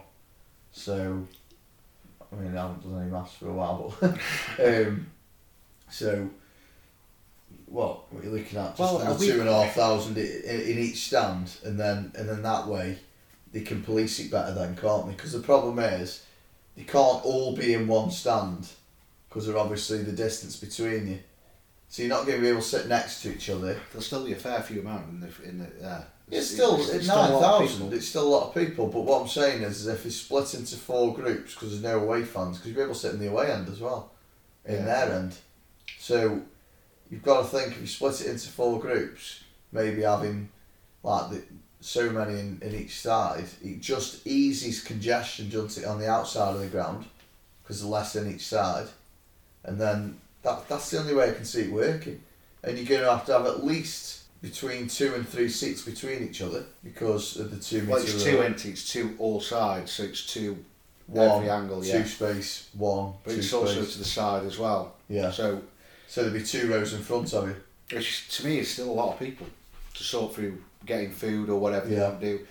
So, 0.72 1.26
I 2.32 2.36
mean, 2.36 2.56
I 2.56 2.62
haven't 2.62 2.82
done 2.82 3.00
any 3.02 3.10
maths 3.10 3.34
for 3.34 3.48
a 3.48 3.52
while, 3.52 3.94
but 4.00 4.18
um, 4.64 5.06
so. 5.90 6.28
What, 7.66 8.12
what 8.12 8.22
are 8.22 8.26
you 8.26 8.32
looking 8.32 8.58
at? 8.58 8.76
Just 8.76 8.80
Well, 8.80 8.98
under 9.00 9.14
we- 9.18 9.28
two 9.28 9.40
and 9.40 9.48
a 9.48 9.62
half 9.64 9.74
thousand 9.74 10.18
in, 10.18 10.26
in 10.26 10.78
each 10.78 11.06
stand, 11.06 11.52
and 11.64 11.78
then 11.78 12.10
and 12.16 12.28
then 12.28 12.42
that 12.42 12.66
way, 12.66 12.98
they 13.52 13.60
can 13.60 13.82
police 13.82 14.18
it 14.18 14.30
better 14.30 14.52
then, 14.52 14.76
can't 14.76 15.06
they? 15.06 15.12
Because 15.12 15.32
the 15.32 15.38
problem 15.40 15.78
is, 15.78 16.24
they 16.76 16.82
can't 16.82 17.24
all 17.24 17.54
be 17.56 17.74
in 17.74 17.86
one 17.86 18.10
stand, 18.10 18.68
because 19.30 19.46
they're 19.46 19.56
obviously 19.56 20.02
the 20.02 20.12
distance 20.12 20.56
between 20.56 21.06
you. 21.08 21.18
So 21.88 22.02
you're 22.02 22.10
not 22.10 22.26
going 22.26 22.38
to 22.38 22.42
be 22.42 22.48
able 22.48 22.60
to 22.60 22.66
sit 22.66 22.86
next 22.88 23.22
to 23.22 23.32
each 23.34 23.48
other. 23.50 23.80
There'll 23.90 24.02
still 24.02 24.24
be 24.24 24.32
a 24.32 24.36
fair 24.36 24.60
few 24.62 24.80
amount 24.80 25.08
in 25.08 25.20
the 25.20 25.48
in 25.48 25.58
the 25.58 25.88
uh, 25.88 26.04
It's 26.30 26.48
still 26.50 26.76
it's 26.76 26.90
it's 26.90 27.04
still 27.06 27.16
a 27.16 27.38
lot 27.40 27.62
of 27.62 27.68
people. 27.68 27.92
It's 27.92 28.08
still 28.08 28.28
a 28.28 28.32
lot 28.36 28.48
of 28.48 28.54
people. 28.54 28.86
But 28.88 29.00
what 29.00 29.22
I'm 29.22 29.28
saying 29.28 29.62
is, 29.62 29.80
is 29.80 29.86
if 29.86 30.04
it's 30.06 30.16
split 30.16 30.54
into 30.54 30.76
four 30.76 31.14
groups, 31.14 31.54
because 31.54 31.70
there's 31.70 31.82
no 31.82 32.00
away 32.00 32.24
fans, 32.24 32.58
because 32.58 32.68
you'll 32.68 32.76
be 32.76 32.82
able 32.82 32.94
to 32.94 33.00
sit 33.00 33.14
in 33.14 33.20
the 33.20 33.28
away 33.28 33.50
end 33.50 33.68
as 33.68 33.80
well, 33.80 34.12
in 34.64 34.74
Yeah. 34.74 34.84
their 34.84 35.12
end. 35.14 35.36
So 35.98 36.42
you've 37.10 37.22
got 37.22 37.42
to 37.42 37.48
think 37.48 37.72
if 37.72 37.80
you 37.80 37.86
split 37.86 38.20
it 38.20 38.26
into 38.28 38.48
four 38.48 38.78
groups, 38.78 39.40
maybe 39.72 40.02
having 40.02 40.48
like 41.02 41.30
the, 41.30 41.42
so 41.80 42.10
many 42.10 42.38
in, 42.38 42.60
in 42.62 42.74
each 42.74 43.00
side, 43.00 43.46
it 43.64 43.80
just 43.80 44.26
eases 44.26 44.82
congestion, 44.82 45.48
doesn't 45.48 45.82
it, 45.82 45.86
on 45.86 45.98
the 45.98 46.08
outside 46.08 46.54
of 46.54 46.60
the 46.60 46.66
ground, 46.68 47.06
because 47.62 47.80
there's 47.80 47.90
less 47.90 48.14
in 48.16 48.32
each 48.32 48.46
side, 48.46 48.86
and 49.64 49.80
then 49.80 50.18
that 50.42 50.68
that's 50.68 50.90
the 50.90 50.98
only 50.98 51.14
way 51.14 51.30
I 51.30 51.34
can 51.34 51.44
see 51.44 51.62
it 51.62 51.72
working. 51.72 52.22
And 52.62 52.76
you're 52.76 52.86
going 52.86 53.00
to 53.02 53.10
have 53.10 53.24
to 53.26 53.32
have 53.32 53.46
at 53.46 53.64
least 53.64 54.24
between 54.42 54.88
two 54.88 55.14
and 55.14 55.26
three 55.28 55.48
seats 55.48 55.82
between 55.82 56.22
each 56.22 56.40
other 56.42 56.64
because 56.84 57.38
of 57.38 57.50
the 57.50 57.58
two 57.58 57.86
Well, 57.88 58.00
it's 58.00 58.22
two 58.22 58.40
empty. 58.42 58.70
It's 58.70 58.90
two 58.92 59.14
all 59.18 59.40
sides, 59.40 59.92
so 59.92 60.02
it's 60.04 60.26
two 60.26 60.64
one, 61.06 61.28
every 61.28 61.50
angle. 61.50 61.84
Yeah. 61.84 62.02
two 62.02 62.08
space, 62.08 62.68
one, 62.74 63.14
but 63.24 63.34
it's 63.34 63.52
also 63.52 63.84
to 63.84 63.98
the 63.98 64.04
side 64.04 64.44
as 64.46 64.58
well. 64.58 64.94
yeah. 65.08 65.30
So 65.30 65.62
So 66.08 66.22
there'd 66.22 66.34
be 66.34 66.44
two 66.44 66.70
rows 66.70 66.92
in 66.94 67.02
front 67.02 67.32
of 67.34 67.48
you. 67.48 67.56
Which 67.92 68.28
to 68.36 68.46
me 68.46 68.58
is 68.58 68.70
still 68.70 68.90
a 68.90 68.92
lot 68.92 69.12
of 69.14 69.18
people 69.18 69.46
to 69.94 70.04
sort 70.04 70.34
through 70.34 70.62
getting 70.86 71.10
food 71.10 71.48
or 71.50 71.58
whatever 71.58 71.86
they 71.86 71.96
Yeah. 71.96 72.08
want 72.10 72.20
to 72.20 72.38
do. 72.38 72.46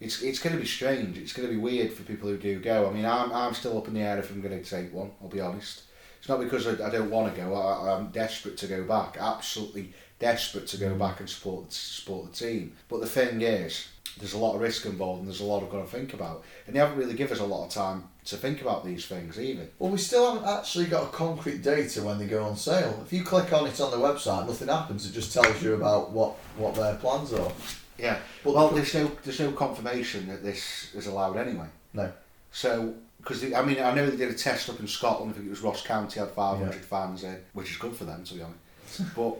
It's 0.00 0.22
it's 0.22 0.38
going 0.38 0.54
to 0.54 0.60
be 0.60 0.68
strange. 0.68 1.16
It's 1.18 1.32
going 1.32 1.48
to 1.48 1.54
be 1.54 1.60
weird 1.60 1.92
for 1.92 2.02
people 2.02 2.28
who 2.28 2.36
do 2.36 2.60
go. 2.60 2.88
I 2.88 2.92
mean, 2.92 3.04
I'm 3.06 3.32
I'm 3.32 3.54
still 3.54 3.76
up 3.78 3.88
in 3.88 3.94
the 3.94 4.00
air 4.00 4.18
if 4.18 4.30
I'm 4.30 4.40
going 4.42 4.62
to 4.62 4.68
take 4.70 4.92
one. 4.92 5.10
I'll 5.22 5.28
be 5.28 5.40
honest. 5.40 5.82
It's 6.26 6.28
not 6.28 6.40
because 6.40 6.66
I, 6.66 6.72
I 6.84 6.90
don't 6.90 7.08
want 7.08 7.32
to 7.32 7.40
go. 7.40 7.54
I, 7.54 7.92
I'm 7.94 8.08
desperate 8.08 8.56
to 8.56 8.66
go 8.66 8.82
back. 8.82 9.16
Absolutely 9.16 9.92
desperate 10.18 10.66
to 10.66 10.76
go 10.76 10.90
Mm. 10.90 10.98
back 10.98 11.20
and 11.20 11.30
support 11.30 11.72
support 11.72 12.32
the 12.32 12.36
team. 12.36 12.72
But 12.88 13.00
the 13.00 13.06
thing 13.06 13.42
is, 13.42 13.86
there's 14.18 14.32
a 14.32 14.38
lot 14.38 14.56
of 14.56 14.60
risk 14.60 14.86
involved, 14.86 15.20
and 15.20 15.28
there's 15.28 15.38
a 15.40 15.44
lot 15.44 15.62
I've 15.62 15.70
got 15.70 15.82
to 15.82 15.86
think 15.86 16.14
about. 16.14 16.42
And 16.66 16.74
they 16.74 16.80
haven't 16.80 16.98
really 16.98 17.14
given 17.14 17.32
us 17.36 17.40
a 17.40 17.44
lot 17.46 17.66
of 17.66 17.72
time 17.72 18.08
to 18.24 18.36
think 18.36 18.60
about 18.60 18.84
these 18.84 19.06
things 19.06 19.38
either. 19.38 19.68
Well, 19.78 19.92
we 19.92 19.98
still 19.98 20.34
haven't 20.34 20.48
actually 20.48 20.86
got 20.86 21.04
a 21.04 21.10
concrete 21.12 21.62
data 21.62 22.02
when 22.02 22.18
they 22.18 22.26
go 22.26 22.42
on 22.42 22.56
sale. 22.56 23.00
If 23.06 23.12
you 23.12 23.22
click 23.22 23.52
on 23.52 23.68
it 23.68 23.80
on 23.80 23.92
the 23.92 23.98
website, 23.98 24.48
nothing 24.48 24.66
happens. 24.66 25.08
It 25.08 25.12
just 25.12 25.32
tells 25.32 25.62
you 25.62 25.74
about 25.74 26.10
what, 26.10 26.32
what 26.56 26.74
their 26.74 26.96
plans 26.96 27.32
are. 27.34 27.52
Yeah. 27.98 28.18
But 28.42 28.56
well, 28.56 28.70
there's 28.70 28.92
no 28.94 29.12
there's 29.22 29.38
no 29.38 29.52
confirmation 29.52 30.26
that 30.26 30.42
this 30.42 30.92
is 30.92 31.06
allowed 31.06 31.36
anyway. 31.36 31.68
No. 31.94 32.12
So, 32.50 32.94
because 33.26 33.42
I 33.52 33.62
mean, 33.62 33.80
I 33.80 33.92
know 33.92 34.08
they 34.08 34.16
did 34.16 34.30
a 34.30 34.34
test 34.38 34.68
up 34.70 34.78
in 34.78 34.86
Scotland. 34.86 35.32
I 35.32 35.34
think 35.34 35.46
it 35.46 35.50
was 35.50 35.60
Ross 35.60 35.82
County 35.82 36.20
had 36.20 36.30
500 36.30 36.74
Yeah. 36.74 36.80
fans 36.80 37.24
in, 37.24 37.38
which 37.54 37.70
is 37.72 37.76
good 37.76 37.96
for 37.96 38.04
them 38.04 38.22
to 38.24 38.34
be 38.34 38.42
honest. 38.42 39.14
but 39.16 39.36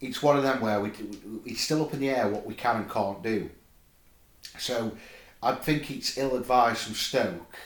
it's 0.00 0.22
one 0.22 0.36
of 0.36 0.42
them 0.44 0.60
where 0.60 0.80
we 0.80 0.90
it's 1.44 1.60
still 1.62 1.82
up 1.82 1.92
in 1.92 2.00
the 2.00 2.08
air 2.10 2.28
what 2.28 2.46
we 2.46 2.54
can 2.54 2.76
and 2.76 2.90
can't 2.90 3.22
do. 3.22 3.50
So, 4.58 4.92
I 5.42 5.52
think 5.54 5.90
it's 5.90 6.16
ill 6.18 6.36
advised 6.36 6.82
from 6.82 6.94
Stoke 6.94 7.56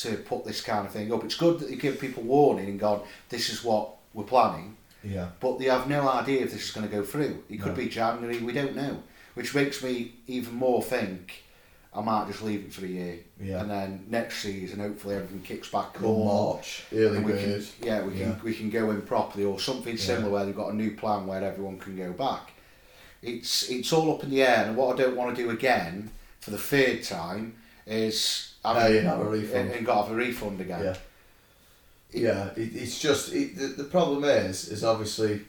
to 0.00 0.16
put 0.18 0.44
this 0.44 0.60
kind 0.60 0.86
of 0.86 0.92
thing 0.92 1.12
up. 1.12 1.22
It's 1.24 1.34
good 1.36 1.58
that 1.60 1.68
they 1.68 1.76
give 1.76 2.00
people 2.00 2.22
warning 2.22 2.68
and 2.68 2.80
gone, 2.80 3.02
this 3.28 3.48
is 3.50 3.62
what 3.62 3.90
we're 4.14 4.24
planning 4.24 4.76
Yeah. 5.04 5.28
but 5.40 5.58
they 5.58 5.66
have 5.66 5.88
no 5.88 6.08
idea 6.08 6.42
if 6.44 6.52
this 6.52 6.64
is 6.64 6.70
going 6.70 6.88
to 6.88 6.94
go 6.94 7.02
through. 7.04 7.42
It 7.50 7.58
could 7.58 7.72
No. 7.76 7.82
be 7.82 7.88
January, 7.88 8.38
we 8.38 8.52
don't 8.52 8.74
know. 8.76 9.02
Which 9.34 9.54
makes 9.54 9.82
me 9.82 10.14
even 10.26 10.54
more 10.54 10.82
think 10.82 11.44
I 11.94 12.00
might 12.00 12.26
just 12.26 12.42
leave 12.42 12.60
it 12.64 12.72
for 12.72 12.84
a 12.86 12.88
year. 12.88 13.18
Yeah. 13.40 13.60
And 13.60 13.70
then 13.70 14.04
next 14.08 14.38
season, 14.38 14.80
hopefully 14.80 15.14
everything 15.16 15.42
kicks 15.42 15.68
back 15.68 15.92
Come 15.94 16.04
normal. 16.04 16.54
March, 16.54 16.84
early 16.92 17.18
we 17.20 17.32
can, 17.34 17.62
yeah, 17.82 18.02
we 18.02 18.12
can 18.12 18.20
Yeah. 18.20 18.34
we 18.42 18.54
can 18.54 18.70
go 18.70 18.90
in 18.90 19.02
properly 19.02 19.44
or 19.44 19.60
something 19.60 19.96
similar 19.98 20.26
Yeah. 20.28 20.32
where 20.32 20.44
they've 20.46 20.56
got 20.56 20.72
a 20.72 20.76
new 20.76 20.96
plan 20.96 21.26
where 21.26 21.44
everyone 21.44 21.78
can 21.78 21.96
go 21.96 22.12
back. 22.12 22.52
It's 23.20 23.68
it's 23.70 23.92
all 23.92 24.14
up 24.14 24.24
in 24.24 24.30
the 24.30 24.42
air, 24.42 24.64
and 24.66 24.76
what 24.76 24.98
I 24.98 25.02
don't 25.02 25.16
want 25.16 25.36
to 25.36 25.42
do 25.42 25.50
again 25.50 26.10
for 26.40 26.50
the 26.50 26.58
third 26.58 27.04
time 27.04 27.56
is 27.86 28.54
have 28.64 28.76
No, 29.04 29.20
a 29.22 29.24
refund. 29.28 29.54
and, 29.68 29.70
and 29.72 29.86
got 29.86 30.10
a 30.10 30.14
refund 30.14 30.60
again. 30.60 30.84
Yeah. 30.84 30.96
Yeah, 32.14 32.50
it, 32.56 32.74
it's 32.74 32.98
just 33.00 33.32
it, 33.32 33.56
the, 33.56 33.66
the 33.68 33.84
problem 33.84 34.24
is 34.24 34.68
is 34.68 34.82
obviously 34.84 35.42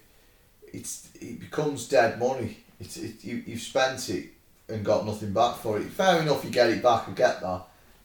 it's 0.73 1.07
it 1.21 1.39
becomes 1.39 1.87
dead 1.87 2.19
money. 2.19 2.57
It's 2.79 2.97
it, 2.97 3.23
you 3.23 3.43
you've 3.45 3.61
spent 3.61 4.09
it 4.09 4.27
and 4.69 4.83
got 4.85 5.05
nothing 5.05 5.33
back 5.33 5.55
for 5.57 5.77
it. 5.79 5.85
Fair 5.89 6.21
enough, 6.21 6.43
you 6.43 6.49
get 6.51 6.69
it 6.69 6.81
back. 6.83 7.07
I 7.07 7.11
get 7.11 7.41
that, 7.41 7.63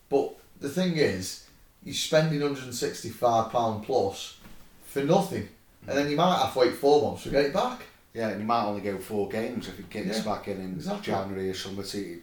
but 0.08 0.34
the 0.60 0.68
thing 0.68 0.96
is, 0.96 1.44
you're 1.84 1.94
spending 1.94 2.40
hundred 2.40 2.64
and 2.64 2.74
sixty 2.74 3.10
five 3.10 3.50
pound 3.50 3.84
plus 3.84 4.38
for 4.84 5.02
nothing, 5.02 5.48
and 5.86 5.96
then 5.96 6.10
you 6.10 6.16
might 6.16 6.38
have 6.38 6.52
to 6.52 6.58
wait 6.58 6.74
four 6.74 7.02
months 7.02 7.22
to 7.24 7.30
get 7.30 7.44
it 7.46 7.54
back. 7.54 7.82
Yeah, 8.14 8.28
and 8.30 8.40
you 8.40 8.46
might 8.46 8.64
only 8.64 8.80
go 8.80 8.98
four 8.98 9.28
games 9.28 9.68
if 9.68 9.78
it 9.78 9.90
kicks 9.90 10.18
Yeah, 10.18 10.24
back 10.24 10.48
in 10.48 10.60
in 10.60 10.72
exactly. 10.72 11.12
January 11.12 11.50
or 11.50 11.54
something. 11.54 12.00
It- 12.12 12.22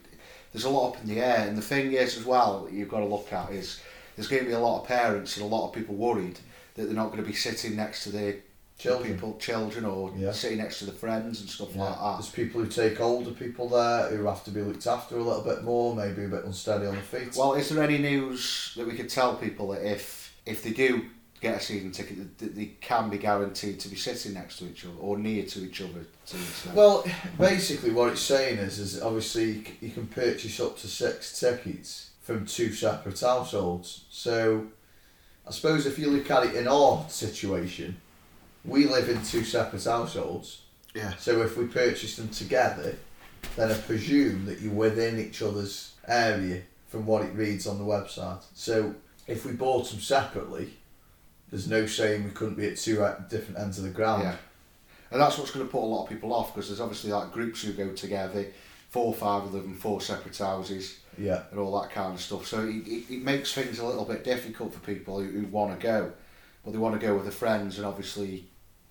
there's 0.52 0.64
a 0.64 0.70
lot 0.70 0.94
up 0.96 1.02
in 1.04 1.10
the 1.10 1.20
air, 1.20 1.48
and 1.50 1.58
the 1.58 1.62
thing 1.62 1.92
is 1.92 2.18
as 2.18 2.24
well 2.24 2.64
that 2.64 2.72
you've 2.74 2.88
got 2.90 3.00
to 3.00 3.06
look 3.06 3.32
at 3.34 3.52
is 3.52 3.82
there's 4.16 4.30
going 4.30 4.42
to 4.44 4.48
be 4.48 4.54
a 4.54 4.60
lot 4.60 4.82
of 4.82 4.88
parents 4.88 5.36
and 5.36 5.46
a 5.46 5.50
lot 5.50 5.68
of 5.68 5.74
people 5.74 5.96
worried 5.96 6.40
that 6.76 6.86
they're 6.86 6.94
not 6.94 7.08
going 7.12 7.22
to 7.22 7.28
be 7.30 7.36
sitting 7.36 7.76
next 7.76 8.04
to 8.06 8.10
their 8.10 8.36
Children. 8.78 9.14
people, 9.14 9.38
children, 9.40 9.86
or 9.86 10.12
Yeah. 10.18 10.32
sitting 10.34 10.58
next 10.58 10.80
to 10.80 10.86
the 10.86 10.92
friends 10.92 11.40
and 11.40 11.50
stuff 11.50 11.70
Yeah. 11.74 11.84
like 11.84 11.98
that. 12.00 12.14
There's 12.20 12.30
people 12.30 12.62
who 12.62 12.68
take 12.70 13.00
older 13.00 13.32
people 13.32 13.70
there 13.70 14.10
who 14.10 14.26
have 14.26 14.44
to 14.44 14.52
be 14.52 14.62
looked 14.62 14.86
after 14.86 15.18
a 15.18 15.24
little 15.24 15.42
bit 15.44 15.64
more, 15.64 15.96
maybe 15.96 16.26
a 16.26 16.28
bit 16.28 16.44
unsteady 16.44 16.86
on 16.86 16.96
the 16.96 17.02
feet. 17.02 17.36
Well, 17.38 17.54
is 17.54 17.70
there 17.70 17.82
any 17.82 17.98
news 17.98 18.74
that 18.76 18.86
we 18.86 18.94
could 18.96 19.10
tell 19.10 19.36
people 19.36 19.70
that 19.72 19.84
if 19.90 20.34
if 20.46 20.62
they 20.62 20.70
do 20.72 21.06
get 21.42 21.56
a 21.60 21.60
season 21.64 21.92
ticket, 21.92 22.38
that- 22.38 22.56
they 22.56 22.72
can 22.82 23.10
be 23.10 23.18
guaranteed 23.18 23.80
to 23.80 23.88
be 23.90 23.96
sitting 23.96 24.34
next 24.34 24.58
to 24.60 24.66
each 24.66 24.86
other 24.86 24.94
or 25.00 25.18
near 25.18 25.44
to 25.44 25.64
each 25.66 25.82
other? 25.82 26.06
To. 26.28 26.38
Well, 26.76 27.04
basically, 27.40 27.92
what 27.92 28.12
it's 28.12 28.22
saying 28.22 28.60
is, 28.60 28.78
is 28.78 29.02
obviously 29.02 29.52
you 29.52 29.64
you 29.82 29.90
can 29.92 30.06
purchase 30.08 30.60
up 30.60 30.78
to 30.80 30.88
six 30.88 31.40
tickets 31.40 32.10
from 32.22 32.46
two 32.46 32.74
separate 32.74 33.20
households. 33.22 34.02
So, 34.12 34.68
I 35.48 35.52
suppose 35.52 35.86
if 35.86 35.98
you 35.98 36.10
look 36.12 36.30
at 36.30 36.46
it 36.48 36.56
in 36.56 36.68
our 36.68 37.06
situation, 37.10 37.98
we 38.66 38.86
live 38.86 39.10
in 39.10 39.22
two 39.24 39.44
separate 39.44 39.84
households. 39.84 40.62
yeah. 40.94 41.14
So 41.18 41.42
if 41.42 41.58
we 41.58 41.66
purchase 41.68 42.16
them 42.16 42.30
together, 42.30 42.98
then 43.56 43.72
I 43.72 43.76
presume 43.76 44.46
that 44.46 44.60
you're 44.62 44.74
within 44.74 45.20
each 45.20 45.42
other's 45.42 45.94
area 46.08 46.62
from 46.88 47.06
what 47.06 47.24
it 47.24 47.34
reads 47.34 47.68
on 47.68 47.78
the 47.78 47.84
website. 47.84 48.44
So 48.54 48.96
if 49.28 49.46
we 49.46 49.52
bought 49.54 49.90
them 49.90 50.00
separately, 50.00 50.74
there's 51.50 51.68
no 51.70 51.86
saying 51.86 52.24
we 52.24 52.32
couldn't 52.32 52.56
be 52.56 52.68
at 52.68 52.78
two 52.78 52.96
different 53.30 53.60
ends 53.60 53.78
of 53.78 53.84
the 53.84 53.90
ground. 53.92 54.24
Yeah. 54.24 54.36
And 55.12 55.22
that's 55.22 55.38
what's 55.38 55.52
going 55.52 55.66
to 55.66 55.72
put 55.72 55.84
a 55.84 55.86
lot 55.86 56.04
of 56.04 56.10
people 56.10 56.34
off 56.34 56.54
because 56.54 56.70
there's 56.70 56.82
obviously 56.82 57.12
like 57.12 57.32
groups 57.32 57.62
who 57.62 57.72
go 57.74 57.92
together, 57.94 58.48
four 58.90 59.08
or 59.08 59.14
five 59.14 59.44
of 59.44 59.52
them 59.52 59.76
four 59.76 60.02
separate 60.02 60.38
houses 60.38 61.00
Yeah. 61.18 61.44
and 61.52 61.60
all 61.60 61.80
that 61.82 61.92
kind 61.92 62.14
of 62.16 62.22
stuff. 62.22 62.48
So 62.48 62.62
it, 62.68 62.88
it, 62.88 63.14
it 63.14 63.22
makes 63.24 63.54
things 63.54 63.80
a 63.80 63.86
little 63.86 64.06
bit 64.06 64.24
difficult 64.24 64.74
for 64.74 64.80
people 64.80 65.20
who, 65.20 65.30
who 65.30 65.46
want 65.48 65.80
to 65.80 65.84
go, 65.84 66.12
but 66.64 66.72
they 66.72 66.80
want 66.80 67.00
to 67.00 67.06
go 67.06 67.14
with 67.14 67.24
their 67.24 67.32
friends 67.32 67.78
and 67.78 67.86
obviously. 67.86 68.46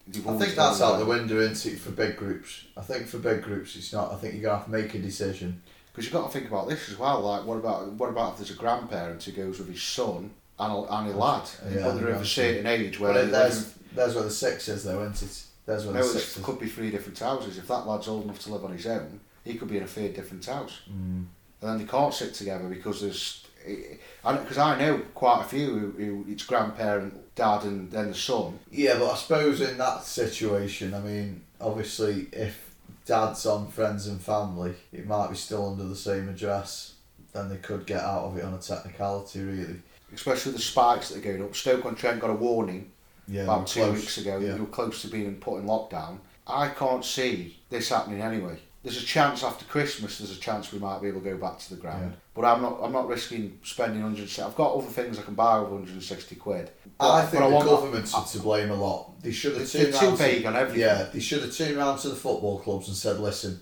I 0.09 0.37
think 0.37 0.55
that's 0.55 0.83
out 0.83 0.99
the 0.99 1.07
window, 1.07 1.39
isn't 1.41 1.73
it, 1.73 1.79
for 1.79 1.91
big 1.91 2.17
groups? 2.17 2.65
I 2.77 2.83
think 2.83 3.07
for 3.07 3.19
big 3.19 3.43
groups 3.43 3.75
it's 3.77 3.93
not. 3.93 4.13
I 4.13 4.17
think 4.17 4.35
you're 4.35 4.51
to 4.51 4.57
have 4.57 4.65
to 4.67 4.71
make 4.71 4.95
a 4.95 4.99
decision. 4.99 5.63
Because 5.91 6.07
you've 6.07 6.13
got 6.13 6.31
to 6.31 6.39
think 6.39 6.49
about 6.51 6.69
this 6.69 6.91
as 6.91 6.99
well. 6.99 7.21
Like, 7.21 7.47
what 7.47 7.57
about 7.57 7.87
what 7.93 8.11
about 8.11 8.33
if 8.33 8.39
there's 8.39 8.51
a 8.51 8.55
grandparent 8.55 9.23
who 9.23 9.33
goes 9.33 9.59
with 9.59 9.69
his 9.69 9.83
son 9.83 10.31
and 10.59 10.73
a, 10.73 10.95
and 10.95 11.11
a 11.13 11.17
lad, 11.17 11.49
Yeah, 11.65 11.91
they're 11.93 12.09
of 12.09 12.23
a 12.23 12.27
certain 12.27 12.67
age 12.67 12.99
where 13.01 13.17
it, 13.17 13.31
there's, 13.31 13.73
there's 13.95 14.15
where 14.15 14.25
the 14.25 14.31
six 14.31 14.69
is, 14.69 14.85
though, 14.85 15.03
isn't 15.03 15.23
it? 15.23 15.45
There's 15.67 15.87
where 15.87 15.95
in, 15.95 16.01
the 16.03 16.07
six 16.07 16.45
could 16.45 16.59
be 16.59 16.67
three 16.67 16.91
different 16.91 17.19
houses. 17.19 17.59
If 17.59 17.69
that 17.69 17.87
lad's 17.87 18.09
old 18.09 18.25
enough 18.25 18.41
to 18.41 18.53
live 18.53 18.65
on 18.65 18.73
his 18.73 18.87
own, 18.87 19.21
he 19.45 19.55
could 19.55 19.69
be 19.69 19.77
in 19.77 19.85
a 19.85 19.87
third 19.87 20.15
different 20.15 20.45
house. 20.45 20.83
Mm. 20.91 21.27
and 21.27 21.29
then 21.61 21.79
they 21.79 21.85
can't 21.85 22.13
sit 22.13 22.35
together 22.35 22.69
because 22.69 23.01
there's 23.01 23.44
because 23.65 24.59
I 24.59 24.79
know 24.79 24.99
quite 25.15 25.43
a 25.43 25.49
few 25.49 25.67
who, 25.79 25.91
who 25.93 26.25
it's 26.29 26.45
grandparent, 26.45 27.35
dad, 27.35 27.65
and 27.65 27.91
then 27.91 28.09
the 28.09 28.15
son. 28.15 28.59
Yeah, 28.71 28.99
but 28.99 29.11
I 29.13 29.17
suppose 29.17 29.61
in 29.61 29.79
that 29.79 30.03
situation, 30.05 30.95
I 30.95 31.01
mean, 31.01 31.43
obviously, 31.61 32.27
if 32.33 32.75
dad's 33.07 33.47
on 33.47 33.69
friends 33.69 34.07
and 34.07 34.21
family, 34.21 34.75
it 34.93 35.07
might 35.07 35.29
be 35.31 35.37
still 35.37 35.71
under 35.71 35.85
the 35.85 35.97
same 35.97 36.29
address. 36.29 36.95
Then 37.33 37.49
they 37.49 37.57
could 37.57 37.85
get 37.87 38.01
out 38.01 38.25
of 38.27 38.37
it 38.39 38.45
on 38.45 38.55
a 38.55 38.59
technicality, 38.59 39.41
really. 39.43 39.77
Especially 40.13 40.53
the 40.53 40.61
spikes 40.61 41.09
that 41.09 41.19
are 41.19 41.21
going 41.23 41.43
up. 41.43 41.57
Stoke 41.57 41.85
on 41.85 41.97
Trent 41.97 42.21
got 42.21 42.31
a 42.31 42.35
warning 42.35 42.93
Yeah, 43.27 43.43
about 43.43 43.67
two 43.67 43.81
close. 43.81 43.97
weeks 43.97 44.19
ago. 44.19 44.39
Yeah. 44.39 44.55
You 44.55 44.61
were 44.61 44.67
close 44.67 45.03
to 45.03 45.09
being 45.09 45.35
put 45.37 45.59
in 45.59 45.67
lockdown. 45.67 46.19
I 46.47 46.69
can't 46.69 47.05
see 47.05 47.59
this 47.71 47.89
happening 47.89 48.21
anyway. 48.21 48.59
There's 48.85 49.03
a 49.03 49.07
chance 49.07 49.43
after 49.43 49.65
Christmas. 49.65 50.19
There's 50.19 50.37
a 50.37 50.41
chance 50.41 50.71
we 50.71 50.79
might 50.79 51.01
be 51.01 51.09
able 51.09 51.21
to 51.23 51.31
go 51.31 51.37
back 51.39 51.59
to 51.59 51.71
the 51.75 51.81
ground. 51.81 52.11
Yeah. 52.13 52.17
But 52.35 52.45
I'm 52.45 52.61
not. 52.61 52.79
I'm 52.83 52.93
not 52.93 53.09
risking 53.09 53.59
spending 53.65 54.03
160. 54.03 54.43
I've 54.43 54.55
got 54.55 54.75
other 54.75 54.87
things 54.89 55.19
I 55.19 55.23
can 55.23 55.33
buy 55.35 55.59
with 55.59 55.71
160 55.71 56.35
quid. 56.37 56.71
But, 56.99 57.11
I 57.11 57.23
think 57.25 57.43
the 57.43 57.49
that- 57.51 57.65
government's 57.65 58.15
are 58.15 58.27
to 58.27 58.39
blame 58.41 58.71
a 58.71 58.75
lot. 58.75 59.21
They 59.23 59.33
should 59.33 59.57
have 59.57 59.71
turned 59.71 59.95
too 59.95 59.99
around 59.99 60.11
to- 60.19 60.23
vague 60.23 60.45
on 60.45 60.55
everything. 60.55 60.81
Yeah, 60.83 61.09
they 61.13 61.21
should 61.21 61.43
have 61.43 61.57
turned 61.57 61.79
around 61.79 61.99
to 62.01 62.11
the 62.11 62.15
football 62.15 62.59
clubs 62.59 62.89
and 62.89 62.97
said, 62.97 63.19
listen, 63.21 63.61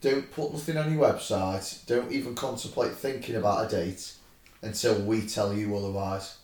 don't 0.00 0.30
put 0.30 0.52
nothing 0.52 0.76
on 0.76 0.92
your 0.92 1.02
website, 1.02 1.84
don't 1.86 2.12
even 2.12 2.36
contemplate 2.36 2.92
thinking 2.92 3.34
about 3.34 3.66
a 3.66 3.76
date 3.76 4.12
until 4.62 4.94
we 5.02 5.26
tell 5.26 5.52
you 5.52 5.76
otherwise. 5.76 6.36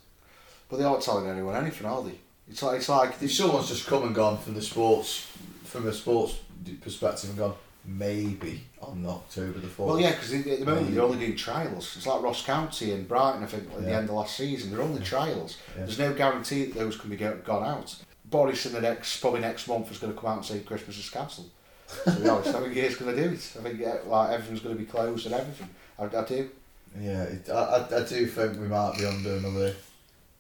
But 0.69 0.79
they 0.79 0.85
aren't 0.85 1.03
telling 1.03 1.29
anyone 1.31 1.55
anything, 1.55 1.87
are 1.87 2.03
they? 2.03 2.19
It's 2.51 2.63
like 2.65 2.79
it's 2.79 2.89
like 2.89 3.15
someone's 3.31 3.69
just 3.69 3.87
come 3.87 4.03
and 4.03 4.15
gone 4.15 4.39
from 4.39 4.55
the 4.55 4.63
sports, 4.63 5.29
from 5.65 5.87
a 5.87 5.93
sports 5.93 6.41
perspective 6.81 7.31
and 7.31 7.39
gone, 7.39 7.55
maybe 7.85 8.65
on 8.81 9.05
October 9.07 9.59
the 9.59 9.67
4th. 9.67 9.87
Well, 9.87 10.01
yeah, 10.01 10.11
because 10.11 10.33
at 10.33 10.45
the 10.45 10.65
moment 10.65 10.83
Maybe. 10.83 10.95
they're 10.95 11.05
only 11.05 11.19
doing 11.19 11.37
trials. 11.37 11.95
It's 11.97 12.07
like 12.07 12.23
Ross 12.23 12.45
County 12.45 12.93
and 12.93 13.09
Brighton, 13.09 13.43
I 13.43 13.47
think, 13.47 13.65
at 13.73 13.83
the 13.83 13.93
end 13.93 14.09
of 14.09 14.15
last 14.15 14.37
season. 14.37 14.71
They're 14.71 14.83
only 14.83 15.03
trials. 15.03 15.59
Yeah. 15.77 15.85
There's 15.85 15.99
no 15.99 16.13
guarantee 16.13 16.67
that 16.67 16.75
those 16.79 16.97
can 16.97 17.11
be 17.11 17.17
go- 17.17 17.41
gone 17.45 17.65
out. 17.65 17.97
Boris 18.25 18.65
in 18.67 18.73
the 18.73 18.81
next, 18.81 19.21
probably 19.21 19.41
next 19.41 19.69
month, 19.69 19.91
is 19.91 19.99
going 19.99 20.13
to 20.13 20.19
come 20.19 20.31
out 20.31 20.37
and 20.39 20.47
say 20.47 20.61
Christmas 20.61 20.99
is 20.99 21.11
cancelled. 21.11 21.51
To 22.05 22.11
be 22.13 22.29
honest, 22.29 22.55
I 22.55 22.61
think 22.61 22.73
he 22.73 22.81
is 22.81 22.97
going 22.97 23.15
to 23.15 23.23
do 23.23 23.35
it. 23.35 23.53
I 23.59 23.63
think 23.63 23.79
yeah, 23.79 23.99
like 24.07 24.31
everything's 24.31 24.61
going 24.61 24.75
to 24.75 24.81
be 24.81 24.87
closed 24.87 25.27
and 25.27 25.35
everything. 25.35 25.69
I, 25.99 26.05
I 26.05 26.25
do. 26.25 26.49
Yeah, 26.99 27.23
it, 27.25 27.49
I, 27.51 27.55
I, 27.55 27.97
I 28.03 28.05
do 28.05 28.27
think 28.27 28.59
we 28.59 28.69
might 28.69 28.97
be 28.97 29.05
under 29.05 29.37
another 29.37 29.75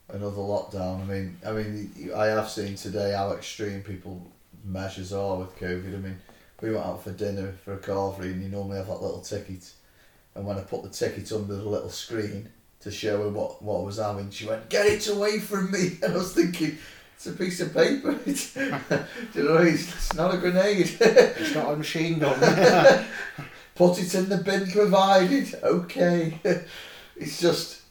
another 0.09 0.36
lockdown. 0.36 1.03
I 1.03 1.05
mean, 1.05 1.36
I 1.45 1.53
mean, 1.53 2.11
I 2.14 2.26
have 2.26 2.49
seen 2.49 2.76
today 2.76 3.12
how 3.12 3.32
extreme 3.32 3.82
people 3.82 4.26
measures 4.64 5.12
are 5.12 5.36
with 5.38 5.59
COVID. 5.59 5.95
I 5.95 5.99
mean, 5.99 6.18
we 6.63 6.71
went 6.71 6.87
out 6.87 7.03
for 7.03 7.11
dinner 7.11 7.53
for 7.65 7.75
a 7.75 7.79
coffee, 7.79 8.29
and 8.31 8.43
you 8.43 8.49
normally 8.49 8.79
have 8.79 8.87
that 8.87 9.03
little 9.03 9.21
ticket. 9.21 9.71
And 10.35 10.47
when 10.47 10.57
I 10.57 10.63
put 10.63 10.85
the 10.85 10.89
ticket 10.89 11.31
under 11.33 11.57
the 11.57 11.69
little 11.69 11.91
screen 11.91 12.49
to 12.81 12.91
show 12.91 13.25
her 13.25 13.29
what 13.29 13.61
what 13.63 13.81
I 13.81 13.85
was 13.85 13.99
having, 13.99 14.31
she 14.31 14.47
went, 14.47 14.71
"Get 14.71 14.87
it 14.87 15.09
away 15.09 15.41
from 15.41 15.71
me!" 15.71 15.99
And 16.03 16.15
I 16.15 16.17
was 16.17 16.33
thinking. 16.33 16.79
It's 17.15 17.27
a 17.29 17.39
piece 17.39 17.61
of 17.61 17.73
paper. 17.73 18.19
It's, 18.27 18.53
do 18.55 18.61
you 19.35 19.45
know 19.45 19.53
what 19.53 19.61
I 19.61 19.65
mean? 19.67 19.75
It's 19.75 20.15
not 20.15 20.35
a 20.35 20.39
grenade. 20.39 20.97
It's 21.01 21.55
not 21.55 21.73
a 21.73 21.77
machine 21.77 22.19
gun. 22.19 22.35
Put 23.77 24.01
it 24.01 24.13
in 24.17 24.29
the 24.29 24.39
bin 24.39 24.69
provided. 24.69 25.55
Okay. 25.63 26.41
it's 27.15 27.41
just, 27.41 27.83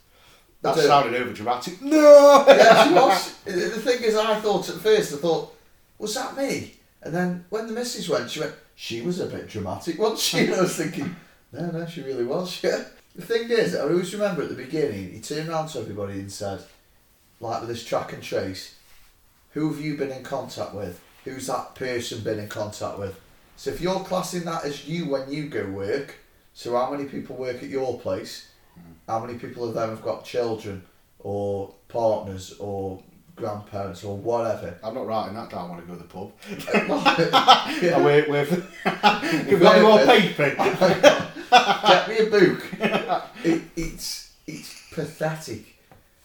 That 0.62 0.76
sounded 0.76 1.22
over 1.22 1.32
dramatic. 1.32 1.82
No! 1.82 2.44
yeah, 2.46 2.88
she 2.90 2.94
was. 2.94 3.36
The 3.46 3.52
the 3.52 3.80
thing 3.80 4.04
is, 4.04 4.18
I 4.18 4.38
thought 4.42 4.68
at 4.68 4.76
first, 4.76 5.14
I 5.14 5.18
thought, 5.18 5.56
was 5.98 6.14
that 6.16 6.36
me? 6.36 6.74
And 7.02 7.14
then 7.14 7.46
when 7.50 7.68
the 7.68 7.74
missus 7.74 8.10
went, 8.10 8.30
she 8.30 8.42
went, 8.42 8.54
she 8.76 9.02
was 9.02 9.20
a 9.20 9.28
bit 9.28 9.48
dramatic, 9.48 10.00
wasn't 10.00 10.20
she? 10.20 10.40
And 10.40 10.56
I 10.56 10.62
was 10.62 10.76
thinking, 10.76 11.16
no, 11.52 11.72
no, 11.72 11.86
she 11.86 12.02
really 12.02 12.26
was, 12.26 12.64
yeah. 12.64 12.86
The 13.16 13.22
thing 13.22 13.50
is, 13.50 13.76
I 13.76 13.82
always 13.82 14.14
remember 14.14 14.44
at 14.44 14.50
the 14.50 14.56
beginning, 14.56 15.12
he 15.12 15.20
turned 15.20 15.50
around 15.50 15.68
to 15.70 15.80
everybody 15.80 16.14
and 16.14 16.32
said, 16.32 16.62
like 17.42 17.60
with 17.60 17.70
this 17.70 17.84
track 17.84 18.14
and 18.14 18.24
trace, 18.24 18.76
who 19.52 19.72
have 19.72 19.82
you 19.82 19.98
been 19.98 20.12
in 20.12 20.24
contact 20.24 20.74
with? 20.74 21.02
Who's 21.26 21.48
that 21.48 21.76
person 21.76 22.22
been 22.22 22.40
in 22.40 22.48
contact 22.48 22.98
with? 22.98 23.20
So 23.58 23.70
if 23.70 23.82
you're 23.82 24.00
classing 24.00 24.46
that 24.46 24.64
as 24.64 24.88
you 24.88 25.10
when 25.10 25.32
you 25.32 25.48
go 25.48 25.66
work, 25.68 26.16
so 26.54 26.76
how 26.76 26.90
many 26.92 27.06
people 27.06 27.36
work 27.36 27.62
at 27.62 27.70
your 27.70 28.00
place? 28.00 28.50
Mm. 28.80 28.94
How 29.08 29.26
many 29.26 29.38
people 29.38 29.68
of 29.68 29.74
them 29.74 29.90
have 29.90 30.02
got 30.02 30.26
children 30.26 30.84
or 31.20 31.74
partners 31.88 32.56
or 32.60 33.04
grandparents 33.42 34.04
or 34.04 34.16
whatever? 34.16 34.78
I'm 34.84 34.94
not 34.94 35.08
writing 35.08 35.34
that 35.36 35.50
down 35.50 35.70
want 35.70 35.82
to 35.82 35.88
go 35.88 35.96
to 35.96 36.02
the 36.02 36.08
pub. 36.08 36.32
Yeah. 37.82 37.98
I 37.98 38.02
work 38.04 38.28
with. 38.28 38.52
You've 39.50 39.62
got 39.62 39.76
any 39.76 39.86
more 39.86 40.06
paper? 40.06 40.56
Get 41.52 42.10
me 42.10 42.18
a 42.20 42.30
book. 42.30 42.68
It, 43.44 43.62
it's 43.76 44.34
it's 44.48 44.90
pathetic. 44.94 45.78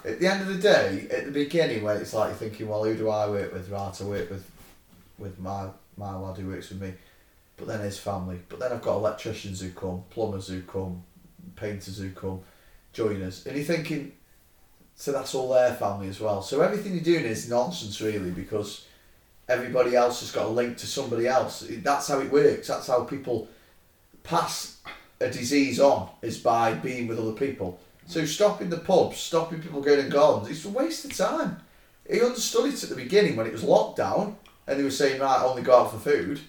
At 0.05 0.21
the 0.21 0.27
end 0.29 0.43
of 0.43 0.49
the 0.49 0.59
day, 0.59 1.09
at 1.11 1.25
the 1.25 1.33
beginning, 1.33 1.83
when 1.83 1.97
it's 1.97 2.15
like 2.15 2.29
you're 2.29 2.37
thinking, 2.37 2.69
well, 2.69 2.85
who 2.85 2.95
do 2.95 3.09
I 3.09 3.29
work 3.29 3.53
with? 3.53 3.69
Right, 3.71 4.01
I 4.01 4.05
work 4.05 4.31
with 4.31 4.49
with 5.19 5.39
my 5.39 5.69
my 5.97 6.15
lad 6.15 6.37
who 6.37 6.49
works 6.49 6.69
with 6.69 6.81
me, 6.81 6.93
but 7.57 7.67
then 7.67 7.81
his 7.81 7.99
family. 7.99 8.39
But 8.49 8.61
then 8.61 8.73
I've 8.73 8.83
got 8.83 8.97
electricians 8.97 9.61
who 9.61 9.71
come, 9.71 10.05
plumbers 10.11 10.49
who 10.49 10.63
come, 10.63 11.03
painters 11.57 11.99
who 11.99 12.11
come, 12.11 12.41
joiners, 12.93 13.47
and 13.47 13.57
you're 13.57 13.65
thinking, 13.65 14.13
so 14.97 15.13
that's 15.13 15.35
all 15.35 15.53
their 15.53 15.75
family 15.75 16.09
as 16.09 16.19
well. 16.19 16.43
So 16.43 16.63
everything 16.63 16.95
you're 16.95 17.03
doing 17.03 17.27
is 17.27 17.49
nonsense, 17.49 18.01
really, 18.01 18.31
because 18.31 18.87
everybody 19.49 19.95
else 19.95 20.21
has 20.21 20.33
got 20.33 20.47
a 20.47 20.49
link 20.49 20.79
to 20.79 20.87
somebody 20.87 21.29
else. 21.29 21.67
That's 21.69 22.09
how 22.09 22.21
it 22.21 22.33
works. 22.33 22.69
That's 22.69 22.87
how 22.87 23.05
people 23.05 23.49
pass 24.25 24.79
a 25.21 25.31
disease 25.31 25.79
on 25.79 26.09
is 26.23 26.39
by 26.39 26.75
being 26.75 27.07
with 27.07 27.19
other 27.19 27.33
people. 27.33 27.79
So 28.07 28.25
stopping 28.25 28.71
the 28.71 28.79
pubs, 28.79 29.19
stopping 29.19 29.61
people 29.61 29.81
going 29.81 30.01
and 30.01 30.13
gardens, 30.13 30.51
it's 30.51 30.65
a 30.65 30.71
waste 30.71 31.05
of 31.05 31.15
time. 31.15 31.59
He 32.09 32.23
understood 32.23 32.73
it 32.73 32.83
at 32.83 32.89
the 32.89 32.97
beginning 32.97 33.37
when 33.37 33.47
it 33.47 33.53
was 33.53 33.65
lockdown 33.65 34.37
and 34.67 34.79
they 34.79 34.85
were 34.85 34.91
saying, 34.91 35.21
right, 35.21 35.43
only 35.43 35.63
go 35.63 35.81
out 35.81 35.93
for 35.93 35.99
food 35.99 36.41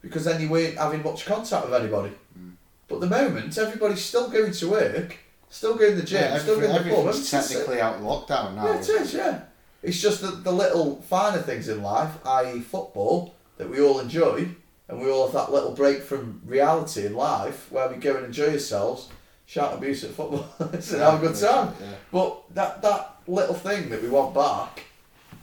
because 0.00 0.24
then 0.24 0.40
you 0.40 0.48
weren't 0.48 0.78
having 0.78 1.02
much 1.02 1.26
contact 1.26 1.64
with 1.64 1.74
anybody. 1.74 2.12
Mm. 2.38 2.52
But 2.88 3.00
the 3.00 3.06
moment, 3.06 3.56
everybody's 3.58 4.04
still 4.04 4.28
going 4.28 4.52
to 4.52 4.70
work, 4.70 5.18
still 5.52 5.74
going 5.76 5.90
to 5.94 6.00
the 6.00 6.06
gym, 6.06 6.22
Yeah, 6.22 6.38
still 6.38 6.58
going 6.60 6.76
to 6.76 6.82
the 6.82 6.90
pub. 6.94 7.06
It's- 7.06 7.30
technically 7.30 7.80
out 7.80 7.96
of 7.96 8.02
lockdown 8.02 8.54
now. 8.54 8.66
yeah, 8.66 8.78
it 8.80 8.88
is, 8.88 9.14
yeah. 9.14 9.40
It's 9.82 10.00
just 10.00 10.20
the, 10.20 10.28
the 10.28 10.52
little 10.52 11.02
finer 11.02 11.42
things 11.42 11.68
in 11.68 11.82
life, 11.82 12.12
i.e., 12.24 12.60
football, 12.60 13.34
that 13.58 13.68
we 13.68 13.80
all 13.80 13.98
enjoy, 14.00 14.48
and 14.88 15.00
we 15.00 15.10
all 15.10 15.24
have 15.26 15.34
that 15.34 15.52
little 15.52 15.72
break 15.72 16.02
from 16.02 16.40
reality 16.46 17.04
in 17.06 17.14
life 17.14 17.70
where 17.70 17.88
we 17.88 17.96
go 17.96 18.16
and 18.16 18.26
enjoy 18.26 18.52
ourselves, 18.52 19.08
shout 19.46 19.74
abuse 19.74 20.04
at 20.04 20.10
football, 20.12 20.46
and 20.58 20.74
have 20.84 21.22
a 21.22 21.26
good 21.26 21.36
time. 21.36 21.74
Yeah. 21.80 21.86
But 22.12 22.54
that, 22.54 22.82
that 22.82 23.16
little 23.26 23.54
thing 23.54 23.90
that 23.90 24.02
we 24.02 24.08
want 24.08 24.34
back, 24.34 24.84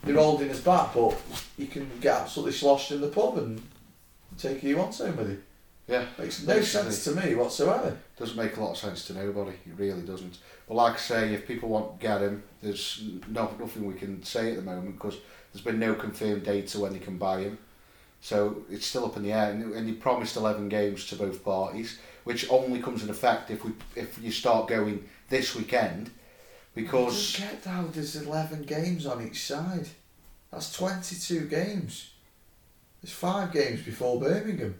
they're 0.04 0.14
holding 0.16 0.50
us 0.50 0.60
back, 0.60 0.94
but 0.94 1.20
you 1.58 1.66
can 1.66 1.90
get 2.00 2.22
absolutely 2.22 2.52
sloshed 2.54 2.90
in 2.92 3.00
the 3.02 3.08
pub 3.08 3.36
and 3.38 3.60
take 4.38 4.60
who 4.60 4.68
you 4.68 4.76
want 4.78 4.96
home 4.96 5.16
with 5.16 5.28
you. 5.30 5.42
Yeah. 5.90 6.06
Makes 6.16 6.46
no 6.46 6.60
sense 6.60 7.04
to 7.04 7.12
me 7.12 7.34
whatsoever. 7.34 7.98
Doesn't 8.16 8.36
make 8.36 8.56
a 8.56 8.60
lot 8.60 8.70
of 8.70 8.76
sense 8.76 9.06
to 9.06 9.12
nobody. 9.14 9.50
It 9.50 9.72
really 9.76 10.02
doesn't. 10.02 10.38
But 10.68 10.74
like 10.74 10.94
I 10.94 10.98
say, 10.98 11.34
if 11.34 11.48
people 11.48 11.68
want 11.68 11.98
to 11.98 12.06
get 12.06 12.20
him, 12.20 12.44
there's 12.62 13.02
no, 13.28 13.52
nothing 13.58 13.84
we 13.84 13.94
can 13.94 14.22
say 14.22 14.50
at 14.50 14.56
the 14.56 14.62
moment 14.62 14.96
because 14.96 15.16
there's 15.52 15.64
been 15.64 15.80
no 15.80 15.94
confirmed 15.94 16.44
data 16.44 16.78
when 16.78 16.92
they 16.92 17.00
can 17.00 17.18
buy 17.18 17.40
him. 17.40 17.58
So 18.20 18.62
it's 18.70 18.86
still 18.86 19.06
up 19.06 19.16
in 19.16 19.24
the 19.24 19.32
air, 19.32 19.50
and, 19.50 19.74
and 19.74 19.88
he 19.88 19.94
promised 19.94 20.36
11 20.36 20.68
games 20.68 21.06
to 21.06 21.16
both 21.16 21.42
parties, 21.42 21.98
which 22.24 22.48
only 22.50 22.80
comes 22.80 23.02
in 23.02 23.10
effect 23.10 23.50
if 23.50 23.64
we 23.64 23.72
if 23.96 24.22
you 24.22 24.30
start 24.30 24.68
going 24.68 25.08
this 25.28 25.56
weekend, 25.56 26.10
because 26.74 27.40
I 27.40 27.44
don't 27.44 27.64
get 27.64 27.64
how 27.64 27.82
there's 27.86 28.16
11 28.16 28.62
games 28.64 29.06
on 29.06 29.26
each 29.26 29.42
side. 29.44 29.88
That's 30.52 30.72
22 30.76 31.46
games. 31.46 32.10
There's 33.02 33.14
five 33.14 33.52
games 33.52 33.82
before 33.82 34.20
Birmingham. 34.20 34.74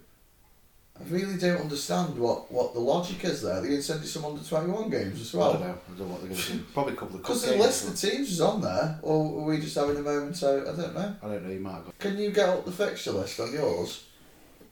I 1.01 1.09
really 1.09 1.37
don't 1.37 1.61
understand 1.61 2.17
what, 2.17 2.51
what 2.51 2.73
the 2.73 2.79
logic 2.79 3.23
is 3.25 3.41
there. 3.41 3.55
They're 3.55 3.63
going 3.63 3.77
to 3.77 3.83
send 3.83 4.01
you 4.01 4.07
some 4.07 4.25
under 4.25 4.43
21 4.43 4.89
games 4.89 5.21
as 5.21 5.33
well. 5.33 5.49
I 5.49 5.53
don't 5.53 5.61
know. 5.61 5.67
I 5.67 5.97
don't 5.97 5.99
know 5.99 6.05
what 6.13 6.21
they're 6.21 6.29
going 6.29 6.41
to 6.41 6.53
do. 6.53 6.63
Probably 6.73 6.93
a 6.93 6.95
couple 6.95 7.15
of 7.15 7.21
Because 7.21 7.45
the 7.45 7.55
list 7.55 7.87
of 7.87 7.99
teams 7.99 8.31
is 8.31 8.41
on 8.41 8.61
there, 8.61 8.99
or 9.01 9.41
are 9.41 9.45
we 9.45 9.59
just 9.59 9.75
having 9.75 9.97
a 9.97 10.01
moment 10.01 10.35
So 10.35 10.61
I 10.61 10.75
don't 10.79 10.93
know. 10.93 11.15
I 11.21 11.27
don't 11.27 11.43
know. 11.43 11.51
You 11.51 11.59
might 11.59 11.73
have. 11.73 11.97
Can 11.99 12.17
you 12.17 12.31
get 12.31 12.49
up 12.49 12.65
the 12.65 12.71
fixture 12.71 13.11
list 13.11 13.39
on 13.39 13.53
yours? 13.53 14.05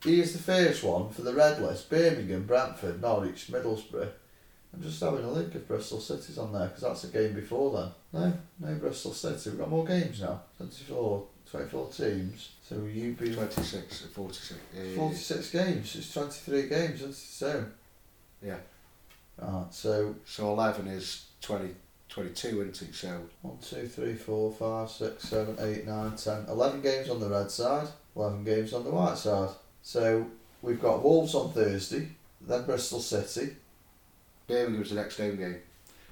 Here's 0.04 0.32
the 0.34 0.40
first 0.40 0.84
one 0.84 1.10
for 1.10 1.24
the 1.24 1.34
red 1.34 1.62
list 1.62 1.90
Birmingham, 1.90 2.46
Brentford, 2.46 3.02
Norwich, 3.02 3.48
Middlesbrough. 3.48 4.10
I'm 4.74 4.82
just 4.84 5.02
having 5.02 5.26
a 5.26 5.32
look 5.32 5.54
if 5.56 5.68
Bristol 5.68 6.00
City's 6.00 6.38
on 6.38 6.54
there 6.54 6.68
because 6.68 6.84
that's 6.84 7.04
a 7.04 7.08
game 7.08 7.34
before 7.34 7.92
then. 8.12 8.22
No, 8.22 8.34
no 8.60 8.76
Bristol 8.76 9.14
City. 9.14 9.50
We've 9.50 9.60
got 9.60 9.70
more 9.70 9.86
games 9.86 10.22
now. 10.22 10.42
24, 10.58 11.26
24 11.50 11.90
teams. 11.90 12.50
So 12.70 12.76
you 12.86 13.14
be 13.14 13.34
26, 13.34 14.06
46. 14.14 14.54
uh, 14.78 14.96
46 14.96 15.50
games. 15.50 15.96
It's 15.96 16.14
23 16.14 16.70
games, 16.70 17.02
isn't 17.02 17.10
it? 17.10 17.16
So, 17.16 17.66
Yeah. 18.44 18.58
right, 19.40 19.74
so 19.74 20.16
So 20.24 20.52
11 20.54 20.86
is 20.86 21.26
20, 21.42 21.76
22, 22.10 22.62
isn't 22.62 22.90
it? 22.90 22.94
So 22.94 23.22
1, 23.42 23.58
2, 23.58 23.88
3, 23.88 24.14
4, 24.14 24.52
5, 24.52 24.92
6, 24.92 25.24
7, 25.28 25.56
8, 25.60 25.88
9, 25.88 26.16
10. 26.16 26.46
11 26.48 26.82
games 26.82 27.10
on 27.10 27.20
the 27.20 27.28
red 27.30 27.50
side, 27.50 27.88
11 28.16 28.44
games 28.44 28.72
on 28.72 28.84
the 28.84 28.92
white 28.92 29.18
side. 29.18 29.50
So 29.82 30.28
we've 30.62 30.80
got 30.80 31.04
Wolves 31.04 31.34
on 31.34 31.52
Thursday, 31.52 32.10
then 32.40 32.66
Bristol 32.66 33.00
City. 33.00 33.56
Birmingham's 34.46 34.90
the 34.90 34.96
next 34.96 35.18
home 35.18 35.38
game. 35.38 35.58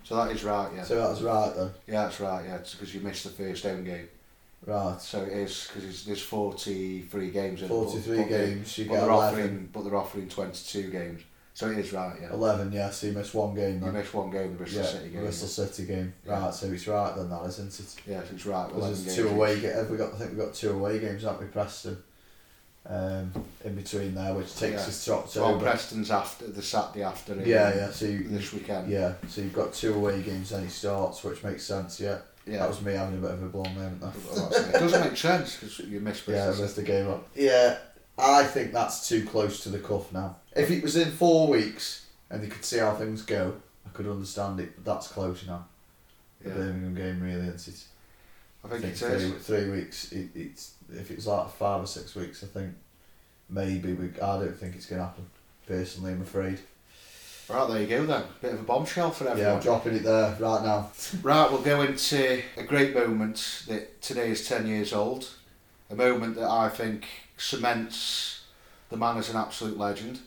So 0.04 0.16
that 0.16 0.32
is 0.32 0.44
right, 0.44 0.72
yeah. 0.76 0.84
So 0.86 0.96
that's 0.96 1.22
right 1.22 1.54
then. 1.56 1.70
Yeah, 1.86 2.06
that's 2.06 2.20
right, 2.20 2.46
yeah. 2.46 2.58
Because 2.58 2.96
you 2.96 3.02
missed 3.02 3.26
the 3.26 3.30
first 3.30 3.64
home 3.64 3.84
game. 3.84 4.08
Right. 4.68 5.02
So 5.02 5.24
it 5.24 5.30
is 5.32 5.70
because 5.74 6.04
there's 6.06 6.22
43 6.22 7.32
games 7.32 7.62
in 7.62 7.66
it, 7.66 7.70
but- 7.70 7.76
43 7.86 8.18
but 8.18 8.24
they- 8.30 8.30
games, 8.48 8.78
you 8.78 8.86
but 8.86 8.94
get 8.96 9.00
they're 9.02 9.10
11. 9.12 9.40
offering, 9.40 9.70
but 9.72 9.84
they're 9.86 9.96
offering 9.96 10.28
22 10.30 10.90
games. 10.92 11.22
So 11.54 11.72
it 11.72 11.80
is 11.80 11.92
right, 11.92 12.16
yeah. 12.22 12.34
11, 12.34 12.72
yeah, 12.72 12.92
so 12.92 13.08
you 13.08 13.14
miss 13.14 13.34
one 13.34 13.56
game 13.56 13.82
You 13.84 13.92
miss 13.92 14.14
one 14.14 14.30
game, 14.30 14.50
the 14.52 14.58
Bristol 14.58 14.84
yeah, 14.84 14.88
City 14.90 15.10
game. 15.10 15.22
Bristol 15.22 15.48
City 15.48 15.86
game. 15.86 16.14
Yeah. 16.26 16.40
Right, 16.44 16.54
so 16.54 16.68
it's 16.68 16.88
right 16.88 17.16
then, 17.16 17.30
that 17.32 17.46
isn't 17.48 17.80
it? 17.80 17.96
Yeah, 18.06 18.20
so 18.24 18.28
it's 18.36 18.46
right. 18.46 18.68
Because 18.68 18.84
11 18.84 19.04
there's 19.06 19.16
two 19.16 19.30
away. 19.30 19.60
Have 19.62 19.90
we 19.90 19.98
got? 19.98 20.14
I 20.14 20.18
think 20.18 20.30
we've 20.32 20.40
got 20.46 20.54
two 20.54 20.70
away 20.72 21.00
games, 21.00 21.24
haven't 21.24 21.42
we, 21.42 21.48
Preston? 21.48 21.98
Um, 22.86 23.32
in 23.66 23.74
between 23.76 24.14
there, 24.16 24.34
which 24.36 24.56
takes 24.56 24.84
Yeah. 25.08 25.16
us 25.16 25.34
to 25.34 25.42
Well, 25.42 25.60
Preston's 25.60 26.12
after 26.12 26.46
the 26.48 26.62
Saturday 26.62 27.04
after. 27.04 27.34
yeah, 27.36 27.76
yeah. 27.76 27.92
So 27.92 28.06
you, 28.06 28.28
This 28.30 28.54
weekend. 28.54 28.90
yeah, 28.90 29.14
so 29.28 29.42
you've 29.42 29.54
got 29.54 29.74
two 29.74 29.94
away 29.96 30.22
games, 30.22 30.52
then 30.52 30.64
he 30.64 30.70
starts, 30.70 31.24
which 31.24 31.44
makes 31.44 31.64
sense. 31.66 32.00
Yeah, 32.00 32.20
Yeah. 32.48 32.60
that 32.60 32.70
was 32.70 32.82
me 32.82 32.94
having 32.94 33.18
a 33.18 33.22
bit 33.22 33.32
of 33.32 33.44
a 33.44 33.48
blown 33.48 33.76
moment 33.76 34.02
there. 34.02 34.12
It. 34.12 34.76
it 34.76 34.80
doesn't 34.80 35.02
make 35.02 35.18
sense 35.18 35.56
because 35.58 35.80
you 35.80 36.00
missed 36.00 36.28
Yeah, 36.28 36.46
I 36.56 36.62
missed 36.62 36.76
the 36.78 36.84
game 36.84 37.08
up. 37.10 37.28
Yeah, 37.36 37.78
I 38.18 38.44
think 38.44 38.72
that's 38.72 39.08
too 39.08 39.26
close 39.26 39.62
to 39.64 39.70
the 39.70 39.80
cuff 39.80 40.12
now. 40.14 40.38
If 40.56 40.72
it 40.72 40.82
was 40.82 40.96
in 40.96 41.12
four 41.12 41.48
weeks 41.48 42.06
and 42.30 42.44
you 42.44 42.50
could 42.50 42.66
see 42.66 42.80
how 42.80 42.94
things 42.96 43.22
go, 43.22 43.56
I 43.86 43.90
could 43.90 44.08
understand 44.08 44.60
it. 44.60 44.72
But 44.76 44.86
that's 44.94 45.08
close 45.10 45.46
now. 45.46 45.66
The 46.42 46.50
Yeah. 46.50 46.56
Birmingham 46.56 46.96
game 46.96 47.22
really 47.22 47.48
isn't 47.48 47.68
it? 47.74 47.84
I 48.64 48.68
think 48.70 48.84
it 48.86 48.98
three, 48.98 49.10
is. 49.14 49.46
three 49.46 49.70
weeks. 49.70 50.12
It, 50.12 50.30
it's 50.36 50.74
if 50.92 51.12
it's 51.12 51.28
like 51.28 51.50
five 51.52 51.84
or 51.84 51.88
six 51.88 52.16
weeks, 52.16 52.44
I 52.44 52.48
think 52.48 52.74
maybe 53.50 53.94
we. 53.94 54.08
I 54.22 54.40
don't 54.40 54.56
think 54.58 54.76
it's 54.76 54.86
gonna 54.86 55.04
happen. 55.04 55.26
Personally, 55.68 56.14
I'm 56.14 56.22
afraid. 56.22 56.60
Right, 57.50 57.70
there 57.70 57.82
you 57.82 57.88
go 57.88 58.06
then. 58.06 58.24
Bit 58.42 58.54
of 58.54 58.60
a 58.60 58.64
bombshell 58.64 59.12
for 59.12 59.24
Yeah, 59.24 59.32
everyone. 59.32 59.54
I'm 59.56 59.62
dropping 59.62 59.96
it 59.96 60.04
there 60.04 60.36
right 60.40 60.64
now. 60.64 60.92
Right, 61.22 61.50
we'll 61.50 61.62
go 61.62 61.82
into 61.82 62.42
a 62.58 62.64
great 62.64 62.94
moment 62.94 63.64
that 63.68 64.02
today 64.02 64.30
is 64.32 64.48
10 64.48 64.68
years 64.68 64.92
old. 64.92 65.30
A 65.90 65.96
moment 65.96 66.36
that 66.36 66.50
I 66.50 66.68
think 66.68 67.06
cements 67.38 68.38
the 68.90 68.98
man 68.98 69.18
as 69.18 69.30
an 69.30 69.38
absolute 69.38 69.78
legend. 69.78 70.20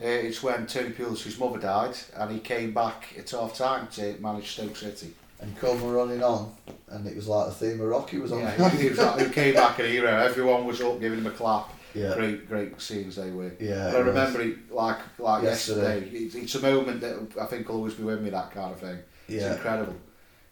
Uh, 0.00 0.06
it's 0.06 0.42
when 0.42 0.66
Tony 0.66 0.90
Pulis's 0.90 1.38
mother 1.38 1.58
died 1.58 1.96
and 2.16 2.30
he 2.30 2.38
came 2.38 2.72
back 2.74 3.14
at 3.18 3.30
half 3.30 3.56
time 3.56 3.88
to 3.88 4.16
manage 4.20 4.52
Stoke 4.52 4.76
City. 4.76 5.14
And 5.40 5.56
come 5.58 5.82
running 5.84 6.22
on, 6.22 6.54
and 6.88 7.06
it 7.06 7.14
was 7.14 7.28
like 7.28 7.48
the 7.48 7.52
theme 7.52 7.78
of 7.80 7.88
Rocky 7.88 8.16
was 8.18 8.32
on. 8.32 8.40
Yeah, 8.40 8.70
he, 8.70 8.84
he, 8.84 8.88
was, 8.88 9.20
he 9.20 9.28
came 9.28 9.52
back 9.52 9.78
a 9.78 9.86
hero. 9.86 10.10
Everyone 10.10 10.64
was 10.64 10.80
up 10.80 10.98
giving 10.98 11.18
him 11.18 11.26
a 11.26 11.30
clap. 11.30 11.70
Yeah. 11.96 12.14
Great, 12.14 12.48
great 12.48 12.80
scenes 12.80 13.16
they 13.16 13.30
were. 13.30 13.52
Yeah, 13.60 13.90
But 13.92 13.96
I 13.96 13.98
was. 13.98 14.06
remember 14.06 14.40
it 14.42 14.72
like 14.72 14.98
like 15.18 15.42
Yesterday. 15.44 16.00
yesterday. 16.00 16.18
It's, 16.24 16.34
it's 16.34 16.54
a 16.56 16.60
moment 16.60 17.00
that 17.00 17.16
I 17.40 17.46
think 17.46 17.68
will 17.68 17.76
always 17.76 17.94
be 17.94 18.04
with 18.04 18.20
me. 18.22 18.30
That 18.30 18.50
kind 18.52 18.72
of 18.72 18.80
thing. 18.80 18.98
It's 19.28 19.42
Yeah. 19.42 19.54
incredible. 19.54 19.96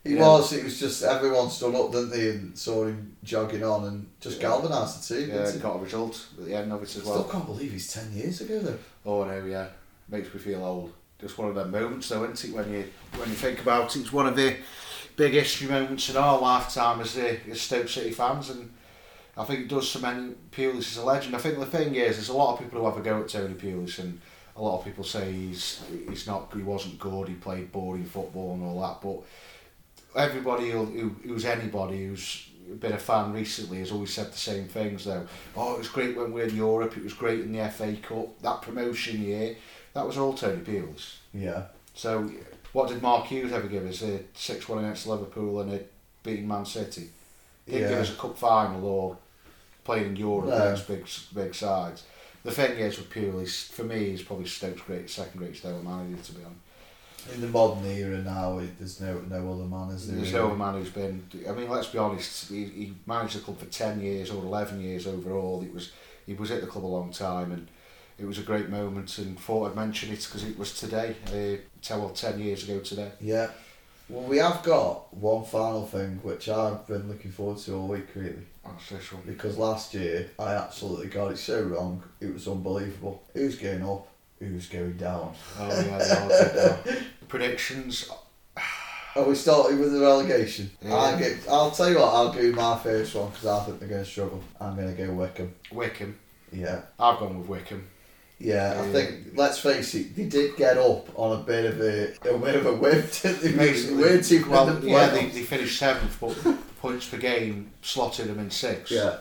He 0.03 0.14
Yeah. 0.16 0.20
was. 0.28 0.53
It 0.53 0.64
was 0.64 0.78
just 0.78 1.03
everyone 1.03 1.49
stood 1.51 1.74
up, 1.74 1.90
didn't 1.92 2.11
they, 2.11 2.28
and 2.30 2.59
saw 2.59 2.84
him 2.86 3.16
jogging 3.22 3.64
on, 3.64 3.84
and 3.84 4.07
just 4.20 4.36
Yeah. 4.36 4.49
galvanised 4.49 5.09
the 5.09 5.14
team. 5.16 5.28
Yeah, 5.30 5.51
got 5.62 5.76
a 5.76 5.78
result 5.82 6.26
at 6.38 6.45
the 6.47 6.55
end 6.55 6.72
of 6.72 6.80
it 6.80 6.84
as 6.84 6.90
Still 6.90 7.05
well. 7.14 7.24
can't 7.24 7.47
believe 7.47 7.72
he's 7.72 7.92
ten 7.92 8.12
years 8.12 8.40
ago 8.42 8.59
though. 8.59 8.78
Oh 9.07 9.24
no, 9.24 9.45
yeah, 9.47 9.66
makes 10.09 10.32
me 10.34 10.40
feel 10.40 10.62
old. 10.64 10.92
just 11.20 11.38
one 11.38 11.49
of 11.49 11.55
them 11.55 11.70
moments, 11.70 12.09
though, 12.11 12.24
isn't 12.24 12.45
it? 12.51 12.55
When 12.55 12.70
you 12.70 12.84
when 13.16 13.28
you 13.30 13.34
think 13.36 13.61
about 13.61 13.97
it, 13.97 14.01
it's 14.01 14.12
one 14.12 14.26
of 14.26 14.36
the 14.36 14.57
big 15.16 15.32
history 15.32 15.68
moments 15.68 16.11
in 16.11 16.16
our 16.16 16.38
lifetime 16.38 17.01
as 17.01 17.14
the 17.14 17.38
as 17.51 17.61
Stoke 17.62 17.88
City 17.88 18.11
fans, 18.11 18.51
and 18.51 18.70
I 19.37 19.45
think 19.45 19.61
it 19.61 19.68
does 19.68 19.91
cement 19.91 20.51
Pulis 20.53 20.78
as 20.93 20.97
a 20.99 21.05
legend. 21.05 21.35
I 21.35 21.39
think 21.39 21.59
the 21.59 21.66
thing 21.66 21.95
is, 21.97 22.16
there's 22.16 22.28
a 22.28 22.37
lot 22.37 22.55
of 22.55 22.61
people 22.61 22.80
who 22.80 22.87
have 22.87 22.97
a 22.97 23.01
go 23.01 23.20
at 23.20 23.28
Tony 23.28 23.55
Pulis, 23.55 23.99
and 23.99 24.20
a 24.57 24.62
lot 24.62 24.78
of 24.78 24.85
people 24.85 25.03
say 25.05 25.32
he's 25.32 25.82
he's 26.09 26.26
not 26.26 26.53
he 26.55 26.62
wasn't 26.62 26.99
good, 26.99 27.28
he 27.28 27.35
played 27.35 27.72
boring 27.72 28.05
football 28.05 28.55
and 28.55 28.62
all 28.64 28.80
that, 28.80 29.01
but 29.03 30.20
everybody 30.20 30.70
who, 30.70 30.85
who 30.85 31.09
who's 31.24 31.45
anybody 31.45 32.07
who's 32.07 32.49
been 32.80 32.93
a 32.93 32.99
fan 32.99 33.32
recently 33.32 33.78
has 33.80 33.93
always 33.93 34.12
said 34.12 34.32
the 34.32 34.37
same 34.39 34.66
things 34.68 35.05
though. 35.05 35.26
Oh, 35.57 35.74
it 35.74 35.78
was 35.78 35.89
great 35.89 36.16
when 36.16 36.32
we 36.32 36.41
were 36.41 36.47
in 36.47 36.57
Europe. 36.57 36.97
It 36.97 37.05
was 37.05 37.12
great 37.12 37.41
in 37.41 37.53
the 37.53 37.68
FA 37.68 37.95
Cup. 38.03 38.41
That 38.43 38.62
promotion 38.62 39.20
year, 39.20 39.57
that 39.93 40.07
was 40.07 40.16
all 40.16 40.32
Tony 40.35 40.62
Pulis. 40.62 41.16
Yeah. 41.32 41.64
So, 41.95 42.30
what 42.72 42.89
did 42.89 43.03
Mark 43.03 43.26
Hughes 43.26 43.53
ever 43.53 43.68
give 43.68 43.85
us? 43.87 44.03
A 44.03 44.20
six 44.35 44.68
one 44.68 44.78
against 44.82 45.07
Liverpool 45.07 45.61
and 45.61 45.72
a 45.72 45.80
beating 46.22 46.49
Man 46.49 46.64
City. 46.64 47.11
Didn't 47.66 47.82
Yeah. 47.82 47.89
give 47.91 47.99
us 47.99 48.12
a 48.12 48.16
cup 48.16 48.39
final 48.39 48.85
or 48.87 49.16
playing 49.85 50.07
in 50.07 50.16
Europe 50.16 50.47
No. 50.49 50.57
against 50.57 50.89
big 50.89 51.07
big 51.35 51.55
sides. 51.55 52.05
The 52.43 52.51
thing 52.51 52.78
is 52.78 52.99
with 52.99 53.11
Pulis, 53.11 53.70
for 53.70 53.85
me, 53.85 54.11
he's 54.11 54.22
probably 54.22 54.47
Stoke's 54.47 54.82
great 54.82 55.09
second 55.09 55.39
greatest 55.39 55.64
ever 55.64 55.78
manager. 55.82 56.22
To 56.22 56.32
be 56.32 56.45
honest. 56.45 56.61
In 57.35 57.41
the 57.41 57.47
modern 57.49 57.87
era 57.87 58.18
now, 58.18 58.59
it, 58.59 58.78
there's 58.78 59.01
no 59.01 59.18
no 59.30 59.53
other 59.53 59.64
man, 59.64 59.89
is 59.91 60.07
there? 60.07 60.16
There's 60.16 60.32
no 60.32 60.47
other 60.49 60.57
man 60.57 60.74
who's 60.74 60.91
been. 60.91 61.26
I 61.49 61.53
mean, 61.53 61.70
let's 61.70 61.87
be 61.87 61.97
honest. 61.99 62.51
He, 62.51 62.64
he 62.66 62.95
managed 63.07 63.37
the 63.37 63.41
club 63.41 63.59
for 63.59 63.66
ten 63.66 64.01
years 64.01 64.30
or 64.30 64.45
eleven 64.45 64.80
years 64.80 65.07
overall. 65.07 65.62
It 65.62 65.72
was 65.72 65.93
he 66.26 66.35
was 66.35 66.51
at 66.51 66.61
the 66.61 66.66
club 66.66 66.85
a 66.85 66.87
long 66.87 67.12
time, 67.12 67.51
and 67.53 67.68
it 68.18 68.26
was 68.26 68.39
a 68.39 68.43
great 68.43 68.68
moment. 68.68 69.16
And 69.16 69.39
thought 69.39 69.70
I'd 69.70 69.76
mention 69.76 70.12
it 70.12 70.22
because 70.22 70.45
it 70.45 70.59
was 70.59 70.78
today. 70.78 71.16
Uh, 71.28 71.62
ten 71.80 71.99
well, 72.01 72.11
ten 72.11 72.39
years 72.39 72.64
ago 72.64 72.80
today. 72.80 73.11
Yeah. 73.22 73.49
Well, 74.14 74.28
we 74.28 74.36
have 74.38 74.62
got 74.62 75.12
one 75.12 75.44
final 75.44 75.84
thing 75.84 76.20
which 76.22 76.48
I've 76.48 76.86
been 76.86 77.08
looking 77.08 77.32
forward 77.32 77.58
to 77.62 77.74
all 77.74 77.88
week, 77.88 78.06
really. 78.14 78.46
That's 78.64 78.88
this 78.88 79.12
one. 79.12 79.24
Because 79.26 79.58
last 79.58 79.92
year 79.92 80.30
I 80.38 80.54
absolutely 80.54 81.08
got 81.08 81.32
it 81.32 81.36
so 81.38 81.62
wrong. 81.64 82.00
It 82.20 82.32
was 82.32 82.46
unbelievable. 82.46 83.24
Who's 83.32 83.58
going 83.58 83.82
up? 83.84 84.06
Who's 84.38 84.68
going 84.68 84.96
down? 84.98 85.34
Oh 85.58 85.66
yeah, 85.68 85.98
the 85.98 86.22
odds 86.22 86.92
are- 86.96 87.02
predictions. 87.26 88.08
Are 89.16 89.24
we 89.24 89.34
starting 89.34 89.80
with 89.80 89.92
the 89.92 90.00
relegation? 90.00 90.70
Yeah. 90.80 90.94
I 90.94 91.18
get. 91.18 91.38
I'll 91.48 91.72
tell 91.72 91.90
you 91.90 91.98
what. 91.98 92.14
I'll 92.14 92.32
do 92.32 92.52
my 92.52 92.78
first 92.78 93.16
one 93.16 93.30
because 93.30 93.46
I 93.46 93.64
think 93.64 93.80
they're 93.80 93.88
going 93.88 94.04
to 94.04 94.08
struggle. 94.08 94.42
I'm 94.60 94.76
going 94.76 94.94
to 94.94 95.06
go 95.06 95.12
Wycombe. 95.12 95.54
Wycombe. 95.72 96.16
Yeah. 96.52 96.82
I've 97.00 97.18
gone 97.18 97.38
with 97.40 97.48
Wycombe. 97.48 97.86
Yeah, 98.39 98.82
I 98.82 98.93
think 98.93 99.32
let's 99.37 99.59
face 99.59 99.95
it, 99.95 100.16
they 100.16 100.24
did 100.26 100.57
get 100.57 100.76
up 100.76 101.09
on 101.18 101.41
a 101.41 101.43
bit 101.43 101.64
of 101.66 101.80
a, 101.80 102.35
a 102.35 102.39
bit 102.39 102.57
of 102.57 102.66
a 102.66 102.74
whip. 102.74 103.11
they? 103.22 103.53
Basically, 103.53 103.97
weren't 103.97 104.24
too 104.24 104.45
well, 104.49 104.66
the 104.66 104.87
yeah, 104.87 105.09
they, 105.09 105.26
they 105.26 105.43
finished 105.43 105.78
seventh, 105.78 106.18
but 106.20 106.37
points 106.80 107.09
per 107.09 107.16
game 107.16 107.70
slotted 107.80 108.26
them 108.28 108.39
in 108.39 108.51
six. 108.51 108.91
yeah, 108.91 109.18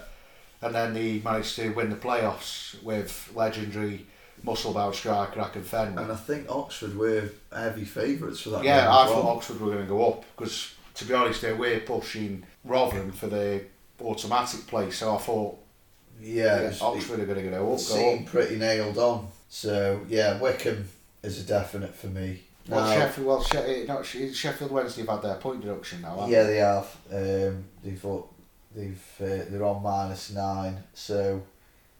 And 0.61 0.73
then 0.75 0.93
they 0.93 1.19
managed 1.23 1.55
to 1.57 1.69
win 1.69 1.89
the 1.89 1.95
playoffs 1.95 2.81
with 2.83 3.31
legendary 3.35 4.05
muscle-bound 4.43 4.93
striker 4.93 5.39
Akinfenwa. 5.39 6.01
and 6.01 6.11
I 6.11 6.15
think 6.15 6.49
Oxford 6.49 6.97
were 6.97 7.29
heavy 7.55 7.85
favourites 7.85 8.41
for 8.41 8.49
that. 8.49 8.63
Yeah, 8.63 8.93
I 8.93 9.05
thought. 9.05 9.37
Oxford 9.37 9.61
were 9.61 9.71
going 9.71 9.85
to 9.85 9.89
go 9.89 10.05
up 10.09 10.25
because, 10.35 10.73
to 10.95 11.05
be 11.05 11.13
honest, 11.13 11.41
they 11.41 11.53
were 11.53 11.79
pushing 11.79 12.43
Rotherham 12.65 13.11
for 13.11 13.27
the 13.27 13.63
automatic 14.01 14.67
place. 14.67 14.97
So 14.97 15.15
I 15.15 15.19
thought, 15.19 15.57
Yeah, 16.21 16.59
it 16.59 16.65
was- 16.69 16.81
Oxford 16.81 17.19
are 17.19 17.25
going 17.25 17.43
to 17.43 17.49
go 17.49 17.63
up. 17.65 17.71
Go 17.71 17.77
seemed 17.77 18.27
pretty 18.27 18.57
nailed 18.57 18.97
on. 18.97 19.27
So 19.49 20.01
yeah, 20.07 20.39
Wycombe 20.39 20.87
is 21.21 21.39
a 21.39 21.43
definite 21.43 21.93
for 21.95 22.07
me. 22.07 22.43
Well, 22.67 22.85
Now- 22.85 22.93
Sheffield, 22.95 23.27
well, 23.27 23.43
she, 23.43 23.85
not, 23.85 24.05
She- 24.05 24.33
Sheffield 24.33 24.71
Wednesday 24.71 25.01
have 25.01 25.09
had 25.09 25.21
their 25.21 25.35
point 25.35 25.61
deduction 25.61 26.01
now. 26.01 26.15
haven't 26.15 26.31
Yeah, 26.31 26.43
they 26.43 26.57
have. 26.57 26.95
Um, 27.11 27.65
they've 27.83 28.05
they've 28.73 29.03
uh, 29.21 29.45
they're 29.49 29.65
on 29.65 29.83
minus 29.83 30.31
nine. 30.31 30.83
So, 30.93 31.43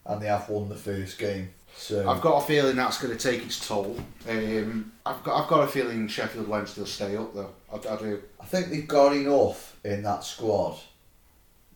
and 0.06 0.22
they 0.22 0.26
have 0.26 0.48
won 0.48 0.68
the 0.68 0.74
first 0.74 1.18
game. 1.18 1.50
So 1.76 2.08
I've 2.08 2.20
got 2.20 2.42
a 2.42 2.46
feeling 2.46 2.76
that's 2.76 3.02
going 3.02 3.16
to 3.16 3.22
take 3.30 3.44
its 3.44 3.66
toll. 3.66 3.96
Um, 4.28 4.92
I've 5.04 5.22
got 5.24 5.42
I've 5.42 5.48
got 5.48 5.64
a 5.64 5.66
feeling 5.66 6.06
Sheffield 6.08 6.46
Wednesday 6.48 6.80
will 6.80 6.86
stay 6.86 7.16
up 7.16 7.34
though. 7.34 7.50
I, 7.72 7.76
I 7.76 7.96
do. 7.98 8.22
I 8.40 8.44
think 8.46 8.70
they've 8.70 8.86
got 8.88 9.12
enough 9.14 9.76
in 9.84 10.02
that 10.04 10.22
squad 10.24 10.78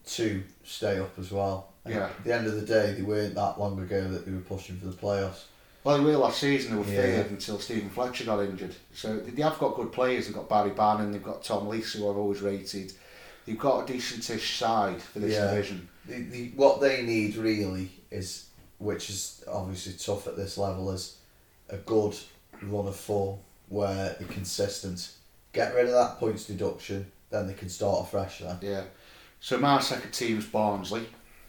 to 0.07 0.43
stay 0.65 0.99
up 0.99 1.19
as 1.19 1.31
well. 1.33 1.73
Yeah. 1.89 2.07
At 2.07 2.25
the 2.25 2.35
end 2.35 2.47
of 2.47 2.55
the 2.55 2.67
day, 2.67 2.93
they 2.95 3.03
weren't 3.03 3.35
that 3.35 3.59
long 3.59 3.79
ago 3.81 4.09
that 4.09 4.27
they 4.27 4.33
were 4.33 4.41
pushing 4.41 4.77
for 4.79 4.87
the 4.87 4.93
playoffs. 4.97 5.45
Well, 5.85 5.97
they 5.99 6.05
were 6.05 6.17
last 6.17 6.39
season. 6.41 6.73
They 6.73 6.79
were 6.83 6.91
Yeah. 6.91 7.23
third 7.23 7.31
until 7.31 7.59
Steven 7.59 7.89
Fletcher 7.91 8.25
got 8.25 8.41
injured. 8.41 8.75
So 8.95 9.17
they 9.19 9.31
they 9.31 9.43
have 9.43 9.59
got 9.59 9.77
good 9.77 9.93
players. 9.93 10.27
They've 10.27 10.35
got 10.35 10.49
Barry 10.49 10.71
Bannan. 10.71 11.13
They've 11.13 11.23
got 11.23 11.43
Tom 11.45 11.69
Lees, 11.69 11.93
who 11.93 12.11
I've 12.11 12.17
always 12.17 12.41
rated. 12.43 12.93
They've 13.47 13.59
got 13.59 13.89
a 13.89 13.93
decentish 13.93 14.59
side 14.59 15.01
for 15.01 15.21
this 15.21 15.33
Yeah. 15.35 15.51
division. 15.51 15.89
The, 16.07 16.23
the, 16.23 16.49
what 16.57 16.81
they 16.81 17.03
need 17.03 17.37
really 17.37 17.91
is, 18.11 18.47
which 18.79 19.09
is 19.11 19.43
obviously 19.51 19.95
tough 19.95 20.27
at 20.27 20.37
this 20.37 20.59
level, 20.59 20.91
is 20.91 21.17
a 21.71 21.77
good 21.79 22.17
run 22.63 22.87
of 22.89 22.97
form 22.97 23.39
where 23.69 24.17
they're 24.19 24.29
consistent. 24.29 25.11
Get 25.53 25.75
rid 25.75 25.87
of 25.87 25.93
that 25.93 26.19
points 26.19 26.45
deduction, 26.45 27.11
then 27.31 27.47
they 27.47 27.55
can 27.55 27.69
start 27.69 28.07
afresh 28.07 28.39
then. 28.41 28.59
Yeah. 28.61 28.85
So 29.41 29.57
my 29.59 29.81
second 29.81 30.11
team 30.13 30.39
is 30.39 30.45
Barnsley. 30.47 31.07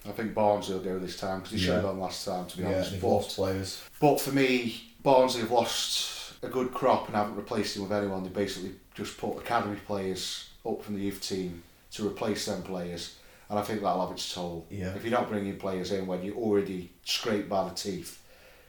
I 0.08 0.12
think 0.12 0.34
Barnsley 0.34 0.76
will 0.76 0.84
go 0.84 1.00
this 1.00 1.18
time 1.18 1.40
because 1.40 1.52
they 1.52 1.58
should 1.60 1.74
have 1.76 1.84
gone 1.84 2.00
last 2.00 2.26
time, 2.26 2.46
to 2.48 2.58
be 2.58 2.64
Yeah, 2.64 2.70
honest. 2.70 3.02
But 3.02 3.08
lost 3.08 3.36
players. 3.36 3.84
But 4.00 4.22
for 4.22 4.32
me, 4.32 4.82
Barnsley 5.04 5.42
have 5.42 5.52
lost 5.52 6.34
a 6.42 6.48
good 6.48 6.74
crop 6.74 7.08
and 7.08 7.16
haven't 7.16 7.36
replaced 7.36 7.76
him 7.76 7.84
with 7.84 7.92
anyone. 7.92 8.24
They 8.24 8.30
basically 8.30 8.72
just 8.96 9.18
put 9.18 9.38
academy 9.38 9.78
players 9.86 10.50
up 10.66 10.84
from 10.84 10.96
the 10.96 11.02
youth 11.02 11.22
team 11.22 11.64
to 11.92 12.08
replace 12.08 12.46
them 12.46 12.62
players, 12.62 13.16
and 13.50 13.60
I 13.60 13.62
think 13.62 13.82
that'll 13.82 14.02
have 14.02 14.16
its 14.16 14.34
toll. 14.34 14.66
Yeah. 14.70 14.94
If 14.96 15.04
you're 15.04 15.12
not 15.12 15.30
bringing 15.30 15.58
players 15.58 15.92
in 15.92 16.08
when 16.08 16.24
you're 16.24 16.36
already 16.36 16.92
scraped 17.04 17.50
by 17.50 17.68
the 17.68 17.76
teeth 17.76 18.22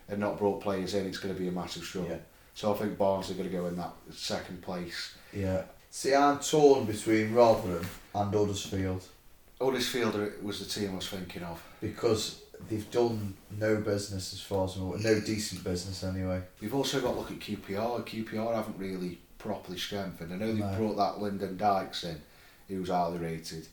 and 0.08 0.18
not 0.18 0.38
brought 0.38 0.60
players 0.62 0.94
in, 0.94 1.06
it's 1.06 1.18
going 1.18 1.34
to 1.34 1.40
be 1.40 1.48
a 1.48 1.52
massive 1.52 1.84
struggle. 1.84 2.10
Yeah. 2.10 2.18
So 2.54 2.74
I 2.74 2.76
think 2.76 2.98
Barnsley 2.98 3.34
are 3.34 3.38
going 3.38 3.50
to 3.50 3.56
go 3.56 3.66
in 3.66 3.76
that 3.76 3.92
second 4.12 4.62
place. 4.62 5.14
Yeah. 5.32 5.62
See, 5.90 6.14
I'm 6.14 6.38
torn 6.38 6.84
between 6.86 7.34
Rotherham 7.34 7.86
and 8.14 8.34
Huddersfield 8.34 9.04
Huddersfield 9.60 10.14
was 10.42 10.58
the 10.60 10.80
team 10.80 10.92
I 10.92 10.96
was 10.96 11.08
thinking 11.08 11.42
of. 11.42 11.62
because 11.80 12.40
they've 12.68 12.90
done 12.90 13.34
no 13.58 13.76
business 13.76 14.32
as 14.32 14.40
far 14.40 14.64
as 14.64 14.76
I'm 14.76 14.82
aware, 14.82 14.98
no 14.98 15.20
decent 15.20 15.64
business 15.64 16.02
anyway. 16.04 16.40
We've 16.60 16.74
also 16.74 17.00
got 17.00 17.12
to 17.12 17.18
look 17.18 17.30
at 17.30 17.38
QPR. 17.40 18.06
QPR 18.06 18.54
haven't 18.54 18.78
really 18.78 19.18
properly 19.38 19.78
strengthened. 19.78 20.32
I 20.32 20.36
know 20.36 20.46
they've 20.48 20.58
No. 20.58 20.74
brought 20.76 20.96
that 20.96 21.20
Lyndon 21.22 21.56
Dykes 21.56 22.04
in, 22.04 22.20
who's 22.68 22.88
highly 22.88 23.18
rated. 23.18 23.66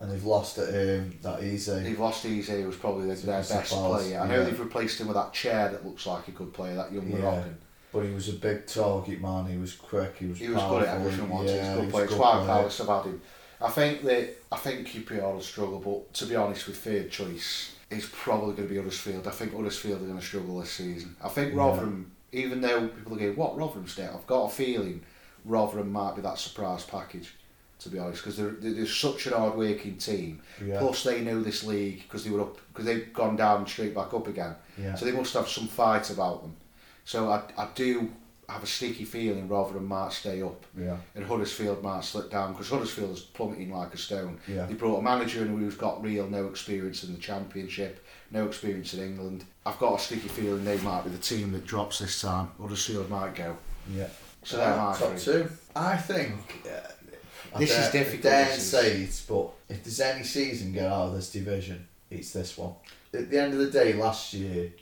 And 0.00 0.10
they've 0.10 0.24
lost 0.24 0.58
at 0.58 0.68
um, 0.68 1.14
that 1.22 1.42
easy. 1.42 1.80
They've 1.82 1.98
lost 1.98 2.26
Eze, 2.26 2.48
who 2.48 2.66
was 2.66 2.76
probably 2.76 3.06
their, 3.06 3.16
their 3.16 3.38
best 3.42 3.72
player. 3.72 4.20
I 4.20 4.26
know 4.28 4.44
they've 4.44 4.58
replaced 4.58 5.00
him 5.00 5.06
with 5.06 5.16
that 5.16 5.32
Chair 5.32 5.70
that 5.70 5.86
looks 5.86 6.04
like 6.06 6.28
a 6.28 6.32
good 6.32 6.52
player, 6.52 6.74
that 6.76 6.92
young 6.92 7.08
Yeah. 7.10 7.18
Moroccan. 7.18 7.58
But 7.92 8.00
he 8.06 8.12
was 8.12 8.28
a 8.28 8.32
big 8.34 8.66
target 8.66 9.20
man. 9.20 9.46
He 9.46 9.56
was 9.56 9.72
quick. 9.74 10.16
He 10.18 10.26
was. 10.26 10.38
He 10.40 10.48
was 10.48 10.62
good 10.64 10.82
at 10.82 10.88
powerful, 10.88 11.06
everything, 11.06 11.28
wasn't 11.30 11.50
he? 11.50 11.56
Yeah, 11.56 11.72
a 11.72 11.74
good 11.76 11.80
he 11.80 11.86
was 11.86 11.92
player. 11.92 12.04
a 12.04 12.08
It's 12.08 12.16
why. 12.16 12.44
Palace 12.46 12.78
have 12.78 12.86
had 12.88 13.04
him. 13.04 13.22
I 13.60 13.70
think 13.70 14.02
that 14.02 14.36
I 14.52 14.56
think 14.56 14.88
QPR 14.88 15.32
will 15.34 15.40
struggle, 15.40 15.78
but 15.80 16.12
to 16.14 16.26
be 16.26 16.36
honest, 16.36 16.66
with 16.66 16.76
third 16.78 17.10
choice, 17.10 17.74
it's 17.90 18.08
probably 18.12 18.54
going 18.54 18.68
to 18.68 18.74
be 18.74 18.76
Huddersfield. 18.76 19.26
I 19.26 19.30
think 19.30 19.54
Huddersfield 19.54 20.02
are 20.02 20.06
going 20.06 20.18
to 20.18 20.24
struggle 20.24 20.60
this 20.60 20.70
season. 20.72 21.16
I 21.22 21.28
think 21.28 21.52
Yeah. 21.54 21.60
Rotherham, 21.60 22.10
even 22.32 22.60
though 22.60 22.88
people 22.88 23.14
are 23.14 23.18
going, 23.18 23.36
what 23.36 23.56
Rotherham 23.56 23.86
state? 23.86 24.10
I've 24.12 24.26
got 24.26 24.44
a 24.44 24.50
feeling 24.50 25.02
Rotherham 25.44 25.92
might 25.92 26.16
be 26.16 26.22
that 26.22 26.38
surprise 26.38 26.84
package. 26.84 27.34
To 27.80 27.88
be 27.90 27.98
honest, 27.98 28.22
because 28.22 28.36
they're, 28.38 28.50
they're, 28.52 28.86
such 28.86 29.26
an 29.26 29.34
hard 29.34 29.56
working 29.56 29.98
team. 29.98 30.40
Yeah. 30.64 30.78
Plus, 30.78 31.02
they 31.02 31.20
know 31.20 31.42
this 31.42 31.64
league 31.64 32.04
because 32.04 32.24
they 32.24 32.30
were 32.30 32.40
up 32.40 32.56
because 32.68 32.86
they've 32.86 33.12
gone 33.12 33.36
down 33.36 33.66
straight 33.66 33.94
back 33.94 34.14
up 34.14 34.26
again. 34.26 34.54
Yeah. 34.78 34.94
So 34.94 35.04
they 35.04 35.12
must 35.12 35.34
have 35.34 35.48
some 35.48 35.66
fight 35.66 36.08
about 36.08 36.42
them. 36.42 36.56
So 37.04 37.30
I, 37.30 37.42
I 37.58 37.68
do 37.74 38.10
have 38.48 38.62
a 38.62 38.66
sneaky 38.66 39.04
feeling 39.04 39.48
Rotherham 39.48 39.86
might 39.86 40.12
stay 40.12 40.42
up 40.42 40.64
Yeah. 40.78 40.96
and 41.14 41.24
Huddersfield 41.24 41.82
might 41.82 42.04
slip 42.04 42.30
down 42.30 42.52
because 42.52 42.68
Huddersfield 42.68 43.10
is 43.12 43.20
plummeting 43.20 43.72
like 43.72 43.94
a 43.94 43.98
stone. 43.98 44.38
Yeah. 44.46 44.66
They 44.66 44.74
brought 44.74 44.98
a 44.98 45.02
manager 45.02 45.42
in 45.42 45.48
who's 45.58 45.76
got 45.76 46.02
real 46.02 46.26
no 46.28 46.46
experience 46.46 47.04
in 47.04 47.12
the 47.14 47.20
Championship, 47.20 48.04
no 48.30 48.46
experience 48.46 48.94
in 48.94 49.02
England. 49.04 49.44
I've 49.66 49.78
got 49.78 49.98
a 49.98 50.02
sneaky 50.02 50.28
feeling 50.28 50.64
they 50.64 50.78
might 50.78 51.04
be 51.04 51.10
the 51.10 51.18
team 51.18 51.52
that 51.52 51.64
drops 51.66 51.98
this 52.00 52.20
time. 52.20 52.48
Huddersfield 52.60 53.08
might 53.10 53.34
go. 53.34 53.56
Yeah. 53.92 54.08
So 54.42 54.58
they're 54.58 54.76
my 54.76 54.94
top 54.96 55.16
three. 55.16 55.32
two. 55.44 55.50
I 55.74 55.96
think. 55.96 56.34
Uh, 56.66 56.88
I 57.54 57.58
This 57.58 57.78
is 57.78 57.90
difficult, 57.92 58.26
I 58.32 58.44
dare 58.44 58.56
say 58.58 59.02
it, 59.02 59.22
but 59.28 59.50
if 59.68 59.84
there's 59.84 60.00
any 60.00 60.24
season 60.24 60.72
get 60.72 60.86
out 60.90 61.08
of 61.08 61.14
this 61.14 61.30
division, 61.30 61.86
it's 62.10 62.32
this 62.32 62.58
one. 62.58 62.72
At 63.12 63.30
the 63.30 63.38
end 63.40 63.52
of 63.52 63.60
the 63.60 63.70
day, 63.70 63.92
last 63.92 64.34
year, 64.34 64.72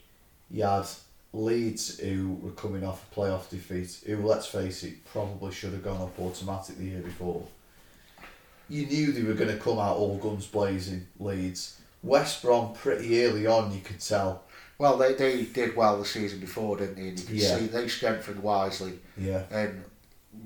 you 0.50 0.64
had 0.64 0.86
Leeds 1.32 1.98
who 1.98 2.34
were 2.42 2.50
coming 2.50 2.84
off 2.84 3.06
a 3.10 3.14
playoff 3.14 3.48
defeat, 3.48 4.00
who, 4.06 4.18
let's 4.18 4.46
face 4.46 4.82
it, 4.84 5.04
probably 5.06 5.52
should 5.52 5.72
have 5.72 5.82
gone 5.84 6.00
up 6.02 6.18
automatic 6.18 6.76
the 6.76 6.84
year 6.84 7.00
before. 7.00 7.46
You 8.68 8.86
knew 8.86 9.12
they 9.12 9.22
were 9.22 9.34
going 9.34 9.50
to 9.50 9.62
come 9.62 9.78
out 9.78 9.96
all 9.96 10.18
guns 10.18 10.46
blazing, 10.46 11.06
Leeds. 11.18 11.80
West 12.02 12.42
Brom, 12.42 12.74
pretty 12.74 13.24
early 13.24 13.46
on, 13.46 13.72
you 13.72 13.80
could 13.80 14.00
tell. 14.00 14.42
Well, 14.78 14.96
they, 14.96 15.14
they 15.14 15.42
did 15.44 15.76
well 15.76 15.98
the 15.98 16.04
season 16.04 16.40
before, 16.40 16.76
didn't 16.76 16.96
they? 16.96 17.08
And 17.08 17.18
you 17.18 17.24
can 17.26 17.36
Yeah. 17.36 17.56
see 17.58 17.66
they 17.66 17.88
strengthened 17.88 18.42
wisely 18.42 18.98
Yeah. 19.16 19.44
and 19.50 19.84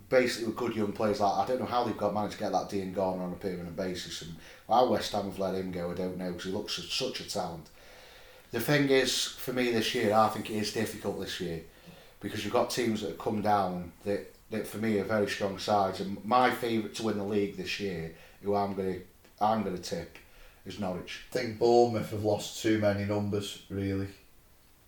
basically 0.09 0.49
with 0.49 0.57
good 0.57 0.75
young 0.77 0.93
players 0.93 1.21
like 1.21 1.33
I 1.33 1.47
don't 1.47 1.61
know 1.61 1.67
how 1.67 1.85
they've 1.85 1.97
got 1.97 2.13
managed 2.13 2.35
to 2.35 2.41
get 2.41 2.53
that 2.53 2.69
Diangana 2.69 3.21
on 3.21 3.33
a 3.33 3.37
permanent 3.37 3.77
basis 3.77 4.21
and 4.23 4.35
why 4.67 4.83
West 4.83 5.13
Ham 5.13 5.25
have 5.27 5.39
let 5.39 5.55
him 5.55 5.71
go 5.71 5.93
I 5.93 5.95
don't 5.95 6.19
know 6.19 6.33
because 6.33 6.45
he 6.45 6.51
looks 6.51 6.75
such 6.93 7.21
a 7.21 7.29
talent. 7.31 7.69
The 8.53 8.61
thing 8.61 8.89
is 8.89 9.27
for 9.27 9.53
me 9.53 9.71
this 9.73 9.95
year 9.95 10.15
I 10.15 10.29
think 10.29 10.51
it 10.51 10.55
is 10.57 10.73
difficult 10.73 11.21
this 11.21 11.41
year 11.41 11.61
because 12.21 12.45
you've 12.45 12.53
got 12.53 12.71
teams 12.71 13.01
that 13.03 13.09
have 13.09 13.19
come 13.19 13.43
down 13.43 13.93
that, 14.05 14.33
that 14.51 14.67
for 14.67 14.79
me 14.79 14.99
are 14.99 15.05
very 15.05 15.29
strong 15.29 15.59
sides 15.59 16.01
and 16.01 16.25
my 16.25 16.51
favourite 16.51 16.95
to 16.97 17.03
win 17.03 17.19
the 17.19 17.25
league 17.25 17.57
this 17.57 17.79
year 17.81 18.15
who 18.43 18.55
I'm 18.55 18.75
going 18.75 18.95
to 18.95 19.01
I'm 19.45 19.63
going 19.63 19.77
to 19.77 19.83
tip 19.83 20.17
is 20.65 20.81
Norwich. 20.81 21.25
I 21.31 21.39
think 21.39 21.59
Bournemouth 21.59 22.11
have 22.11 22.25
lost 22.25 22.63
too 22.63 22.79
many 22.79 23.05
numbers, 23.05 23.63
really. 23.69 24.09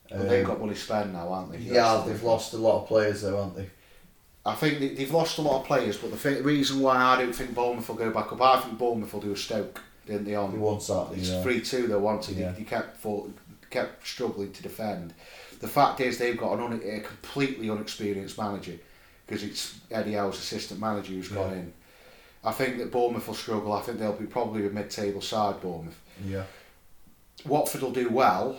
But 0.09 0.29
they've 0.29 0.45
Um, 0.45 0.53
got 0.53 0.61
money 0.61 0.75
spent 0.75 1.13
now, 1.13 1.29
aren't 1.29 1.53
they? 1.53 1.59
yeah, 1.59 1.75
That's 1.75 1.95
they've 1.99 2.05
difference. 2.15 2.23
lost 2.25 2.53
a 2.55 2.57
lot 2.57 2.83
of 2.83 2.89
players, 2.89 3.21
though, 3.23 3.37
haven't 3.37 3.57
they? 3.57 3.71
I 4.47 4.55
think 4.55 4.79
they, 4.81 4.89
they've 4.89 5.11
lost 5.13 5.37
a 5.39 5.43
lot 5.43 5.61
of 5.61 5.67
players, 5.67 5.99
but 5.99 6.11
the 6.11 6.17
th- 6.17 6.43
reason 6.43 6.81
why 6.81 6.97
I 6.97 7.19
don't 7.19 7.35
think 7.35 7.55
Bournemouth 7.55 7.87
will 7.89 7.97
go 7.97 8.11
back 8.11 8.33
up, 8.33 8.41
I 8.41 8.61
think 8.61 8.79
Bournemouth 8.79 9.13
will 9.13 9.21
do 9.21 9.33
a 9.33 9.37
Stoke, 9.37 9.81
didn't 10.07 10.25
they? 10.25 10.35
On 10.35 10.51
They 10.51 10.57
On 10.57 10.63
won 10.63 10.81
Saturday. 10.81 11.21
it's 11.21 11.29
Yeah. 11.29 11.43
three 11.43 11.61
two 11.61 11.87
they 11.87 11.95
wanted. 11.95 12.39
Yeah. 12.39 12.53
They, 12.53 12.59
they 12.61 12.65
kept 12.65 12.97
kept 13.71 14.07
struggling 14.07 14.53
to 14.53 14.63
defend. 14.63 15.15
The 15.61 15.69
fact 15.69 16.01
is 16.01 16.19
they've 16.19 16.37
got 16.39 16.59
an 16.59 16.65
un, 16.65 16.81
a 16.85 17.01
completely 17.01 17.69
unexperienced 17.71 18.39
manager 18.39 18.75
because 19.27 19.43
it's 19.43 19.79
Eddie 19.91 20.13
Howe's 20.15 20.39
assistant 20.39 20.81
manager 20.81 21.13
who's 21.13 21.29
gone 21.29 21.51
Yeah. 21.51 21.57
in. 21.59 21.73
I 22.45 22.53
think 22.53 22.79
that 22.79 22.93
Bournemouth 22.93 23.27
will 23.27 23.35
struggle. 23.35 23.73
I 23.73 23.83
think 23.83 23.99
they'll 23.99 24.13
be 24.13 24.27
probably 24.27 24.67
a 24.67 24.71
mid-table 24.71 25.21
side. 25.21 25.61
Bournemouth. 25.61 26.01
Yeah. 26.25 26.45
Watford 27.45 27.83
will 27.83 27.91
do 27.91 28.09
well, 28.09 28.59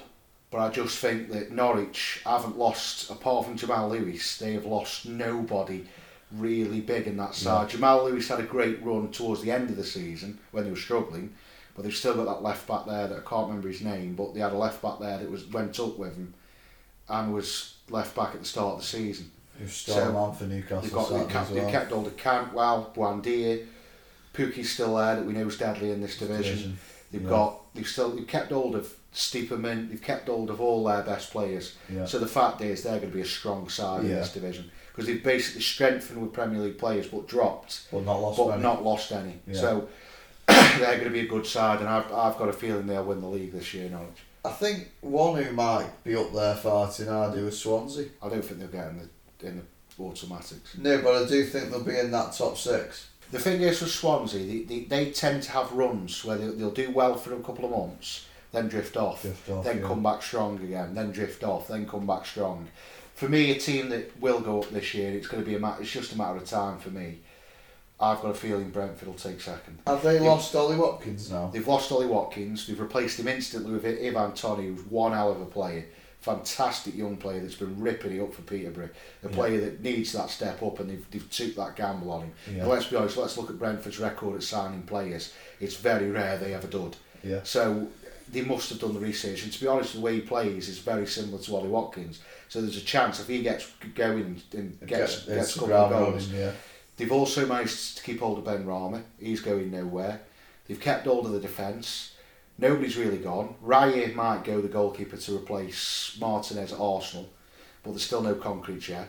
but 0.51 0.59
I 0.59 0.69
just 0.69 0.99
think 0.99 1.31
that 1.31 1.51
Norwich 1.51 2.21
haven't 2.25 2.57
lost, 2.57 3.09
apart 3.09 3.45
from 3.45 3.55
Jamal 3.57 3.89
Lewis, 3.89 4.37
they 4.37 4.53
have 4.53 4.65
lost 4.65 5.05
nobody 5.05 5.85
really 6.31 6.81
big 6.81 7.07
in 7.07 7.17
that 7.17 7.35
side. 7.35 7.69
Jamal 7.69 8.05
Lewis 8.05 8.27
had 8.27 8.39
a 8.39 8.43
great 8.43 8.83
run 8.83 9.11
towards 9.11 9.41
the 9.41 9.51
end 9.51 9.69
of 9.69 9.77
the 9.77 9.83
season 9.83 10.39
when 10.51 10.63
they 10.65 10.69
were 10.69 10.75
struggling, 10.77 11.33
but 11.79 11.85
they've 11.85 11.95
still 11.95 12.13
got 12.13 12.25
that 12.25 12.43
left 12.43 12.67
back 12.67 12.85
there 12.85 13.07
that 13.07 13.19
I 13.19 13.29
can't 13.29 13.47
remember 13.47 13.69
his 13.69 13.79
name, 13.81 14.13
but 14.15 14.33
they 14.33 14.41
had 14.41 14.51
a 14.51 14.57
left 14.57 14.81
back 14.81 14.99
there 14.99 15.17
that 15.17 15.31
was 15.31 15.45
went 15.47 15.79
up 15.79 15.97
with 15.97 16.13
him 16.13 16.33
and 17.07 17.33
was 17.33 17.75
left 17.89 18.13
back 18.17 18.33
at 18.33 18.41
the 18.41 18.45
start 18.45 18.73
of 18.73 18.79
the 18.81 18.85
season. 18.85 19.31
Who's 19.57 19.71
starting 19.71 20.11
So, 20.11 20.17
on 20.17 20.35
for 20.35 20.43
Newcastle 20.43 20.81
They've 20.81 20.91
got 20.91 21.09
they've 21.09 21.29
kept, 21.29 21.51
well. 21.51 21.71
kept 21.71 21.91
hold 21.91 22.07
of 22.07 22.17
Cantwell, 22.17 22.91
Buendia, 22.93 23.65
Pukki's 24.33 24.71
still 24.73 24.97
there 24.97 25.15
that 25.15 25.25
we 25.25 25.31
know 25.31 25.47
is 25.47 25.57
deadly 25.57 25.91
in 25.91 26.01
this 26.01 26.17
division. 26.17 26.77
They've 27.11 27.21
Yeah. 27.23 27.29
got 27.29 27.73
they've 27.73 27.87
still 27.87 28.09
they've 28.09 28.27
kept 28.27 28.51
hold 28.51 28.75
of 28.75 28.93
Stiepermann, 29.13 29.89
they've 29.89 30.01
kept 30.01 30.27
hold 30.27 30.49
of 30.49 30.59
all 30.59 30.83
their 30.83 31.01
best 31.03 31.31
players. 31.31 31.75
Yeah. 31.89 32.03
So 32.05 32.19
the 32.19 32.27
fact 32.27 32.59
is 32.61 32.83
they're 32.83 32.99
going 32.99 33.11
to 33.11 33.15
be 33.15 33.21
a 33.21 33.25
strong 33.25 33.69
side 33.69 34.01
in 34.01 34.09
this 34.09 34.33
division 34.33 34.69
because 34.91 35.07
they've 35.07 35.23
basically 35.23 35.61
strengthened 35.61 36.21
with 36.21 36.33
Premier 36.33 36.59
League 36.59 36.77
players 36.77 37.07
but 37.07 37.25
dropped 37.27 37.83
But 37.89 38.03
not 38.03 38.17
lost 38.21 38.37
but 38.37 38.49
many. 38.49 38.61
not 38.63 38.83
lost 38.83 39.11
any. 39.13 39.39
Yeah. 39.47 39.59
So 39.61 39.87
they're 40.79 40.95
going 40.95 41.03
to 41.05 41.09
be 41.09 41.21
a 41.21 41.27
good 41.27 41.45
side 41.45 41.79
and 41.79 41.89
I've, 41.89 42.11
I've 42.11 42.37
got 42.37 42.49
a 42.49 42.53
feeling 42.53 42.87
they'll 42.87 43.03
win 43.03 43.21
the 43.21 43.27
league 43.27 43.51
this 43.51 43.73
year, 43.73 43.89
Norwich. 43.89 44.23
I 44.43 44.51
think 44.51 44.89
one 45.01 45.41
who 45.41 45.51
might 45.51 46.03
be 46.03 46.15
up 46.15 46.33
there 46.33 46.55
fighting 46.55 47.07
harder 47.07 47.47
is 47.47 47.59
Swansea. 47.59 48.07
I 48.21 48.29
don't 48.29 48.43
think 48.43 48.59
they'll 48.59 48.69
get 48.69 48.87
in 48.89 48.99
the 48.99 49.47
in 49.47 49.57
the 49.57 50.03
automatics. 50.03 50.77
No, 50.77 51.01
but 51.01 51.23
I 51.23 51.27
do 51.27 51.43
think 51.43 51.69
they'll 51.69 51.83
be 51.83 51.97
in 51.97 52.11
that 52.11 52.33
top 52.33 52.57
six. 52.57 53.09
The 53.31 53.39
thing 53.39 53.61
is 53.61 53.81
with 53.81 53.91
Swansea, 53.91 54.45
they, 54.45 54.63
they, 54.63 54.79
they 54.85 55.11
tend 55.11 55.43
to 55.43 55.51
have 55.51 55.71
runs 55.71 56.25
where 56.25 56.37
they'll, 56.37 56.53
they'll 56.53 56.71
do 56.71 56.89
well 56.91 57.15
for 57.15 57.33
a 57.33 57.39
couple 57.39 57.65
of 57.65 57.71
months, 57.71 58.25
then 58.51 58.67
drift 58.67 58.97
off, 58.97 59.21
Drift 59.21 59.49
off, 59.49 59.63
then 59.63 59.81
yeah. 59.81 59.87
come 59.87 60.01
back 60.01 60.23
strong 60.23 60.59
again, 60.63 60.95
then 60.95 61.11
drift 61.11 61.43
off, 61.43 61.67
then 61.67 61.87
come 61.87 62.07
back 62.07 62.25
strong. 62.25 62.67
For 63.13 63.29
me, 63.29 63.51
a 63.51 63.59
team 63.59 63.89
that 63.89 64.19
will 64.19 64.39
go 64.39 64.61
up 64.61 64.69
this 64.71 64.93
year, 64.93 65.11
it's 65.13 65.27
going 65.27 65.43
to 65.43 65.47
be 65.47 65.55
a 65.55 65.59
matter. 65.59 65.81
It's 65.81 65.91
just 65.91 66.13
a 66.13 66.17
matter 66.17 66.37
of 66.37 66.45
time 66.45 66.79
for 66.79 66.89
me. 66.89 67.19
I've 68.01 68.21
got 68.21 68.29
a 68.29 68.33
feeling 68.33 68.69
Brentford 68.69 69.07
will 69.09 69.15
take 69.15 69.41
second. 69.41 69.79
Have 69.85 70.01
they 70.03 70.15
Yeah. 70.15 70.21
lost 70.29 70.55
Ollie 70.55 70.77
Watkins 70.77 71.29
now? 71.29 71.49
They've 71.53 71.67
lost 71.67 71.91
Ollie 71.91 72.05
Watkins. 72.07 72.65
They've 72.65 72.79
replaced 72.79 73.19
him 73.19 73.27
instantly 73.27 73.73
with 73.73 73.85
Ivan 73.85 74.31
Toney, 74.33 74.67
who's 74.67 74.81
one 74.85 75.11
hell 75.11 75.31
of 75.31 75.41
a 75.41 75.45
player. 75.45 75.85
Fantastic 76.21 76.95
young 76.95 77.17
player 77.17 77.39
that's 77.41 77.55
been 77.55 77.79
ripping 77.79 78.15
it 78.17 78.21
up 78.21 78.33
for 78.33 78.41
Peterborough. 78.43 78.89
A 79.23 79.27
Yeah. 79.29 79.35
player 79.35 79.61
that 79.61 79.81
needs 79.81 80.11
that 80.13 80.29
step 80.29 80.61
up, 80.63 80.79
and 80.79 80.89
they've, 80.89 81.05
they've 81.11 81.29
took 81.29 81.55
that 81.55 81.75
gamble 81.75 82.11
on 82.11 82.21
him. 82.23 82.31
Yeah. 82.53 82.61
And 82.61 82.69
let's 82.69 82.85
be 82.87 82.95
honest, 82.95 83.17
let's 83.17 83.37
look 83.37 83.49
at 83.49 83.59
Brentford's 83.59 83.99
record 83.99 84.35
at 84.37 84.43
signing 84.43 84.83
players. 84.83 85.31
It's 85.59 85.75
very 85.75 86.09
rare 86.09 86.37
they 86.37 86.53
ever 86.53 86.67
dud. 86.67 86.95
Yeah. 87.23 87.39
So 87.43 87.87
they 88.31 88.41
must 88.41 88.69
have 88.69 88.79
done 88.79 88.93
the 88.93 88.99
research. 88.99 89.43
And 89.43 89.51
to 89.51 89.59
be 89.59 89.67
honest, 89.67 89.93
the 89.93 90.01
way 90.01 90.15
he 90.15 90.21
plays 90.21 90.69
is 90.69 90.77
very 90.79 91.07
similar 91.07 91.41
to 91.41 91.55
Ollie 91.55 91.67
Watkins. 91.69 92.19
So 92.47 92.61
there's 92.61 92.77
a 92.77 92.81
chance 92.81 93.19
if 93.19 93.27
he 93.27 93.41
gets 93.41 93.67
going 93.95 94.21
and, 94.21 94.43
and 94.53 94.87
gets, 94.87 95.25
Get- 95.25 95.35
gets 95.35 95.55
a 95.55 95.59
couple 95.59 95.73
of 95.75 95.89
goals, 95.89 96.27
running, 96.27 96.41
yeah. 96.41 96.51
They've 96.99 97.11
also 97.11 97.45
managed 97.47 97.97
to 97.97 98.03
keep 98.03 98.19
hold 98.19 98.37
of 98.39 98.43
Benrahma. 98.43 99.01
He's 99.17 99.39
going 99.39 99.71
nowhere. 99.71 100.19
They've 100.67 100.79
kept 100.79 101.05
hold 101.07 101.25
of 101.25 101.31
the 101.31 101.39
defence. 101.39 102.13
Nobody's 102.57 102.97
really 102.97 103.17
gone. 103.19 103.55
Raya 103.65 104.13
might 104.13 104.43
go 104.43 104.59
the 104.59 104.67
goalkeeper 104.67 105.15
to 105.15 105.37
replace 105.37 106.17
Martinez 106.19 106.73
at 106.73 106.79
Arsenal, 106.79 107.29
but 107.83 107.91
there's 107.91 108.03
still 108.03 108.21
no 108.21 108.35
concrete 108.35 108.87
yet. 108.89 109.07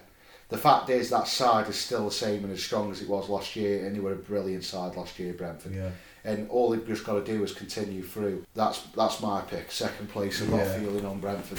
The 0.50 0.56
fact 0.56 0.88
is 0.88 1.10
that 1.10 1.26
side 1.26 1.68
is 1.68 1.76
still 1.76 2.04
the 2.04 2.10
same 2.12 2.44
and 2.44 2.52
as 2.52 2.62
strong 2.62 2.92
as 2.92 3.02
it 3.02 3.08
was 3.08 3.28
last 3.28 3.56
year, 3.56 3.84
and 3.84 3.94
they 3.94 4.00
were 4.00 4.12
a 4.12 4.16
brilliant 4.16 4.62
side 4.64 4.96
last 4.96 5.18
year, 5.18 5.32
Brentford. 5.32 5.74
Yeah. 5.74 5.90
And 6.24 6.48
all 6.48 6.70
they've 6.70 6.86
just 6.86 7.04
got 7.04 7.24
to 7.24 7.32
do 7.32 7.42
is 7.42 7.52
continue 7.52 8.02
through. 8.04 8.44
That's 8.54 8.82
that's 8.96 9.20
my 9.20 9.40
pick. 9.42 9.72
Second 9.72 10.10
place, 10.10 10.40
I've 10.42 10.50
got 10.50 10.60
a 10.60 10.64
Yeah. 10.64 10.78
feeling 10.78 11.04
on 11.06 11.18
Brentford. 11.18 11.58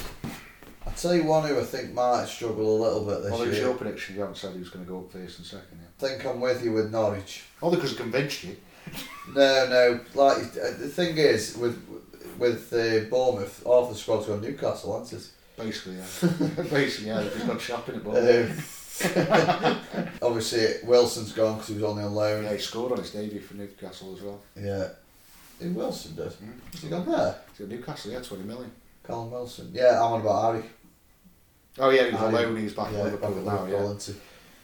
I'll 0.86 0.92
tell 0.94 1.14
you 1.14 1.24
one 1.24 1.46
who 1.48 1.58
I 1.60 1.62
think 1.64 1.92
might 1.92 2.26
struggle 2.26 2.76
a 2.76 2.80
little 2.82 3.04
bit 3.04 3.22
this 3.22 3.24
year. 3.24 3.30
Well, 3.32 3.40
there's 3.40 3.56
year. 3.58 3.66
your 3.66 3.74
prediction. 3.76 4.14
You 4.14 4.22
haven't 4.22 4.36
said 4.36 4.52
who's 4.54 4.68
going 4.70 4.84
to 4.84 4.90
go 4.90 4.98
up 5.00 5.12
first 5.12 5.38
and 5.38 5.46
second 5.46 5.78
yet. 5.80 5.91
I 6.02 6.08
think 6.08 6.26
I'm 6.26 6.40
with 6.40 6.64
you 6.64 6.72
with 6.72 6.90
Norwich. 6.90 7.44
Only 7.62 7.76
because 7.76 7.94
I 7.94 8.02
convinced 8.02 8.44
you. 8.44 8.56
No, 9.34 9.68
no. 9.68 10.00
Like 10.14 10.38
uh, 10.38 10.76
the 10.78 10.88
thing 10.88 11.16
is 11.16 11.56
with 11.56 11.80
with 12.38 12.72
uh, 12.72 13.08
Bournemouth, 13.08 13.62
half 13.64 13.88
the 13.88 13.94
squad's 13.94 14.26
got 14.26 14.42
Newcastle, 14.42 14.98
hasn't? 14.98 15.30
Basically, 15.56 15.96
yeah. 15.96 16.62
Basically, 16.70 17.08
yeah. 17.08 17.20
They've 17.20 17.46
gone 17.46 17.58
shopping 17.58 17.96
at 17.96 18.04
Bournemouth. 18.04 19.16
Um, 19.16 20.08
obviously, 20.22 20.66
Wilson's 20.84 21.32
gone 21.32 21.54
because 21.54 21.68
he 21.68 21.74
was 21.74 21.84
only 21.84 22.02
on 22.02 22.14
loan. 22.14 22.44
Yeah, 22.44 22.52
he 22.52 22.58
scored 22.58 22.92
on 22.92 22.98
his 22.98 23.12
debut 23.12 23.40
for 23.40 23.54
Newcastle 23.54 24.16
as 24.16 24.22
well. 24.22 24.40
Yeah. 24.56 24.88
Who 25.60 25.70
Wilson 25.70 26.16
did? 26.16 26.32
Mm. 26.32 26.72
Has 26.72 26.82
he 26.82 26.88
gone 26.88 27.08
there? 27.08 27.36
So 27.56 27.66
Newcastle, 27.66 28.10
yeah, 28.10 28.20
20 28.20 28.42
million. 28.42 28.72
Callum 29.04 29.30
Wilson. 29.30 29.70
Yeah, 29.72 30.02
I'm 30.02 30.14
on 30.14 30.20
about 30.20 30.54
Harry. 30.54 30.64
Oh, 31.78 31.90
yeah, 31.90 32.06
he 32.06 32.12
was 32.12 32.22
on 32.22 32.32
loan, 32.32 32.56
he's 32.56 32.74
back 32.74 32.92
yeah, 32.92 32.98
at 32.98 33.04
Liverpool 33.04 33.42
now, 33.42 33.66
yeah. 33.66 33.94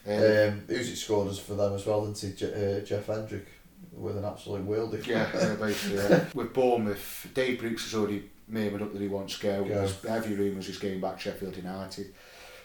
Isn't 0.09 0.21
he? 0.33 0.49
Um, 0.49 0.55
Um, 0.79 0.83
Usyk 0.85 0.97
scored 0.97 1.29
us 1.29 1.39
for 1.39 1.55
them 1.55 1.75
as 1.75 1.87
well, 1.87 2.05
didn't 2.07 2.19
he? 2.21 2.33
Je- 2.33 2.79
uh, 2.79 2.81
Jeff 2.85 3.07
Hendrick 3.07 3.47
with 3.93 4.17
an 4.17 4.25
absolute 4.25 4.67
worldie. 4.67 5.07
yeah, 5.07 5.29
yeah, 5.35 5.55
basically, 5.55 5.97
yeah. 5.99 6.25
With 6.35 6.53
Bournemouth, 6.55 7.27
Dave 7.35 7.59
Brooks 7.61 7.85
has 7.85 7.95
already 7.99 8.31
murmured 8.47 8.83
up 8.83 8.93
that 8.93 9.03
he 9.03 9.09
wants 9.09 9.39
to 9.39 9.43
go. 9.43 9.65
Go. 9.65 9.69
There's 9.75 10.03
heavy 10.05 10.35
rumours 10.35 10.67
he's 10.67 10.79
going 10.79 11.01
back 11.01 11.21
Sheffield 11.21 11.57
United. 11.57 12.15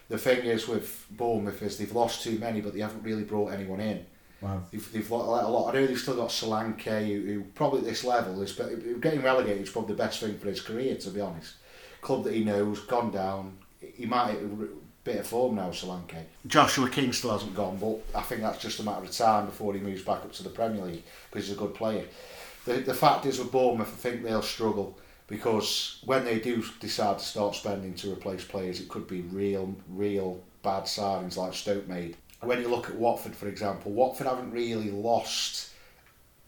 The 0.10 0.18
thing 0.18 0.46
is 0.46 0.68
with 0.68 1.06
Bournemouth 1.12 1.62
is 1.64 1.78
they've 1.78 1.92
lost 1.92 2.24
too 2.24 2.38
many, 2.38 2.62
but 2.62 2.74
they 2.74 2.82
haven't 2.82 3.04
really 3.04 3.24
brought 3.24 3.52
anyone 3.54 3.80
in. 3.80 4.06
Man. 4.42 4.62
They've, 4.72 4.92
they've 4.92 5.10
let 5.12 5.46
a 5.46 5.48
lot. 5.48 5.74
I 5.74 5.80
know 5.80 5.88
they've 5.88 5.98
still 5.98 6.18
got 6.18 6.30
Solanke, 6.30 7.08
who, 7.08 7.22
who 7.34 7.44
probably 7.56 7.80
at 7.80 7.86
this 7.86 8.04
level 8.04 8.42
is 8.42 8.52
but 8.52 9.02
getting 9.02 9.22
relegated 9.24 9.64
is 9.64 9.70
probably 9.70 9.96
the 9.96 10.04
best 10.04 10.20
thing 10.20 10.38
for 10.38 10.48
his 10.50 10.60
career, 10.62 10.96
to 10.98 11.10
be 11.10 11.22
honest. 11.22 11.56
Club 12.02 12.26
that 12.26 12.34
he 12.34 12.44
knows, 12.44 12.82
gone 12.82 13.10
down. 13.12 13.58
He 13.80 14.06
might 14.06 14.32
hit 14.32 14.44
a 14.44 14.46
r- 14.48 14.68
bit 15.04 15.18
of 15.18 15.28
form 15.28 15.56
now, 15.56 15.70
Solanke. 15.70 16.24
Joshua 16.48 16.90
King 16.90 17.12
still 17.12 17.32
hasn't 17.32 17.56
gone, 17.56 17.78
but 17.78 18.00
I 18.18 18.22
think 18.22 18.42
that's 18.42 18.62
just 18.62 18.80
a 18.80 18.84
matter 18.84 19.04
of 19.04 19.12
time 19.12 19.48
before 19.48 19.74
he 19.74 19.80
moves 19.80 20.02
back 20.02 20.22
up 20.22 20.32
to 20.34 20.44
the 20.44 20.50
Premier 20.50 20.86
League 20.86 21.04
because 21.30 21.48
he's 21.48 21.56
a 21.56 21.60
good 21.60 21.74
player. 21.74 22.06
The, 22.66 22.76
the 22.76 22.94
fact 22.94 23.26
is 23.26 23.40
with 23.40 23.52
Bournemouth, 23.52 23.88
I 23.88 23.98
think 23.98 24.24
they'll 24.24 24.42
struggle 24.42 24.98
because 25.28 26.00
when 26.06 26.24
they 26.24 26.40
do 26.40 26.64
decide 26.80 27.20
to 27.20 27.26
start 27.26 27.56
spending 27.56 27.94
to 27.96 28.14
replace 28.14 28.46
players, 28.46 28.80
it 28.80 28.88
could 28.88 29.08
be 29.08 29.22
real, 29.22 29.76
real 29.90 30.42
bad 30.62 30.84
signings 30.84 31.38
like 31.38 31.54
Stoke 31.54 31.88
made. 31.88 32.16
When 32.42 32.62
you 32.62 32.70
look 32.70 32.90
at 32.90 32.96
Watford, 32.96 33.36
for 33.36 33.48
example, 33.48 33.92
Watford 33.92 34.28
haven't 34.28 34.52
really 34.52 34.92
lost 34.92 35.72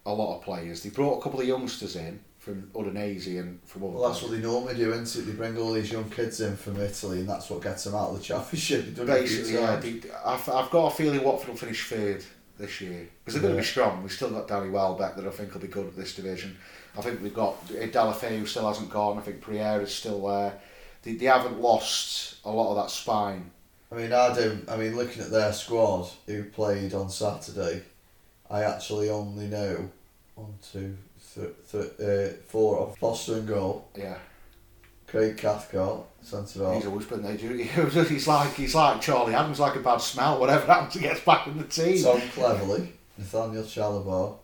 a 0.05 0.13
lot 0.13 0.37
of 0.37 0.43
players. 0.43 0.83
They 0.83 0.89
brought 0.89 1.19
a 1.19 1.21
couple 1.21 1.39
of 1.39 1.47
youngsters 1.47 1.95
in 1.95 2.19
from 2.45 2.61
Udinese 2.75 3.39
and 3.39 3.59
from 3.65 3.85
other 3.85 3.93
Well, 3.93 4.09
that's 4.09 4.21
what 4.21 4.31
they 4.31 4.37
normally 4.37 4.75
do, 4.75 4.93
isn't 4.93 5.19
it? 5.19 5.25
They 5.25 5.31
bring 5.31 5.57
all 5.57 5.73
these 5.73 5.91
young 5.91 6.07
kids 6.11 6.41
in 6.41 6.55
from 6.55 6.79
Italy, 6.79 7.21
and 7.21 7.27
that's 7.27 7.49
what 7.49 7.63
gets 7.63 7.85
them 7.85 7.95
out 7.95 8.09
of 8.09 8.19
the 8.19 8.23
championship. 8.23 8.85
They've 8.85 8.95
done 8.95 9.09
it 9.09 9.23
a 9.23 9.27
few 9.27 9.37
Basically, 9.37 9.53
yeah, 9.53 9.75
they, 9.77 10.01
I've, 10.23 10.49
I've 10.49 10.69
got 10.69 10.93
a 10.93 10.95
feeling 10.95 11.23
Watford 11.23 11.49
will 11.49 11.55
finish 11.55 11.89
third 11.89 12.23
this 12.59 12.81
year 12.81 13.07
because 13.17 13.33
they're 13.33 13.41
going 13.41 13.55
to 13.55 13.61
be 13.61 13.65
strong. 13.65 14.03
We've 14.03 14.11
still 14.11 14.29
got 14.29 14.47
Danny 14.47 14.69
Welbeck 14.69 15.15
that 15.15 15.25
I 15.25 15.31
think 15.31 15.55
will 15.55 15.61
be 15.61 15.67
good 15.67 15.87
at 15.87 15.95
this 15.95 16.15
division. 16.15 16.55
I 16.95 17.01
think 17.01 17.19
we've 17.23 17.33
got 17.33 17.55
uh, 17.71 17.87
Deulofeu 17.87 18.37
who 18.37 18.45
still 18.45 18.67
hasn't 18.67 18.91
gone. 18.91 19.17
I 19.17 19.21
think 19.21 19.43
Pereyra 19.43 19.81
is 19.81 19.93
still 19.93 20.27
there. 20.27 20.53
They, 21.01 21.13
they 21.13 21.25
haven't 21.25 21.59
lost 21.59 22.35
a 22.45 22.51
lot 22.51 22.69
of 22.69 22.75
that 22.77 22.91
spine. 22.91 23.49
I 23.91 23.95
mean, 23.95 24.13
I 24.13 24.35
don't. 24.35 24.69
I 24.69 24.77
mean, 24.77 24.95
looking 24.95 25.23
at 25.23 25.31
their 25.31 25.51
squad 25.51 26.11
who 26.27 26.43
played 26.43 26.93
on 26.93 27.09
Saturday, 27.09 27.81
I 28.51 28.63
actually 28.63 29.09
only 29.09 29.47
know 29.47 29.89
one, 30.35 30.53
two, 30.71 30.95
th- 31.35 31.53
th- 31.71 31.99
uh, 31.99 32.33
four 32.47 32.79
of 32.79 32.97
Foster 32.97 33.35
and 33.35 33.47
goal, 33.47 33.87
Yeah, 33.95 34.17
Craig 35.07 35.37
Cathcart, 35.37 36.05
centre 36.21 36.73
He's 36.73 36.85
always 36.85 37.05
been 37.05 37.21
there. 37.21 37.35
He's 37.35 38.27
like 38.27 38.53
he's 38.53 38.75
like 38.75 39.01
Charlie 39.01 39.33
Adams, 39.35 39.59
like 39.59 39.75
a 39.75 39.79
bad 39.79 39.97
smell. 39.97 40.39
Whatever 40.39 40.65
happens, 40.71 40.93
he 40.93 41.01
gets 41.01 41.21
back 41.21 41.47
in 41.47 41.57
the 41.57 41.65
team. 41.65 42.03
Tom 42.03 42.19
Cleverley, 42.21 42.87
Nathaniel 43.17 43.63
Chalobah, 43.63 44.37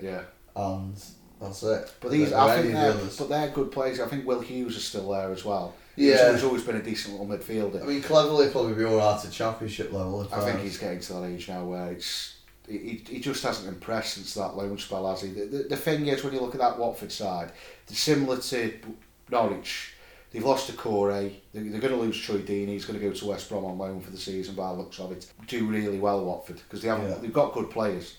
yeah, 0.00 0.22
and 0.56 0.94
that's 1.40 1.62
it. 1.62 1.92
but 2.00 2.10
these, 2.10 2.32
I 2.32 2.60
think, 2.60 2.72
they're, 2.72 2.90
others? 2.92 3.16
but 3.18 3.28
they're 3.28 3.50
good 3.50 3.70
players. 3.70 4.00
I 4.00 4.06
think 4.06 4.26
Will 4.26 4.40
Hughes 4.40 4.76
is 4.76 4.84
still 4.84 5.10
there 5.12 5.30
as 5.30 5.44
well. 5.44 5.74
Yeah. 5.98 6.32
he's 6.32 6.44
always 6.44 6.62
been 6.62 6.76
a 6.76 6.82
decent 6.82 7.18
little 7.18 7.26
midfielder. 7.36 7.82
I 7.82 7.86
mean, 7.86 8.00
Cleverley 8.02 8.52
probably 8.52 8.74
be 8.74 8.84
alright 8.84 9.24
at 9.24 9.32
championship 9.32 9.92
level. 9.92 10.28
I 10.32 10.40
think 10.40 10.60
he's 10.60 10.78
getting 10.78 11.00
to 11.00 11.12
that 11.14 11.24
age 11.24 11.48
now 11.48 11.64
where 11.64 11.90
it's 11.90 12.36
he, 12.68 13.02
he 13.08 13.20
just 13.20 13.42
hasn't 13.42 13.68
impressed 13.68 14.14
since 14.14 14.34
that 14.34 14.56
loan 14.56 14.78
spell, 14.78 15.08
has 15.08 15.22
he? 15.22 15.28
The, 15.30 15.46
the, 15.46 15.58
the 15.70 15.76
thing 15.76 16.06
is, 16.06 16.22
when 16.24 16.32
you 16.34 16.40
look 16.40 16.54
at 16.54 16.60
that 16.60 16.78
Watford 16.78 17.10
side, 17.12 17.52
they're 17.86 17.96
similar 17.96 18.38
to 18.38 18.72
Norwich. 19.30 19.94
They've 20.30 20.44
lost 20.44 20.70
Doucouré. 20.70 21.32
They're, 21.52 21.64
they're 21.64 21.80
going 21.80 21.94
to 21.94 22.00
lose 22.00 22.20
Troy 22.20 22.38
Deeney. 22.38 22.68
He's 22.68 22.84
going 22.84 22.98
to 23.00 23.04
go 23.06 23.12
to 23.12 23.26
West 23.26 23.48
Brom 23.48 23.64
on 23.64 23.78
loan 23.78 24.00
for 24.00 24.10
the 24.10 24.18
season 24.18 24.54
by 24.54 24.68
the 24.68 24.74
looks 24.78 25.00
of 25.00 25.10
it. 25.12 25.26
Do 25.46 25.66
really 25.66 25.98
well, 25.98 26.24
Watford, 26.24 26.56
because 26.56 26.82
they 26.82 26.88
haven't. 26.88 27.08
Yeah. 27.08 27.16
They've 27.16 27.32
got 27.32 27.54
good 27.54 27.70
players, 27.70 28.16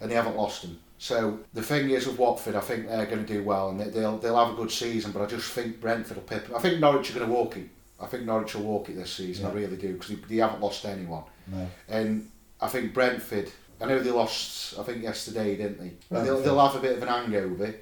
and 0.00 0.10
they 0.10 0.14
haven't 0.14 0.36
lost 0.36 0.62
them. 0.62 0.78
So 0.98 1.38
the 1.54 1.62
thing 1.62 1.90
is 1.90 2.06
with 2.06 2.18
Watford, 2.18 2.54
I 2.56 2.60
think 2.60 2.86
they're 2.86 3.06
going 3.06 3.24
to 3.24 3.32
do 3.32 3.42
well, 3.42 3.70
and 3.70 3.80
they- 3.80 3.88
they'll 3.90 4.18
they'll 4.18 4.36
have 4.42 4.52
a 4.54 4.56
good 4.56 4.70
season. 4.70 5.12
But 5.12 5.22
I 5.22 5.26
just 5.26 5.50
think 5.52 5.80
Brentford 5.80 6.16
will 6.16 6.24
pip. 6.24 6.50
I 6.54 6.58
think 6.60 6.78
Norwich 6.80 7.10
are 7.10 7.14
going 7.18 7.26
to 7.26 7.32
walk 7.34 7.56
it. 7.56 7.68
I 8.00 8.06
think 8.06 8.24
Norwich 8.24 8.54
will 8.54 8.62
walk 8.62 8.88
it 8.88 8.96
this 8.96 9.12
season. 9.12 9.44
I 9.46 9.52
really 9.52 9.76
do 9.76 9.92
because 9.94 10.08
they, 10.08 10.14
they 10.16 10.36
haven't 10.36 10.60
lost 10.62 10.84
anyone. 10.86 11.24
No. 11.46 11.68
And 11.88 12.30
I 12.60 12.68
think 12.68 12.92
Brentford, 12.94 13.50
I 13.80 13.86
know 13.86 13.98
they 14.00 14.10
lost, 14.10 14.78
I 14.78 14.82
think 14.82 15.02
yesterday, 15.02 15.56
didn't 15.56 15.78
they? 15.78 16.16
And 16.16 16.26
They'll, 16.26 16.40
they'll 16.40 16.60
have 16.66 16.76
a 16.76 16.80
bit 16.80 16.96
of 16.96 17.02
an 17.02 17.08
hangover, 17.08 17.74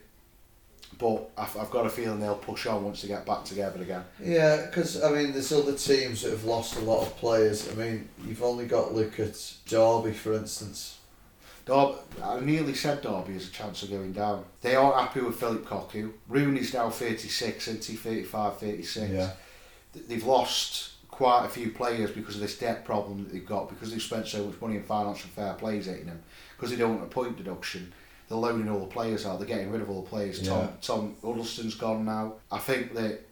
but 0.99 1.31
I've, 1.37 1.57
I've 1.57 1.71
got 1.71 1.87
a 1.87 1.91
feeling 1.91 2.21
they'll 2.21 2.37
push 2.37 2.67
on 2.67 2.85
once 2.85 3.03
they 3.03 3.09
get 3.09 3.27
back 3.27 3.45
together 3.45 3.83
again. 3.83 4.05
Yeah, 4.23 4.67
because 4.67 5.03
I 5.03 5.11
mean, 5.11 5.33
there's 5.33 5.53
other 5.53 5.75
teams 5.75 6.23
that 6.23 6.31
have 6.31 6.45
lost 6.45 6.77
a 6.77 6.81
lot 6.81 7.03
of 7.03 7.17
players. 7.17 7.69
I 7.71 7.75
mean, 7.75 8.09
you've 8.27 8.43
only 8.43 8.67
got 8.67 8.89
to 8.89 8.95
look 8.95 9.19
at 9.21 9.37
Derby, 9.67 10.13
for 10.13 10.35
instance. 10.35 10.99
Derby, 11.67 11.99
I 12.23 12.41
nearly 12.41 12.75
said 12.75 13.03
Derby 13.03 13.35
has 13.35 13.49
a 13.49 13.53
chance 13.53 13.83
of 13.83 13.91
going 13.91 14.13
down. 14.13 14.45
They 14.63 14.75
aren't 14.75 14.97
happy 14.97 15.21
with 15.21 15.39
Philip 15.39 15.67
Cocu. 15.67 16.13
Rooney's 16.29 16.73
now 16.73 16.89
36, 16.91 17.69
isn't 17.69 17.85
he? 17.85 17.95
35, 17.95 18.57
36. 18.59 19.11
Yeah, 19.13 19.31
They've 20.09 20.25
lost 20.25 20.93
quite 21.19 21.45
a 21.45 21.49
few 21.49 21.73
players 21.73 22.13
because 22.13 22.37
of 22.37 22.41
this 22.41 22.57
debt 22.57 22.85
problem 22.85 23.25
that 23.25 23.33
they've 23.33 23.45
got, 23.45 23.69
because 23.69 23.91
they've 23.91 24.01
spent 24.01 24.25
so 24.25 24.45
much 24.45 24.61
money 24.61 24.77
in 24.77 24.83
financial 24.85 25.29
fair 25.31 25.53
plays 25.55 25.87
hitting 25.87 26.07
them, 26.07 26.23
because 26.57 26.71
they 26.71 26.77
don't 26.77 26.95
want 26.95 27.03
a 27.03 27.13
point 27.13 27.37
deduction. 27.37 27.93
They're 28.29 28.39
loaning 28.39 28.69
all 28.69 28.79
the 28.79 28.87
players 28.87 29.27
out. 29.27 29.41
They're 29.41 29.49
getting 29.49 29.73
rid 29.73 29.81
of 29.81 29.91
all 29.91 30.03
the 30.03 30.09
players. 30.09 30.41
Yeah. 30.41 30.51
Tom 30.51 30.69
Tom 30.81 31.17
Huddlestone's 31.21 31.75
gone 31.75 32.05
now. 32.05 32.35
I 32.53 32.59
think 32.59 32.95
that 32.95 33.27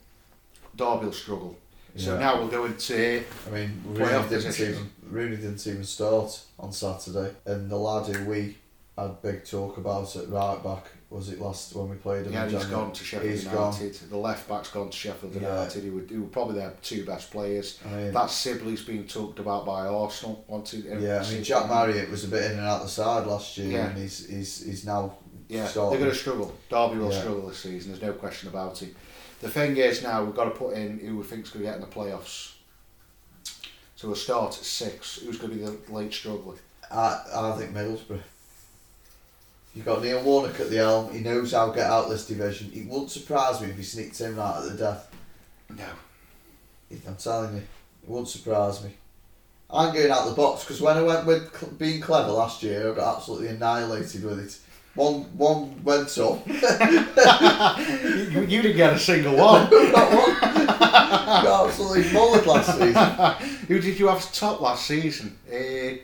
Derby 0.74 1.04
will 1.04 1.12
struggle. 1.12 1.56
So 1.94 2.14
Yeah. 2.14 2.18
now 2.18 2.38
we'll 2.40 2.48
go 2.48 2.64
into 2.64 3.22
I 3.46 3.50
mean, 3.50 3.80
Rooney 3.86 4.28
didn't 4.30 4.60
even 4.60 4.90
Rooney 5.08 5.36
didn't 5.36 5.64
even 5.64 5.84
start 5.84 6.40
on 6.58 6.72
Saturday, 6.72 7.36
and 7.44 7.70
the 7.70 7.76
lad 7.76 8.12
who 8.12 8.24
we 8.24 8.56
had 8.98 9.22
big 9.22 9.44
talk 9.44 9.76
about 9.76 10.16
at 10.16 10.28
right 10.28 10.60
back 10.60 10.86
was 11.16 11.28
it 11.30 11.40
last 11.40 11.74
when 11.74 11.88
we 11.90 11.96
played 11.96 12.26
him? 12.26 12.32
yeah, 12.32 12.48
he's 12.48 12.64
gone 12.66 12.92
to 12.92 13.04
Sheffield 13.04 13.32
He's 13.32 13.44
United. 13.44 13.94
The 14.10 14.16
left 14.16 14.48
back's 14.48 14.68
gone 14.70 14.90
to 14.90 14.96
Sheffield 14.96 15.34
Yeah. 15.34 15.40
United. 15.40 15.82
Who 15.84 15.92
were, 15.92 16.00
who 16.02 16.20
were 16.22 16.28
probably 16.28 16.56
their 16.56 16.72
two 16.82 17.04
best 17.04 17.30
players. 17.30 17.80
I 17.84 17.88
mean, 17.96 18.12
That 18.12 18.30
Sibley's 18.30 18.82
been 18.84 19.06
talked 19.06 19.38
about 19.38 19.66
by 19.66 19.86
Arsenal. 19.86 20.44
Wanted, 20.46 20.84
yeah, 21.00 21.22
I 21.26 21.30
mean 21.32 21.42
Jack 21.42 21.68
Marriott 21.68 22.10
was 22.10 22.24
a 22.24 22.28
bit 22.28 22.44
in 22.52 22.58
and 22.58 22.66
out 22.66 22.82
the 22.82 22.88
side 22.88 23.26
last 23.26 23.56
year, 23.58 23.72
Yeah. 23.72 23.86
and 23.88 23.98
he's 23.98 24.26
he's 24.28 24.64
he's 24.64 24.84
now 24.86 25.14
Yeah, 25.48 25.66
starting. 25.66 25.90
they're 25.98 26.06
going 26.06 26.12
to 26.16 26.18
struggle. 26.18 26.54
Derby 26.70 26.98
will 27.00 27.12
Yeah. 27.12 27.20
struggle 27.20 27.48
this 27.48 27.58
season. 27.58 27.92
There's 27.92 28.02
no 28.02 28.12
question 28.12 28.48
about 28.48 28.82
it. 28.82 28.94
The 29.40 29.48
thing 29.50 29.76
is 29.76 30.02
now 30.02 30.24
we've 30.24 30.34
got 30.34 30.44
to 30.44 30.50
put 30.50 30.74
in 30.74 30.98
who 30.98 31.18
we 31.18 31.22
think's 31.24 31.50
going 31.50 31.64
to 31.64 31.70
get 31.70 31.74
in 31.76 31.80
the 31.82 31.86
playoffs. 31.86 32.52
So 33.96 34.08
we'll 34.08 34.16
start 34.16 34.56
at 34.58 34.64
six. 34.64 35.20
Who's 35.20 35.38
going 35.38 35.52
to 35.52 35.56
be 35.58 35.64
the 35.64 35.92
late 35.92 36.12
struggler? 36.12 36.56
I, 36.90 37.20
I 37.34 37.52
think 37.58 37.72
Middlesbrough. 37.74 38.20
You've 39.76 39.84
got 39.84 40.02
Neil 40.02 40.22
Warnock 40.22 40.58
at 40.58 40.70
the 40.70 40.76
helm. 40.76 41.12
He 41.12 41.20
knows 41.20 41.52
how 41.52 41.68
to 41.68 41.76
get 41.76 41.86
out 41.86 42.08
this 42.08 42.26
division. 42.26 42.72
It 42.74 42.88
wouldn't 42.88 43.10
surprise 43.10 43.60
me 43.60 43.68
if 43.68 43.76
he 43.76 43.82
sneaked 43.82 44.18
him 44.18 44.36
right 44.36 44.56
at 44.56 44.70
the 44.72 44.78
death. 44.78 45.14
No. 45.68 45.84
I'm 47.06 47.16
telling 47.16 47.56
you, 47.56 47.58
it 47.58 48.08
wouldn't 48.08 48.30
surprise 48.30 48.82
me. 48.82 48.92
I'm 49.68 49.92
going 49.92 50.10
out 50.10 50.28
the 50.28 50.34
box 50.34 50.64
because 50.64 50.80
when 50.80 50.96
I 50.96 51.02
went 51.02 51.26
with 51.26 51.54
cl- 51.54 51.72
being 51.72 52.00
clever 52.00 52.30
last 52.30 52.62
year, 52.62 52.90
I 52.90 52.94
got 52.94 53.16
absolutely 53.16 53.48
annihilated 53.48 54.24
with 54.24 54.38
it. 54.38 54.58
One 54.94 55.24
one 55.36 55.84
went 55.84 56.16
up, 56.16 56.46
you, 56.46 56.54
you 58.46 58.62
didn't 58.62 58.76
get 58.78 58.94
a 58.94 58.98
single 58.98 59.36
one. 59.36 59.68
got 59.70 60.10
one, 60.10 60.40
got 60.40 61.68
absolutely 61.68 62.04
mullered 62.04 62.46
last 62.46 62.78
season. 62.78 63.58
who 63.68 63.78
did 63.78 63.98
you 63.98 64.06
have 64.06 64.32
top 64.32 64.62
last 64.62 64.86
season? 64.86 65.36
Uh, 65.52 65.98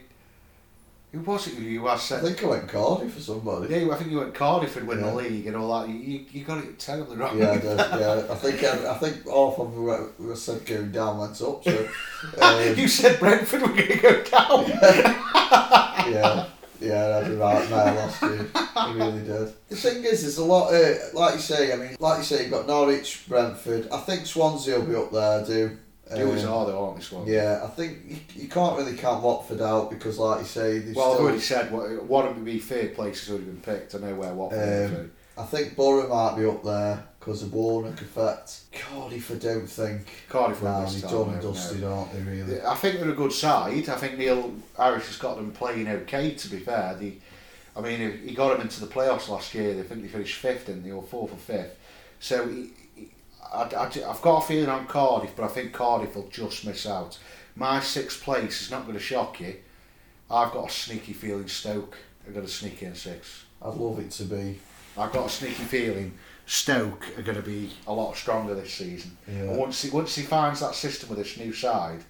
who 1.13 1.21
was 1.21 1.47
it? 1.47 1.59
You 1.59 1.85
had 1.87 1.95
I 1.95 1.97
think 2.21 2.43
I 2.43 2.47
went 2.47 2.69
Cardiff 2.69 3.13
for 3.13 3.21
somebody. 3.21 3.75
Yeah, 3.75 3.93
I 3.93 3.97
think 3.97 4.11
you 4.11 4.19
went 4.21 4.35
Cardiff 4.35 4.77
and 4.77 4.89
win 4.89 5.01
Yeah. 5.01 5.11
the 5.11 5.17
league 5.17 5.47
and 5.47 5.57
all 5.57 5.81
that. 5.81 5.89
You, 5.89 5.95
you, 5.97 6.25
you 6.33 6.45
got 6.45 6.65
it 6.65 6.79
terribly 6.79 7.17
wrong. 7.19 7.39
Yeah, 7.39 7.51
I 7.51 7.59
did, 7.59 7.79
yeah. 7.79 8.27
I 8.31 8.35
think 8.35 8.65
I, 8.65 8.91
I 8.91 8.95
think 8.99 9.27
half 9.29 9.59
of 9.59 9.75
them 9.75 10.37
said 10.37 10.65
going 10.65 10.91
down 10.91 11.19
went 11.19 11.41
up. 11.43 11.63
So 11.65 11.89
um, 12.41 12.77
you 12.79 12.89
said 12.89 13.19
Brentford 13.21 13.61
were 13.61 13.69
going 13.69 13.89
to 13.89 13.97
go 13.99 14.23
down. 14.25 14.67
yeah, 16.11 16.47
yeah, 16.81 16.95
I 17.21 17.23
had 17.25 17.31
a 17.33 17.37
right 17.37 17.71
mile 17.71 17.95
last 17.95 18.23
year. 18.23 18.47
I 18.55 18.93
really 18.95 19.23
did. 19.23 19.53
The 19.69 19.77
thing 19.77 20.05
is, 20.05 20.23
there's 20.23 20.39
a 20.39 20.45
lot. 20.45 20.73
Uh, 20.73 20.95
like 21.13 21.35
you 21.35 21.41
say, 21.41 21.73
I 21.73 21.77
mean, 21.77 21.97
like 22.01 22.19
you 22.19 22.25
say, 22.25 22.43
you've 22.43 22.51
got 22.51 22.67
Norwich, 22.67 23.25
Brentford. 23.29 23.89
I 23.93 23.99
think 24.01 24.25
Swansea 24.27 24.79
will 24.79 24.87
be 24.87 24.95
up 24.95 25.13
there. 25.13 25.41
I 25.43 25.45
do. 25.47 25.79
Are, 26.11 26.17
though, 26.17 26.85
aren't 26.85 26.97
they, 26.99 27.03
Swan? 27.03 27.27
Yeah, 27.27 27.61
I 27.65 27.69
think 27.69 27.99
you, 28.07 28.17
you 28.43 28.49
can't 28.49 28.77
really 28.77 28.97
count 28.97 29.23
Watford 29.23 29.61
out 29.61 29.91
because, 29.91 30.19
like 30.19 30.41
you 30.41 30.47
say, 30.47 30.79
they've 30.79 30.95
Well, 30.97 31.11
I've 31.11 31.15
still, 31.15 31.25
already 31.27 31.41
said 31.41 31.73
what 31.73 32.05
one 32.05 32.27
of 32.27 32.45
the 32.45 32.59
third 32.59 32.95
place 32.95 33.21
has 33.21 33.31
already 33.31 33.47
been 33.47 33.61
picked. 33.61 33.95
I 33.95 33.99
know 33.99 34.15
where 34.15 34.35
Watford. 34.35 34.95
Um, 34.95 35.13
I 35.39 35.45
think 35.45 35.77
Borough 35.77 36.09
might 36.09 36.37
be 36.37 36.47
up 36.47 36.63
there 36.63 37.05
because 37.19 37.43
of 37.43 37.55
Warnock 37.55 38.01
effect. 38.03 38.61
Cardiff, 38.73 39.31
I 39.31 39.35
don't 39.37 39.67
think. 39.67 40.07
Cardiff 40.29 40.63
Nah, 40.63 40.85
they're 40.85 41.11
done 41.11 41.31
and 41.31 41.43
no. 41.43 41.53
dusted, 41.53 41.85
aren't 41.85 42.13
they? 42.13 42.21
Really? 42.21 42.61
I 42.61 42.75
think 42.75 43.01
they're 43.01 43.11
a 43.11 43.15
good 43.15 43.33
side. 43.33 43.89
I 43.89 43.97
think 43.97 44.19
Neil 44.19 44.53
Harris 44.77 45.07
has 45.07 45.17
got 45.17 45.37
them 45.37 45.53
playing 45.53 45.89
okay. 45.89 46.35
To 46.35 46.49
be 46.49 46.59
fair, 46.59 46.95
the, 46.97 47.15
I 47.75 47.81
mean, 47.81 48.21
he 48.27 48.35
got 48.35 48.53
them 48.53 48.61
into 48.61 48.81
the 48.81 48.93
playoffs 48.93 49.29
last 49.29 49.55
year. 49.55 49.73
They 49.75 49.83
think 49.83 50.03
they 50.03 50.09
finished 50.09 50.37
fifth, 50.37 50.69
and 50.69 50.85
they 50.85 50.93
were 50.93 51.03
fourth 51.03 51.33
or 51.33 51.37
fifth. 51.37 51.79
So 52.21 52.47
he, 52.49 52.73
I, 53.53 53.65
I've 53.65 54.23
got 54.23 54.45
a 54.45 54.47
feeling 54.47 54.69
on 54.69 54.87
Cardiff, 54.87 55.37
but 55.37 55.45
I 55.45 55.49
think 55.49 55.73
Cardiff 55.73 56.15
will 56.15 56.29
just 56.29 56.67
miss 56.67 56.87
out. 56.87 57.19
My 57.55 57.81
sixth 57.81 58.23
place 58.23 58.63
is 58.63 58.71
not 58.71 58.83
going 58.83 58.97
to 58.97 59.03
shock 59.03 59.41
you. 59.41 59.57
I've 60.31 60.53
got 60.53 60.71
a 60.71 60.73
sneaky 60.73 61.13
feeling 61.13 61.49
Stoke 61.49 61.99
are 62.27 62.33
going 62.33 62.47
to 62.47 62.51
sneak 62.51 62.83
in 62.83 62.95
six. 62.95 63.45
I'd 63.61 63.75
love 63.75 63.99
it 63.99 64.11
to 64.13 64.25
be. 64.25 64.59
I've 64.97 65.13
got 65.13 65.27
a 65.27 65.29
sneaky 65.29 65.65
feeling 65.65 66.15
Stoke 66.47 67.07
are 67.19 67.23
going 67.23 67.37
to 67.37 67.43
be 67.43 67.71
a 67.87 67.93
lot 67.93 68.17
stronger 68.17 68.55
this 68.55 68.73
season. 68.73 69.17
Yeah. 69.29 69.43
And 69.43 69.59
once 69.59 69.83
he 69.83 69.91
once 69.91 70.15
he 70.15 70.23
finds 70.23 70.61
that 70.61 70.75
system 70.75 71.09
with 71.09 71.19
this 71.19 71.37
new 71.37 71.53
side, 71.53 72.01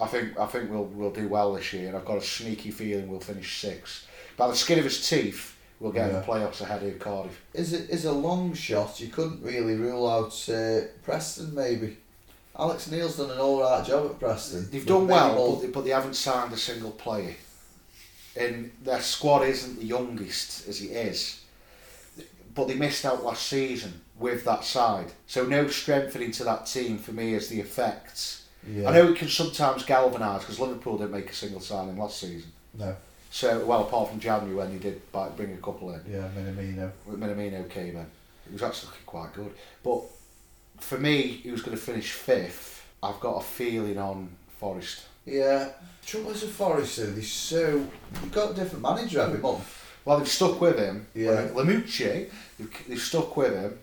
I 0.00 0.06
think 0.06 0.38
I 0.38 0.46
think 0.46 0.70
we'll 0.70 0.84
we'll 0.84 1.12
do 1.12 1.28
well 1.28 1.54
this 1.54 1.72
year. 1.72 1.88
And 1.88 1.96
I've 1.96 2.04
got 2.04 2.18
a 2.18 2.22
sneaky 2.22 2.70
feeling 2.70 3.08
we'll 3.08 3.20
finish 3.20 3.60
sixth. 3.60 4.08
By 4.36 4.48
the 4.48 4.56
skin 4.56 4.78
of 4.78 4.84
his 4.84 5.08
teeth, 5.08 5.56
we'll 5.80 5.92
get 5.92 6.08
in 6.10 6.14
Yeah. 6.14 6.20
the 6.20 6.26
playoffs 6.26 6.60
ahead 6.60 6.82
of 6.84 6.98
Cardiff. 7.00 7.40
Is 7.54 7.72
it 7.72 7.90
is 7.90 8.04
a 8.04 8.12
long 8.12 8.54
shot? 8.54 9.00
You 9.00 9.08
couldn't 9.08 9.42
really 9.42 9.74
rule 9.74 10.08
out 10.08 10.48
uh, 10.48 10.82
Preston 11.02 11.54
maybe. 11.54 11.96
Alex 12.58 12.90
Neil's 12.90 13.16
done 13.16 13.30
an 13.30 13.38
all 13.38 13.60
right 13.62 13.84
job 13.84 14.10
at 14.10 14.18
Preston. 14.20 14.68
They've 14.70 14.84
done 14.86 15.08
well, 15.08 15.54
but 15.56 15.62
they, 15.62 15.68
but 15.68 15.84
they 15.84 15.90
haven't 15.90 16.14
signed 16.14 16.52
a 16.52 16.56
single 16.56 16.90
player. 16.90 17.34
And 18.36 18.70
their 18.82 19.00
squad 19.00 19.42
isn't 19.42 19.78
the 19.78 19.86
youngest 19.86 20.68
as 20.68 20.80
it 20.82 20.90
is. 20.90 21.42
But 22.54 22.68
they 22.68 22.74
missed 22.74 23.04
out 23.04 23.24
last 23.24 23.46
season 23.46 24.00
with 24.18 24.44
that 24.44 24.64
side. 24.64 25.12
So 25.26 25.44
no 25.46 25.68
strengthening 25.68 26.32
to 26.32 26.44
that 26.44 26.66
team 26.66 26.98
for 26.98 27.12
me 27.12 27.34
is 27.34 27.48
the 27.48 27.60
effects. 27.60 28.46
yeah. 28.68 28.88
I 28.88 28.92
know 28.92 29.08
it 29.12 29.16
can 29.16 29.28
sometimes 29.28 29.84
galvanise 29.84 30.40
because 30.42 30.60
Liverpool 30.60 30.98
didn't 30.98 31.12
make 31.12 31.30
a 31.30 31.34
single 31.34 31.60
signing 31.60 31.96
last 31.96 32.18
season. 32.20 32.52
No, 32.74 32.94
So, 33.30 33.64
well, 33.64 33.82
apart 33.82 34.10
from 34.10 34.18
January 34.18 34.56
when 34.56 34.72
they 34.72 34.78
did 34.78 35.00
bring 35.36 35.52
a 35.52 35.56
couple 35.58 35.92
in. 35.92 36.02
yeah, 36.10 36.28
Minamino. 36.36 36.90
Minamino 37.08 37.70
came 37.70 37.96
in. 37.96 38.06
It 38.46 38.52
was 38.52 38.62
actually 38.62 38.92
quite 39.06 39.32
good. 39.32 39.52
But 39.84 40.02
for 40.78 40.98
me, 40.98 41.40
who's 41.44 41.62
going 41.62 41.76
to 41.76 41.82
finish 41.82 42.10
fifth, 42.10 42.84
I've 43.02 43.20
got 43.20 43.36
a 43.36 43.42
feeling 43.42 43.98
on 43.98 44.30
Forest. 44.58 45.02
Yeah. 45.24 45.68
Trouble 46.04 46.30
is 46.32 46.42
with 46.42 46.52
Forest 46.52 46.96
though, 46.96 47.06
they're 47.06 47.22
so 47.22 47.86
you've 48.14 48.32
got 48.32 48.50
a 48.50 48.54
different 48.54 48.82
manager 48.82 49.20
every 49.20 49.36
hmm. 49.36 49.42
month. 49.42 49.76
Well, 50.04 50.18
they've 50.18 50.28
stuck 50.28 50.60
with 50.60 50.78
him. 50.78 51.06
Yeah. 51.14 51.48
Lamouchi, 51.52 52.30
they've, 52.58 52.88
they've 52.88 52.98
stuck 52.98 53.36
with 53.36 53.54
him. 53.54 53.78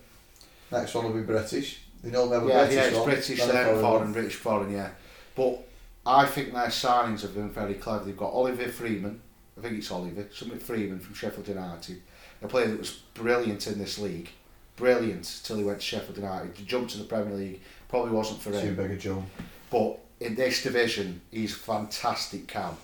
Next 0.71 0.93
one 0.93 1.05
will 1.05 1.13
be 1.13 1.21
British. 1.21 1.81
They 2.03 2.11
know 2.11 2.27
they 2.27 2.35
have 2.35 2.45
a 2.45 2.47
yeah, 2.47 2.57
British 2.57 2.75
yeah, 2.75 2.83
it's 2.83 2.97
one, 2.97 3.05
British, 3.05 3.39
then 3.39 3.49
foreign 3.49 3.81
foreign. 3.81 4.13
British 4.13 4.35
foreign, 4.35 4.71
yeah. 4.71 4.89
But 5.35 5.67
I 6.05 6.25
think 6.25 6.53
their 6.53 6.67
signings 6.67 7.21
have 7.21 7.33
been 7.33 7.49
very 7.49 7.75
clever. 7.75 8.05
They've 8.05 8.17
got 8.17 8.31
Oliver 8.31 8.67
Freeman, 8.67 9.21
I 9.57 9.61
think 9.61 9.77
it's 9.77 9.91
Oliver, 9.91 10.27
something 10.33 10.59
Freeman 10.59 10.99
from 10.99 11.15
Sheffield 11.15 11.47
United, 11.47 12.01
a 12.41 12.47
player 12.47 12.67
that 12.67 12.79
was 12.79 13.01
brilliant 13.13 13.65
in 13.67 13.79
this 13.79 13.97
league. 13.97 14.29
brilliant 14.75 15.41
till 15.43 15.57
he 15.57 15.63
went 15.63 15.79
to 15.79 15.85
Sheffield 15.85 16.17
United. 16.17 16.55
To 16.55 16.63
jump 16.63 16.89
to 16.89 16.97
the 16.99 17.03
Premier 17.05 17.33
League 17.33 17.61
probably 17.89 18.11
wasn't 18.11 18.41
for 18.41 18.51
Too 18.51 18.59
him. 18.59 18.75
big 18.75 18.91
a 18.91 18.95
jump. 18.97 19.25
But 19.71 19.97
in 20.19 20.35
this 20.35 20.61
division, 20.61 21.21
he's 21.31 21.55
fantastic 21.55 22.47
cam. 22.47 22.77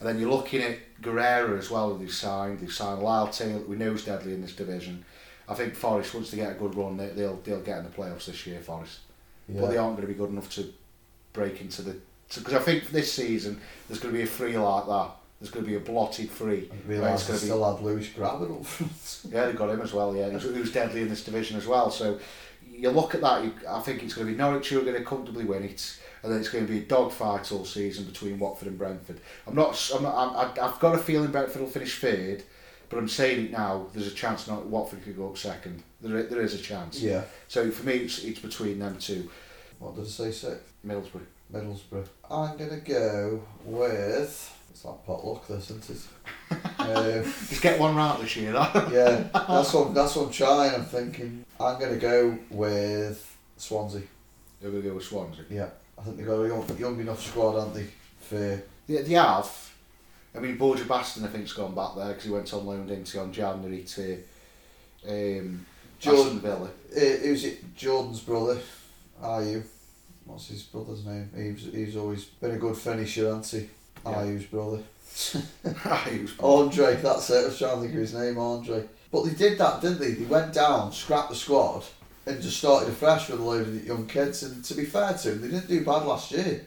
And 0.00 0.08
then 0.08 0.18
you're 0.18 0.30
looking 0.30 0.60
at 0.62 0.78
Guerrero 1.00 1.56
as 1.56 1.70
well, 1.70 1.94
who 1.94 2.08
signed. 2.08 2.58
They've 2.60 2.72
signed 2.72 3.00
Lyle 3.02 3.28
Taylor, 3.28 3.60
we 3.60 3.76
know 3.76 3.92
is 3.92 4.04
deadly 4.04 4.34
in 4.34 4.42
this 4.42 4.54
division. 4.54 5.04
I 5.48 5.54
think 5.54 5.74
Forest, 5.76 6.12
once 6.14 6.30
they 6.32 6.38
get 6.38 6.50
a 6.50 6.54
good 6.54 6.74
run, 6.74 6.96
they, 6.96 7.06
they'll 7.10 7.36
they'll 7.44 7.60
get 7.60 7.78
in 7.78 7.84
the 7.84 7.90
playoffs 7.90 8.26
this 8.26 8.44
year, 8.46 8.58
Forest. 8.60 8.98
But 9.48 9.70
they 9.70 9.76
aren't 9.76 9.96
going 9.96 10.08
to 10.08 10.12
be 10.12 10.18
good 10.18 10.30
enough 10.30 10.50
to 10.56 10.72
break 11.32 11.60
into 11.60 11.82
the. 11.82 11.96
Because 12.34 12.54
I 12.54 12.58
think 12.58 12.88
this 12.90 13.12
season, 13.12 13.60
there's 13.86 14.00
going 14.00 14.12
to 14.12 14.18
be 14.18 14.24
a 14.24 14.26
free 14.26 14.58
like 14.58 14.86
that. 14.86 15.10
There's 15.40 15.50
going 15.50 15.64
to 15.66 15.70
be 15.70 15.76
a 15.76 15.80
blotted 15.80 16.30
free. 16.30 16.68
I 16.72 16.74
Right, 16.74 16.86
realised 16.86 17.24
they 17.24 17.32
gonna 17.32 17.40
be- 17.40 17.46
still 17.46 17.74
had 17.76 17.84
Lewis 17.84 18.08
Grabban 18.08 18.58
up 18.60 18.64
front. 18.66 19.20
Yeah, 19.34 19.46
they've 19.46 19.56
got 19.56 19.70
him 19.70 19.80
as 19.82 19.92
well, 19.92 20.16
yeah. 20.16 20.30
Who's, 20.30 20.42
who's 20.44 20.72
deadly 20.72 21.02
in 21.02 21.08
this 21.08 21.24
division 21.24 21.56
as 21.58 21.66
well. 21.66 21.90
So 21.90 22.18
you 22.70 22.90
look 22.90 23.14
at 23.14 23.20
that, 23.20 23.44
you, 23.44 23.52
I 23.68 23.80
think 23.80 24.02
it's 24.02 24.14
going 24.14 24.26
to 24.26 24.32
be 24.32 24.38
Norwich 24.38 24.68
who 24.70 24.80
are 24.80 24.84
going 24.84 24.96
to 24.96 25.04
comfortably 25.04 25.44
win 25.44 25.64
it. 25.64 25.98
And 26.22 26.32
then 26.32 26.40
it's 26.40 26.48
going 26.48 26.66
to 26.66 26.72
be 26.72 26.78
a 26.78 26.82
dogfight 26.82 27.52
all 27.52 27.64
season 27.64 28.04
between 28.04 28.38
Watford 28.38 28.68
and 28.68 28.78
Brentford. 28.78 29.20
I'm 29.46 29.54
not. 29.54 29.90
I'm 29.94 30.02
not. 30.02 30.14
I'm, 30.16 30.36
I- 30.58 30.66
I've 30.66 30.80
got 30.80 30.94
a 30.94 30.98
feeling 30.98 31.30
Brentford 31.30 31.60
will 31.62 31.68
finish 31.68 32.00
third, 32.00 32.42
but 32.88 32.98
I'm 32.98 33.06
saying 33.08 33.44
it 33.46 33.52
now. 33.52 33.86
There's 33.92 34.08
a 34.08 34.14
chance 34.14 34.48
not 34.48 34.66
Watford 34.66 35.04
could 35.04 35.16
go 35.16 35.28
up 35.28 35.38
second. 35.38 35.82
There, 36.00 36.22
there 36.24 36.40
is 36.40 36.54
a 36.54 36.58
chance. 36.58 37.00
yeah. 37.00 37.22
So 37.46 37.70
for 37.70 37.86
me, 37.86 37.92
it's, 37.94 38.24
it's 38.24 38.40
between 38.40 38.78
them 38.80 38.96
two. 38.98 39.30
What 39.78 39.94
did 39.94 40.04
I 40.04 40.08
say? 40.08 40.32
Six. 40.32 40.56
Middlesbrough. 40.84 41.26
Middlesbrough. 41.52 42.06
I'm 42.30 42.56
gonna 42.56 42.80
go 42.80 43.42
with. 43.64 44.52
It's 44.76 44.84
like 44.84 45.06
potluck, 45.06 45.48
this, 45.48 45.70
isn't 45.70 45.88
it? 46.50 46.56
um, 46.80 47.22
Just 47.48 47.62
get 47.62 47.80
one 47.80 47.96
right 47.96 48.20
this 48.20 48.36
year. 48.36 48.52
That. 48.52 48.74
yeah, 48.92 49.26
that's 49.48 49.72
what 49.72 49.94
that's 49.94 50.14
what 50.14 50.26
I'm 50.26 50.32
trying. 50.32 50.74
I'm 50.74 50.84
thinking. 50.84 51.46
I'm 51.58 51.80
gonna 51.80 51.96
go 51.96 52.38
with 52.50 53.38
Swansea. 53.56 54.02
You're 54.60 54.72
gonna 54.72 54.82
go 54.82 54.94
with 54.96 55.04
Swansea? 55.04 55.46
Yeah, 55.48 55.70
I 55.98 56.02
think 56.02 56.18
they've 56.18 56.26
got 56.26 56.42
a 56.42 56.48
young, 56.48 56.78
young 56.78 57.00
enough 57.00 57.22
squad, 57.22 57.58
haven't 57.58 57.72
they? 57.72 57.86
For 58.20 58.62
They, 58.86 59.00
they 59.00 59.14
have. 59.14 59.50
I 60.34 60.40
mean, 60.40 60.58
Borja 60.58 60.84
Baston, 60.84 61.24
I 61.24 61.28
think's 61.28 61.54
gone 61.54 61.74
back 61.74 61.96
there 61.96 62.08
because 62.08 62.24
he 62.24 62.30
went 62.30 62.52
on 62.52 62.66
loan 62.66 62.90
into 62.90 63.18
on 63.18 63.32
January 63.32 63.82
to 63.82 64.22
um, 65.08 65.64
Aston 65.96 66.14
Jordan. 66.16 66.40
Villa. 66.40 66.68
Uh, 66.94 67.00
who's 67.22 67.46
it? 67.46 67.74
Jordan's 67.74 68.20
brother. 68.20 68.58
Are 69.22 69.42
you? 69.42 69.64
What's 70.26 70.48
his 70.48 70.64
brother's 70.64 71.06
name? 71.06 71.30
He's 71.34 71.64
he's 71.72 71.96
always 71.96 72.26
been 72.26 72.50
a 72.50 72.58
good 72.58 72.76
finisher, 72.76 73.34
hasn't 73.34 73.62
he? 73.62 73.70
Yeah. 74.06 74.20
Ayew's 74.20 74.44
brother. 74.44 74.82
He 76.10 76.18
was- 76.20 76.34
Andre, 76.40 76.96
that's 76.96 77.30
it. 77.30 77.44
I 77.44 77.46
was 77.46 77.58
trying 77.58 77.76
to 77.76 77.80
think 77.82 77.94
of 77.94 78.00
his 78.00 78.14
name, 78.14 78.38
Andre. 78.38 78.84
But 79.10 79.22
they 79.24 79.34
did 79.34 79.58
that, 79.58 79.80
didn't 79.80 80.00
they? 80.00 80.10
They 80.12 80.24
went 80.26 80.52
down, 80.52 80.92
scrapped 80.92 81.30
the 81.30 81.36
squad, 81.36 81.84
and 82.26 82.42
just 82.42 82.58
started 82.58 82.88
afresh 82.90 83.28
with 83.30 83.40
a 83.40 83.42
load 83.42 83.66
of 83.68 83.86
young 83.86 84.06
kids. 84.06 84.42
And 84.42 84.64
to 84.64 84.74
be 84.74 84.84
fair 84.84 85.14
to 85.14 85.30
them, 85.30 85.40
they 85.40 85.48
didn't 85.48 85.68
do 85.68 85.84
bad 85.84 86.04
last 86.04 86.32
year. 86.32 86.66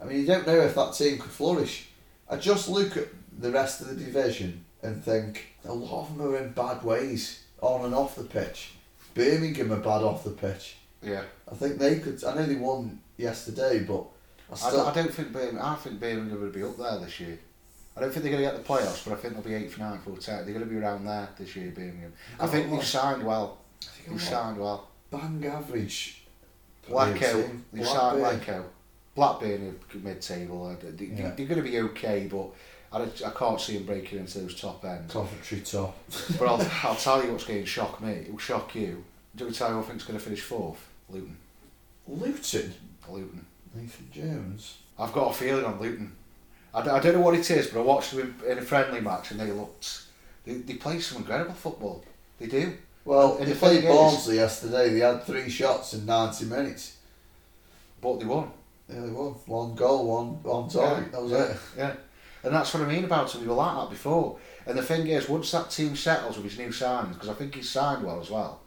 I 0.00 0.04
mean, 0.04 0.20
you 0.20 0.26
don't 0.26 0.46
know 0.46 0.60
if 0.60 0.74
that 0.74 0.94
team 0.94 1.18
could 1.18 1.30
flourish. 1.30 1.88
I 2.28 2.36
just 2.36 2.68
look 2.68 2.96
at 2.96 3.08
the 3.38 3.50
rest 3.50 3.80
of 3.80 3.88
the 3.88 3.94
division 4.04 4.64
and 4.82 5.02
think 5.02 5.46
a 5.64 5.72
lot 5.72 6.02
of 6.08 6.16
them 6.16 6.26
are 6.26 6.36
in 6.36 6.52
bad 6.52 6.82
ways 6.82 7.40
on 7.60 7.84
and 7.84 7.94
off 7.94 8.14
the 8.16 8.24
pitch. 8.24 8.72
Birmingham 9.14 9.72
are 9.72 9.76
bad 9.76 10.02
off 10.02 10.24
the 10.24 10.30
pitch. 10.30 10.76
yeah. 11.02 11.22
I 11.50 11.54
think 11.54 11.78
they 11.78 11.98
could. 11.98 12.22
I 12.24 12.34
know 12.34 12.46
they 12.46 12.54
won 12.56 13.00
yesterday, 13.16 13.80
but 13.80 14.04
I 14.52 14.54
still. 14.56 14.70
don't- 14.84 14.88
I 14.88 14.94
don't 15.02 15.14
think 15.14 15.32
Birmingham. 15.32 15.60
I 15.62 15.74
think 15.76 16.00
Birmingham 16.00 16.40
will 16.40 16.50
be 16.50 16.62
up 16.62 16.76
there 16.76 16.98
this 16.98 17.20
year. 17.20 17.38
I 17.96 18.00
don't 18.00 18.10
think 18.10 18.22
they're 18.24 18.32
going 18.32 18.44
to 18.44 18.50
get 18.50 18.56
the 18.56 18.68
playoffs, 18.72 19.04
but 19.04 19.12
I 19.12 19.16
think 19.20 19.34
they'll 19.34 19.42
be 19.42 19.54
eighth, 19.54 19.78
ninth, 19.78 20.06
or 20.06 20.16
tenth. 20.16 20.44
They're 20.46 20.54
going 20.54 20.66
to 20.66 20.70
be 20.74 20.78
around 20.80 21.04
there 21.04 21.28
this 21.38 21.54
year, 21.56 21.70
Birmingham. 21.72 22.12
I 22.40 22.46
think 22.46 22.70
they've 22.70 22.84
signed 22.84 23.22
well. 23.22 23.58
They've 24.08 24.20
signed 24.22 24.58
well. 24.58 24.88
bang 25.10 25.44
average. 25.46 26.22
Blacko, 26.88 27.60
they've 27.72 27.86
signed. 27.86 28.18
Blacko. 28.22 28.64
Blackburn 29.14 29.78
are 29.94 29.98
mid-table. 29.98 30.66
uh, 30.68 30.76
They, 30.82 30.90
they, 31.06 31.22
Yeah. 31.22 31.30
They're 31.36 31.46
going 31.46 31.62
to 31.62 31.70
be 31.70 31.78
okay, 31.80 32.28
but 32.30 32.48
I, 32.92 33.02
I 33.26 33.30
can't 33.30 33.60
see 33.60 33.76
them 33.76 33.84
breaking 33.84 34.20
into 34.20 34.38
those 34.40 34.58
top 34.58 34.82
ends. 34.86 35.12
Coventry 35.12 35.60
top. 35.60 35.96
But 36.38 36.48
I'll, 36.48 36.70
I'll 36.90 36.96
tell 36.96 37.22
you 37.22 37.30
what's 37.32 37.44
going 37.44 37.60
to 37.60 37.66
shock 37.66 38.00
me. 38.00 38.12
It 38.12 38.30
will 38.32 38.38
shock 38.38 38.74
you. 38.74 39.04
Do 39.36 39.46
we 39.46 39.52
tell 39.52 39.68
you 39.68 39.74
who 39.74 39.80
I 39.80 39.84
think's 39.84 40.04
going 40.04 40.18
to 40.18 40.24
finish 40.24 40.40
fourth? 40.40 40.78
Luton. 41.10 41.36
Luton. 42.08 42.72
Luton. 43.08 43.46
Nathan 43.74 44.08
Jones. 44.12 44.78
I've 44.98 45.12
got 45.12 45.30
a 45.30 45.34
feeling 45.34 45.64
on 45.64 45.80
Luton. 45.80 46.12
I, 46.74 46.82
d- 46.82 46.90
I 46.90 47.00
don't 47.00 47.14
know 47.14 47.20
what 47.20 47.34
it 47.34 47.50
is, 47.50 47.68
but 47.68 47.80
I 47.80 47.82
watched 47.82 48.12
them 48.14 48.34
in, 48.48 48.58
a 48.58 48.62
friendly 48.62 49.00
match 49.00 49.30
and 49.30 49.40
they 49.40 49.50
looked. 49.50 50.02
They, 50.44 50.54
they 50.54 50.74
play 50.74 51.00
some 51.00 51.18
incredible 51.18 51.54
football. 51.54 52.04
They 52.38 52.46
do. 52.46 52.74
Well, 53.04 53.36
And 53.38 53.46
they 53.46 53.52
the 53.52 53.58
played 53.58 53.84
Barnsley 53.84 54.36
yesterday. 54.36 54.90
They 54.90 55.00
had 55.00 55.24
three 55.24 55.50
shots 55.50 55.94
in 55.94 56.06
90 56.06 56.46
minutes. 56.46 56.96
But 58.00 58.20
they 58.20 58.26
won. 58.26 58.50
Yeah, 58.88 59.00
they 59.00 59.10
won. 59.10 59.32
One 59.46 59.74
goal, 59.74 60.06
one 60.06 60.52
on 60.52 60.68
target. 60.68 61.06
Yeah, 61.06 61.10
that 61.12 61.22
was 61.22 61.32
yeah, 61.32 61.44
it. 61.44 61.56
Yeah. 61.76 61.94
And 62.44 62.54
that's 62.54 62.74
what 62.74 62.82
I 62.82 62.86
mean 62.86 63.04
about 63.04 63.32
him. 63.32 63.42
We 63.42 63.48
were 63.48 63.54
like 63.54 63.76
that 63.76 63.90
before. 63.90 64.38
And 64.66 64.76
the 64.76 64.82
thing 64.82 65.06
is, 65.06 65.28
once 65.28 65.50
that 65.52 65.70
team 65.70 65.94
settles 65.96 66.36
with 66.36 66.44
his 66.44 66.58
new 66.58 66.68
signings, 66.68 67.14
because 67.14 67.28
I 67.28 67.34
think 67.34 67.54
he's 67.54 67.70
signed 67.70 68.04
well 68.04 68.20
as 68.20 68.30
well, 68.30 68.60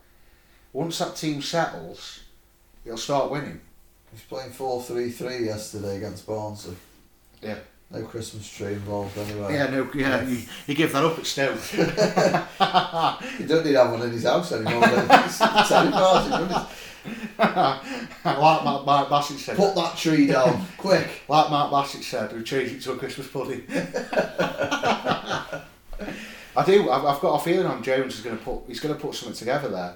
once 0.73 0.97
that 0.99 1.15
team 1.15 1.41
settles, 1.41 2.21
he'll 2.83 2.97
start 2.97 3.31
winning. 3.31 3.61
He 4.15 4.21
was 4.21 4.23
playing 4.29 4.51
4 4.53 4.81
3 4.81 5.09
3 5.09 5.45
yesterday 5.45 5.97
against 5.97 6.25
Barnsley. 6.25 6.77
Yeah. 7.41 7.57
No 7.91 8.03
Christmas 8.03 8.49
tree 8.49 8.71
involved 8.71 9.17
anyway. 9.17 9.53
Yeah, 9.53 9.69
no, 9.69 9.89
yeah, 9.93 10.23
you, 10.23 10.41
you 10.67 10.73
give 10.73 10.93
that 10.93 11.03
up 11.03 11.19
at 11.19 11.25
Stoke. 11.25 11.59
He 11.59 13.45
don't 13.45 13.65
need 13.65 13.73
to 13.73 13.77
have 13.77 13.91
one 13.91 14.03
in 14.03 14.11
his 14.11 14.23
house 14.23 14.53
anymore. 14.53 14.83
It's 14.87 15.37
party, 15.37 15.89
like 17.37 18.63
Mark, 18.63 18.85
Mark 18.85 19.09
Bassett 19.09 19.37
said. 19.37 19.57
Put 19.57 19.75
that 19.75 19.97
tree 19.97 20.27
down, 20.27 20.65
quick. 20.77 21.23
Like 21.27 21.49
Mark 21.51 21.69
Bassett 21.69 22.03
said, 22.03 22.31
we 22.31 22.41
changed 22.41 22.75
it 22.75 22.81
to 22.83 22.93
a 22.93 22.97
Christmas 22.97 23.27
pudding. 23.27 23.63
I 26.57 26.63
do. 26.65 26.89
I've, 26.89 27.03
I've 27.05 27.19
got 27.19 27.41
a 27.41 27.43
feeling 27.43 27.65
on 27.65 27.83
Jones 27.83 28.15
is 28.15 28.21
going 28.21 28.37
to 28.37 28.43
put. 28.43 28.61
He's 28.67 28.79
going 28.79 28.95
to 28.95 29.01
put 29.01 29.13
something 29.13 29.37
together 29.37 29.67
there. 29.67 29.95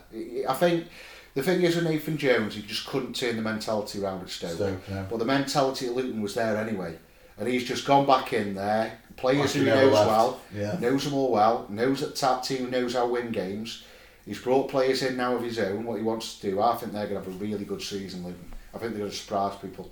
I 0.49 0.53
think 0.55 0.87
the 1.35 1.43
thing 1.43 1.61
is 1.61 1.75
with 1.75 1.85
Nathan 1.85 2.17
Jones, 2.17 2.55
he 2.55 2.61
just 2.61 2.87
couldn't 2.87 3.15
turn 3.15 3.35
the 3.35 3.41
mentality 3.41 4.01
around 4.03 4.21
at 4.21 4.29
Stoke. 4.29 4.51
Stoke, 4.51 4.81
yeah. 4.89 5.05
But 5.09 5.19
the 5.19 5.25
mentality 5.25 5.87
at 5.87 5.93
Luton 5.95 6.21
was 6.21 6.33
there 6.35 6.57
anyway, 6.57 6.95
and 7.37 7.47
he's 7.47 7.63
just 7.67 7.85
gone 7.85 8.05
back 8.05 8.33
in 8.33 8.55
there. 8.55 8.99
Players 9.15 9.53
who 9.53 9.61
he 9.61 9.65
knows 9.65 9.93
left. 9.93 10.07
well, 10.07 10.41
Yeah. 10.55 10.77
knows 10.79 11.03
them 11.03 11.13
all 11.13 11.31
well, 11.31 11.65
knows 11.69 11.99
that 12.01 12.15
that 12.15 12.43
team 12.43 12.69
knows 12.69 12.93
how 12.93 13.05
to 13.05 13.11
win 13.11 13.31
games. 13.31 13.83
He's 14.25 14.39
brought 14.39 14.69
players 14.69 15.01
in 15.03 15.17
now 15.17 15.35
of 15.35 15.43
his 15.43 15.59
own, 15.59 15.85
what 15.85 15.97
he 15.97 16.03
wants 16.03 16.37
to 16.39 16.51
do. 16.51 16.61
I 16.61 16.75
think 16.75 16.93
they're 16.93 17.07
going 17.07 17.21
to 17.23 17.29
have 17.29 17.41
a 17.41 17.43
really 17.43 17.65
good 17.65 17.81
season, 17.81 18.23
Luton. 18.23 18.53
I 18.73 18.77
think 18.77 18.91
they're 18.91 18.99
going 18.99 19.11
to 19.11 19.17
surprise 19.17 19.55
people 19.61 19.89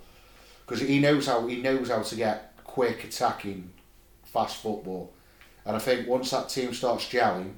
because 0.65 0.79
he 0.81 0.99
knows 0.99 1.25
how 1.25 1.45
he 1.47 1.61
knows 1.61 1.89
how 1.89 2.01
to 2.03 2.15
get 2.15 2.53
quick 2.63 3.03
attacking, 3.03 3.69
fast 4.23 4.57
football, 4.57 5.13
and 5.65 5.75
I 5.75 5.79
think 5.79 6.07
once 6.07 6.29
that 6.31 6.49
team 6.49 6.73
starts 6.73 7.05
gelling 7.09 7.53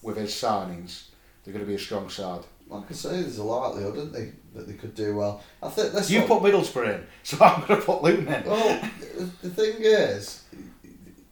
with 0.00 0.16
his 0.16 0.30
signings, 0.32 1.04
they're 1.44 1.52
going 1.52 1.64
to 1.64 1.68
be 1.68 1.74
a 1.76 1.78
strong 1.78 2.08
side. 2.08 2.40
Like 2.72 2.90
I 2.90 2.94
say, 2.94 3.10
there's 3.22 3.38
a 3.38 3.44
likelihood, 3.44 3.96
isn't 3.96 4.12
they, 4.12 4.32
that 4.54 4.66
they 4.66 4.74
could 4.74 4.94
do 4.94 5.16
well. 5.16 5.42
I 5.62 5.68
think 5.68 5.92
this 5.92 6.10
You 6.10 6.20
one- 6.20 6.40
put 6.40 6.52
Middlesbrough 6.52 6.94
in, 6.94 7.06
so 7.22 7.38
I'm 7.44 7.60
going 7.66 7.80
to 7.80 7.86
put 7.86 8.02
Luton 8.02 8.28
in. 8.28 8.44
Well, 8.44 8.80
the 9.42 9.50
thing 9.50 9.76
is, 9.78 10.42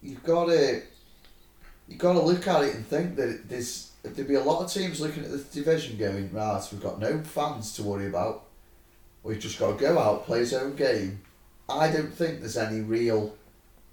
you've 0.02 0.22
got 0.24 0.46
to 0.46 0.82
you've 1.88 1.98
got 1.98 2.12
to 2.12 2.20
look 2.20 2.46
at 2.46 2.62
it 2.64 2.74
and 2.74 2.86
think 2.86 3.16
that 3.16 3.48
there's 3.48 3.90
there'd 4.02 4.28
be 4.28 4.34
a 4.34 4.42
lot 4.42 4.62
of 4.64 4.72
teams 4.72 5.00
looking 5.00 5.24
at 5.24 5.30
this 5.30 5.44
division 5.44 5.96
going 5.98 6.32
right. 6.32 6.62
We've 6.72 6.80
got 6.82 6.98
no 6.98 7.20
fans 7.22 7.74
to 7.74 7.82
worry 7.82 8.06
about. 8.06 8.44
We've 9.22 9.38
just 9.38 9.58
got 9.58 9.78
to 9.78 9.84
go 9.84 9.98
out, 9.98 10.24
play 10.26 10.38
his 10.40 10.54
own 10.54 10.76
game. 10.76 11.20
I 11.68 11.90
don't 11.90 12.12
think 12.12 12.40
there's 12.40 12.56
any 12.56 12.80
real 12.80 13.34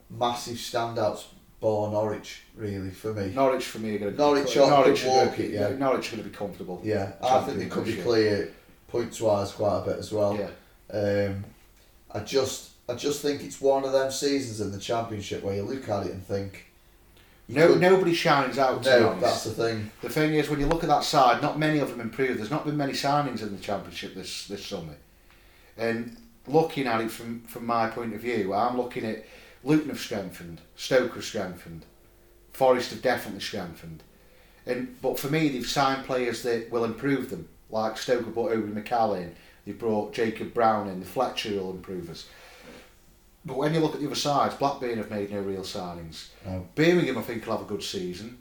massive 0.10 0.56
standouts. 0.58 1.26
Bar 1.60 1.90
Norwich, 1.92 2.44
really, 2.56 2.92
for 2.92 3.14
me. 3.14 3.32
Norwich 3.34 3.66
for 3.66 3.80
me 3.80 3.96
are 3.96 4.00
going 4.00 4.12
to 4.12 4.18
Norwich 4.18 4.56
are- 4.58 4.70
Norwich 4.70 5.02
could 5.02 5.10
are 5.10 5.26
walk 5.26 5.32
gonna- 5.38 5.44
it, 5.44 5.52
yeah. 5.52 5.70
Norwich 5.70 6.08
are 6.14 6.18
going 6.18 6.24
to 6.24 6.30
be 6.30 6.36
comfortable. 6.36 6.80
Yeah, 6.84 7.14
I 7.22 7.42
think 7.42 7.58
they 7.58 7.66
could 7.66 7.86
be 7.86 7.96
clear 7.96 8.54
points 8.88 9.20
wise 9.20 9.52
quite 9.52 9.80
a 9.80 9.82
bit 9.86 9.98
as 9.98 10.12
well. 10.12 10.38
Yeah. 10.38 10.96
Um, 10.98 11.46
I 12.12 12.20
just 12.20 12.70
I 12.90 12.94
just 12.94 13.22
think 13.22 13.42
it's 13.44 13.60
one 13.60 13.84
of 13.84 13.92
them 13.92 14.12
seasons 14.12 14.62
in 14.62 14.72
the 14.72 14.78
championship 14.80 15.44
where 15.44 15.56
you 15.56 15.64
look 15.64 15.90
at 15.90 16.06
it 16.06 16.14
and 16.14 16.26
think 16.26 16.68
No, 17.50 17.68
could- 17.70 17.82
nobody 17.82 18.14
shines 18.14 18.58
out. 18.60 18.86
No, 18.86 19.20
that's 19.20 19.44
the 19.44 19.52
thing. 19.52 19.90
The 20.02 20.10
thing 20.10 20.36
is, 20.36 20.50
when 20.50 20.60
you 20.60 20.68
look 20.68 20.84
at 20.84 20.90
that 20.90 21.04
side, 21.04 21.42
not 21.42 21.58
many 21.58 21.80
of 21.80 21.90
them 21.90 22.00
improved. 22.02 22.40
There's 22.40 22.52
not 22.52 22.66
been 22.66 22.78
many 22.78 22.94
signings 22.94 23.42
in 23.42 23.52
the 23.56 23.62
championship 23.62 24.14
this 24.16 24.48
this 24.48 24.64
summer. 24.66 24.96
And 25.76 26.18
looking 26.48 26.86
at 26.88 27.02
it 27.02 27.10
from 27.12 27.42
from 27.42 27.66
my 27.66 27.90
point 27.90 28.14
of 28.14 28.22
view, 28.22 28.54
I'm 28.54 28.78
looking 28.78 29.06
at 29.06 29.26
Luton 29.64 29.90
have 29.90 30.00
strengthened, 30.00 30.62
Stoke 30.76 31.16
have 31.16 31.24
strengthened, 31.24 31.86
Forest 32.52 32.92
have 32.92 33.02
definitely 33.02 33.42
strengthened. 33.42 34.04
And 34.66 35.00
but 35.02 35.20
for 35.20 35.30
me, 35.30 35.50
they've 35.50 35.66
signed 35.68 36.06
players 36.06 36.44
that 36.44 36.70
will 36.72 36.84
improve 36.86 37.30
them. 37.30 37.48
Like 37.70 37.98
Stoke 37.98 38.26
have 38.26 38.34
brought 38.34 38.52
Obi 38.52 38.72
McCallum, 38.82 39.32
they 39.66 39.72
brought 39.74 40.14
Jacob 40.14 40.54
Brown 40.54 40.88
in, 40.88 41.00
the 41.00 41.06
Fletcher 41.06 41.52
will 41.52 41.72
improve 41.72 42.10
us. 42.10 42.28
But 43.46 43.58
when 43.58 43.74
you 43.74 43.80
look 43.80 43.94
at 43.94 44.02
the 44.02 44.08
other 44.08 44.16
sides, 44.16 44.56
Blackburn 44.56 44.98
have 44.98 45.10
made 45.10 45.32
no 45.32 45.40
real 45.40 45.62
signings. 45.62 46.28
No. 46.46 46.68
Birmingham, 46.76 47.18
I 47.18 47.22
think, 47.22 47.46
will 47.46 47.54
have 47.58 47.66
a 47.66 47.70
good 47.70 47.84
season 47.84 48.38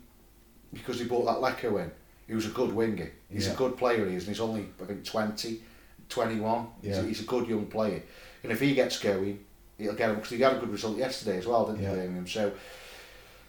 because 0.72 0.98
they 0.98 1.04
brought 1.04 1.26
that 1.26 1.36
Leko 1.36 1.80
in. 1.82 1.90
who's 2.28 2.46
a 2.46 2.50
good 2.50 2.72
winger. 2.74 3.12
He's 3.30 3.46
Yeah. 3.46 3.52
a 3.52 3.56
good 3.56 3.76
player, 3.76 4.04
he 4.08 4.16
is, 4.16 4.24
and 4.26 4.34
he's 4.34 4.40
only, 4.40 4.66
I 4.82 4.84
think, 4.86 5.04
20, 5.04 5.60
21. 6.08 6.66
He's, 6.82 6.98
a, 6.98 7.02
he's 7.04 7.20
a 7.20 7.24
good 7.24 7.46
young 7.46 7.66
player. 7.66 8.02
And 8.42 8.50
if 8.50 8.58
he 8.58 8.74
gets 8.74 8.98
going, 8.98 9.44
he'll 9.78 9.94
get 9.94 10.10
him, 10.10 10.16
because 10.16 10.30
he 10.30 10.40
had 10.40 10.54
a 10.56 10.58
good 10.60 10.70
result 10.70 10.96
yesterday 10.96 11.38
as 11.38 11.46
well, 11.46 11.66
didn't 11.66 11.82
Yeah. 11.82 11.90
he, 11.90 11.96
Birmingham? 11.96 12.26
So 12.26 12.52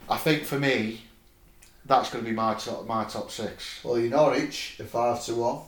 I 0.08 0.16
think 0.16 0.44
for 0.44 0.58
me, 0.58 1.02
that's 1.86 2.10
going 2.10 2.24
to 2.24 2.30
be 2.30 2.36
my 2.36 2.54
top, 2.54 2.86
my 2.86 3.04
top 3.04 3.30
six. 3.30 3.80
Well, 3.82 3.98
you 3.98 4.10
Norwich 4.10 4.76
are 4.80 4.84
five 4.84 5.24
to 5.24 5.34
one 5.34 5.60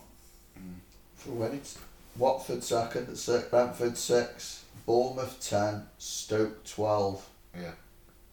Mm. 0.59 0.74
for 1.16 1.31
winning. 1.31 1.62
Watford 2.19 2.62
second 2.65 3.07
Brentford 3.51 3.97
six, 3.97 4.65
Bournemouth 4.85 5.37
ten, 5.41 5.87
Stoke 5.99 6.65
twelve. 6.65 7.27
Yeah. 7.55 7.70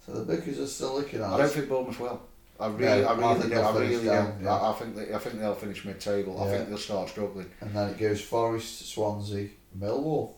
So 0.06 0.14
the 0.14 0.24
bookies 0.36 0.60
are 0.60 0.68
still 0.68 0.96
looking 0.96 1.22
at 1.22 1.28
I 1.30 1.38
don't 1.38 1.50
think 1.52 1.70
Bournemouth 1.70 2.00
will. 2.00 2.22
I 2.60 2.68
really, 2.70 3.02
No, 3.04 3.08
I 3.08 3.12
I 3.14 3.16
really, 3.18 3.34
think 3.36 3.44
do. 3.44 3.50
they'll 3.50 3.66
I 3.68 3.74
finish 3.74 3.90
really 3.92 4.06
down, 4.06 4.40
yeah. 4.42 4.52
I, 4.56 4.72
I 4.72 4.74
think 4.74 4.96
they, 4.96 5.14
I 5.14 5.18
think 5.20 5.40
they'll 5.40 5.54
finish 5.54 5.86
mid-table. 5.86 6.42
I 6.42 6.50
think 6.50 6.70
they'll 6.70 6.78
start 6.80 7.08
struggling. 7.10 7.52
And 7.62 7.72
then 7.76 7.90
it 7.90 8.00
goes 8.00 8.20
Forest, 8.20 8.90
Swansea, 8.90 9.50
Millwall. 9.80 10.34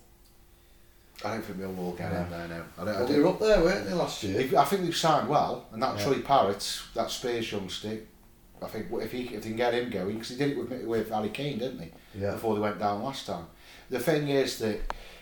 I 1.23 1.31
don't 1.33 1.41
think 1.43 1.59
Millwall 1.59 1.75
will 1.75 1.91
get 1.93 2.11
Yeah. 2.11 2.23
in 2.23 2.29
there 2.31 2.47
now. 2.47 2.63
I 2.77 2.85
don't, 2.85 2.87
I 2.95 2.99
Well, 2.99 3.07
don't- 3.07 3.11
they 3.11 3.19
were 3.19 3.27
up 3.29 3.39
there, 3.39 3.61
weren't 3.61 3.85
they, 3.85 3.91
mm. 3.91 3.97
last 3.97 4.23
year? 4.23 4.39
If- 4.39 4.55
I 4.55 4.63
think 4.65 4.83
they've 4.83 4.95
signed 4.95 5.27
well, 5.27 5.65
and 5.73 5.83
that 5.83 5.97
Yeah. 5.97 6.03
Troy 6.05 6.19
Parrott, 6.21 6.81
that 6.95 7.11
Spurs 7.11 7.51
youngster, 7.51 7.97
I 8.61 8.67
think 8.67 8.87
if 8.91 9.11
he 9.11 9.23
if 9.35 9.43
they 9.43 9.49
can 9.49 9.55
get 9.57 9.73
him 9.73 9.89
going, 9.89 10.13
because 10.15 10.29
he 10.29 10.35
did 10.37 10.51
it 10.51 10.57
with 10.57 10.83
with 10.85 11.09
Harry 11.09 11.29
Kane, 11.29 11.59
didn't 11.59 11.79
he? 11.81 11.91
Yeah. 12.21 12.31
Before 12.31 12.55
they 12.55 12.61
went 12.61 12.79
down 12.79 13.03
last 13.03 13.25
time. 13.25 13.47
The 13.89 13.99
thing 13.99 14.27
is 14.29 14.59
that 14.59 14.79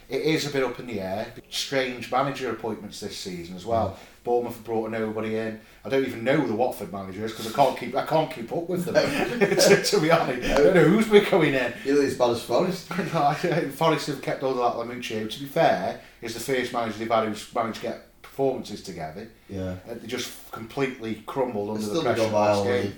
it 0.09 0.21
is 0.21 0.47
a 0.47 0.49
bit 0.51 0.63
up 0.63 0.79
in 0.79 0.87
the 0.87 1.01
air. 1.01 1.33
Strange 1.49 2.11
manager 2.11 2.49
appointments 2.51 2.99
this 2.99 3.17
season 3.17 3.55
as 3.55 3.65
well. 3.65 3.97
Bournemouth 4.23 4.55
have 4.55 4.63
brought 4.65 4.91
nobody 4.91 5.37
in. 5.37 5.59
I 5.85 5.89
don't 5.89 6.05
even 6.05 6.23
know 6.23 6.37
who 6.37 6.47
the 6.47 6.55
Watford 6.55 6.91
manager 6.91 7.25
is 7.25 7.31
because 7.31 7.53
I 7.53 7.55
can't 7.55 7.77
keep 7.77 7.95
I 7.95 8.05
can't 8.05 8.29
keep 8.29 8.51
up 8.51 8.67
with 8.67 8.85
them. 8.85 8.95
to, 9.39 9.83
to 9.83 10.01
be 10.01 10.11
honest, 10.11 10.49
I 10.49 10.57
don't 10.57 10.75
know 10.75 10.83
who's 10.83 11.07
been 11.07 11.25
coming 11.25 11.53
in. 11.53 11.73
Nearly 11.85 12.07
as 12.07 12.17
bad 12.17 12.31
as 12.31 12.41
Forest. 12.43 12.87
Forest 13.73 14.07
have 14.07 14.21
kept 14.21 14.43
all 14.43 14.61
of 14.61 14.77
that 14.77 14.95
Lamouchi. 14.95 15.29
To 15.31 15.39
be 15.39 15.45
fair, 15.45 16.01
is 16.21 16.33
the 16.33 16.39
first 16.39 16.73
manager 16.73 16.99
they've 16.99 17.09
had 17.09 17.27
who's 17.27 17.53
managed 17.53 17.77
to 17.77 17.87
get 17.87 18.21
performances 18.21 18.83
together. 18.83 19.27
Yeah. 19.49 19.77
Uh, 19.89 19.95
They 19.95 20.07
just 20.07 20.51
completely 20.51 21.23
crumbled 21.25 21.69
under 21.77 21.87
the 21.87 22.01
pressure 22.01 22.27
last 22.27 22.65
game. 22.65 22.95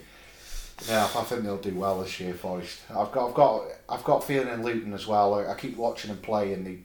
Yeah, 0.88 1.04
I 1.04 1.24
think 1.24 1.44
they'll 1.44 1.58
do 1.58 1.76
well 1.76 2.02
this 2.02 2.20
year, 2.20 2.34
Forest. 2.34 2.80
I've 2.90 3.12
got, 3.12 3.30
I've 3.30 3.36
got, 3.36 3.64
I've 3.90 4.04
got 4.04 4.24
feeling 4.24 4.48
in 4.48 4.64
Luton 4.64 4.94
as 4.94 5.06
well. 5.06 5.34
I 5.36 5.52
I 5.52 5.56
keep 5.56 5.76
watching 5.78 6.10
them 6.10 6.20
play, 6.22 6.54
and 6.54 6.66
they, 6.66 6.80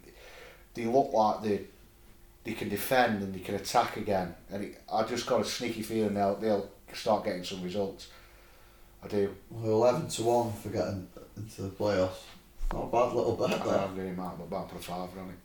they 0.75 0.85
look 0.85 1.13
like 1.13 1.43
they, 1.43 1.63
they 2.45 2.53
can 2.53 2.69
defend 2.69 3.23
and 3.23 3.35
they 3.35 3.41
can 3.41 3.55
attack 3.55 3.97
again. 3.97 4.35
And 4.51 4.65
it, 4.65 4.83
I 4.93 5.05
just 5.05 5.27
got 5.27 5.41
a 5.41 5.45
sneaky 5.45 5.83
feeling 5.83 6.15
they'll, 6.15 6.37
they'll 6.37 6.71
start 6.93 7.25
getting 7.25 7.45
some 7.45 7.63
results. 7.63 8.09
I 9.03 9.09
do. 9.09 9.35
We're 9.51 9.71
11 9.71 10.09
to 10.09 10.23
1 10.23 10.53
for 10.53 10.69
getting 10.71 11.09
into 11.37 11.63
the 11.63 11.69
playoffs. 11.69 12.23
Not 12.73 12.85
a 12.85 12.87
bad 12.87 13.13
little 13.13 13.37
bet 13.37 13.51
there. 13.51 13.75
I 13.75 13.77
there. 13.77 13.87
am 13.87 13.97
going 13.97 14.17
might, 14.17 14.51
but 14.51 14.69
put 14.69 14.81
a 14.81 14.83
five 14.83 15.11
on 15.19 15.31
it. 15.31 15.37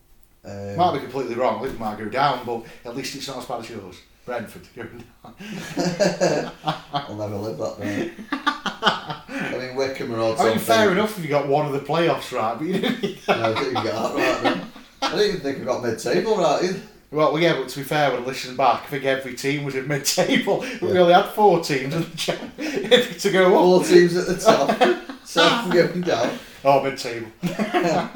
Um, 0.46 0.78
Might 0.78 0.94
be 0.94 1.00
completely 1.02 1.36
wrong. 1.36 1.62
Luton 1.62 1.78
might 1.78 1.98
go 1.98 2.06
down, 2.06 2.46
but 2.46 2.64
at 2.86 2.96
least 2.96 3.16
it's 3.16 3.28
not 3.28 3.40
as 3.40 3.46
bad 3.46 3.60
as 3.60 3.70
yours. 3.70 3.98
Brentford 4.26 4.68
going 4.76 5.04
down. 5.24 6.52
I'll 6.94 7.16
never 7.16 7.36
live 7.36 7.58
that 7.58 7.80
down. 7.80 8.12
I 8.32 9.58
mean, 9.58 9.76
Wycombe 9.76 10.14
are 10.16 10.22
odds 10.22 10.42
I 10.42 10.50
mean, 10.50 10.60
fair 10.60 10.92
enough 10.92 11.18
if 11.18 11.24
you 11.24 11.30
got 11.30 11.48
one 11.48 11.66
of 11.66 11.74
the 11.74 11.80
playoffs 11.80 12.32
right, 12.32 12.58
but 12.58 12.66
you 12.68 12.74
didn't. 12.80 13.28
No, 13.28 13.34
I 13.34 13.54
didn't 13.54 13.84
get 13.84 13.94
that 13.94 14.16
right 14.16 14.44
then. 14.44 14.69
I 15.14 15.18
didn't 15.18 15.28
even 15.30 15.42
think 15.42 15.62
I 15.62 15.64
got 15.66 15.84
mid-table 15.84 16.38
right 16.38 16.64
either. 16.64 16.80
Well, 17.12 17.34
well, 17.34 17.42
yeah, 17.42 17.54
but 17.58 17.68
to 17.70 17.80
be 17.80 17.84
fair, 17.84 18.12
when 18.12 18.22
I 18.24 18.26
listened 18.26 18.56
back, 18.56 18.84
I 18.84 18.86
think 18.88 19.04
every 19.06 19.34
team 19.34 19.64
was 19.64 19.76
in 19.76 19.88
mid-table. 19.88 20.60
We 20.82 20.90
Yeah. 20.94 21.00
only 21.00 21.14
had 21.14 21.26
four 21.30 21.60
teams 21.64 21.94
to 22.26 23.30
go 23.32 23.46
up. 23.48 23.52
Four 23.52 23.84
teams 23.84 24.16
at 24.16 24.28
the 24.28 24.38
top, 24.38 24.78
seven 25.26 25.72
going 25.72 26.02
down. 26.02 26.38
Oh, 26.64 26.84
mid-table. 26.84 27.28
yeah, 27.44 28.10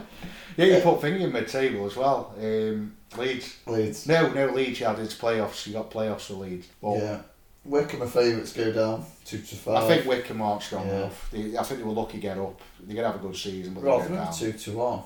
you 0.57 0.79
put 0.81 1.01
Finger 1.01 1.25
in 1.25 1.31
mid-table 1.33 1.85
as 1.87 1.95
well. 1.95 2.33
Um, 2.39 2.95
Leeds. 3.17 3.57
Leeds. 3.65 4.07
No, 4.07 4.31
no, 4.31 4.47
Leeds. 4.47 4.79
You 4.79 4.85
had 4.87 4.99
its 4.99 5.15
playoffs. 5.15 5.65
You 5.67 5.73
got 5.73 5.89
playoffs 5.91 6.21
for 6.27 6.33
Leeds. 6.33 6.67
But 6.81 6.97
Yeah. 6.97 7.21
Wycombe 7.65 8.03
are 8.03 8.07
favourites 8.07 8.51
go 8.51 8.73
down, 8.73 9.05
two 9.23 9.37
to 9.37 9.55
five. 9.55 9.83
I 9.83 9.87
think 9.87 10.05
Wycombe 10.05 10.41
aren't 10.41 10.63
strong 10.63 10.85
Yeah. 10.87 10.95
enough. 10.97 11.29
They, 11.31 11.57
I 11.57 11.63
think 11.63 11.79
they 11.79 11.85
were 11.85 11.93
lucky 11.93 12.13
to 12.13 12.21
get 12.21 12.37
up. 12.37 12.59
They're 12.81 12.95
gonna 12.97 13.07
have 13.11 13.23
a 13.23 13.25
good 13.25 13.37
season, 13.37 13.73
but 13.73 13.81
they're 13.83 13.91
going 13.91 14.01
Rotherham 14.01 14.25
down. 14.25 14.33
two 14.33 14.51
to 14.51 14.71
one. 14.73 15.01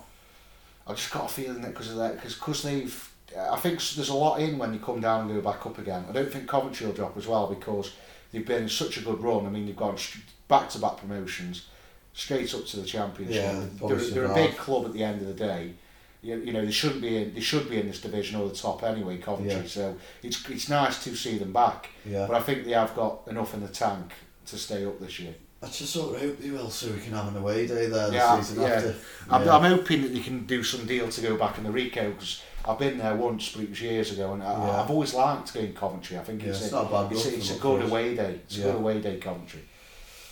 I 0.88 0.94
just 0.94 1.12
got 1.12 1.26
a 1.26 1.28
feeling 1.28 1.62
that 1.62 1.70
because 1.74 1.92
of 1.92 1.98
that, 1.98 2.22
because 2.22 2.64
they've, 2.64 3.10
I 3.38 3.58
think 3.58 3.76
there's 3.96 4.10
a 4.10 4.14
lot 4.16 4.40
in 4.40 4.58
when 4.58 4.74
you 4.74 4.80
come 4.80 5.02
down 5.02 5.22
and 5.22 5.30
go 5.30 5.42
back 5.52 5.66
up 5.66 5.78
again. 5.78 6.06
I 6.10 6.14
don't 6.14 6.32
think 6.32 6.48
Coventry 6.48 6.86
will 6.88 6.94
drop 6.94 7.18
as 7.18 7.28
well 7.28 7.48
because 7.48 7.94
they've 8.32 8.46
been 8.46 8.64
in 8.64 8.70
such 8.70 8.98
a 8.98 9.02
good 9.02 9.22
run. 9.22 9.46
I 9.46 9.50
mean, 9.50 9.66
they've 9.66 9.76
gone 9.76 9.98
back 10.48 10.70
to 10.70 10.80
back 10.80 10.98
promotions, 10.98 11.66
straight 12.14 12.54
up 12.56 12.66
to 12.68 12.78
the 12.80 12.86
championship. 12.86 13.36
Yeah, 13.44 13.66
they're, 13.88 13.98
they're 13.98 14.26
a 14.32 14.34
big 14.34 14.56
club 14.58 14.86
at 14.86 14.94
the 14.94 15.04
end 15.04 15.22
of 15.22 15.28
the 15.28 15.34
day. 15.34 15.74
You, 16.24 16.38
you 16.38 16.52
know 16.52 16.66
they 16.66 16.72
shouldn't 16.72 17.02
be 17.02 17.16
in 17.16 17.36
they 17.36 17.42
should 17.42 17.70
be 17.70 17.80
in 17.80 17.86
this 17.88 18.02
division 18.02 18.42
or 18.42 18.50
the 18.50 18.56
top 18.56 18.82
anyway 18.84 19.18
Coventry 19.20 19.62
Yeah. 19.62 19.68
so 19.68 19.98
it's 20.24 20.50
it's 20.50 20.68
nice 20.68 21.04
to 21.04 21.16
see 21.16 21.38
them 21.38 21.54
back 21.54 21.90
Yeah. 22.06 22.26
but 22.26 22.36
I 22.36 22.42
think 22.42 22.66
they 22.66 22.72
have 22.72 22.96
got 22.96 23.22
enough 23.28 23.54
in 23.54 23.62
the 23.62 23.68
tank 23.68 24.12
to 24.48 24.58
stay 24.58 24.84
up 24.84 25.00
this 25.00 25.20
year 25.20 25.36
I 25.62 25.66
just 25.68 25.92
sort 25.92 26.16
of 26.16 26.22
hope 26.22 26.38
they 26.40 26.52
will 26.52 26.70
so 26.70 26.92
we 26.92 27.00
can 27.00 27.14
have 27.14 27.30
an 27.30 27.38
away 27.38 27.66
day 27.66 27.88
there 27.88 28.14
Yeah, 28.14 28.40
season 28.40 28.62
yeah. 28.62 28.68
after. 28.70 28.96
I'm, 29.30 29.44
Yeah. 29.46 29.56
I'm 29.56 29.64
hoping 29.78 30.04
that 30.04 30.14
they 30.14 30.20
can 30.20 30.46
do 30.46 30.62
some 30.64 30.86
deal 30.86 31.10
to 31.10 31.22
go 31.22 31.36
back 31.36 31.58
in 31.58 31.64
the 31.64 31.72
Ricoh 31.72 32.14
because 32.14 32.42
I've 32.64 32.78
been 32.78 33.00
there 33.00 33.16
once, 33.16 33.52
but 33.54 33.64
it 33.64 33.70
was 33.72 33.82
years 33.82 34.12
ago, 34.12 34.34
and 34.34 34.44
I, 34.44 34.52
Yeah. 34.68 34.82
I've 34.84 34.90
always 34.92 35.14
liked 35.16 35.54
going 35.56 35.74
Coventry. 35.74 36.18
I 36.18 36.24
think 36.24 36.44
Yeah, 36.44 36.50
it's, 36.50 36.62
it's 36.62 36.72
a, 36.72 36.76
not 36.76 36.86
a 36.86 36.90
bad 36.92 37.12
it's, 37.12 37.26
a, 37.26 37.36
it's 37.36 37.50
a 37.50 37.54
good 37.54 37.62
course. 37.62 37.90
away 37.90 38.16
day. 38.16 38.40
It's 38.46 38.58
a 38.60 38.62
good 38.62 38.76
away 38.76 39.02
day, 39.02 39.18
Coventry. 39.18 39.62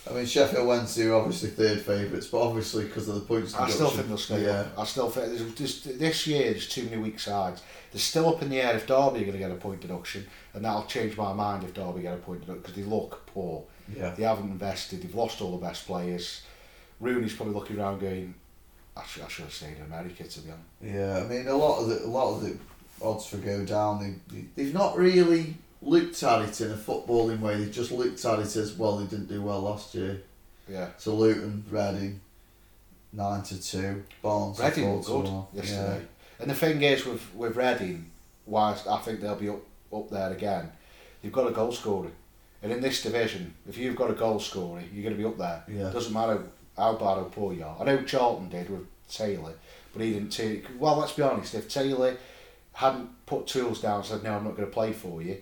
I 0.08 0.14
mean, 0.14 0.26
Sheffield 0.26 0.68
Wednesday 0.68 1.08
are 1.08 1.14
obviously 1.14 1.50
third 1.50 1.80
favourites, 1.80 2.28
but 2.28 2.38
obviously 2.40 2.84
because 2.84 3.08
of 3.08 3.16
the 3.16 3.22
points 3.22 3.52
I 3.56 3.68
still 3.68 3.90
think 3.90 4.06
they'll 4.06 4.16
stay 4.18 4.44
Yeah. 4.44 4.60
up. 4.60 4.78
I 4.78 4.84
still 4.84 5.10
think 5.10 5.56
there's 5.56 5.82
this 5.82 6.26
year 6.28 6.52
there's 6.52 6.68
too 6.68 6.84
many 6.84 6.98
weak 6.98 7.18
sides. 7.18 7.62
They're 7.90 7.98
still 8.00 8.28
up 8.28 8.40
in 8.42 8.48
the 8.50 8.60
air 8.60 8.76
if 8.76 8.86
Derby 8.86 9.22
are 9.22 9.26
going 9.26 9.32
to 9.32 9.38
get 9.38 9.50
a 9.50 9.56
point 9.56 9.80
deduction, 9.80 10.24
and 10.54 10.64
that'll 10.64 10.84
change 10.84 11.16
my 11.16 11.32
mind 11.32 11.64
if 11.64 11.74
Derby 11.74 12.02
get 12.02 12.14
a 12.14 12.18
point 12.18 12.42
deduction 12.42 12.62
because 12.62 12.76
they 12.76 12.84
look 12.84 13.26
poor. 13.26 13.64
Yeah. 13.94 14.10
They 14.10 14.24
haven't 14.24 14.50
invested. 14.50 15.02
They've 15.02 15.14
lost 15.14 15.40
all 15.40 15.56
the 15.56 15.64
best 15.64 15.86
players. 15.86 16.42
Rooney's 17.00 17.34
probably 17.34 17.54
looking 17.54 17.78
around 17.78 18.00
going, 18.00 18.34
I 18.96 19.04
should, 19.04 19.22
I 19.22 19.28
should 19.28 19.44
have 19.44 19.54
stayed 19.54 19.76
in 19.76 19.82
America 19.84 20.24
to 20.24 20.40
be 20.40 20.50
honest. 20.50 20.66
Yeah, 20.82 21.18
I 21.18 21.26
mean, 21.28 21.46
a 21.46 21.54
lot 21.54 21.80
of 21.80 21.88
the 21.88 22.04
a 22.04 22.06
lot 22.06 22.34
of 22.34 22.42
the 22.42 22.56
odds 23.02 23.26
for 23.26 23.36
go 23.36 23.64
down, 23.64 24.00
they, 24.00 24.34
they 24.36 24.44
they've 24.54 24.74
not 24.74 24.96
really 24.96 25.54
looked 25.82 26.22
at 26.22 26.48
it 26.48 26.60
in 26.62 26.72
a 26.72 26.76
footballing 26.76 27.40
way. 27.40 27.56
They've 27.56 27.70
just 27.70 27.92
looked 27.92 28.24
at 28.24 28.38
it 28.38 28.56
as 28.56 28.72
well. 28.74 28.96
They 28.96 29.06
didn't 29.06 29.28
do 29.28 29.42
well 29.42 29.60
last 29.60 29.94
year. 29.94 30.22
Yeah. 30.68 30.88
So 30.96 31.14
Luton, 31.14 31.64
Reading, 31.70 32.20
nine 33.12 33.42
to 33.42 33.62
two. 33.62 34.02
Barnes, 34.22 34.58
Reading 34.58 34.96
were 34.96 35.02
good 35.02 35.44
yesterday. 35.52 36.02
And 36.38 36.50
the 36.50 36.54
thing 36.54 36.82
is 36.82 37.04
with 37.04 37.34
with 37.34 37.56
Reading, 37.56 38.10
whilst 38.46 38.86
I 38.86 38.98
think 38.98 39.20
they'll 39.20 39.36
be 39.36 39.50
up, 39.50 39.60
up 39.92 40.10
there 40.10 40.32
again, 40.32 40.70
they've 41.22 41.32
got 41.32 41.48
a 41.48 41.52
goal 41.52 41.72
scorer. 41.72 42.10
And 42.62 42.72
in 42.72 42.80
this 42.80 43.02
division, 43.02 43.54
if 43.68 43.76
you've 43.76 43.96
got 43.96 44.10
a 44.10 44.14
goal 44.14 44.40
scorer, 44.40 44.82
you're 44.92 45.02
going 45.02 45.16
to 45.16 45.22
be 45.22 45.28
up 45.28 45.38
there. 45.38 45.64
Yeah. 45.68 45.88
It 45.88 45.92
doesn't 45.92 46.12
matter 46.12 46.42
how 46.76 46.94
bad 46.94 47.18
or 47.18 47.24
poor 47.24 47.52
you 47.52 47.64
are. 47.64 47.76
I 47.80 47.84
know 47.84 48.02
Charlton 48.02 48.48
did 48.48 48.70
with 48.70 48.86
Taylor, 49.08 49.52
but 49.92 50.02
he 50.02 50.12
didn't 50.12 50.30
take. 50.30 50.66
Well, 50.78 50.96
let's 50.96 51.12
be 51.12 51.22
honest. 51.22 51.54
If 51.54 51.68
Taylor 51.68 52.16
hadn't 52.72 53.26
put 53.26 53.46
tools 53.46 53.80
down 53.80 53.96
and 53.96 54.04
said, 54.04 54.22
"No, 54.22 54.34
I'm 54.34 54.44
not 54.44 54.56
going 54.56 54.68
to 54.68 54.74
play 54.74 54.92
for 54.92 55.22
you," 55.22 55.38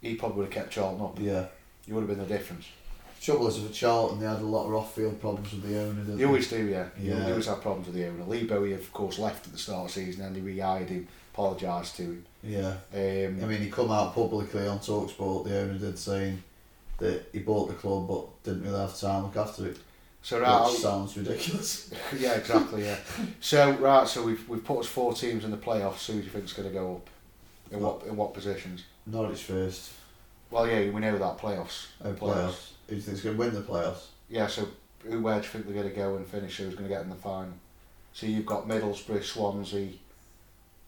he 0.00 0.14
probably 0.14 0.38
would 0.38 0.44
have 0.46 0.54
kept 0.54 0.72
Charlton 0.72 1.04
up. 1.04 1.18
Yeah. 1.20 1.46
You 1.86 1.94
would 1.94 2.02
have 2.02 2.08
been 2.08 2.26
the 2.26 2.34
difference. 2.34 2.66
Trouble 3.20 3.48
is 3.48 3.60
with 3.60 3.74
Charlton, 3.74 4.18
they 4.18 4.26
had 4.26 4.38
a 4.38 4.46
lot 4.46 4.66
of 4.66 4.74
off-field 4.74 5.20
problems 5.20 5.52
with 5.52 5.62
the 5.62 5.78
owner. 5.78 5.92
Didn't 5.92 6.16
They 6.16 6.24
always 6.24 6.48
do, 6.48 6.64
yeah. 6.64 6.88
Yeah. 6.98 7.18
They 7.18 7.30
always 7.30 7.46
have 7.46 7.60
problems 7.60 7.86
with 7.86 7.96
the 7.96 8.06
owner. 8.06 8.24
Lee 8.24 8.44
Bowyer, 8.44 8.76
of 8.76 8.90
course, 8.94 9.18
left 9.18 9.46
at 9.46 9.52
the 9.52 9.58
start 9.58 9.90
of 9.90 9.94
the 9.94 10.00
season 10.00 10.24
and 10.24 10.34
they 10.34 10.40
re-hired 10.40 10.88
him, 10.88 11.06
apologised 11.40 11.96
to 11.96 12.02
him. 12.02 12.26
Yeah. 12.42 12.76
Um, 12.92 13.42
I 13.42 13.46
mean, 13.46 13.60
he 13.60 13.70
come 13.70 13.90
out 13.90 14.14
publicly 14.14 14.66
on 14.66 14.78
Talksport. 14.78 15.44
The 15.44 15.60
owner 15.60 15.78
did 15.78 15.98
saying 15.98 16.42
that 16.98 17.28
he 17.32 17.40
bought 17.40 17.68
the 17.68 17.74
club 17.74 18.08
but 18.08 18.42
didn't 18.42 18.64
really 18.64 18.78
have 18.78 18.98
time 18.98 19.22
to 19.22 19.26
look 19.26 19.36
after 19.36 19.66
it, 19.68 19.78
so 20.22 20.40
right, 20.40 20.70
which 20.70 20.80
sounds 20.80 21.16
ridiculous. 21.16 21.92
yeah, 22.18 22.34
exactly, 22.34 22.84
yeah. 22.84 22.96
So 23.40 23.72
right, 23.72 24.06
so 24.06 24.22
we've 24.22 24.46
we've 24.48 24.64
put 24.64 24.80
us 24.80 24.86
four 24.86 25.14
teams 25.14 25.44
in 25.44 25.50
the 25.50 25.56
playoffs. 25.56 26.06
Who 26.06 26.14
do 26.14 26.18
you 26.20 26.30
think's 26.30 26.52
going 26.52 26.68
to 26.68 26.74
go 26.74 26.96
up? 26.96 27.10
In 27.72 27.80
what 27.80 28.02
in 28.06 28.16
what 28.16 28.34
positions? 28.34 28.84
Norwich 29.06 29.42
first. 29.42 29.92
Well, 30.50 30.66
yeah, 30.66 30.90
we 30.90 31.00
know 31.00 31.16
that 31.16 31.38
playoffs. 31.38 31.86
Oh, 32.04 32.12
playoffs. 32.12 32.72
Who 32.88 32.90
do 32.90 32.96
you 32.96 33.00
think's 33.00 33.22
going 33.22 33.36
to 33.36 33.40
win 33.40 33.54
the 33.54 33.60
playoffs? 33.60 34.06
Yeah, 34.28 34.46
so 34.46 34.68
who 35.04 35.20
where 35.22 35.36
do 35.36 35.42
you 35.42 35.48
think 35.48 35.64
they're 35.64 35.74
going 35.74 35.88
to 35.88 35.94
go 35.94 36.16
and 36.16 36.26
finish? 36.26 36.56
Who's 36.58 36.74
going 36.74 36.88
to 36.88 36.94
get 36.94 37.02
in 37.02 37.08
the 37.08 37.16
final? 37.16 37.52
So 38.12 38.26
you've 38.26 38.46
got 38.46 38.66
Middlesbrough, 38.66 39.22
Swansea. 39.22 39.90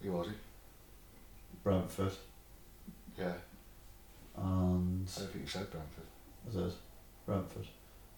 Who 0.03 0.13
was 0.13 0.27
he? 0.29 0.33
Brentford 1.65 2.13
Yeah, 3.19 3.33
and 4.37 5.09
I 5.17 5.21
don't 5.21 5.31
think 5.31 5.45
you 5.45 5.47
said 5.47 5.71
Brentford. 5.71 6.05
what's 6.45 6.57
it? 6.75 6.79
Brentford. 7.27 7.67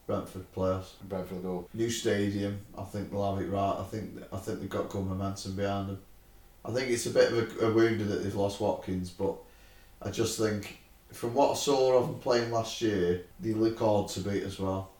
Brentford 0.06 0.52
playoffs. 0.54 1.00
And 1.00 1.08
Brentford 1.08 1.42
go. 1.42 1.66
New 1.74 1.90
stadium. 1.90 2.60
I 2.76 2.84
think 2.84 3.10
they'll 3.10 3.34
have 3.34 3.42
it 3.44 3.50
right. 3.50 3.76
I 3.78 3.84
think 3.84 4.22
I 4.32 4.38
think 4.38 4.60
they've 4.60 4.68
got 4.68 4.88
good 4.88 5.04
momentum 5.06 5.56
behind 5.56 5.88
them. 5.90 5.98
I 6.64 6.70
think 6.72 6.90
it's 6.90 7.06
a 7.06 7.10
bit 7.10 7.32
of 7.32 7.62
a, 7.62 7.66
a 7.66 7.74
wounder 7.74 8.04
that 8.04 8.22
they've 8.22 8.34
lost 8.34 8.60
Watkins, 8.60 9.10
but 9.10 9.36
I 10.00 10.10
just 10.10 10.38
think 10.38 10.78
from 11.12 11.34
what 11.34 11.52
I 11.52 11.54
saw 11.54 11.98
of 11.98 12.06
them 12.08 12.18
playing 12.20 12.50
last 12.50 12.80
year, 12.80 13.22
they 13.40 13.52
look 13.52 13.78
hard 13.78 14.08
to 14.08 14.20
beat 14.20 14.42
as 14.42 14.58
well. 14.58 14.90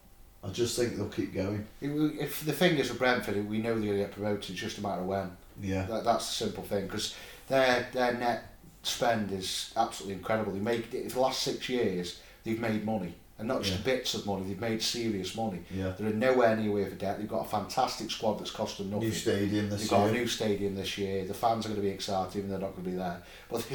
I 0.43 0.49
just 0.49 0.79
think 0.79 0.97
they'll 0.97 1.09
keep 1.09 1.33
going. 1.33 1.67
If, 1.81 2.21
if 2.21 2.45
the 2.45 2.53
thing 2.53 2.77
is 2.77 2.91
with 2.91 2.99
Brentford, 2.99 3.49
we 3.49 3.59
know 3.59 3.75
they're 3.75 3.87
going 3.87 3.93
to 3.93 4.05
get 4.05 4.13
promoted. 4.13 4.51
It's 4.51 4.61
just 4.61 4.77
a 4.79 4.83
matter 4.83 5.01
of 5.01 5.07
when. 5.07 5.35
Yeah. 5.61 5.85
That, 5.87 6.05
that's 6.05 6.27
the 6.29 6.45
simple 6.47 6.65
thing 6.65 6.87
because 6.87 7.15
their 7.49 7.89
their 7.93 8.15
net 8.15 8.45
spend 8.83 9.33
is 9.33 9.73
absolutely 9.77 10.15
incredible. 10.15 10.53
They 10.53 10.59
make 10.61 10.93
in 10.95 11.09
the 11.09 11.21
last 11.21 11.43
six 11.43 11.69
years 11.69 12.21
they've 12.45 12.61
made 12.61 12.85
money 12.85 13.15
and 13.39 13.49
not 13.49 13.63
just 13.63 13.79
Yeah. 13.79 13.85
bits 13.95 14.15
of 14.15 14.27
money. 14.27 14.45
They've 14.47 14.61
made 14.61 14.81
serious 14.83 15.35
money. 15.35 15.61
Yeah. 15.75 15.93
They're 15.99 16.11
nowhere 16.11 16.55
near 16.57 16.71
way 16.71 16.85
for 16.89 16.95
debt. 16.95 17.19
They've 17.19 17.29
got 17.29 17.47
a 17.47 17.49
fantastic 17.49 18.11
squad 18.11 18.39
that's 18.39 18.53
cost 18.53 18.79
them 18.79 18.91
nothing. 18.91 19.09
New 19.09 19.15
stadium 19.15 19.69
this 19.71 19.81
They've 19.81 19.91
got 19.91 20.03
a 20.09 20.13
year. 20.13 20.21
new 20.21 20.27
stadium 20.29 20.75
this 20.77 20.97
year. 20.99 21.25
The 21.25 21.35
fans 21.35 21.65
are 21.67 21.71
going 21.71 21.81
to 21.81 21.87
be 21.87 21.93
excited, 21.93 22.37
even 22.37 22.49
though 22.51 22.59
they're 22.59 22.69
not 22.69 22.77
going 22.77 22.85
to 22.85 22.91
be 22.91 22.97
there. 22.97 23.23
But 23.51 23.67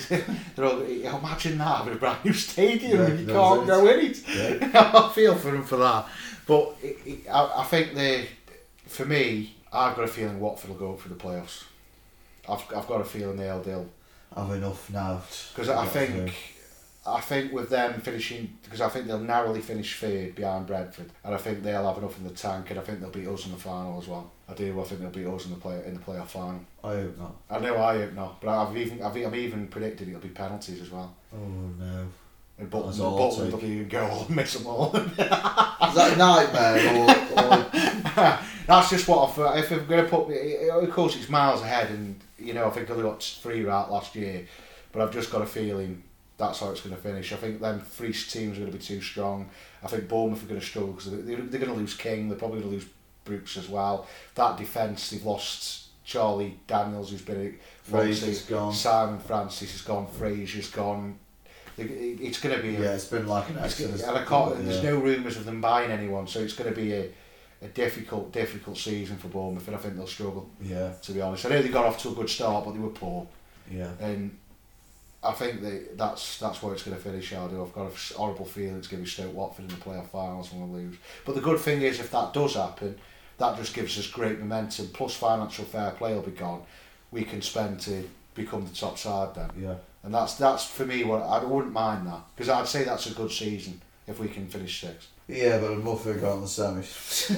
they're 0.56 0.66
all, 0.66 0.82
imagine 0.82 1.58
that 1.58 1.78
having 1.78 1.94
a 1.94 1.98
brand 1.98 2.24
new 2.24 2.32
stadium 2.34 3.00
Yeah, 3.00 3.06
and 3.08 3.20
you 3.20 3.26
can't 3.26 3.64
it. 3.64 3.68
go 3.68 3.88
in 3.88 4.00
it. 4.06 4.24
Yeah. 4.30 4.92
I 4.96 5.12
feel 5.14 5.36
for 5.36 5.52
them 5.52 5.64
for 5.66 5.76
that. 5.78 6.08
But 6.48 6.76
it, 6.82 6.98
it, 7.06 7.28
I, 7.30 7.62
I 7.62 7.64
think 7.66 7.96
they, 7.96 8.28
for 8.88 9.04
me, 9.06 9.56
I've 9.74 9.96
got 9.98 10.06
a 10.06 10.08
feeling 10.08 10.40
Watford 10.40 10.70
will 10.70 10.78
go 10.78 10.94
up 10.94 11.00
for 11.02 11.10
the 11.10 11.16
playoffs. 11.16 11.64
I've, 12.50 12.64
I've 12.76 12.88
got 12.88 13.02
a 13.02 13.06
feeling 13.06 13.38
they'll 13.38 13.62
they'll 13.62 13.90
Have 14.36 14.52
enough 14.52 14.90
now. 14.92 15.22
because 15.54 15.70
I 15.70 15.86
think 15.86 16.34
I 17.08 17.22
think 17.22 17.54
with 17.54 17.70
them 17.70 18.02
finishing 18.02 18.58
because 18.64 18.82
I 18.82 18.90
think 18.90 19.08
they'll 19.08 19.20
narrowly 19.20 19.62
finish 19.62 20.00
third 20.00 20.36
behind 20.36 20.68
Brentford 20.68 21.10
and 21.24 21.34
I 21.34 21.38
think 21.38 21.64
they'll 21.64 21.88
have 21.88 21.98
enough 21.98 22.18
in 22.18 22.24
the 22.26 22.34
tank 22.34 22.70
and 22.70 22.80
I 22.80 22.84
think 22.84 23.00
they'll 23.00 23.10
beat 23.10 23.28
us 23.28 23.46
in 23.46 23.52
the 23.52 23.58
final 23.58 24.00
as 24.00 24.08
well. 24.08 24.32
I 24.50 24.54
do. 24.54 24.80
I 24.80 24.84
think 24.84 25.02
they'll 25.02 25.10
beat 25.10 25.28
us 25.28 25.46
in 25.46 25.52
the 25.52 25.58
play 25.58 25.82
in 25.86 25.94
the 25.94 26.00
playoff 26.00 26.28
final. 26.28 26.60
I 26.84 26.88
hope 26.90 27.18
not. 27.18 27.36
I 27.50 27.60
know 27.60 27.78
I 27.82 27.98
hope 28.00 28.14
not, 28.14 28.42
but 28.42 28.50
I've 28.50 28.76
even 28.78 29.02
I've, 29.02 29.16
I've 29.16 29.36
even 29.36 29.68
predicted 29.68 30.10
it'll 30.10 30.20
be 30.22 30.30
penalties 30.30 30.82
as 30.82 30.90
well. 30.92 31.16
Oh 31.34 31.38
no. 31.80 32.08
And 32.60 32.70
Butland, 32.70 32.88
That's 32.88 33.00
all 33.00 33.24
I'll 33.24 33.32
Butland 33.32 33.52
will 33.54 33.60
take. 33.60 33.70
be 33.70 33.80
a 33.80 33.84
goal 33.86 34.26
and 34.28 34.36
miss 34.36 34.54
them 34.56 34.68
all. 34.68 34.94
Is 34.98 35.16
that 35.16 36.12
a 36.14 36.18
nightmare 36.18 36.98
or, 36.98 37.10
or 37.42 38.40
That's 38.68 38.90
just 38.90 39.08
what 39.08 39.30
I've. 39.40 39.64
If 39.64 39.72
I'm 39.72 39.88
going 39.88 40.04
to 40.04 40.10
put, 40.10 40.30
of 40.84 40.92
course, 40.92 41.16
it's 41.16 41.30
miles 41.30 41.62
ahead, 41.62 41.90
and 41.90 42.20
you 42.42 42.54
know 42.54 42.68
I 42.68 42.70
think 42.72 42.90
I 42.90 42.94
only 42.94 43.04
got 43.04 43.22
three 43.24 43.64
right 43.64 43.90
last 43.90 44.16
year, 44.16 44.46
but 44.92 45.02
I've 45.02 45.12
just 45.12 45.32
got 45.32 45.42
a 45.42 45.46
feeling 45.46 46.04
that's 46.38 46.60
how 46.62 46.70
it's 46.72 46.82
going 46.82 46.96
to 46.96 47.02
finish. 47.02 47.34
I 47.34 47.36
think 47.36 47.60
them 47.60 47.82
three 47.82 48.14
teams 48.14 48.58
are 48.58 48.62
going 48.62 48.72
to 48.72 48.78
be 48.78 48.84
too 48.84 49.02
strong. 49.02 49.50
I 49.84 49.88
think 49.88 50.08
Bournemouth 50.08 50.42
are 50.44 50.48
going 50.48 50.60
to 50.62 50.66
struggle 50.66 50.94
because 50.94 51.12
they're, 51.12 51.22
they're 51.36 51.60
going 51.60 51.74
to 51.74 51.74
lose 51.74 51.94
King. 51.96 52.30
They're 52.30 52.38
probably 52.38 52.60
going 52.62 52.72
to 52.72 52.76
lose 52.78 52.88
Brooks 53.26 53.58
as 53.58 53.68
well. 53.68 54.08
That 54.36 54.56
defence, 54.58 55.10
they've 55.10 55.26
lost 55.26 55.88
Charlie 56.06 56.58
Daniels, 56.66 57.12
who's 57.12 57.22
been 57.22 57.60
Fraser's 57.84 58.44
gone? 58.44 58.74
Simon 58.74 59.20
Francis 59.20 59.72
has 59.74 59.82
gone. 59.82 60.08
Fraser's 60.08 60.70
gone. 60.70 61.20
It's 61.78 62.40
going 62.40 62.56
to 62.56 62.62
be. 62.62 62.76
a- 62.76 62.80
Yeah, 62.80 62.94
it's 62.94 63.06
been 63.06 63.28
like 63.28 63.50
an 63.50 63.58
it's 63.60 63.80
and 63.80 64.18
I 64.18 64.24
can't, 64.24 64.56
Yeah. 64.58 64.62
there's 64.64 64.84
no 64.84 64.98
rumours 64.98 65.38
of 65.38 65.46
them 65.46 65.60
buying 65.62 65.92
anyone, 65.92 66.28
so 66.28 66.40
it's 66.40 66.54
going 66.54 66.70
to 66.74 66.76
be 66.76 66.94
a, 66.94 67.10
a 67.62 67.68
difficult, 67.68 68.32
difficult 68.32 68.78
season 68.78 69.18
for 69.18 69.28
Bournemouth, 69.28 69.68
and 69.68 69.76
I 69.76 69.80
think 69.80 69.96
they'll 69.96 70.08
struggle. 70.08 70.50
Yeah, 70.62 70.94
To 71.04 71.12
be 71.12 71.22
honest, 71.22 71.46
I 71.46 71.50
know 71.50 71.62
they 71.62 71.70
got 71.70 71.86
off 71.86 72.02
to 72.04 72.10
a 72.10 72.14
good 72.14 72.30
start, 72.30 72.66
but 72.66 72.74
they 72.74 72.80
were 72.80 72.90
poor, 72.90 73.28
yeah. 73.70 73.92
and 74.00 74.38
I 75.22 75.34
think 75.34 75.62
they, 75.62 75.82
that's 75.96 76.40
that's 76.40 76.64
where 76.64 76.74
it's 76.74 76.84
going 76.84 76.96
to 76.96 77.04
finish. 77.04 77.34
I 77.34 77.48
do. 77.48 77.62
I've 77.62 77.74
got 77.74 77.92
a 77.92 78.14
horrible 78.14 78.46
feeling 78.46 78.78
it's 78.78 78.88
going 78.88 79.04
to 79.04 79.06
be 79.06 79.10
Stoke 79.10 79.34
Watford 79.34 79.66
in 79.66 79.72
the 79.72 79.84
playoff 79.84 80.08
finals 80.08 80.52
and 80.52 80.62
we'll 80.62 80.82
lose. 80.82 80.96
But 81.26 81.36
the 81.36 81.42
good 81.42 81.60
thing 81.60 81.82
is, 81.82 82.00
if 82.00 82.12
that 82.12 82.34
does 82.34 82.56
happen, 82.56 82.98
that 83.38 83.58
just 83.58 83.74
gives 83.74 84.00
us 84.00 84.08
great 84.08 84.40
momentum. 84.40 84.88
Plus, 84.94 85.16
financial 85.16 85.66
fair 85.66 85.92
play 85.92 86.14
will 86.14 86.22
be 86.22 86.32
gone. 86.32 86.62
We 87.12 87.24
can 87.24 87.42
spend 87.42 87.82
to 87.82 88.08
become 88.34 88.66
the 88.66 88.74
top 88.74 88.98
side 88.98 89.36
then. 89.36 89.50
Yeah. 89.60 89.76
And 90.04 90.14
that's 90.14 90.36
that's 90.36 90.66
for 90.66 90.86
me 90.86 91.04
what 91.04 91.22
I 91.22 91.44
wouldn't 91.44 91.74
mind 91.74 92.08
that 92.08 92.22
because 92.34 92.48
I'd 92.48 92.68
say 92.68 92.86
that's 92.86 93.08
a 93.08 93.14
good 93.14 93.32
season 93.32 93.82
if 94.08 94.20
we 94.20 94.30
can 94.30 94.48
finish 94.48 94.80
sixth. 94.80 95.10
Yeah, 95.30 95.60
but 95.60 95.78
rather 95.86 96.14
go 96.16 96.32
on 96.34 96.42
the 96.42 96.48
semis. 96.48 97.30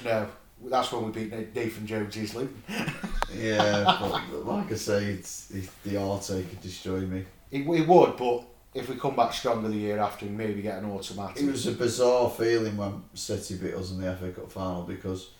No, 0.04 0.28
that's 0.66 0.92
when 0.92 1.06
we 1.06 1.10
beat 1.12 1.32
Na- 1.32 1.44
Nathan 1.54 1.86
Jones' 1.86 2.34
Luton. 2.34 2.62
yeah, 3.36 3.84
but, 4.00 4.46
like 4.46 4.70
I 4.70 4.74
say, 4.76 5.04
it's, 5.06 5.50
it's 5.50 5.68
the 5.84 5.96
Arte 5.96 6.42
could 6.44 6.60
destroy 6.60 7.00
me. 7.00 7.24
It, 7.50 7.66
it 7.66 7.88
would, 7.88 8.16
but 8.16 8.44
if 8.74 8.88
we 8.88 8.96
come 8.96 9.16
back 9.16 9.32
stronger 9.32 9.68
the 9.68 9.76
year 9.76 9.98
after 9.98 10.26
and 10.26 10.36
maybe 10.36 10.62
get 10.62 10.78
an 10.78 10.90
automatic. 10.90 11.42
It 11.42 11.50
was 11.50 11.66
a 11.66 11.72
bizarre 11.72 12.30
feeling 12.30 12.76
when 12.76 13.02
City 13.14 13.56
beat 13.56 13.74
us 13.74 13.90
in 13.92 14.00
the 14.00 14.14
FA 14.16 14.30
Cup 14.32 14.50
final 14.50 14.82
because 14.82 15.30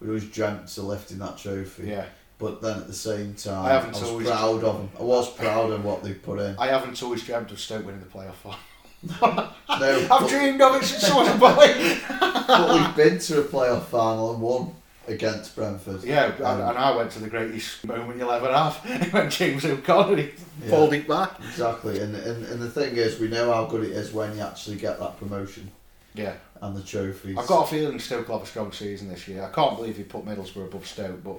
we 0.00 0.08
always 0.08 0.24
dreamt 0.28 0.76
of 0.76 0.84
lifting 0.84 1.18
that 1.18 1.38
trophy. 1.38 1.88
yeah, 1.88 2.06
But 2.38 2.60
then 2.62 2.78
at 2.78 2.86
the 2.86 2.94
same 2.94 3.34
time, 3.34 3.64
I 3.66 3.70
I, 3.80 3.88
was 3.88 4.02
always- 4.02 4.26
proud 4.28 4.64
of 4.64 4.78
them. 4.78 4.90
I 4.98 5.02
was 5.02 5.32
proud 5.32 5.70
of 5.70 5.84
what 5.84 6.02
they 6.02 6.14
put 6.14 6.38
in. 6.40 6.56
I 6.58 6.66
haven't 6.68 7.02
always 7.02 7.22
dreamt 7.22 7.50
of 7.50 7.60
Stoke 7.60 7.86
winning 7.86 8.00
the 8.00 8.06
playoff 8.06 8.34
final. 8.34 8.58
No, 9.02 10.08
I've 10.10 10.28
dreamed 10.28 10.60
of 10.60 10.74
it 10.76 10.84
since 10.84 11.04
I 11.10 11.16
was 11.16 11.28
a 11.28 11.38
boy. 11.38 12.44
but 12.46 12.74
we've 12.74 12.96
been 12.96 13.18
to 13.20 13.40
a 13.40 13.44
playoff 13.44 13.84
final 13.84 14.32
and 14.32 14.42
won 14.42 14.74
against 15.06 15.54
Brentford. 15.54 16.02
yeah, 16.04 16.32
and, 16.34 16.44
Um, 16.44 16.60
and 16.70 16.78
I 16.78 16.96
went 16.96 17.10
to 17.12 17.20
the 17.20 17.28
greatest 17.28 17.84
moment 17.86 18.18
you'll 18.18 18.30
ever 18.30 18.52
have 18.52 18.76
when 19.12 19.30
James 19.30 19.64
O'Connor 19.64 20.18
Yeah. 20.18 20.28
pulled 20.70 20.92
it 20.94 21.06
back. 21.08 21.32
Exactly, 21.40 22.00
and, 22.00 22.14
and 22.16 22.44
and 22.44 22.60
the 22.60 22.68
thing 22.70 22.96
is, 22.96 23.18
we 23.20 23.28
know 23.28 23.52
how 23.52 23.66
good 23.66 23.84
it 23.84 23.92
is 23.92 24.12
when 24.12 24.34
you 24.36 24.42
actually 24.42 24.76
get 24.76 24.98
that 24.98 25.18
promotion 25.18 25.70
Yeah. 26.14 26.34
and 26.60 26.76
the 26.76 26.82
trophies. 26.82 27.36
I've 27.38 27.46
got 27.46 27.64
a 27.64 27.70
feeling 27.70 27.98
Stoke 28.00 28.28
will 28.28 28.38
have 28.38 28.46
a 28.46 28.50
strong 28.50 28.72
season 28.72 29.08
this 29.08 29.28
year. 29.28 29.44
I 29.44 29.50
can't 29.54 29.76
believe 29.76 29.96
he 29.96 30.02
put 30.02 30.26
Middlesbrough 30.26 30.66
above 30.66 30.86
Stoke, 30.86 31.22
but 31.22 31.36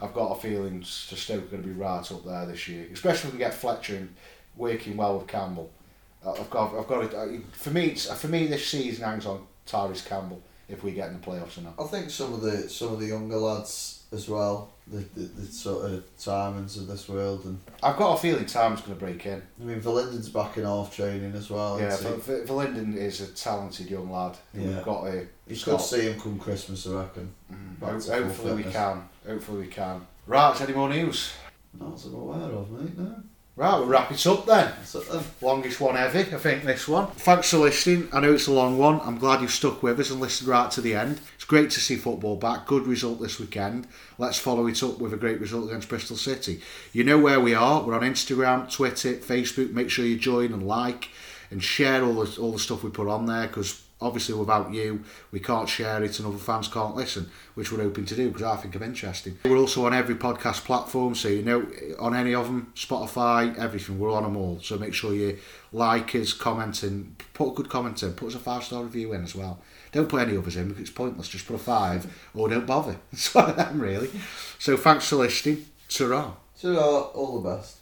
I've 0.00 0.14
got 0.14 0.36
a 0.36 0.40
feeling 0.40 0.82
Stoke 0.82 1.42
are 1.44 1.46
going 1.46 1.62
to 1.62 1.68
be 1.68 1.74
right 1.74 2.10
up 2.10 2.24
there 2.24 2.46
this 2.46 2.66
year, 2.68 2.86
especially 2.92 3.28
if 3.28 3.34
we 3.34 3.38
get 3.38 3.54
Fletcher 3.54 3.96
in, 3.96 4.08
working 4.56 4.96
well 4.96 5.18
with 5.18 5.28
Campbell. 5.28 5.70
Uh, 6.24 6.32
I've 6.32 6.50
got, 6.50 6.74
I've 6.74 6.86
got 6.88 7.04
it. 7.04 7.42
For 7.52 7.70
me, 7.70 7.86
it's, 7.86 8.10
for 8.12 8.28
me, 8.28 8.46
this 8.46 8.66
season 8.66 9.04
hangs 9.04 9.26
on 9.26 9.44
Tyrese 9.66 10.06
Campbell 10.08 10.40
if 10.68 10.82
we 10.84 10.92
get 10.92 11.08
in 11.08 11.20
the 11.20 11.26
playoffs 11.26 11.58
or 11.58 11.62
not. 11.62 11.74
I 11.78 11.84
think 11.84 12.10
some 12.10 12.32
of 12.32 12.40
the 12.42 12.68
some 12.68 12.92
of 12.92 13.00
the 13.00 13.06
younger 13.06 13.36
lads 13.36 14.04
as 14.12 14.28
well, 14.28 14.70
the 14.86 14.98
the, 15.14 15.20
the 15.22 15.46
sort 15.46 15.90
of 15.90 16.04
Tymons 16.18 16.76
of 16.76 16.86
this 16.86 17.08
world, 17.08 17.44
and 17.44 17.58
I've 17.82 17.96
got 17.96 18.14
a 18.14 18.20
feeling 18.20 18.46
Time's 18.46 18.80
going 18.80 18.92
to 18.96 18.98
break 19.04 19.26
in. 19.26 19.42
I 19.60 19.64
mean 19.64 19.80
Verlinden's 19.80 20.28
back 20.28 20.56
in 20.56 20.64
half 20.64 20.94
training 20.94 21.32
as 21.34 21.50
well. 21.50 21.78
yeah, 21.80 21.88
isn't 21.94 22.14
he? 22.14 22.20
V- 22.20 22.32
V- 22.40 22.46
Verlinden 22.46 22.96
is 22.96 23.20
a 23.20 23.26
talented 23.28 23.90
young 23.90 24.10
lad. 24.10 24.36
Yeah. 24.54 24.76
We've 24.76 24.84
got 24.84 25.04
to. 25.04 25.26
Good 25.48 25.56
to 25.64 25.78
see 25.80 26.00
him 26.10 26.20
come 26.20 26.38
Christmas, 26.38 26.86
I 26.86 27.00
reckon. 27.02 27.34
Mm, 27.52 27.78
ho- 27.80 28.14
hopefully 28.22 28.54
we 28.62 28.70
can. 28.70 29.08
Hopefully 29.26 29.60
we 29.62 29.66
can. 29.66 30.06
Right, 30.26 30.58
any 30.60 30.72
more 30.72 30.88
news? 30.88 31.32
Not 31.78 31.94
as 31.94 32.04
I'm 32.06 32.14
aware 32.14 32.38
of, 32.52 32.70
mate. 32.70 32.96
No. 32.98 33.16
Right, 33.54 33.78
we'll 33.78 33.86
wrap 33.86 34.10
it 34.10 34.26
up 34.26 34.46
then. 34.46 34.72
Longest 35.42 35.78
one 35.78 35.94
ever, 35.94 36.20
I 36.20 36.22
think, 36.22 36.64
this 36.64 36.88
one. 36.88 37.08
Thanks 37.08 37.50
for 37.50 37.58
listening. 37.58 38.08
I 38.10 38.20
know 38.20 38.32
it's 38.32 38.46
a 38.46 38.52
long 38.52 38.78
one. 38.78 38.98
I'm 39.02 39.18
glad 39.18 39.42
you've 39.42 39.50
stuck 39.50 39.82
with 39.82 40.00
us 40.00 40.10
and 40.10 40.20
listened 40.20 40.48
right 40.48 40.70
to 40.70 40.80
the 40.80 40.94
end. 40.94 41.20
It's 41.34 41.44
great 41.44 41.68
to 41.72 41.80
see 41.80 41.96
football 41.96 42.36
back. 42.36 42.66
Good 42.66 42.86
result 42.86 43.20
this 43.20 43.38
weekend. 43.38 43.88
Let's 44.16 44.38
follow 44.38 44.66
it 44.68 44.82
up 44.82 45.00
with 45.00 45.12
a 45.12 45.18
great 45.18 45.38
result 45.38 45.68
against 45.68 45.90
Bristol 45.90 46.16
City. 46.16 46.62
You 46.94 47.04
know 47.04 47.18
where 47.18 47.40
we 47.40 47.54
are. 47.54 47.82
We're 47.82 47.94
on 47.94 48.00
Instagram, 48.00 48.72
Twitter, 48.72 49.16
Facebook. 49.16 49.70
Make 49.74 49.90
sure 49.90 50.06
you 50.06 50.16
join 50.16 50.54
and 50.54 50.66
like 50.66 51.10
and 51.50 51.62
share 51.62 52.02
all 52.02 52.24
the, 52.24 52.40
all 52.40 52.52
the 52.52 52.58
stuff 52.58 52.82
we 52.82 52.88
put 52.88 53.08
on 53.08 53.26
there 53.26 53.48
because 53.48 53.81
obviously 54.02 54.34
without 54.34 54.72
you 54.72 55.02
we 55.30 55.40
can't 55.40 55.68
share 55.68 56.02
it 56.02 56.18
and 56.18 56.28
other 56.28 56.38
fans 56.38 56.68
can't 56.68 56.94
listen 56.94 57.30
which 57.54 57.70
we're 57.70 57.82
hoping 57.82 58.04
to 58.04 58.14
do 58.14 58.28
because 58.28 58.42
I 58.42 58.56
think 58.56 58.74
I'm 58.74 58.82
interesting. 58.82 59.38
We're 59.44 59.58
also 59.58 59.86
on 59.86 59.94
every 59.94 60.14
podcast 60.14 60.64
platform 60.64 61.14
so 61.14 61.28
you 61.28 61.42
know 61.42 61.66
on 61.98 62.14
any 62.14 62.34
of 62.34 62.46
them 62.46 62.72
Spotify 62.74 63.56
everything 63.58 63.98
we're 63.98 64.12
on 64.12 64.22
them 64.22 64.36
all. 64.36 64.58
So 64.60 64.78
make 64.78 64.94
sure 64.94 65.14
you 65.14 65.38
like 65.72 66.14
us 66.14 66.32
comment 66.32 66.82
and 66.82 67.16
put 67.34 67.52
a 67.52 67.54
good 67.54 67.68
comment 67.68 68.02
in. 68.02 68.12
Put 68.14 68.28
us 68.28 68.34
a 68.34 68.38
five 68.38 68.64
star 68.64 68.82
review 68.84 69.12
in 69.12 69.22
as 69.22 69.34
well. 69.34 69.60
Don't 69.92 70.08
put 70.08 70.22
any 70.26 70.36
others 70.36 70.56
in 70.56 70.68
because 70.68 70.82
it's 70.82 70.90
pointless. 70.90 71.28
Just 71.28 71.46
put 71.46 71.54
a 71.54 71.58
five 71.58 72.06
or 72.34 72.48
don't 72.48 72.66
bother. 72.66 72.96
One 73.32 73.50
of 73.50 73.56
them 73.56 73.80
really. 73.80 74.10
So 74.58 74.76
thanks 74.76 75.08
for 75.08 75.16
listening. 75.16 75.66
Ta 75.88 76.34
So 76.54 76.74
uh, 76.74 77.00
all 77.18 77.40
the 77.40 77.50
best. 77.50 77.81